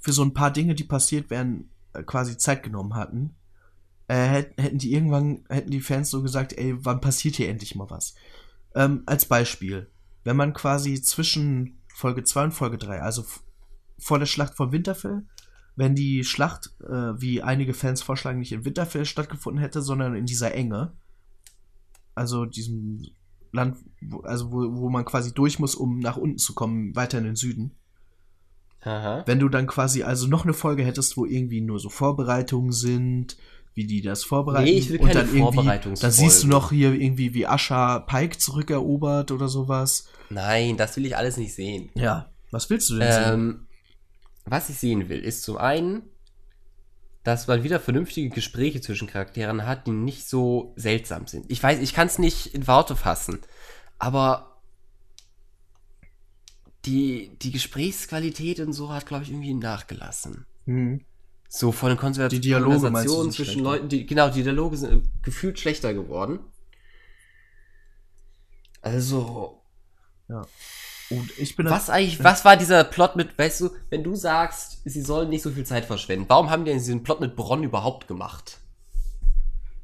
für 0.00 0.12
so 0.12 0.22
ein 0.22 0.34
paar 0.34 0.50
Dinge, 0.52 0.74
die 0.74 0.84
passiert 0.84 1.30
wären, 1.30 1.70
äh, 1.94 2.02
quasi 2.02 2.36
Zeit 2.38 2.62
genommen 2.62 2.94
hatten, 2.94 3.34
äh, 4.08 4.14
hätten, 4.26 4.60
hätten 4.62 4.78
die 4.78 4.92
irgendwann, 4.92 5.44
hätten 5.48 5.70
die 5.70 5.80
Fans 5.80 6.10
so 6.10 6.22
gesagt, 6.22 6.52
ey, 6.52 6.74
wann 6.84 7.00
passiert 7.00 7.36
hier 7.36 7.48
endlich 7.48 7.74
mal 7.74 7.88
was? 7.90 8.14
Ähm, 8.74 9.02
als 9.06 9.24
Beispiel, 9.26 9.88
wenn 10.24 10.36
man 10.36 10.52
quasi 10.52 11.00
zwischen 11.02 11.78
Folge 11.94 12.24
2 12.24 12.44
und 12.44 12.52
Folge 12.52 12.78
3, 12.78 13.00
also 13.00 13.24
vor 13.98 14.18
der 14.18 14.26
Schlacht 14.26 14.56
von 14.56 14.72
Winterfell, 14.72 15.24
wenn 15.76 15.94
die 15.94 16.24
Schlacht, 16.24 16.74
äh, 16.82 17.20
wie 17.20 17.42
einige 17.42 17.74
Fans 17.74 18.02
vorschlagen, 18.02 18.38
nicht 18.38 18.52
in 18.52 18.64
Winterfell 18.64 19.04
stattgefunden 19.04 19.60
hätte, 19.60 19.82
sondern 19.82 20.14
in 20.14 20.26
dieser 20.26 20.54
Enge, 20.54 20.92
also 22.14 22.44
diesem 22.44 23.06
Land, 23.52 23.78
wo, 24.00 24.20
also 24.20 24.50
wo, 24.50 24.76
wo 24.76 24.90
man 24.90 25.04
quasi 25.04 25.32
durch 25.32 25.58
muss, 25.58 25.74
um 25.74 25.98
nach 25.98 26.16
unten 26.16 26.38
zu 26.38 26.54
kommen, 26.54 26.94
weiter 26.96 27.18
in 27.18 27.24
den 27.24 27.36
Süden. 27.36 27.72
Aha. 28.80 29.22
Wenn 29.26 29.38
du 29.38 29.48
dann 29.48 29.66
quasi 29.66 30.02
also 30.02 30.26
noch 30.26 30.44
eine 30.44 30.52
Folge 30.52 30.84
hättest, 30.84 31.16
wo 31.16 31.24
irgendwie 31.24 31.60
nur 31.60 31.78
so 31.78 31.88
Vorbereitungen 31.88 32.72
sind, 32.72 33.36
wie 33.74 33.86
die 33.86 34.02
das 34.02 34.24
vorbereiten. 34.24 34.64
Nee, 34.64 34.78
ich 34.78 34.90
will 34.90 34.98
keine 34.98 35.24
Vorbereitungsfolge. 35.26 36.00
dann 36.00 36.10
siehst 36.10 36.44
du 36.44 36.46
noch 36.48 36.70
hier 36.70 36.92
irgendwie, 36.92 37.34
wie 37.34 37.46
Ascha 37.46 37.98
Pike 38.00 38.38
zurückerobert 38.38 39.32
oder 39.32 39.48
sowas. 39.48 40.06
Nein, 40.30 40.76
das 40.76 40.96
will 40.96 41.06
ich 41.06 41.16
alles 41.16 41.36
nicht 41.36 41.54
sehen. 41.54 41.90
Ja, 41.94 42.30
was 42.50 42.70
willst 42.70 42.88
du 42.90 42.98
denn 42.98 43.12
sehen? 43.12 43.34
Ähm, 43.34 43.66
was 44.44 44.70
ich 44.70 44.78
sehen 44.78 45.08
will, 45.08 45.18
ist 45.18 45.42
zum 45.42 45.56
einen, 45.56 46.02
dass 47.24 47.46
man 47.46 47.64
wieder 47.64 47.80
vernünftige 47.80 48.28
Gespräche 48.28 48.80
zwischen 48.80 49.08
Charakteren 49.08 49.66
hat, 49.66 49.86
die 49.86 49.92
nicht 49.92 50.28
so 50.28 50.72
seltsam 50.76 51.26
sind. 51.26 51.50
Ich 51.50 51.62
weiß, 51.62 51.80
ich 51.80 51.94
kann 51.94 52.06
es 52.06 52.18
nicht 52.18 52.54
in 52.54 52.66
Worte 52.66 52.94
fassen, 52.94 53.40
aber 53.98 54.60
die, 56.84 57.36
die 57.40 57.50
Gesprächsqualität 57.50 58.60
und 58.60 58.72
so 58.72 58.92
hat, 58.92 59.06
glaube 59.06 59.24
ich, 59.24 59.30
irgendwie 59.30 59.54
nachgelassen. 59.54 60.46
Hm. 60.66 61.00
So 61.56 61.70
von 61.70 61.90
den 61.90 61.98
Konver 61.98 62.28
Die 62.28 62.40
Dialoge 62.40 62.80
Konversationen 62.80 63.30
sind 63.30 63.32
zwischen 63.32 63.52
schlechter? 63.52 63.70
Leuten, 63.70 63.88
die, 63.88 64.06
genau, 64.06 64.28
die 64.28 64.42
Dialoge 64.42 64.76
sind 64.76 64.92
äh, 64.92 65.08
gefühlt 65.22 65.56
schlechter 65.60 65.94
geworden. 65.94 66.40
Also, 68.82 69.62
Und 71.10 71.38
ich 71.38 71.54
bin 71.54 71.70
Was 71.70 71.90
eigentlich, 71.90 72.24
was 72.24 72.44
war 72.44 72.56
dieser 72.56 72.82
Plot 72.82 73.14
mit, 73.14 73.38
weißt 73.38 73.60
du, 73.60 73.70
wenn 73.88 74.02
du 74.02 74.16
sagst, 74.16 74.80
sie 74.84 75.00
sollen 75.00 75.28
nicht 75.28 75.42
so 75.42 75.50
viel 75.52 75.64
Zeit 75.64 75.84
verschwenden, 75.84 76.24
warum 76.26 76.50
haben 76.50 76.64
die 76.64 76.72
denn 76.72 76.80
diesen 76.80 77.04
Plot 77.04 77.20
mit 77.20 77.36
Bronn 77.36 77.62
überhaupt 77.62 78.08
gemacht? 78.08 78.58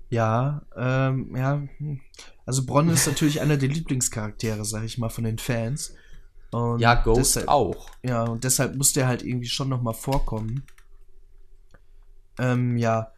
Ja, 0.08 0.62
ähm, 0.76 1.36
ja. 1.36 1.62
hm. 1.78 2.00
Also 2.46 2.66
Bronn 2.66 2.88
ist 2.88 3.06
natürlich 3.06 3.40
einer 3.40 3.56
der 3.56 3.68
Lieblingscharaktere, 3.68 4.64
sag 4.64 4.82
ich 4.82 4.98
mal, 4.98 5.08
von 5.08 5.22
den 5.22 5.38
Fans. 5.38 5.94
Und 6.50 6.80
Ja, 6.80 6.94
Ghost 6.96 7.36
deshalb, 7.36 7.48
auch. 7.48 7.90
Ja, 8.02 8.24
und 8.24 8.42
deshalb 8.42 8.74
muss 8.74 8.92
der 8.92 9.06
halt 9.06 9.22
irgendwie 9.22 9.48
schon 9.48 9.68
noch 9.68 9.82
mal 9.82 9.92
vorkommen. 9.92 10.64
Ähm, 12.40 12.76
ja, 12.76 13.12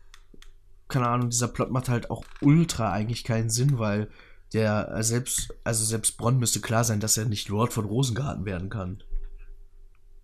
keine 0.88 1.08
Ahnung, 1.08 1.30
dieser 1.30 1.48
Plot 1.48 1.70
macht 1.70 1.88
halt 1.88 2.10
auch 2.10 2.24
ultra 2.40 2.92
eigentlich 2.92 3.24
keinen 3.24 3.48
Sinn, 3.50 3.78
weil 3.78 4.10
der 4.52 4.92
äh, 4.94 5.02
selbst, 5.02 5.54
also 5.64 5.84
selbst 5.84 6.18
Bronn 6.18 6.38
müsste 6.38 6.60
klar 6.60 6.84
sein, 6.84 7.00
dass 7.00 7.16
er 7.16 7.24
nicht 7.24 7.48
Lord 7.48 7.72
von 7.72 7.86
Rosengarten 7.86 8.44
werden 8.44 8.68
kann. 8.68 9.02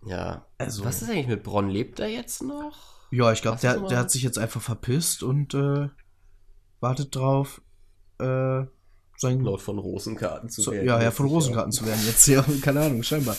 Ja. 0.05 0.45
Also- 0.57 0.85
Was 0.85 1.01
ist 1.01 1.09
eigentlich 1.09 1.27
mit 1.27 1.43
Bronn? 1.43 1.69
Lebt 1.69 1.99
er 1.99 2.07
jetzt 2.07 2.43
noch? 2.43 2.77
Ja, 3.11 3.31
ich 3.31 3.41
glaube, 3.41 3.59
der, 3.59 3.79
der 3.79 3.97
hat 3.97 4.11
sich 4.11 4.21
jetzt 4.21 4.37
einfach 4.37 4.61
verpisst 4.61 5.23
und 5.23 5.55
äh, 5.55 5.89
wartet 6.79 7.15
drauf, 7.15 7.61
äh, 8.19 8.61
sein 9.17 9.39
Lord 9.41 9.61
von 9.61 9.79
Rosengarten 9.79 10.49
zu 10.49 10.61
So, 10.61 10.71
werden. 10.71 10.85
ja, 10.87 11.01
ja, 11.01 11.11
von. 11.11 11.25
Rosengarten 11.25 11.71
zu 11.71 11.85
werden. 11.85 11.99
Jetzt 12.05 12.27
ja, 12.27 12.45
keine 12.61 12.81
Ahnung, 12.81 13.01
scheinbar. 13.03 13.35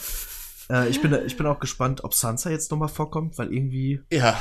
Äh, 0.68 0.88
ich, 0.88 1.00
bin, 1.00 1.14
ich 1.24 1.36
bin 1.36 1.46
auch 1.46 1.60
gespannt, 1.60 2.02
ob 2.04 2.14
Sansa 2.14 2.50
jetzt 2.50 2.70
nochmal 2.72 2.88
vorkommt, 2.88 3.38
weil 3.38 3.52
irgendwie. 3.52 4.00
Ja. 4.12 4.36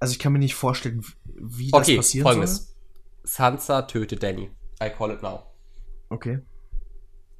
Also 0.00 0.12
ich 0.12 0.18
kann 0.18 0.32
mir 0.32 0.38
nicht 0.38 0.54
vorstellen, 0.54 1.04
wie 1.24 1.70
das 1.70 1.80
Okay, 1.82 1.96
passieren 1.96 2.24
folgendes. 2.24 2.56
soll. 2.56 2.74
Sansa 3.24 3.82
tötet 3.82 4.22
Danny. 4.22 4.50
I 4.82 4.90
call 4.90 5.10
it 5.10 5.22
now. 5.22 5.42
Okay. 6.08 6.38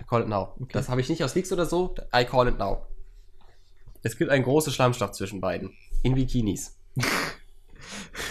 I 0.01 0.05
call 0.05 0.23
it 0.23 0.29
now. 0.29 0.55
Okay. 0.61 0.73
Das 0.73 0.89
habe 0.89 1.01
ich 1.01 1.09
nicht 1.09 1.23
aus 1.25 1.35
Leaks 1.35 1.53
oder 1.53 1.67
so. 1.67 1.95
I 2.15 2.25
call 2.25 2.49
it 2.49 2.59
now. 2.59 2.87
Es 4.03 4.17
gibt 4.17 4.31
eine 4.31 4.45
große 4.45 4.71
Schlammschlacht 4.71 5.15
zwischen 5.15 5.41
beiden. 5.41 5.73
In 6.03 6.15
Bikinis. 6.15 6.77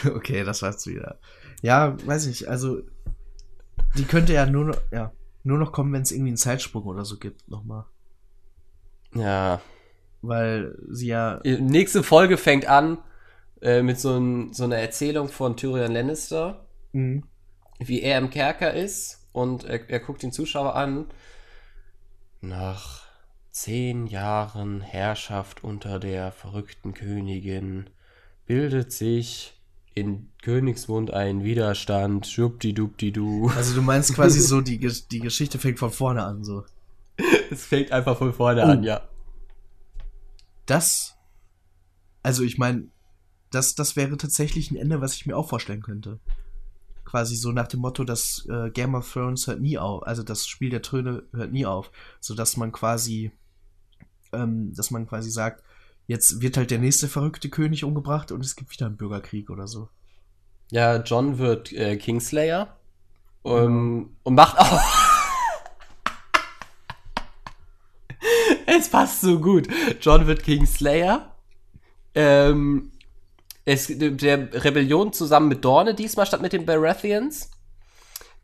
Okay, 0.06 0.44
das 0.44 0.62
war's 0.62 0.86
wieder. 0.86 1.18
Ja, 1.62 1.96
weiß 2.06 2.28
ich, 2.28 2.50
also 2.50 2.82
die 3.98 4.04
könnte 4.06 4.34
ja 4.34 4.46
nur 4.46 4.66
noch, 4.66 4.78
ja, 4.92 5.12
nur 5.44 5.58
noch 5.58 5.72
kommen, 5.72 5.92
wenn 5.94 6.04
es 6.04 6.12
irgendwie 6.12 6.30
einen 6.32 6.38
Zeitsprung 6.38 6.84
oder 6.84 7.06
so 7.06 7.18
gibt, 7.18 7.48
nochmal. 7.50 7.86
Ja. 9.16 9.62
Weil 10.22 10.78
sie 10.90 11.08
ja. 11.08 11.40
Die 11.40 11.60
Nächste 11.60 12.04
Folge 12.04 12.38
fängt 12.38 12.66
an 12.68 12.98
äh, 13.62 13.82
mit 13.82 14.00
so, 14.00 14.18
ein, 14.18 14.54
so 14.54 14.64
einer 14.66 14.78
Erzählung 14.78 15.30
von 15.30 15.56
Tyrion 15.58 15.92
Lannister, 15.94 16.66
Mhm. 16.94 17.24
wie 17.80 18.02
er 18.02 18.18
im 18.18 18.30
Kerker 18.30 18.74
ist 18.74 19.28
und 19.34 19.64
er, 19.66 19.90
er 19.90 20.00
guckt 20.00 20.24
den 20.24 20.32
Zuschauer 20.32 20.76
an. 20.76 21.08
Nach 22.42 23.04
zehn 23.52 24.08
Jahren 24.08 24.82
Herrschaft 24.82 25.64
unter 25.64 26.00
der 26.00 26.32
verrückten 26.32 26.94
Königin 26.94 27.90
bildet 28.46 28.92
sich 28.92 29.54
in 29.96 30.30
Königsmund 30.44 31.12
ein 31.12 31.44
Widerstand. 31.44 32.28
Schubdidubdidu. 32.28 33.50
Also 33.56 33.74
du 33.76 33.82
meinst 33.82 34.14
quasi 34.14 34.40
so, 34.40 34.62
die, 34.62 34.78
die 34.80 35.20
Geschichte 35.20 35.58
fängt 35.58 35.80
von 35.80 35.92
vorne 35.92 36.24
an, 36.24 36.44
so. 36.44 36.64
Es 37.52 37.66
fängt 37.66 37.92
einfach 37.92 38.18
von 38.18 38.32
vorne 38.34 38.62
Oh. 38.62 38.68
an, 38.70 38.84
ja. 38.84 39.02
Das. 40.66 41.16
Also 42.24 42.44
ich 42.44 42.58
meine, 42.58 42.90
das, 43.52 43.76
das 43.76 43.96
wäre 43.96 44.18
tatsächlich 44.18 44.72
ein 44.72 44.78
Ende, 44.78 45.02
was 45.02 45.16
ich 45.16 45.26
mir 45.26 45.38
auch 45.38 45.50
vorstellen 45.50 45.82
könnte. 45.82 46.20
Quasi 47.06 47.36
so 47.36 47.52
nach 47.52 47.68
dem 47.68 47.80
Motto, 47.80 48.04
dass 48.04 48.46
äh, 48.50 48.70
Game 48.72 48.96
of 48.96 49.12
Thrones 49.12 49.48
hört 49.48 49.62
nie 49.62 49.78
auf, 49.78 50.06
also 50.06 50.24
das 50.24 50.46
Spiel 50.48 50.70
der 50.70 50.82
Tröne 50.82 51.24
hört 51.34 51.54
nie 51.54 51.66
auf, 51.66 51.92
so 52.20 52.36
dass 52.36 52.58
man 52.58 52.72
quasi, 52.72 53.32
ähm, 54.34 54.74
dass 54.74 54.92
man 54.92 55.08
quasi 55.08 55.30
sagt, 55.30 55.64
jetzt 56.08 56.42
wird 56.42 56.58
halt 56.58 56.72
der 56.72 56.80
nächste 56.80 57.08
verrückte 57.08 57.50
König 57.50 57.84
umgebracht 57.84 58.32
und 58.32 58.44
es 58.44 58.56
gibt 58.56 58.72
wieder 58.72 58.88
einen 58.88 58.98
Bürgerkrieg 58.98 59.50
oder 59.50 59.68
so. 59.68 59.90
Ja, 60.70 61.02
John 61.02 61.38
wird 61.38 61.72
äh, 61.72 61.96
Kingslayer 61.96 62.78
ähm, 63.46 64.18
und 64.24 64.36
macht 64.36 64.58
auch. 64.58 64.82
es 68.66 68.90
passt 68.90 69.22
so 69.22 69.40
gut. 69.40 69.70
John 70.02 70.28
wird 70.28 70.44
Kingslayer. 70.44 71.34
Ähm, 72.16 72.92
es, 73.68 73.88
der 73.90 74.64
Rebellion 74.64 75.12
zusammen 75.12 75.50
mit 75.50 75.66
Dorne 75.66 75.94
diesmal 75.94 76.26
statt 76.26 76.42
mit 76.42 76.54
den 76.54 76.66
Baratheons. 76.66 77.52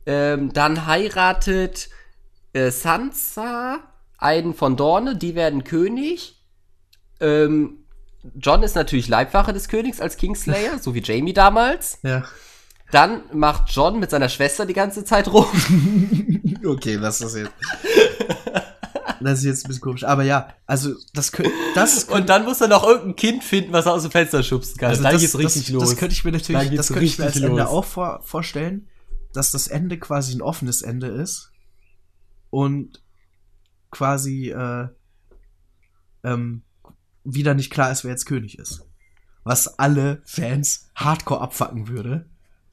Ähm, 0.05 0.51
dann 0.51 0.85
heiratet 0.85 1.89
äh, 2.51 2.71
Sansa 2.71 3.79
einen 4.17 4.53
von 4.53 4.75
Dorne, 4.75 5.15
die 5.15 5.33
werden 5.33 5.63
König. 5.63 6.43
Ähm, 7.21 7.85
John 8.35 8.63
ist 8.63 8.75
natürlich 8.75 9.07
Leibwache 9.07 9.53
des 9.53 9.69
Königs 9.69 10.01
als 10.01 10.17
Kingslayer, 10.17 10.79
so 10.79 10.93
wie 10.93 11.01
Jamie 11.01 11.33
damals. 11.33 11.99
Ja. 12.03 12.25
Dann 12.91 13.23
macht 13.33 13.71
John 13.71 13.99
mit 13.99 14.11
seiner 14.11 14.29
Schwester 14.29 14.67
die 14.67 14.75
ganze 14.75 15.03
Zeit 15.03 15.27
rum. 15.33 15.47
okay, 16.63 17.01
was 17.01 17.21
ist 17.21 17.23
das 17.23 17.35
jetzt? 17.35 17.51
Das 19.25 19.39
ist 19.39 19.45
jetzt 19.45 19.65
ein 19.65 19.67
bisschen 19.69 19.81
komisch. 19.81 20.03
Aber 20.03 20.23
ja, 20.23 20.49
also 20.65 20.93
das 21.13 21.31
könnte. 21.33 21.51
Das 21.75 22.05
Und 22.05 22.29
dann 22.29 22.45
muss 22.45 22.61
er 22.61 22.67
noch 22.67 22.83
irgendein 22.83 23.15
Kind 23.15 23.43
finden, 23.43 23.73
was 23.73 23.85
er 23.85 23.93
aus 23.93 24.03
dem 24.03 24.11
Fenster 24.11 24.43
schubsen 24.43 24.77
kann. 24.77 24.89
Also 24.89 25.03
dann 25.03 25.13
das, 25.13 25.21
geht's 25.21 25.37
richtig 25.37 25.65
das, 25.65 25.73
los. 25.73 25.89
Das 25.89 25.97
könnte 25.97 26.13
ich 26.13 26.23
mir 26.23 26.31
natürlich, 26.31 26.75
das 26.75 26.87
könnte 26.87 27.05
ich 27.05 27.17
mir 27.17 27.25
als 27.25 27.35
richtig 27.35 27.49
Ende 27.49 27.61
los. 27.63 27.71
auch 27.71 27.85
vor, 27.85 28.21
vorstellen, 28.23 28.87
dass 29.33 29.51
das 29.51 29.67
Ende 29.67 29.97
quasi 29.97 30.35
ein 30.35 30.41
offenes 30.41 30.81
Ende 30.81 31.07
ist 31.07 31.51
und 32.49 33.01
quasi 33.91 34.51
äh, 34.51 34.87
ähm, 36.23 36.63
wieder 37.23 37.53
nicht 37.53 37.71
klar 37.71 37.91
ist, 37.91 38.03
wer 38.03 38.11
jetzt 38.11 38.25
König 38.25 38.59
ist. 38.59 38.85
Was 39.43 39.79
alle 39.79 40.21
Fans 40.25 40.89
hardcore 40.95 41.41
abfacken 41.41 41.87
würde, 41.87 42.29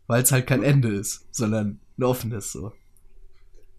weil 0.07 0.23
es 0.23 0.33
halt 0.33 0.47
kein 0.47 0.63
Ende 0.63 0.89
ist, 0.95 1.27
sondern 1.31 1.81
ein 1.99 2.05
offenes 2.05 2.53
so. 2.53 2.73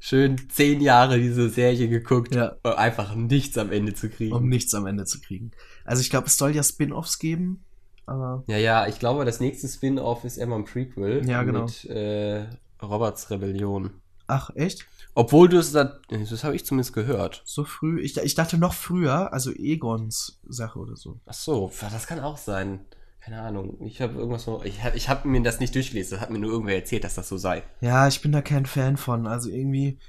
Schön 0.03 0.49
zehn 0.49 0.81
Jahre 0.81 1.19
diese 1.19 1.47
Serie 1.49 1.87
geguckt, 1.87 2.33
Ja. 2.33 2.55
um 2.63 2.71
einfach 2.73 3.13
nichts 3.15 3.55
am 3.59 3.71
Ende 3.71 3.93
zu 3.93 4.09
kriegen. 4.09 4.33
Um 4.33 4.49
nichts 4.49 4.73
am 4.73 4.87
Ende 4.87 5.05
zu 5.05 5.21
kriegen. 5.21 5.51
Also 5.85 6.01
ich 6.01 6.09
glaube, 6.09 6.25
es 6.27 6.37
soll 6.37 6.55
ja 6.55 6.63
Spin-offs 6.63 7.19
geben, 7.19 7.63
aber 8.07 8.43
ja, 8.47 8.57
ja, 8.57 8.87
ich 8.87 8.97
glaube, 8.97 9.25
das 9.25 9.39
nächste 9.39 9.67
Spin-off 9.67 10.23
ist 10.25 10.37
immer 10.37 10.55
ein 10.55 10.65
Prequel. 10.65 11.23
Ja, 11.29 11.43
genau. 11.43 11.65
Mit 11.65 11.85
äh, 11.85 12.47
Roberts 12.81 13.29
Rebellion. 13.29 13.91
ach 14.25 14.49
echt? 14.55 14.87
Obwohl 15.13 15.49
du 15.49 15.57
es 15.59 15.71
da, 15.71 15.99
das 16.09 16.43
habe 16.43 16.55
ich 16.55 16.65
zumindest 16.65 16.93
gehört. 16.93 17.43
So 17.45 17.63
früh? 17.63 18.01
Ich, 18.01 18.17
ich 18.17 18.33
dachte 18.33 18.57
noch 18.57 18.73
früher, 18.73 19.31
also 19.33 19.51
Egons 19.51 20.39
Sache 20.47 20.79
oder 20.79 20.95
so. 20.95 21.19
Ach 21.25 21.33
so, 21.33 21.71
das 21.79 22.07
kann 22.07 22.21
auch 22.21 22.37
sein. 22.37 22.85
Keine 23.21 23.41
Ahnung. 23.41 23.77
Ich 23.85 24.01
habe 24.01 24.15
irgendwas 24.17 24.47
noch, 24.47 24.65
ich 24.65 24.83
habe 24.83 24.97
ich 24.97 25.07
hab 25.07 25.25
mir 25.25 25.41
das 25.43 25.59
nicht 25.59 25.75
durchgelesen. 25.75 26.11
Das 26.11 26.21
hat 26.21 26.31
mir 26.31 26.39
nur 26.39 26.51
irgendwer 26.51 26.75
erzählt, 26.75 27.03
dass 27.03 27.15
das 27.15 27.29
so 27.29 27.37
sei. 27.37 27.63
Ja, 27.79 28.07
ich 28.07 28.21
bin 28.21 28.31
da 28.31 28.41
kein 28.41 28.65
Fan 28.65 28.97
von. 28.97 29.27
Also 29.27 29.49
irgendwie, 29.49 29.99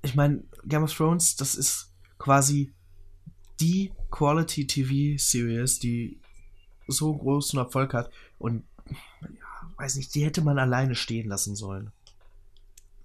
ich 0.00 0.14
meine, 0.14 0.42
Game 0.64 0.82
of 0.82 0.94
Thrones, 0.94 1.36
das 1.36 1.54
ist 1.54 1.92
quasi 2.18 2.72
die 3.60 3.92
Quality 4.10 4.66
TV 4.66 5.22
Series, 5.22 5.78
die 5.78 6.20
so 6.88 7.14
großen 7.14 7.58
Erfolg 7.58 7.92
hat 7.92 8.10
und 8.38 8.64
ja, 8.88 9.70
weiß 9.76 9.96
nicht, 9.96 10.14
die 10.14 10.24
hätte 10.24 10.40
man 10.40 10.58
alleine 10.58 10.94
stehen 10.94 11.28
lassen 11.28 11.54
sollen. 11.54 11.92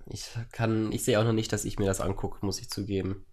Ich 0.10 0.30
kann, 0.52 0.92
ich 0.94 1.04
sehe 1.04 1.20
auch 1.20 1.26
noch 1.26 1.34
nicht, 1.34 1.52
dass 1.52 1.66
ich 1.66 1.80
mir 1.80 1.86
das 1.86 2.00
angucke, 2.00 2.46
muss 2.46 2.60
ich 2.60 2.70
zugeben. 2.70 3.26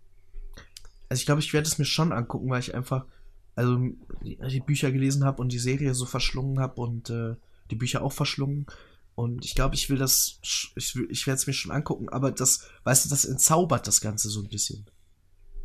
Also 1.09 1.21
ich 1.21 1.27
glaube, 1.27 1.41
ich 1.41 1.53
werde 1.53 1.69
es 1.69 1.79
mir 1.79 1.85
schon 1.85 2.13
angucken, 2.13 2.51
weil 2.51 2.61
ich 2.61 2.75
einfach 2.75 3.07
also 3.55 3.77
die, 4.23 4.39
die 4.51 4.61
Bücher 4.61 4.91
gelesen 4.93 5.25
habe 5.25 5.41
und 5.41 5.53
die 5.53 5.59
Serie 5.59 5.95
so 5.95 6.07
verschlungen 6.07 6.59
habe 6.61 6.81
und 6.81 7.11
äh, 7.11 7.37
die 7.71 7.77
Bücher 7.77 8.03
auch 8.03 8.13
verschlungen. 8.13 8.67
Und 9.15 9.45
ich 9.45 9.55
glaube, 9.55 9.77
ich 9.77 9.89
will 9.91 9.97
das, 9.99 10.39
ich, 10.43 10.97
will- 10.97 11.09
ich 11.11 11.27
werde 11.27 11.37
es 11.39 11.47
mir 11.47 11.53
schon 11.53 11.71
angucken, 11.71 12.09
aber 12.09 12.33
das, 12.33 12.67
weißt 12.83 13.05
du, 13.07 13.11
das 13.11 13.25
entzaubert 13.25 13.87
das 13.87 14.01
Ganze 14.01 14.29
so 14.29 14.41
ein 14.43 14.49
bisschen. 14.49 14.87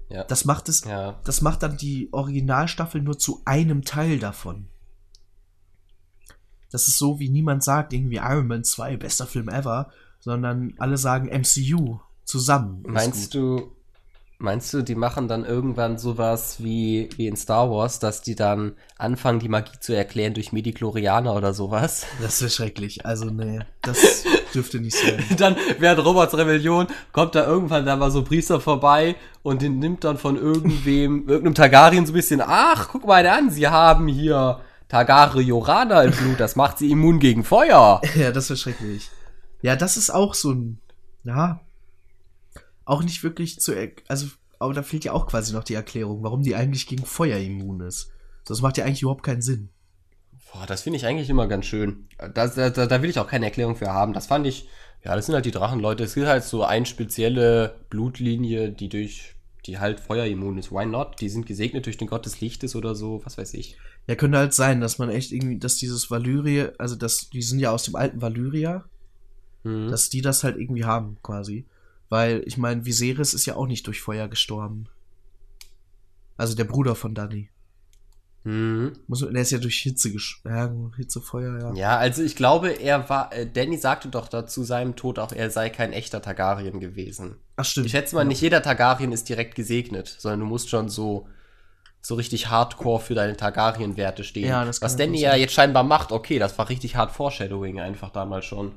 Ja. 0.10 0.24
Das 0.24 0.46
macht 0.46 0.70
es, 0.70 0.84
ja. 0.86 1.20
das 1.24 1.42
macht 1.42 1.64
dann 1.64 1.78
die 1.78 2.10
Originalstaffel 2.12 3.02
nur 3.02 3.18
zu 3.18 3.42
einem 3.46 3.84
Teil 3.84 4.20
davon. 4.20 4.68
Das 6.72 6.88
ist 6.88 6.98
so, 7.00 7.20
wie 7.20 7.30
niemand 7.30 7.64
sagt, 7.64 7.94
irgendwie 7.94 8.18
Iron 8.18 8.48
Man 8.48 8.64
2, 8.64 8.98
bester 8.98 9.26
Film 9.26 9.50
ever, 9.50 9.92
sondern 10.20 10.74
alle 10.78 10.98
sagen 10.98 11.28
MCU 11.28 12.00
zusammen. 12.26 12.84
Meinst 12.88 13.34
du, 13.34 13.76
meinst 14.40 14.74
du, 14.74 14.82
die 14.82 14.96
machen 14.96 15.28
dann 15.28 15.46
irgendwann 15.46 15.98
sowas 15.98 16.64
wie, 16.64 17.10
wie 17.18 17.28
in 17.28 17.36
Star 17.36 17.70
Wars, 17.70 18.00
dass 18.00 18.22
die 18.22 18.36
dann 18.36 18.74
anfangen, 18.98 19.40
die 19.40 19.50
Magie 19.50 19.80
zu 19.80 19.94
erklären 19.94 20.34
durch 20.34 20.54
Medichlorianer 20.54 21.36
oder 21.36 21.54
sowas? 21.54 22.06
Das 22.22 22.42
wäre 22.42 22.50
schrecklich. 22.50 23.06
Also, 23.06 23.26
nee, 23.26 23.60
das 23.82 24.24
dürfte 24.54 24.80
nicht 24.80 24.98
sein. 24.98 25.24
Dann 25.38 25.58
während 25.78 26.04
Roberts 26.06 26.36
Rebellion 26.36 26.88
kommt 27.12 27.36
da 27.36 27.46
irgendwann 27.46 27.86
da 27.86 27.98
mal 27.98 28.12
so 28.12 28.24
Priester 28.24 28.62
vorbei 28.62 29.16
und 29.44 29.62
den 29.62 29.78
nimmt 29.78 30.06
dann 30.06 30.18
von 30.18 30.38
irgendwem, 30.38 31.28
irgendeinem 31.28 31.56
Targaryen 31.56 32.06
so 32.06 32.14
ein 32.14 32.16
bisschen, 32.16 32.42
ach, 32.42 32.88
guck 32.90 33.06
mal 33.06 33.28
an, 33.28 33.52
sie 33.52 33.68
haben 33.68 34.08
hier 34.08 34.62
Targaryen 34.88 35.62
im 35.68 36.12
Blut, 36.12 36.40
das 36.40 36.56
macht 36.56 36.78
sie 36.80 36.90
immun 36.90 37.20
gegen 37.20 37.44
Feuer. 37.44 38.02
Ja, 38.16 38.32
das 38.32 38.50
wäre 38.50 38.58
schrecklich. 38.58 39.10
Ja, 39.62 39.76
das 39.76 39.98
ist 39.98 40.10
auch 40.10 40.34
so 40.34 40.52
ein, 40.52 40.80
ja, 41.26 41.60
auch 42.90 43.04
nicht 43.04 43.24
wirklich 43.24 43.60
zu, 43.60 43.74
also, 44.08 44.28
aber 44.58 44.74
da 44.74 44.84
fehlt 44.84 45.06
ja 45.06 45.14
auch 45.14 45.28
quasi 45.28 45.54
noch 45.54 45.64
die 45.64 45.74
Erklärung, 45.76 46.24
warum 46.24 46.42
die 46.44 46.56
eigentlich 46.56 46.88
gegen 46.88 47.06
Feuer 47.06 47.38
immun 47.38 47.82
ist. 47.82 48.12
Das 48.46 48.62
macht 48.62 48.78
ja 48.78 48.86
eigentlich 48.86 49.04
überhaupt 49.04 49.24
keinen 49.24 49.42
Sinn. 49.42 49.70
Boah, 50.52 50.66
das 50.66 50.82
finde 50.82 50.98
ich 50.98 51.06
eigentlich 51.06 51.30
immer 51.30 51.48
ganz 51.48 51.66
schön. 51.68 52.08
Da, 52.34 52.48
da, 52.48 52.70
da 52.70 53.02
will 53.02 53.10
ich 53.10 53.20
auch 53.20 53.28
keine 53.28 53.46
Erklärung 53.46 53.76
für 53.76 53.94
haben. 53.94 54.14
Das 54.14 54.26
fand 54.26 54.48
ich, 54.48 54.68
ja, 55.04 55.16
das 55.16 55.28
sind 55.28 55.36
halt 55.36 55.46
die 55.46 55.52
Drachenleute. 55.52 56.04
Es 56.04 56.16
gibt 56.16 56.28
halt 56.28 56.44
so 56.44 56.64
eine 56.64 56.88
spezielle 56.88 57.76
Blutlinie, 57.92 58.72
die 58.72 58.90
durch, 58.90 59.36
die 59.68 59.78
halt 59.78 60.00
feuerimmun 60.00 60.58
ist. 60.58 60.72
Why 60.72 60.88
not? 60.88 61.22
Die 61.22 61.30
sind 61.30 61.46
gesegnet 61.46 61.86
durch 61.86 61.98
den 61.98 62.08
Gott 62.08 62.26
des 62.26 62.42
Lichtes 62.42 62.76
oder 62.76 62.96
so, 62.96 63.22
was 63.24 63.38
weiß 63.38 63.54
ich. 63.54 63.78
Ja, 64.08 64.16
könnte 64.16 64.40
halt 64.40 64.56
sein, 64.56 64.82
dass 64.82 64.98
man 64.98 65.10
echt 65.10 65.32
irgendwie, 65.32 65.60
dass 65.60 65.76
dieses 65.76 66.10
Valyria, 66.10 66.72
also 66.80 66.96
das, 66.96 67.30
die 67.30 67.44
sind 67.44 67.60
ja 67.60 67.70
aus 67.72 67.84
dem 67.84 67.96
alten 67.96 68.22
Valyria, 68.22 68.86
Mhm. 69.64 69.90
dass 69.90 70.10
die 70.10 70.22
das 70.22 70.44
halt 70.44 70.58
irgendwie 70.58 70.86
haben, 70.86 71.18
quasi. 71.22 71.66
Weil, 72.10 72.44
ich 72.46 72.58
meine, 72.58 72.86
Viserys 72.86 73.34
ist 73.34 73.46
ja 73.46 73.56
auch 73.56 73.68
nicht 73.68 73.86
durch 73.88 74.02
Feuer 74.02 74.28
gestorben. 74.28 74.88
Also 76.38 76.56
der 76.56 76.64
Bruder 76.64 76.96
von 76.96 77.14
Dani. 77.14 77.50
Mhm. 78.44 78.94
Muss, 79.08 79.20
der 79.20 79.42
ist 79.42 79.52
ja 79.52 79.58
durch 79.58 79.80
Hitze 79.80 80.12
gestorben. 80.12 80.92
Ja, 80.92 80.98
Hitze, 80.98 81.22
Feuer, 81.22 81.60
ja. 81.60 81.74
Ja, 81.74 81.98
also 81.98 82.24
ich 82.24 82.36
glaube, 82.36 82.72
er 82.72 83.10
war, 83.10 83.34
äh, 83.34 83.46
Danny 83.46 83.78
sagte 83.78 84.08
doch 84.08 84.28
da 84.28 84.48
zu 84.48 84.64
seinem 84.64 84.96
Tod 84.96 85.20
auch, 85.20 85.34
er 85.34 85.52
sei 85.52 85.70
kein 85.70 85.94
echter 85.94 86.22
Targaryen 86.22 86.80
gewesen. 86.80 87.36
Ach, 87.58 87.66
stimmt. 87.66 87.88
Ich 87.88 87.92
schätze 87.92 88.16
mal, 88.16 88.22
ja. 88.22 88.28
nicht 88.28 88.42
jeder 88.42 88.64
Targaryen 88.64 89.12
ist 89.12 89.28
direkt 89.28 89.56
gesegnet, 89.56 90.16
sondern 90.18 90.40
du 90.42 90.46
musst 90.46 90.70
schon 90.70 90.90
so 90.90 91.28
so 92.02 92.16
richtig 92.16 92.50
hardcore 92.50 93.02
für 93.02 93.14
deine 93.14 93.36
Targaryen-Werte 93.36 94.24
stehen. 94.24 94.48
Ja, 94.48 94.64
das 94.64 94.82
Was 94.82 94.96
Danny 94.96 95.20
ja 95.20 95.36
jetzt 95.36 95.54
scheinbar 95.54 95.84
macht, 95.84 96.14
okay, 96.14 96.40
das 96.40 96.58
war 96.58 96.70
richtig 96.70 96.96
hart 96.96 97.12
Foreshadowing 97.12 97.80
einfach 97.80 98.10
damals 98.10 98.46
schon. 98.46 98.72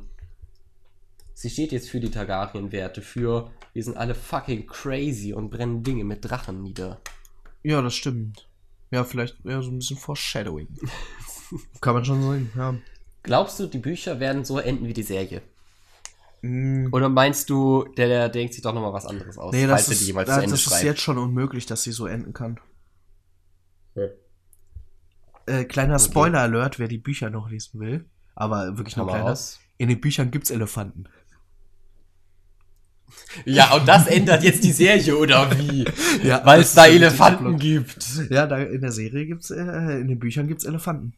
Sie 1.42 1.50
steht 1.50 1.72
jetzt 1.72 1.90
für 1.90 1.98
die 1.98 2.12
Targaryen-Werte, 2.12 3.02
für 3.02 3.50
wir 3.72 3.82
sind 3.82 3.96
alle 3.96 4.14
fucking 4.14 4.64
crazy 4.64 5.32
und 5.32 5.50
brennen 5.50 5.82
Dinge 5.82 6.04
mit 6.04 6.24
Drachen 6.24 6.62
nieder. 6.62 7.00
Ja, 7.64 7.82
das 7.82 7.96
stimmt. 7.96 8.46
Ja, 8.92 9.02
vielleicht 9.02 9.38
ja, 9.42 9.60
so 9.60 9.72
ein 9.72 9.78
bisschen 9.78 9.96
Foreshadowing. 9.96 10.68
Kann 11.80 11.94
man 11.94 12.04
schon 12.04 12.22
sagen, 12.22 12.52
ja. 12.56 12.76
Glaubst 13.24 13.58
du, 13.58 13.66
die 13.66 13.78
Bücher 13.78 14.20
werden 14.20 14.44
so 14.44 14.60
enden 14.60 14.86
wie 14.86 14.92
die 14.92 15.02
Serie? 15.02 15.42
Mm, 16.42 16.86
Oder 16.92 17.08
meinst 17.08 17.50
du, 17.50 17.86
der, 17.96 18.06
der 18.06 18.28
denkt 18.28 18.54
sich 18.54 18.62
doch 18.62 18.72
nochmal 18.72 18.92
was 18.92 19.06
anderes 19.06 19.36
aus, 19.36 19.52
nee, 19.52 19.66
das 19.66 19.70
falls 19.70 19.88
er 19.88 19.92
ist, 19.94 20.00
die 20.00 20.06
jemals 20.06 20.26
das, 20.28 20.36
zu 20.36 20.42
Ende 20.44 20.52
das 20.52 20.66
ist 20.68 20.82
jetzt 20.84 21.00
schon 21.00 21.18
unmöglich, 21.18 21.66
dass 21.66 21.82
sie 21.82 21.90
so 21.90 22.06
enden 22.06 22.32
kann. 22.32 22.60
Ja. 23.96 24.06
Äh, 25.46 25.64
kleiner 25.64 25.96
Okay. 25.96 26.04
Spoiler-Alert, 26.04 26.78
wer 26.78 26.86
die 26.86 26.98
Bücher 26.98 27.30
noch 27.30 27.50
lesen 27.50 27.80
will. 27.80 28.04
Aber 28.36 28.78
wirklich 28.78 28.96
nur 28.96 29.06
mal 29.06 29.14
kleiner. 29.14 29.30
raus. 29.30 29.58
In 29.78 29.88
den 29.88 30.00
Büchern 30.00 30.30
gibt's 30.30 30.50
Elefanten. 30.50 31.08
Ja, 33.44 33.74
und 33.74 33.86
das 33.88 34.06
ändert 34.06 34.42
jetzt 34.42 34.62
die 34.64 34.72
Serie, 34.72 35.16
oder 35.16 35.50
wie? 35.58 35.84
Ja, 36.22 36.44
Weil 36.44 36.60
es 36.60 36.74
da 36.74 36.86
Elefanten 36.86 37.58
gibt. 37.58 38.28
Ja, 38.30 38.46
da 38.46 38.58
in 38.58 38.80
der 38.80 38.92
Serie 38.92 39.26
gibt's, 39.26 39.50
äh, 39.50 40.00
in 40.00 40.08
den 40.08 40.18
Büchern 40.18 40.46
gibt's 40.46 40.64
Elefanten. 40.64 41.14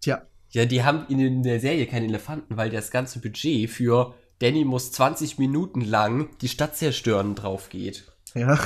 Tja, 0.00 0.22
Ja, 0.50 0.64
die 0.66 0.84
haben 0.84 1.06
in 1.08 1.42
der 1.42 1.60
Serie 1.60 1.86
keine 1.86 2.06
Elefanten, 2.06 2.56
weil 2.56 2.70
das 2.70 2.90
ganze 2.90 3.20
Budget 3.20 3.70
für 3.70 4.14
Danny 4.38 4.64
muss 4.64 4.92
20 4.92 5.38
Minuten 5.38 5.80
lang 5.80 6.28
die 6.40 6.48
Stadt 6.48 6.76
zerstören 6.76 7.34
drauf 7.34 7.68
geht. 7.70 8.12
ja. 8.34 8.58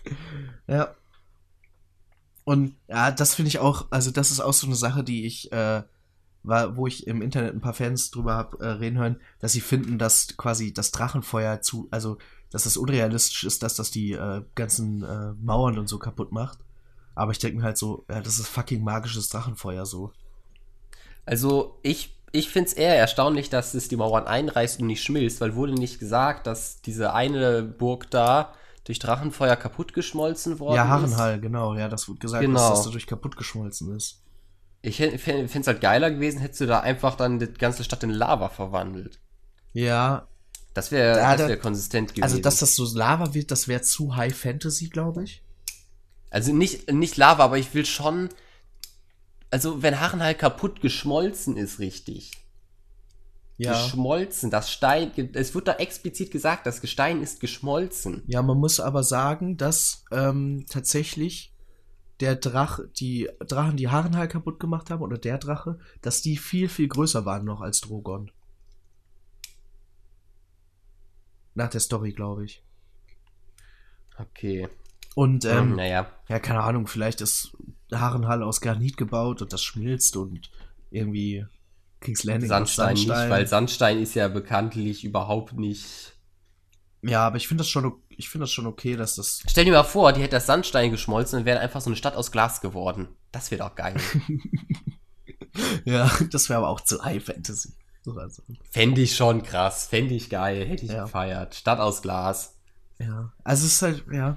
ja. 0.66 0.94
Und 2.44 2.76
ja, 2.88 3.10
das 3.10 3.34
finde 3.34 3.48
ich 3.48 3.58
auch, 3.58 3.88
also 3.90 4.10
das 4.10 4.30
ist 4.30 4.40
auch 4.40 4.54
so 4.54 4.66
eine 4.66 4.76
Sache, 4.76 5.04
die 5.04 5.26
ich, 5.26 5.52
äh, 5.52 5.82
war, 6.48 6.76
wo 6.76 6.86
ich 6.86 7.06
im 7.06 7.22
Internet 7.22 7.54
ein 7.54 7.60
paar 7.60 7.74
Fans 7.74 8.10
drüber 8.10 8.34
hab 8.36 8.60
äh, 8.60 8.66
reden 8.66 8.98
hören, 8.98 9.20
dass 9.40 9.52
sie 9.52 9.60
finden, 9.60 9.98
dass 9.98 10.36
quasi 10.36 10.72
das 10.72 10.90
Drachenfeuer 10.90 11.60
zu, 11.60 11.88
also 11.90 12.18
dass 12.50 12.66
es 12.66 12.76
unrealistisch 12.76 13.44
ist, 13.44 13.62
dass 13.62 13.74
das 13.76 13.90
die 13.90 14.12
äh, 14.12 14.42
ganzen 14.54 15.02
äh, 15.02 15.32
Mauern 15.40 15.78
und 15.78 15.86
so 15.88 15.98
kaputt 15.98 16.32
macht. 16.32 16.58
Aber 17.14 17.32
ich 17.32 17.38
denke 17.38 17.58
mir 17.58 17.64
halt 17.64 17.76
so, 17.78 18.04
ja, 18.10 18.20
das 18.20 18.38
ist 18.38 18.48
fucking 18.48 18.82
magisches 18.82 19.28
Drachenfeuer 19.28 19.84
so. 19.84 20.12
Also 21.26 21.78
ich, 21.82 22.16
ich 22.32 22.48
finde 22.48 22.68
es 22.68 22.72
eher 22.74 22.96
erstaunlich, 22.96 23.50
dass 23.50 23.74
es 23.74 23.88
die 23.88 23.96
Mauern 23.96 24.26
einreißt 24.26 24.80
und 24.80 24.86
nicht 24.86 25.02
schmilzt, 25.02 25.40
weil 25.40 25.54
wurde 25.54 25.74
nicht 25.74 25.98
gesagt, 25.98 26.46
dass 26.46 26.80
diese 26.80 27.12
eine 27.12 27.62
Burg 27.62 28.10
da 28.10 28.54
durch 28.84 28.98
Drachenfeuer 28.98 29.56
kaputtgeschmolzen 29.56 30.58
worden 30.58 30.76
Ja, 30.76 30.84
ist. 30.84 30.88
Harrenhall, 30.88 31.40
genau, 31.40 31.74
ja, 31.74 31.88
das 31.88 32.08
wird 32.08 32.20
gesagt, 32.20 32.42
Genau. 32.42 32.58
dass 32.58 32.70
das 32.78 32.84
dadurch 32.84 33.06
kaputt 33.06 33.36
geschmolzen 33.36 33.94
ist. 33.94 34.22
Ich 34.82 34.96
finde 34.96 35.44
es 35.44 35.66
halt 35.66 35.80
geiler 35.80 36.10
gewesen, 36.10 36.38
hättest 36.40 36.60
du 36.60 36.66
da 36.66 36.80
einfach 36.80 37.16
dann 37.16 37.38
die 37.38 37.46
ganze 37.52 37.82
Stadt 37.84 38.02
in 38.04 38.10
Lava 38.10 38.48
verwandelt. 38.48 39.18
Ja, 39.72 40.28
Das 40.74 40.92
wäre 40.92 41.18
Ja, 41.18 41.32
das 41.32 41.42
da- 41.42 41.48
wär 41.48 41.56
konsistent 41.58 42.10
gewesen. 42.10 42.22
also 42.22 42.38
dass 42.38 42.58
das 42.60 42.76
so 42.76 42.84
Lava 42.96 43.34
wird, 43.34 43.50
das 43.50 43.66
wäre 43.66 43.82
zu 43.82 44.14
High 44.14 44.36
Fantasy, 44.36 44.88
glaube 44.88 45.24
ich. 45.24 45.42
Also 46.30 46.52
nicht, 46.54 46.92
nicht 46.92 47.16
Lava, 47.16 47.42
aber 47.44 47.58
ich 47.58 47.74
will 47.74 47.84
schon. 47.86 48.28
Also, 49.50 49.82
wenn 49.82 49.98
Harrenhal 49.98 50.34
kaputt 50.34 50.80
geschmolzen 50.82 51.56
ist, 51.56 51.78
richtig. 51.80 52.32
Geschmolzen, 53.58 54.50
das 54.50 54.70
Stein. 54.70 55.10
Es 55.32 55.54
wird 55.54 55.66
da 55.66 55.72
explizit 55.74 56.30
gesagt, 56.30 56.66
das 56.66 56.80
Gestein 56.80 57.22
ist 57.22 57.40
geschmolzen. 57.40 58.22
Ja, 58.26 58.42
man 58.42 58.58
muss 58.58 58.78
aber 58.78 59.02
sagen, 59.02 59.56
dass 59.56 60.04
ähm, 60.12 60.64
tatsächlich 60.70 61.52
der 62.20 62.36
Drach, 62.36 62.80
die 62.98 63.28
Drachen, 63.40 63.76
die 63.76 63.88
Harrenhal 63.88 64.28
kaputt 64.28 64.58
gemacht 64.58 64.90
haben, 64.90 65.02
oder 65.02 65.18
der 65.18 65.38
Drache, 65.38 65.78
dass 66.02 66.22
die 66.22 66.36
viel, 66.36 66.68
viel 66.68 66.88
größer 66.88 67.24
waren 67.24 67.44
noch 67.44 67.60
als 67.60 67.80
Drogon. 67.80 68.30
Nach 71.54 71.70
der 71.70 71.80
Story, 71.80 72.12
glaube 72.12 72.44
ich. 72.44 72.62
Okay. 74.16 74.68
Und, 75.14 75.44
ähm, 75.44 75.76
naja. 75.76 76.10
ja, 76.28 76.38
keine 76.38 76.62
Ahnung, 76.62 76.86
vielleicht 76.86 77.20
ist 77.20 77.56
Harrenhal 77.92 78.42
aus 78.42 78.60
Granit 78.60 78.96
gebaut 78.96 79.42
und 79.42 79.52
das 79.52 79.62
schmilzt 79.62 80.16
und 80.16 80.50
irgendwie 80.90 81.46
King's 82.00 82.24
Landing 82.24 82.50
aus 82.50 82.76
Sandstein, 82.76 82.94
nicht, 82.94 83.30
weil 83.30 83.46
Sandstein 83.46 84.00
ist 84.00 84.14
ja 84.14 84.28
bekanntlich 84.28 85.04
überhaupt 85.04 85.54
nicht. 85.54 86.14
Ja, 87.02 87.26
aber 87.26 87.36
ich 87.36 87.48
finde 87.48 87.62
das 87.62 87.68
schon, 87.68 87.92
ich 88.18 88.28
finde 88.28 88.42
das 88.42 88.52
schon 88.52 88.66
okay, 88.66 88.96
dass 88.96 89.14
das, 89.14 89.42
Stell 89.48 89.64
dir 89.64 89.72
mal 89.72 89.84
vor, 89.84 90.12
die 90.12 90.20
hätte 90.20 90.36
das 90.36 90.46
Sandstein 90.46 90.90
geschmolzen 90.90 91.38
und 91.38 91.44
wäre 91.46 91.60
einfach 91.60 91.80
so 91.80 91.88
eine 91.88 91.96
Stadt 91.96 92.16
aus 92.16 92.30
Glas 92.32 92.60
geworden. 92.60 93.08
Das 93.32 93.50
wäre 93.50 93.62
doch 93.66 93.74
geil. 93.74 93.94
ja, 95.84 96.10
das 96.30 96.48
wäre 96.48 96.58
aber 96.58 96.68
auch 96.68 96.80
zu 96.80 97.02
High 97.04 97.24
Fantasy. 97.24 97.72
So 98.02 98.12
also, 98.16 98.42
Fände 98.70 99.00
ich 99.00 99.16
schon 99.16 99.42
krass. 99.42 99.86
Fände 99.86 100.14
ich 100.14 100.30
geil. 100.30 100.66
Hätte 100.66 100.84
ich 100.84 100.90
Ja. 100.92 101.04
gefeiert. 101.04 101.54
Stadt 101.54 101.78
aus 101.80 102.02
Glas. 102.02 102.56
ja, 102.98 103.32
also 103.44 103.66
es 103.66 103.72
ist 103.74 103.82
halt, 103.82 104.04
ja. 104.12 104.36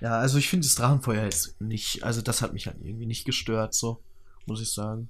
Ja, 0.00 0.18
also 0.18 0.36
ich 0.38 0.48
finde 0.48 0.66
das 0.66 0.74
Drachenfeuer 0.74 1.24
jetzt 1.24 1.60
nicht, 1.60 2.02
also 2.02 2.20
das 2.20 2.42
hat 2.42 2.52
mich 2.52 2.66
halt 2.66 2.76
irgendwie 2.82 3.06
nicht 3.06 3.24
gestört, 3.24 3.74
so, 3.74 4.02
muss 4.44 4.60
ich 4.60 4.70
sagen. 4.72 5.08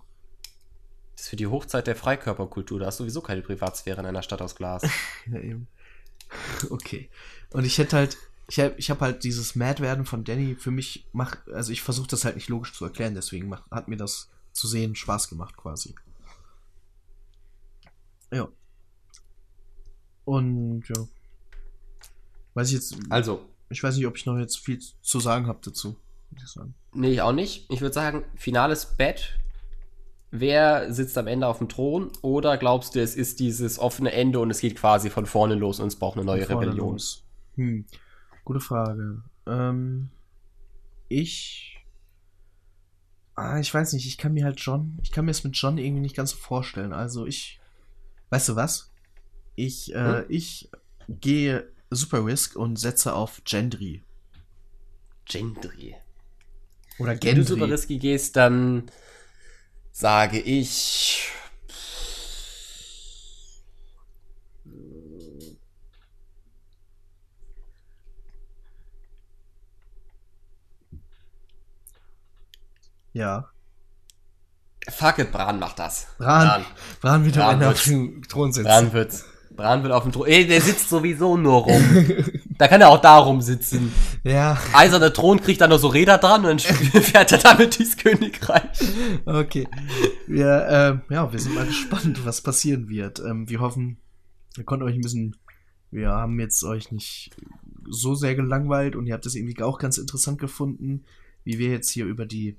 Das 1.15 1.23
ist 1.25 1.29
für 1.31 1.37
die 1.37 1.47
Hochzeit 1.49 1.87
der 1.87 1.97
Freikörperkultur. 1.97 2.79
Da 2.79 2.87
hast 2.87 3.01
du 3.01 3.05
sowieso 3.05 3.21
keine 3.23 3.43
Privatsphäre 3.43 4.01
in 4.01 4.07
einer 4.07 4.23
Stadt 4.23 4.43
aus 4.43 4.55
Glas. 4.55 4.83
Ja, 5.27 5.41
eben. 5.41 5.67
Okay. 6.71 7.09
Und 7.51 7.65
ich 7.65 7.79
hätte 7.79 7.97
halt, 7.97 8.17
ich 8.49 8.61
habe 8.61 8.75
ich 8.77 8.91
hab 8.91 9.01
halt 9.01 9.25
dieses 9.25 9.55
Mad-Werden 9.55 10.05
von 10.05 10.25
Danny 10.25 10.57
für 10.57 10.71
mich 10.71 11.07
macht, 11.13 11.49
also 11.49 11.73
ich 11.73 11.83
versuche 11.83 12.09
das 12.09 12.25
halt 12.25 12.37
nicht 12.37 12.49
logisch 12.49 12.73
zu 12.73 12.85
erklären, 12.85 13.15
deswegen 13.15 13.49
macht, 13.49 13.71
hat 13.71 13.89
mir 13.89 13.97
das 13.97 14.29
zu 14.53 14.67
sehen 14.67 14.95
Spaß 14.95 15.29
gemacht 15.29 15.57
quasi. 15.57 15.95
Ja. 18.33 18.49
Und 20.25 20.89
ja. 20.89 21.07
Weiß 22.55 22.69
ich 22.69 22.75
jetzt, 22.75 22.97
Also, 23.11 23.49
ich 23.69 23.83
weiß 23.83 23.97
nicht, 23.97 24.07
ob 24.07 24.17
ich 24.17 24.27
noch 24.27 24.39
jetzt 24.39 24.59
viel 24.59 24.81
zu 24.81 25.21
sagen 25.21 25.47
habe 25.47 25.61
dazu, 25.63 25.97
ich 26.35 26.43
nee, 26.93 27.13
ich 27.13 27.23
auch 27.23 27.33
nicht. 27.33 27.71
Ich 27.71 27.81
würde 27.81 27.95
sagen, 27.95 28.25
finales 28.35 28.97
Bett. 28.97 29.39
Wer 30.41 30.93
sitzt 30.93 31.17
am 31.19 31.27
Ende 31.27 31.47
auf 31.47 31.59
dem 31.59 31.69
Thron? 31.69 32.11
Oder 32.23 32.59
glaubst 32.59 32.95
du, 32.95 33.01
es 33.01 33.15
ist 33.17 33.41
dieses 33.41 33.79
offene 33.79 34.13
Ende 34.13 34.39
und 34.41 34.51
es 34.51 34.61
geht 34.61 34.77
quasi 34.77 35.09
von 35.11 35.27
vorne 35.27 35.55
los 35.55 35.81
und 35.81 35.89
es 35.89 35.97
braucht 35.97 36.17
eine 36.17 36.27
neue 36.27 36.49
Rebellion? 36.49 36.99
Hm. 37.57 37.87
Gute 38.45 38.61
Frage. 38.61 39.23
Ähm, 39.47 40.11
ich. 41.09 41.85
Ah, 43.35 43.59
ich 43.61 43.73
weiß 43.73 43.93
nicht, 43.93 44.07
ich 44.07 44.19
kann 44.19 44.33
mir 44.33 44.45
halt 44.45 44.61
John. 44.61 44.99
Ich 45.03 45.11
kann 45.13 45.25
mir 45.25 45.31
es 45.31 45.45
mit 45.45 45.57
John 45.57 45.79
irgendwie 45.79 46.01
nicht 46.03 46.17
ganz 46.17 46.31
so 46.33 46.37
vorstellen. 46.37 46.93
Also 46.93 47.27
ich. 47.27 47.61
Weißt 48.31 48.49
du 48.49 48.57
was? 48.57 48.93
Ich, 49.55 49.95
äh, 49.95 50.23
Hm? 50.23 50.25
ich 50.29 50.71
gehe 51.09 51.71
Super 51.91 52.25
Risk 52.27 52.57
und 52.57 52.79
setze 52.79 53.15
auf 53.15 53.43
Gendry. 53.45 54.03
Gendry. 55.25 55.95
Oder 56.99 57.11
Wenn 57.13 57.19
du 57.21 57.27
Gendry. 57.27 57.45
super 57.45 57.69
risky 57.71 57.99
gehst, 57.99 58.37
dann 58.37 58.91
sage 59.97 60.39
ich. 60.39 61.33
Ja. 73.15 73.49
Fuck 74.91 75.19
it, 75.19 75.33
Bran 75.33 75.59
macht 75.59 75.79
das. 75.79 76.09
Bran. 76.19 76.67
Bran 77.01 77.25
wieder 77.25 77.41
Bran 77.45 77.61
wenn 77.61 77.63
er 77.63 77.71
auf 77.71 77.83
dem 77.83 78.23
Thron 78.29 78.53
sitzt. 78.53 78.67
Bran 78.67 78.93
wird's. 78.93 79.25
Bran 79.57 79.83
wird 79.83 79.95
auf 79.95 80.03
dem 80.03 80.13
Thron. 80.13 80.27
Ey, 80.27 80.47
der 80.47 80.61
sitzt 80.61 80.91
sowieso 80.91 81.39
nur 81.39 81.63
rum. 81.63 82.35
da 82.59 82.69
kann 82.69 82.83
er 82.83 82.91
auch 82.91 83.01
da 83.01 83.17
rumsitzen. 83.17 83.95
Ja, 84.27 84.59
Eiserner 84.73 85.13
Thron 85.13 85.41
kriegt 85.41 85.61
dann 85.61 85.71
noch 85.71 85.79
so 85.79 85.87
Räder 85.87 86.19
dran 86.19 86.45
und 86.47 86.69
dann 86.69 87.03
fährt 87.03 87.31
er 87.31 87.39
damit 87.39 87.79
durchs 87.79 87.97
Königreich. 87.97 88.81
okay. 89.25 89.69
Wir, 90.27 90.67
ähm, 90.69 91.03
ja, 91.11 91.33
wir 91.33 91.39
sind 91.39 91.55
mal 91.55 91.65
gespannt, 91.65 92.27
was 92.27 92.41
passieren 92.41 92.89
wird. 92.89 93.21
Ähm, 93.21 93.49
wir 93.49 93.61
hoffen, 93.61 93.99
wir 94.57 94.65
konnten 94.65 94.85
euch 94.85 94.97
ein 94.97 95.01
bisschen, 95.01 95.37
wir 95.93 96.09
haben 96.09 96.41
jetzt 96.41 96.65
euch 96.65 96.91
nicht 96.91 97.37
so 97.89 98.17
sehr 98.17 98.35
gelangweilt 98.35 98.97
und 98.97 99.07
ihr 99.07 99.15
habt 99.15 99.27
das 99.27 99.37
irgendwie 99.37 99.63
auch 99.63 99.79
ganz 99.79 99.97
interessant 99.97 100.41
gefunden, 100.41 101.05
wie 101.45 101.61
wir 101.61 101.71
jetzt 101.71 101.91
hier 101.91 102.07
über 102.07 102.27
die, 102.27 102.59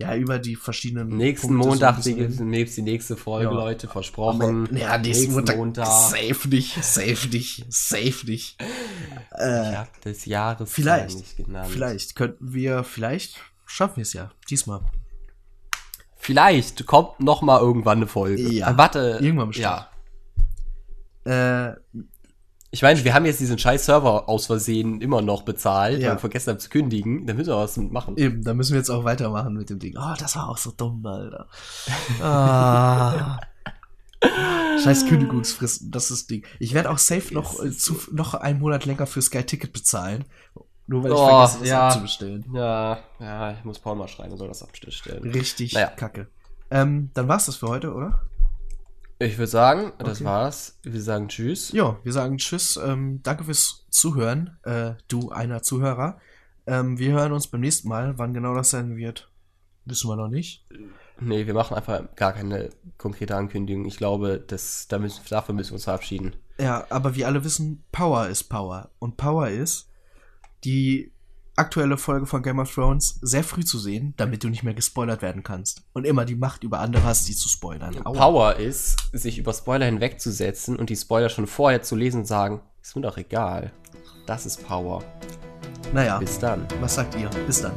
ja, 0.00 0.14
über 0.14 0.38
die 0.38 0.54
verschiedenen 0.56 1.08
Nächsten 1.16 1.48
Punkte 1.48 1.64
so 1.64 1.68
Montag 1.70 2.02
die, 2.02 2.12
reden. 2.12 2.52
gibt's 2.52 2.76
die 2.76 2.82
nächste 2.82 3.16
Folge, 3.16 3.46
Ja. 3.50 3.50
Leute, 3.56 3.88
versprochen. 3.88 4.68
Ja, 4.76 4.96
nächsten 4.96 5.34
Nächsten 5.34 5.56
Montag, 5.56 5.86
safe 5.86 6.48
nicht, 6.48 6.84
safe 6.84 7.28
nicht, 7.28 7.64
safe 7.68 8.26
nicht. 8.26 8.56
Ich 9.32 9.38
Äh, 9.44 9.76
hab 9.76 10.00
des 10.02 10.24
Jahres 10.24 10.70
vielleicht, 10.72 11.16
nicht 11.18 11.36
genannt. 11.36 11.68
vielleicht 11.70 12.14
könnten 12.16 12.52
wir, 12.52 12.84
vielleicht 12.84 13.36
schaffen 13.66 13.96
wir 13.96 14.02
es 14.02 14.12
ja, 14.12 14.30
diesmal. 14.50 14.80
Vielleicht 16.16 16.86
kommt 16.86 17.20
noch 17.20 17.42
mal 17.42 17.60
irgendwann 17.60 17.98
eine 17.98 18.06
Folge. 18.06 18.42
Ja. 18.50 18.70
Äh, 18.70 18.76
warte. 18.78 19.18
Irgendwann 19.20 19.48
bestimmt. 19.48 19.84
Ja. 21.24 21.68
Äh, 21.70 21.76
Ich 22.70 22.82
meine, 22.82 23.02
wir 23.02 23.14
haben 23.14 23.24
jetzt 23.24 23.40
diesen 23.40 23.58
scheiß 23.58 23.86
Server 23.86 24.28
aus 24.28 24.44
Versehen 24.46 25.00
immer 25.00 25.22
noch 25.22 25.42
bezahlt, 25.42 26.00
Ja. 26.00 26.08
weil 26.08 26.16
wir 26.16 26.20
vergessen 26.20 26.50
haben 26.50 26.58
zu 26.58 26.68
kündigen. 26.68 27.26
Da 27.26 27.32
müssen 27.32 27.48
wir 27.48 27.56
was 27.56 27.76
machen. 27.78 28.16
Eben, 28.18 28.44
da 28.44 28.52
müssen 28.52 28.72
wir 28.72 28.78
jetzt 28.78 28.90
auch 28.90 29.04
weitermachen 29.04 29.54
mit 29.54 29.70
dem 29.70 29.78
Ding. 29.78 29.94
Oh, 29.98 30.14
das 30.18 30.36
war 30.36 30.48
auch 30.50 30.58
so 30.58 30.70
dumm, 30.76 31.04
Alter. 31.06 31.46
Ah. 32.22 33.40
Scheiß 34.82 35.06
Kündigungsfristen, 35.06 35.90
das 35.92 36.10
ist 36.10 36.22
das 36.22 36.26
Ding. 36.26 36.44
Ich 36.58 36.74
werde 36.74 36.90
auch 36.90 36.98
safe 36.98 37.32
noch, 37.32 37.62
äh, 37.62 37.70
zu, 37.70 37.96
noch 38.12 38.34
einen 38.34 38.58
Monat 38.58 38.84
länger 38.84 39.06
für 39.06 39.22
Sky 39.22 39.44
Ticket 39.44 39.72
bezahlen. 39.72 40.24
Nur 40.88 41.04
weil 41.04 41.12
ich 41.12 41.18
Oh, 41.18 41.26
vergesse, 41.26 41.58
das 41.60 41.68
ja. 41.68 41.86
abzubestellen. 41.88 42.44
Ja, 42.52 42.98
ja, 43.20 43.52
ich 43.52 43.64
muss 43.64 43.78
Paul 43.78 43.94
mal 43.96 44.08
schreiben, 44.08 44.36
soll 44.36 44.48
das 44.48 44.62
abstellen. 44.62 45.22
Richtig 45.22 45.74
Naja. 45.74 45.88
kacke. 45.88 46.26
Ähm, 46.70 47.10
dann 47.14 47.28
war's 47.28 47.46
das 47.46 47.56
für 47.56 47.68
heute, 47.68 47.94
oder? 47.94 48.20
Ich 49.20 49.36
würde 49.36 49.48
sagen, 49.50 49.92
das 49.98 50.18
Okay. 50.18 50.24
war's. 50.24 50.78
Wir 50.82 51.02
sagen 51.02 51.28
Tschüss. 51.28 51.72
Ja, 51.72 51.98
wir 52.04 52.12
sagen 52.12 52.38
Tschüss. 52.38 52.76
Ähm, 52.82 53.20
danke 53.22 53.44
fürs 53.44 53.86
Zuhören, 53.90 54.56
äh, 54.62 54.94
du 55.08 55.30
einer 55.30 55.62
Zuhörer. 55.62 56.20
Ähm, 56.66 56.98
wir 56.98 57.12
hören 57.12 57.32
uns 57.32 57.48
beim 57.48 57.60
nächsten 57.62 57.88
Mal. 57.88 58.16
Wann 58.18 58.32
genau 58.34 58.54
das 58.54 58.70
sein 58.70 58.96
wird, 58.96 59.30
wissen 59.86 60.08
wir 60.08 60.16
noch 60.16 60.28
nicht. 60.28 60.64
Nee, 61.20 61.46
wir 61.46 61.54
machen 61.54 61.76
einfach 61.76 62.14
gar 62.14 62.32
keine 62.32 62.70
konkrete 62.96 63.34
Ankündigung. 63.34 63.86
Ich 63.86 63.96
glaube, 63.96 64.38
das, 64.46 64.86
da 64.86 64.98
müssen, 65.00 65.20
dafür 65.28 65.54
müssen 65.54 65.70
wir 65.70 65.74
uns 65.76 65.84
verabschieden. 65.84 66.36
Ja, 66.60 66.86
aber 66.90 67.16
wie 67.16 67.24
alle 67.24 67.42
wissen, 67.42 67.82
Power 67.90 68.28
ist 68.28 68.44
Power. 68.44 68.90
Und 69.00 69.16
Power 69.16 69.48
ist, 69.48 69.90
die 70.64 71.12
aktuelle 71.58 71.96
Folge 71.96 72.26
von 72.26 72.42
Game 72.42 72.58
of 72.58 72.72
Thrones 72.72 73.18
sehr 73.22 73.44
früh 73.44 73.64
zu 73.64 73.78
sehen, 73.78 74.14
damit 74.16 74.44
du 74.44 74.48
nicht 74.48 74.62
mehr 74.62 74.74
gespoilert 74.74 75.22
werden 75.22 75.42
kannst. 75.42 75.82
Und 75.92 76.06
immer 76.06 76.24
die 76.24 76.36
Macht 76.36 76.64
über 76.64 76.80
andere 76.80 77.04
hast, 77.04 77.28
die 77.28 77.34
zu 77.34 77.48
spoilern. 77.48 77.96
Aua. 78.04 78.18
Power 78.18 78.56
ist, 78.56 78.96
sich 79.12 79.38
über 79.38 79.52
Spoiler 79.52 79.86
hinwegzusetzen 79.86 80.76
und 80.76 80.90
die 80.90 80.96
Spoiler 80.96 81.28
schon 81.28 81.46
vorher 81.46 81.82
zu 81.82 81.96
lesen 81.96 82.20
und 82.20 82.26
sagen, 82.26 82.60
ist 82.82 82.96
mir 82.96 83.02
doch 83.02 83.16
egal. 83.16 83.72
Das 84.26 84.46
ist 84.46 84.66
Power. 84.66 85.02
Naja, 85.92 86.18
Bis 86.18 86.38
dann. 86.38 86.66
was 86.80 86.94
sagt 86.94 87.14
ihr? 87.16 87.30
Bis 87.46 87.62
dann. 87.62 87.72